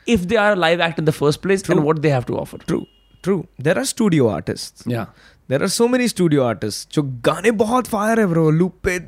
if 0.08 0.28
they 0.28 0.38
are 0.38 0.52
a 0.52 0.56
live 0.56 0.84
act 0.88 1.00
in 1.00 1.06
the 1.06 1.14
first 1.14 1.42
place 1.42 1.64
and 1.68 1.84
what 1.84 2.02
they 2.04 2.12
have 2.16 2.28
to 2.28 2.38
offer. 2.42 2.60
True 2.68 2.80
true 3.24 3.38
there 3.62 3.78
are 3.78 3.86
studio 3.86 4.28
artist 4.28 4.84
Yeah. 4.92 5.06
There 5.50 5.62
are 5.62 5.68
so 5.70 5.88
many 5.88 6.08
studio 6.08 6.44
artist 6.44 6.94
जो 6.96 7.04
गाने 7.28 7.52
बहुत 7.64 7.88
fire 7.88 8.20
है 8.20 8.26
bro 8.28 8.50
loop 8.52 8.76
पे 8.88 9.00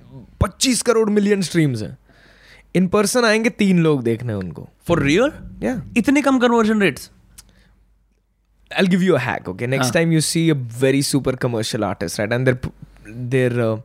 25 0.44 0.82
crore 0.90 1.10
million 1.10 1.42
streams 1.50 1.82
हैं 1.82 1.98
in 2.76 2.88
person 2.94 3.26
आएँगे 3.26 3.50
तीन 3.62 3.80
लोग 3.84 4.04
देखने 4.04 4.34
उनको 4.34 4.68
For 4.90 4.98
real? 5.00 5.32
या 5.64 5.82
इतने 5.98 6.22
कम 6.22 6.40
conversion 6.40 6.82
rates. 6.84 7.10
I'll 8.72 8.90
give 8.94 9.04
you 9.08 9.16
a 9.16 9.20
hack. 9.24 9.50
Okay, 9.50 9.68
next 9.74 9.90
Ah. 9.90 9.96
time 9.98 10.14
you 10.16 10.22
see 10.28 10.44
a 10.52 10.56
very 10.84 11.02
super 11.08 11.34
commercial 11.44 11.84
artist, 11.88 12.20
right, 12.20 12.32
and 12.38 12.48
they're 12.50 12.72
they're 13.34 13.66
uh, 13.66 13.76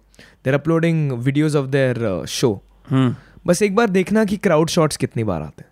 they're 0.43 0.59
uploading 0.59 1.03
videos 1.27 1.57
of 1.63 1.67
their 1.75 1.97
uh, 2.13 2.21
show. 2.37 2.53
Hmm. 2.93 3.11
बस 3.47 3.63
एक 3.63 3.75
बार 3.77 3.91
देखना 3.91 4.25
कि 4.31 4.37
crowd 4.47 4.69
shots 4.69 4.97
कितनी 5.03 5.25
बार 5.25 5.43
आते 5.43 5.63
हैं 5.63 5.71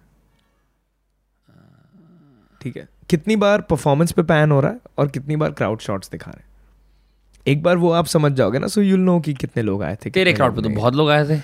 ठीक 2.60 2.76
है 2.76 2.88
कितनी 3.10 3.36
बार 3.36 3.60
परफॉर्मेंस 3.70 4.12
पे 4.12 4.22
पैन 4.30 4.50
हो 4.50 4.60
रहा 4.60 4.70
है 4.72 4.78
और 4.98 5.08
कितनी 5.16 5.36
बार 5.42 5.52
क्राउड 5.58 5.80
शॉट्स 5.80 6.10
दिखा 6.10 6.30
रहे 6.30 6.40
हैं 6.42 7.52
एक 7.52 7.62
बार 7.62 7.76
वो 7.78 7.90
आप 7.98 8.06
समझ 8.12 8.32
जाओगे 8.38 8.58
ना 8.58 8.66
सो 8.74 8.80
यूल 8.82 9.00
नो 9.00 9.18
कि 9.26 9.34
कितने 9.42 9.62
लोग 9.62 9.82
आए 9.82 9.96
थे 10.04 10.10
तेरे 10.10 10.32
क्राउड 10.32 10.56
पे 10.56 10.62
तो 10.62 10.68
बहुत 10.68 10.94
लोग 10.94 11.10
आए 11.10 11.24
थे 11.28 11.40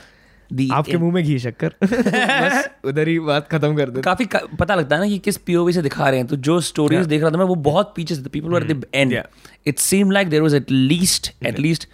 दी 0.52 0.68
आपके 0.72 0.96
मुँह 0.96 1.12
में 1.14 1.24
घी 1.24 1.38
शक्कर। 1.38 1.74
उधर 2.84 3.08
ही 3.08 3.18
बात 3.20 3.48
खत्म 3.48 3.76
कर 3.76 3.90
दे 3.90 4.00
काफ़ी 4.00 4.24
का, 4.26 4.40
पता 4.60 4.74
लगता 4.74 4.96
है 4.96 5.02
ना 5.02 5.08
कि 5.08 5.18
किस 5.18 5.36
पीओवी 5.36 5.72
से 5.72 5.82
दिखा 5.82 6.08
रहे 6.08 6.18
हैं। 6.18 6.26
तो 6.26 6.36
जो 6.36 6.60
स्टोरीज 6.60 7.06
देख 7.06 7.22
रहा 7.22 7.30
था 7.30 7.36
मैं 7.36 7.44
वो 7.44 7.54
बहुत 7.54 7.92
पीछे 7.96 8.14
से 8.14 8.22
people 8.22 8.48
were 8.48 8.64
the 8.64 8.86
end 8.94 9.22
it 9.66 9.78
seem 9.78 10.10
like 10.10 10.28
there 10.28 10.42
was 10.42 10.54
at 10.54 10.70
least 10.70 11.32
at 11.46 11.58
least 11.58 11.88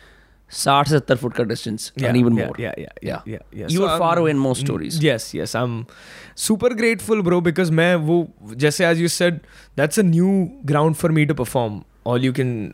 60 0.52 0.88
से 0.88 0.98
70 0.98 1.16
फुट 1.16 1.32
का 1.34 1.44
डिस्टेंस 1.44 1.92
एंड 2.02 2.16
इवन 2.16 2.32
मोर 2.32 2.60
या 2.60 2.72
या 2.78 2.88
या 3.04 3.22
या 3.56 3.66
you 3.70 3.84
are 3.84 3.98
far 3.98 4.18
away 4.18 4.30
in 4.30 4.36
most 4.36 4.64
stories 4.64 5.04
yes 5.04 5.32
yes 5.34 5.56
I 5.56 5.62
am 5.62 5.84
super 6.36 6.74
grateful 6.74 7.22
bro 7.22 7.40
because 7.40 7.72
मैं 7.72 7.94
वो 7.96 8.28
जैसे 8.54 8.86
as 8.86 9.00
you 9.00 9.08
said 9.08 9.40
that's 9.76 9.98
a 9.98 10.02
new 10.02 10.50
ground 10.64 10.94
for 10.94 11.12
me 11.12 11.26
to 11.26 11.34
perform 11.34 11.82
all 12.06 12.24
you 12.24 12.32
can 12.32 12.72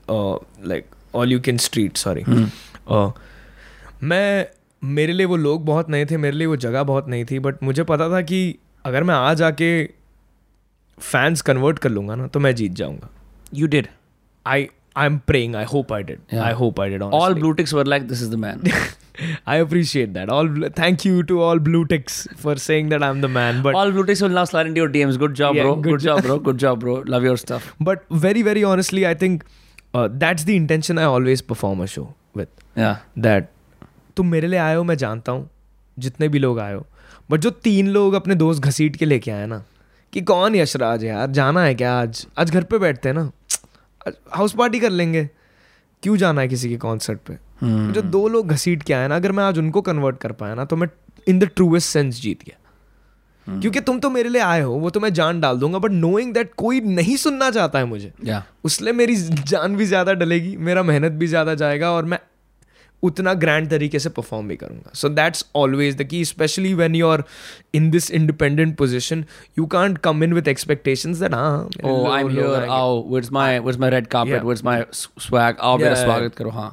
like 0.67 0.85
all 1.15 1.33
you 1.33 1.41
can 1.41 1.57
street 1.57 1.97
sorry 1.97 2.25
मैं 4.03 4.47
मेरे 4.99 5.13
लिए 5.13 5.27
वो 5.27 5.37
लोग 5.37 5.65
बहुत 5.67 5.91
नए 5.91 6.05
थे 6.11 6.17
मेरे 6.17 6.37
लिए 6.37 6.47
वो 6.47 6.57
जगह 6.65 6.83
बहुत 6.93 7.09
नई 7.09 7.25
थी 7.31 7.39
बट 7.47 7.63
मुझे 7.63 7.83
पता 7.91 8.09
था 8.11 8.21
कि 8.31 8.41
अगर 8.87 9.05
मैं 9.05 9.15
आज 9.15 9.43
आके 9.43 9.71
फैंस 10.99 11.43
कन्वर्ट 11.43 11.79
कर 11.79 11.91
लूँगा 11.91 12.15
ना 12.15 12.27
तो 12.35 12.41
मैं 12.41 12.55
जीत 12.55 12.73
जाऊँगा 12.83 13.09
You 13.61 13.67
did. 13.75 13.87
I 14.47 14.67
I 14.97 15.07
am 15.07 15.19
praying 15.27 15.55
I 15.57 15.65
hope 15.73 15.93
I 15.93 16.03
did 16.03 16.35
I 16.39 16.53
hope 16.61 16.81
I 16.81 16.91
did 16.91 17.03
All 17.19 17.35
blue 17.41 17.55
ticks 17.61 17.73
were 17.79 17.85
like, 17.93 18.09
this 18.13 18.23
is 18.27 18.31
the 18.35 18.41
man. 18.45 18.63
I 19.53 19.57
appreciate 19.65 20.13
that. 20.15 20.31
All 20.37 20.49
thank 20.79 21.05
you 21.09 21.23
to 21.31 21.37
all 21.49 21.61
blue 21.69 21.83
ticks 21.93 22.17
for 22.45 22.55
saying 22.63 22.89
that 22.93 23.05
I'm 23.09 23.21
the 23.25 23.31
man. 23.37 23.61
But 23.67 23.77
All 23.81 23.93
blue 23.97 24.05
ticks 24.09 24.23
will 24.27 24.35
now 24.39 24.45
slide 24.53 24.71
into 24.71 24.83
your 24.85 24.89
DMs. 24.97 25.19
Good 25.25 25.37
job, 25.41 25.59
Yeah, 25.59 25.69
bro. 25.69 25.75
good 25.77 25.93
Good, 25.93 26.05
job, 26.07 26.23
bro. 26.29 26.39
Good 26.49 26.59
job, 26.65 26.81
bro. 26.87 26.97
Love 27.17 27.29
your 27.31 27.37
stuff. 27.45 27.69
but 27.91 28.03
very 28.27 28.43
very 28.51 28.65
honestly, 28.73 29.07
I 29.13 29.15
think 29.25 29.45
uh, 29.95 30.09
that's 30.25 30.49
the 30.51 30.57
intention 30.63 31.03
I 31.05 31.09
always 31.19 31.45
perform 31.53 31.85
a 31.87 31.89
show 31.97 32.07
with. 32.41 32.51
Yeah. 32.85 32.97
That 33.29 33.51
तुम 34.17 34.27
मेरे 34.27 34.49
लिए 34.49 34.59
आए 34.59 34.75
हो 34.75 34.83
मैं 34.85 34.97
जानता 34.97 35.33
हूँ 35.33 35.49
जितने 35.97 36.29
भी 36.29 36.39
लोग 36.39 36.59
आए 36.61 36.75
हो। 36.75 36.87
बट 37.31 37.41
जो 37.41 37.51
तीन 37.51 37.89
लोग 37.89 38.15
अपने 38.15 38.35
दोस्त 38.35 38.63
घसीट 38.63 38.97
के 38.97 39.05
लेके 39.05 39.31
आए 39.31 39.47
ना 39.47 39.63
कि 40.13 40.21
कौन 40.23 40.55
यशराज 40.57 41.05
है 41.05 41.09
यार 41.11 41.31
जाना 41.31 41.63
है 41.63 41.75
क्या 41.75 41.95
आज? 41.95 42.27
आज 42.39 42.51
घर 42.51 42.65
पे 42.65 42.79
बैठते 42.79 43.09
हैं 43.09 43.17
ना। 43.17 43.31
हाउस 44.33 44.55
पार्टी 44.59 44.81
कर 44.81 44.91
लेंगे। 44.91 45.29
क्यों 46.03 46.17
जाना 46.17 46.41
है 46.41 46.49
किसी 46.49 46.69
के 46.69 46.77
कॉन्सर्ट 46.77 47.19
पे? 47.21 47.35
Hmm. 47.35 47.93
जो 47.95 48.03
दो 48.03 48.27
लोग 48.29 48.49
घसीट 48.49 48.83
के 48.83 48.93
आए 48.93 49.09
ना 49.09 49.17
अगर 49.17 49.33
मैं 49.33 49.45
आज 49.45 49.59
उनको 49.59 49.81
कन्वर्ट 49.83 50.19
कर 50.19 50.33
पाया 50.33 50.55
ना 50.55 50.65
तो 50.65 50.77
मैं 50.77 50.89
इन 51.29 51.39
द 51.39 51.45
ट्रूएस्ट 51.57 51.89
सेंस 51.89 52.21
जीत 52.21 52.43
गया। 52.45 52.59
क्योंकि 53.61 53.81
तुम 53.81 53.99
तो 54.01 54.11
मेरे 54.11 54.29
लिए 54.29 54.43
आए 54.43 54.61
हो 54.61 54.73
वो 54.73 54.91
तो 54.91 55.01
मैं 55.01 55.13
जान 55.13 55.41
डाल 55.41 55.59
दूँगा 55.59 55.79
बट 55.79 55.91
नोइंग 55.91 56.33
दैट 56.35 56.53
कोई 56.57 56.81
नहीं 56.81 57.17
सुनना 57.17 57.51
चाहता 57.51 57.79
है 57.79 57.85
मुझे 57.85 58.13
Yeah. 58.27 58.43
उसलिए 58.65 58.93
मेरी 58.93 59.17
जान 59.17 59.77
भी 59.77 59.87
ज़्यादा 59.87 60.13
डलेगी 60.13 60.57
मेरा 60.59 60.83
मेहनत 60.83 61.13
भी 61.13 61.27
ज़्यादा 61.27 61.55
जाएगा 61.55 61.91
और 61.91 62.05
मैं 62.05 62.19
उतना 63.09 63.35
ग्रैंड 63.45 63.69
तरीके 63.71 63.99
से 63.99 64.09
परफॉर्म 64.19 64.49
भी 64.49 64.57
करूँगा 64.57 64.91
so 64.95 65.09
that's 65.09 65.45
always 65.57 65.97
the 65.97 66.05
key 66.11 66.25
specially 66.25 66.73
when 66.75 66.95
you 66.95 67.09
are 67.09 67.25
in 67.75 67.91
this 67.91 68.11
independent 68.11 68.77
position 68.77 69.25
you 69.59 69.67
can't 69.75 69.99
come 70.07 70.25
in 70.25 70.33
with 70.35 70.49
expectations 70.49 71.19
that 71.19 71.35
हाँ 71.35 71.69
Oh। 71.85 71.97
Oh? 72.67 72.71
आओ 75.61 75.77
मेरा 75.79 75.95
स्वागत 76.05 76.35
करो 76.35 76.51
हाँ. 76.51 76.71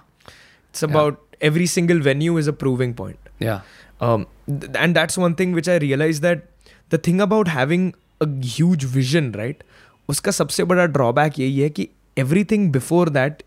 It's 0.74 0.84
about 0.88 1.14
yeah. 1.14 1.48
every 1.50 1.68
single 1.68 2.00
venue 2.00 2.38
is 2.38 2.48
a 2.48 2.54
proving 2.54 2.94
point. 2.94 3.30
Yeah. 3.40 3.60
Um, 4.02 4.26
th- 4.48 4.72
and 4.76 4.96
that's 4.96 5.18
one 5.18 5.36
thing 5.36 5.54
which 5.54 5.68
I 5.68 5.78
realized 5.78 6.22
that 6.22 6.46
the 6.90 6.98
thing 7.08 7.20
about 7.22 7.48
having 7.48 7.94
a 8.22 8.28
huge 8.56 8.86
vision, 8.98 9.32
right? 9.34 9.64
उसका 10.10 10.32
सबसे 10.32 10.64
बड़ा 10.64 10.86
drawback 10.86 11.40
यही 11.40 11.60
है 11.60 11.70
कि 11.70 11.88
everything 12.44 12.72
before 12.72 13.10
that 13.10 13.44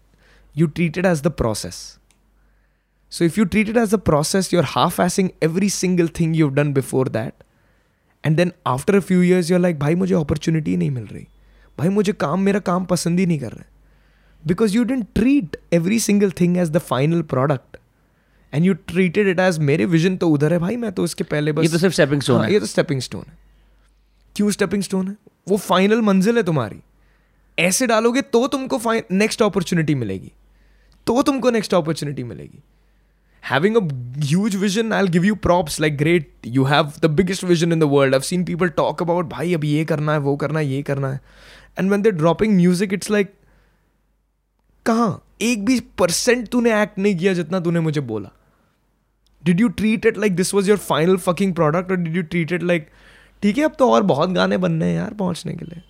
you 0.57 0.67
treated 0.67 1.07
as 1.07 1.23
the 1.23 1.31
process 1.41 1.81
so 3.15 3.25
if 3.25 3.39
you 3.39 3.45
treated 3.45 3.77
as 3.77 3.95
the 3.95 3.99
process 4.01 4.53
you 4.55 4.61
are 4.61 4.67
half 4.69 5.01
assing 5.03 5.29
every 5.43 5.69
single 5.71 6.09
thing 6.21 6.37
you 6.37 6.49
done 6.49 6.73
before 6.73 7.09
that 7.09 7.45
and 8.25 8.37
then 8.37 8.53
after 8.67 8.97
a 8.97 9.01
few 9.01 9.23
years 9.23 9.51
you're 9.51 9.61
like 9.61 9.79
भाई 9.79 9.95
मुझे 9.95 10.15
opportunity 10.15 10.77
नहीं 10.77 10.91
मिल 10.91 11.05
रही। 11.05 11.27
भाई 11.79 11.89
मुझे 11.89 12.13
काम 12.13 12.41
मेरा 12.41 12.61
काम 12.61 12.85
पसंद 12.85 13.21
ही 13.21 13.27
नहीं 13.27 13.39
कर 13.39 13.53
रहा 13.53 13.65
because 14.47 14.75
you 14.77 14.85
don't 14.85 15.07
treat 15.15 15.57
every 15.73 16.01
single 16.01 16.31
thing 16.31 16.57
as 16.57 16.71
the 16.71 16.79
final 16.79 17.23
product 17.23 17.77
and 18.53 18.65
you 18.65 18.75
treated 18.89 19.29
it 19.29 19.41
as 19.41 19.59
मेरे 19.59 19.87
विजन 19.87 20.17
तो 20.17 20.29
उधर 20.29 20.53
है 20.53 20.59
भाई 20.59 20.77
मैं 20.77 20.93
तो 20.93 21.05
इसके 21.05 21.25
पहले 21.25 21.53
बस 21.53 21.65
ये 21.65 21.69
तो 21.69 21.79
सिर्फ़ 21.79 21.95
स्टेपिंग 21.95 22.23
स्टोन 22.23 22.37
हाँ, 22.37 22.47
है। 22.47 22.53
ये 22.53 22.61
तो 22.61 22.67
स्टेपिंग 22.67 23.01
स्टोन 23.01 23.25
है। 23.29 23.39
क्यों 24.37 24.51
स्टेपिंग 24.51 24.83
स्टोन 24.83 25.09
है? 25.09 25.17
वो 25.49 25.57
फाइनल 25.57 26.01
मंजिल 26.03 26.37
है 26.37 26.43
तुम्हारी। 26.43 26.81
ऐसे 27.59 27.87
डालोगे 27.87 28.23
तो 28.23 28.47
तुमको 28.49 28.81
नेक्स्ट 29.13 29.43
अपॉर्चुनिटी 29.43 29.95
मिलेगी। 29.95 30.33
तो 31.07 31.23
तुमको 31.23 31.51
नेक्स्ट 31.51 31.75
अपॉर्चुनिटी 31.75 32.25
मिलेगी। 32.25 32.63
Having 33.45 33.77
a 33.77 33.83
huge 34.25 34.55
vision, 34.55 34.93
i'll 34.93 35.11
give 35.15 35.25
you 35.25 35.37
props. 35.37 35.79
Like, 35.79 35.97
great, 35.97 36.29
you 36.57 36.65
have 36.65 37.01
the 37.01 37.09
biggest 37.11 37.43
vision 37.43 37.73
in 37.73 37.79
the 37.79 37.89
world. 37.89 38.15
I've 38.15 38.25
seen 38.25 38.45
people 38.45 38.71
talk 38.79 39.03
about 39.07 39.29
भाई 39.31 39.55
अब 39.55 39.65
ये 39.65 39.85
करना 39.85 40.13
है 40.13 40.19
वो 40.27 40.37
करना 40.37 40.59
है 40.59 40.67
ये 40.67 40.83
करना 40.83 41.13
है 41.13 41.21
and 41.77 41.91
when 41.91 42.03
they're 42.03 42.19
dropping 42.19 42.57
music, 42.57 42.97
it's 42.99 43.11
like 43.17 43.35
कहाँ 44.87 45.11
एक 45.43 45.65
भी 45.65 45.79
परसेंट 45.99 46.49
तूने 46.49 46.83
एक्ट 46.83 46.99
नहीं 46.99 47.17
किया 47.19 47.33
जितना 47.35 47.61
तूने 47.61 47.81
मुझे 47.81 48.01
बोला 48.09 48.31
did 49.45 49.61
you 49.61 49.69
treat 49.79 50.07
it 50.07 50.19
like 50.19 50.35
this 50.37 50.53
was 50.55 50.69
your 50.69 50.79
final 50.79 51.17
fucking 51.27 51.55
product 51.55 51.91
or 51.91 51.97
did 51.97 52.17
you 52.17 52.23
treat 52.23 52.53
it 52.53 52.63
like 52.63 52.89
ठीक 53.43 53.59
है 53.59 53.65
अब 53.65 53.75
तो 53.79 53.91
और 53.91 54.03
बहुत 54.11 54.31
गाने 54.31 54.57
बनने 54.57 54.87
हैं 54.87 54.97
यार 54.97 55.15
पहुँचने 55.15 55.53
के 55.53 55.65
लिए 55.65 55.83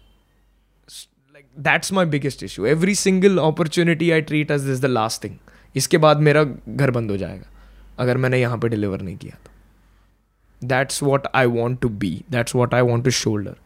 like 1.35 1.47
that's 1.65 1.93
my 1.93 2.07
biggest 2.15 2.43
issue 2.43 2.67
every 2.67 2.95
single 2.95 3.39
opportunity 3.39 4.11
I 4.11 4.21
treat 4.31 4.51
as 4.51 4.61
this 4.61 4.81
the 4.81 4.91
last 4.91 5.25
thing 5.25 5.37
इसके 5.77 5.99
बाद 5.99 6.21
मेरा 6.21 6.45
घर 6.69 6.91
बंद 6.91 7.11
हो 7.11 7.17
जाएगा 7.17 7.47
अगर 7.99 8.17
मैंने 8.17 8.41
यहाँ 8.41 8.59
पे 8.59 8.69
डिलीवर 8.69 9.01
नहीं 9.01 9.17
किया 9.17 9.37
तो 9.45 10.67
that's 10.67 11.03
what 11.03 11.27
I 11.35 11.47
want 11.47 11.81
to 11.81 11.89
be 12.03 12.13
that's 12.31 12.55
what 12.55 12.75
I 12.75 12.81
want 12.81 13.05
to 13.05 13.11
shoulder 13.11 13.57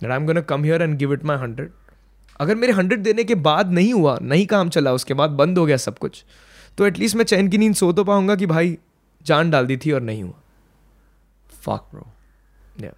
that 0.00 0.10
I 0.10 0.16
am 0.16 0.26
gonna 0.26 0.40
come 0.52 0.64
here 0.64 0.82
and 0.82 0.96
give 0.98 1.12
it 1.14 1.24
my 1.24 1.36
hundred 1.38 1.70
अगर 2.40 2.54
मेरे 2.54 2.72
हंड्रेड 2.72 3.02
देने 3.02 3.24
के 3.24 3.34
बाद 3.48 3.72
नहीं 3.72 3.92
हुआ 3.92 4.18
नहीं 4.22 4.46
काम 4.46 4.68
चला 4.68 4.92
उसके 4.92 5.14
बाद 5.14 5.30
बंद 5.40 5.58
हो 5.58 5.66
गया 5.66 5.76
सब 5.76 5.98
कुछ 5.98 6.24
तो 6.78 6.86
एटलीस्ट 6.86 7.16
मैं 7.16 7.24
चैन 7.24 7.48
की 7.48 7.58
नींद 7.58 7.74
सो 7.74 7.92
तो 7.92 8.04
पाऊँगा 8.04 8.36
कि 8.36 8.46
भाई 8.46 8.78
जान 9.26 9.50
डाल 9.50 9.66
दी 9.66 9.76
थी 9.76 9.92
और 9.92 10.00
नहीं 10.02 10.22
हुआ 10.22 10.38
fuck 11.62 11.90
bro 11.92 12.06
Yeah. 12.76 12.92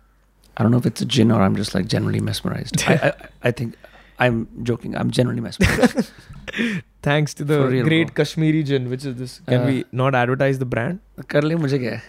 I 0.57 0.63
don't 0.63 0.71
know 0.71 0.79
if 0.79 0.87
it's 0.87 1.03
a 1.03 1.07
gin 1.07 1.33
or 1.33 1.41
I'm 1.43 1.57
just 1.57 1.75
like 1.75 1.87
generally 1.87 2.21
mesmerized. 2.21 2.85
I, 2.89 2.95
I, 2.95 3.13
I 3.45 3.51
think 3.53 3.77
I'm 4.19 4.47
joking. 4.63 4.97
I'm 4.97 5.11
generally 5.11 5.41
mesmerized. 5.41 6.13
Thanks 7.08 7.34
to 7.40 7.46
the 7.50 7.58
For 7.64 7.68
real, 7.74 7.86
great 7.88 8.08
bro. 8.08 8.16
Kashmiri 8.20 8.62
gin, 8.70 8.88
which 8.94 9.04
is 9.10 9.16
this. 9.20 9.34
Can 9.50 9.62
Uh, 9.62 9.66
we 9.72 9.84
not 10.04 10.16
advertise 10.22 10.58
the 10.64 10.68
brand? 10.76 11.00
कर 11.34 11.44
ले 11.44 11.56
मुझे 11.66 11.80
क्या 11.80 11.92
है 11.92 12.02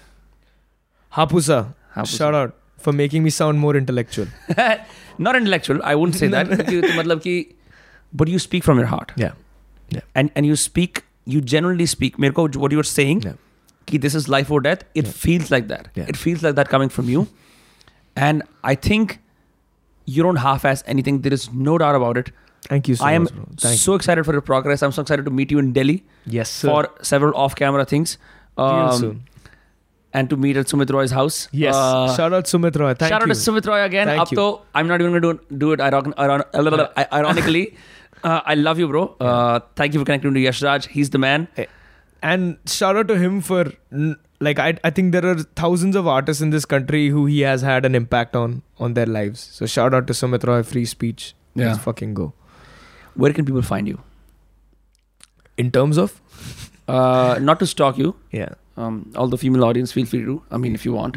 Hapusa. 1.16 1.59
Hapusa. 1.97 2.16
Shout 2.16 2.35
out 2.35 2.55
for 2.87 2.93
making 2.93 3.23
me 3.27 3.31
sound 3.31 3.59
more 3.66 3.75
intellectual. 3.77 4.27
Not 5.27 5.37
intellectual. 5.37 5.81
I 5.83 5.95
wouldn't 6.01 6.16
say 6.23 6.29
that. 6.35 6.49
क्योंकि 6.49 6.81
तो 6.89 6.95
मतलब 6.99 7.21
कि 7.27 7.37
but 8.23 8.29
you 8.35 8.39
speak 8.47 8.64
from 8.71 8.79
your 8.83 8.89
heart 8.95 9.12
Yeah. 9.23 9.33
and 10.14 10.31
and 10.41 10.47
you 10.51 10.57
speak 10.64 11.03
you 11.37 11.41
genuinely 11.55 11.87
speak. 11.95 12.19
मेरे 12.25 12.35
को 12.41 12.49
what 12.64 12.77
you're 12.79 12.89
saying 12.91 13.23
Yeah. 13.29 13.39
कि 13.89 14.01
this 14.07 14.14
is 14.21 14.29
life 14.37 14.51
or 14.57 14.61
death. 14.69 14.85
It 14.95 15.07
Yeah. 15.09 15.16
feels 15.25 15.51
like 15.57 15.69
that. 15.73 15.89
Yeah. 16.01 16.12
It 16.14 16.21
feels 16.27 16.45
like 16.49 16.59
that 16.61 16.71
coming 16.75 16.93
from 16.99 17.09
you, 17.14 17.25
and 18.29 18.47
I 18.75 18.75
think 18.89 19.16
you 20.16 20.23
don't 20.29 20.43
half-ass 20.45 20.85
anything. 20.95 21.21
There 21.27 21.39
is 21.41 21.49
no 21.71 21.79
doubt 21.85 21.99
about 22.03 22.21
it. 22.25 22.31
Thank 22.70 22.88
you 22.88 22.95
so 22.95 23.05
I 23.05 23.11
am 23.14 23.24
much. 23.24 23.34
Bro. 23.34 23.45
Thank 23.59 23.80
so 23.80 23.93
excited 23.95 24.24
for 24.26 24.32
your 24.32 24.41
progress. 24.41 24.82
I'm 24.84 24.91
so 24.91 25.01
excited 25.01 25.26
to 25.26 25.32
meet 25.32 25.51
you 25.51 25.59
in 25.59 25.74
Delhi. 25.74 26.03
Yes, 26.26 26.49
sir. 26.49 26.68
for 26.70 26.89
several 27.01 27.36
off-camera 27.36 27.86
things. 27.86 28.18
Real 28.57 28.68
Um, 28.68 28.99
soon. 28.99 29.24
and 30.14 30.30
to 30.30 30.38
meet 30.38 30.57
at 30.57 30.68
Sumit 30.68 30.91
Roy's 30.95 31.11
house. 31.11 31.49
Yes. 31.51 31.76
Uh, 31.76 32.16
shout 32.16 32.34
out 32.34 32.45
Sumit 32.45 32.76
Roy. 32.80 32.93
Thank 32.93 33.09
shout 33.11 33.22
you. 33.26 33.32
out 33.32 33.36
to 33.36 33.39
Sumit 33.51 33.66
Roy 33.66 33.82
again. 33.84 34.07
Thank 34.07 34.22
Up 34.22 34.32
you. 34.32 34.38
to 34.38 34.59
I'm 34.76 34.88
not 34.88 35.01
even 35.01 35.20
going 35.22 35.38
to 35.38 35.43
do, 35.49 35.57
do 35.57 35.72
it 35.74 35.82
iron, 35.82 36.14
iron, 36.18 36.43
ironically. 36.55 37.76
Uh, 38.24 38.39
I 38.45 38.53
love 38.55 38.80
you, 38.80 38.88
bro. 38.88 39.18
Uh, 39.20 39.59
thank 39.76 39.93
you 39.93 39.99
for 39.99 40.05
connecting 40.05 40.34
to 40.34 40.39
Yash 40.39 40.61
Raj. 40.64 40.88
He's 40.88 41.09
the 41.09 41.18
man. 41.18 41.49
and 42.22 42.57
shout 42.66 42.95
out 42.95 43.09
to 43.09 43.18
him 43.18 43.41
for 43.41 43.66
like 44.39 44.59
I, 44.59 44.78
I 44.82 44.91
think 44.91 45.11
there 45.11 45.26
are 45.26 45.39
thousands 45.61 45.97
of 45.97 46.07
artists 46.07 46.41
in 46.41 46.49
this 46.51 46.64
country 46.64 47.09
who 47.09 47.26
he 47.26 47.41
has 47.41 47.61
had 47.64 47.84
an 47.86 47.95
impact 47.95 48.38
on 48.38 48.61
on 48.80 48.93
their 48.93 49.05
lives 49.05 49.41
so 49.57 49.66
shout 49.66 49.93
out 49.93 50.07
to 50.07 50.14
Sumit 50.14 50.45
Roy 50.47 50.64
free 50.64 50.86
speech 50.86 51.34
Yeah. 51.53 51.68
let's 51.74 51.80
fucking 51.84 52.14
go 52.14 52.32
Where 53.25 53.33
can 53.39 53.51
people 53.53 53.66
find 53.73 53.93
you? 53.95 53.99
in 55.64 55.71
terms 55.77 55.99
of 56.07 56.12
Uh, 56.97 57.39
not 57.47 57.59
to 57.61 57.66
stalk 57.71 57.97
you. 58.03 58.11
yeah 58.41 58.53
Um, 58.83 58.99
all 59.23 59.33
the 59.33 59.39
female 59.43 59.64
audience, 59.69 59.93
feel 59.95 60.07
free 60.11 60.21
to. 60.27 60.35
I 60.57 60.59
mean, 60.64 60.75
if 60.79 60.85
you 60.87 60.93
want. 60.99 61.16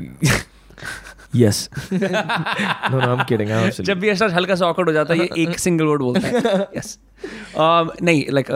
yes 1.41 1.59
no 1.91 2.97
no 3.01 3.09
I'm 3.11 3.21
kidding 3.29 3.51
I'm 3.57 3.67
absolutely 3.67 3.85
जब 3.89 3.99
भी 3.99 4.09
यशराज 4.09 4.33
हल्का 4.33 4.55
सा 4.61 4.71
awkward 4.71 4.87
हो 4.87 4.93
जाता 4.93 5.13
है 5.13 5.19
ये 5.19 5.43
एक 5.43 5.59
single 5.65 5.85
word 5.85 6.01
बोलता 6.01 6.27
है 6.27 6.67
यस 6.77 6.97
नहीं 8.07 8.23
like 8.37 8.47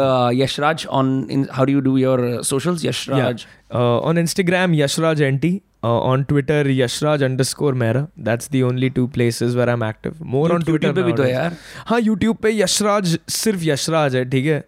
Yashraj 0.41 0.85
on 0.99 1.47
how 1.51 1.65
do 1.65 1.73
you 1.73 1.79
do 1.87 1.95
your 1.97 2.25
socials 2.49 2.85
Yashraj 2.85 3.45
uh, 3.71 4.09
on 4.09 4.19
Instagram 4.23 4.75
Yashraj 4.81 5.23
NT 5.31 5.53
uh, 5.84 6.12
on 6.12 6.24
Twitter 6.24 6.64
Yashraj 6.64 7.22
underscore 7.28 7.72
Mehra. 7.74 8.08
That's 8.28 8.48
the 8.48 8.62
only 8.70 8.90
two 8.98 9.08
places 9.08 9.56
where 9.56 9.68
I'm 9.74 9.82
active. 9.82 10.14
More 10.34 10.48
on 10.48 10.58
Twitter 10.58 10.78
YouTube 10.78 10.94
पे 10.94 11.02
भी 11.02 11.12
तो 11.12 11.24
यार। 11.24 11.56
हाँ 11.86 12.00
YouTube 12.00 12.36
पे 12.36 12.60
यशराज 12.60 13.18
सिर्फ़ 13.28 13.60
यशराज 13.62 14.16
है 14.16 14.30
ठीक 14.30 14.46
है? 14.46 14.64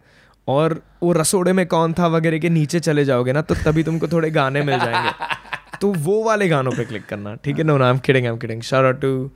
और 0.48 0.82
वो 1.02 1.12
रसोड़े 1.12 1.52
में 1.52 1.66
कौन 1.66 1.92
था 1.92 2.06
वगैरह 2.06 2.38
के 2.38 2.48
नीचे 2.48 2.80
चले 2.80 3.04
जाओगे 3.04 3.32
ना 3.32 3.42
तो 3.42 3.54
तभी 3.54 3.82
तुमको 3.82 4.08
थोड़े 4.08 4.30
गाने 4.30 4.62
मिल 4.62 4.78
जाएँगे। 4.78 5.10
तो 5.80 5.92
वो 5.92 6.24
वाले 6.24 6.48
गानों 6.48 6.72
पे 6.72 6.84
क्लिक 6.84 7.06
करना 7.06 7.34
ठीक 7.34 7.58
है? 7.58 7.64
No 7.64 7.78
no 7.78 7.84
I 7.84 7.90
am 7.90 7.98
kidding 7.98 8.26
I 8.26 8.32
am 8.32 8.38
kidding 8.38 8.62
shout 8.62 8.84
out 8.84 9.00
to 9.00 9.30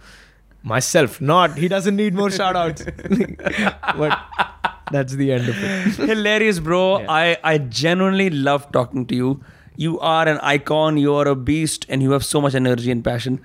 myself 0.81 1.23
not 1.23 1.59
he 1.59 1.69
doesn't 1.69 1.95
need 1.95 2.15
more 2.15 2.31
shout 2.31 2.57
outs 2.57 2.83
but 2.83 4.17
that's 4.93 5.15
the 5.15 5.21
end 5.21 5.49
of 5.49 5.57
it 5.57 6.11
hilarious 6.11 6.67
bro. 6.69 6.99
I 7.11 7.37
i 7.53 7.59
genuinely 7.83 8.47
love 8.49 8.63
talking 8.77 9.07
to 9.13 9.23
you. 9.23 9.37
You 9.79 9.99
are 10.01 10.29
an 10.29 10.39
icon 10.55 10.99
you 10.99 11.15
are 11.21 11.29
a 11.29 11.37
beast 11.51 11.87
and 11.91 12.03
you 12.03 12.13
have 12.17 12.25
so 12.33 12.41
much 12.47 12.55
energy 12.63 12.91
and 12.97 13.05
passion 13.09 13.39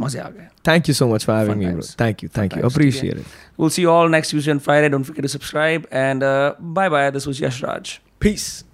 मज़े 0.00 0.20
आ 0.20 0.28
गए 0.28 0.46
thank 0.68 0.88
you 0.88 0.94
so 0.94 1.06
much 1.08 1.24
for 1.24 1.36
having 1.36 1.54
Fun 1.54 1.66
me 1.66 1.72
bro 1.72 1.82
times. 1.82 2.00
Thank 2.00 2.22
you 2.24 2.28
thank 2.38 2.52
you 2.56 2.60
times, 2.62 2.72
appreciate 2.72 3.18
it 3.18 3.24
we'll 3.60 3.72
see 3.74 3.82
you 3.84 3.90
all 3.96 4.08
next 4.14 4.34
tuesday 4.34 4.52
and 4.54 4.62
friday 4.68 4.88
don't 4.94 5.08
forget 5.10 5.26
to 5.26 5.32
subscribe 5.34 5.84
and 6.04 6.24
uh, 6.28 6.54
bye 6.78 6.88
bye 6.94 7.10
this 7.16 7.26
was 7.30 7.40
yash 7.44 7.58
raj 7.64 7.90
peace 8.20 8.64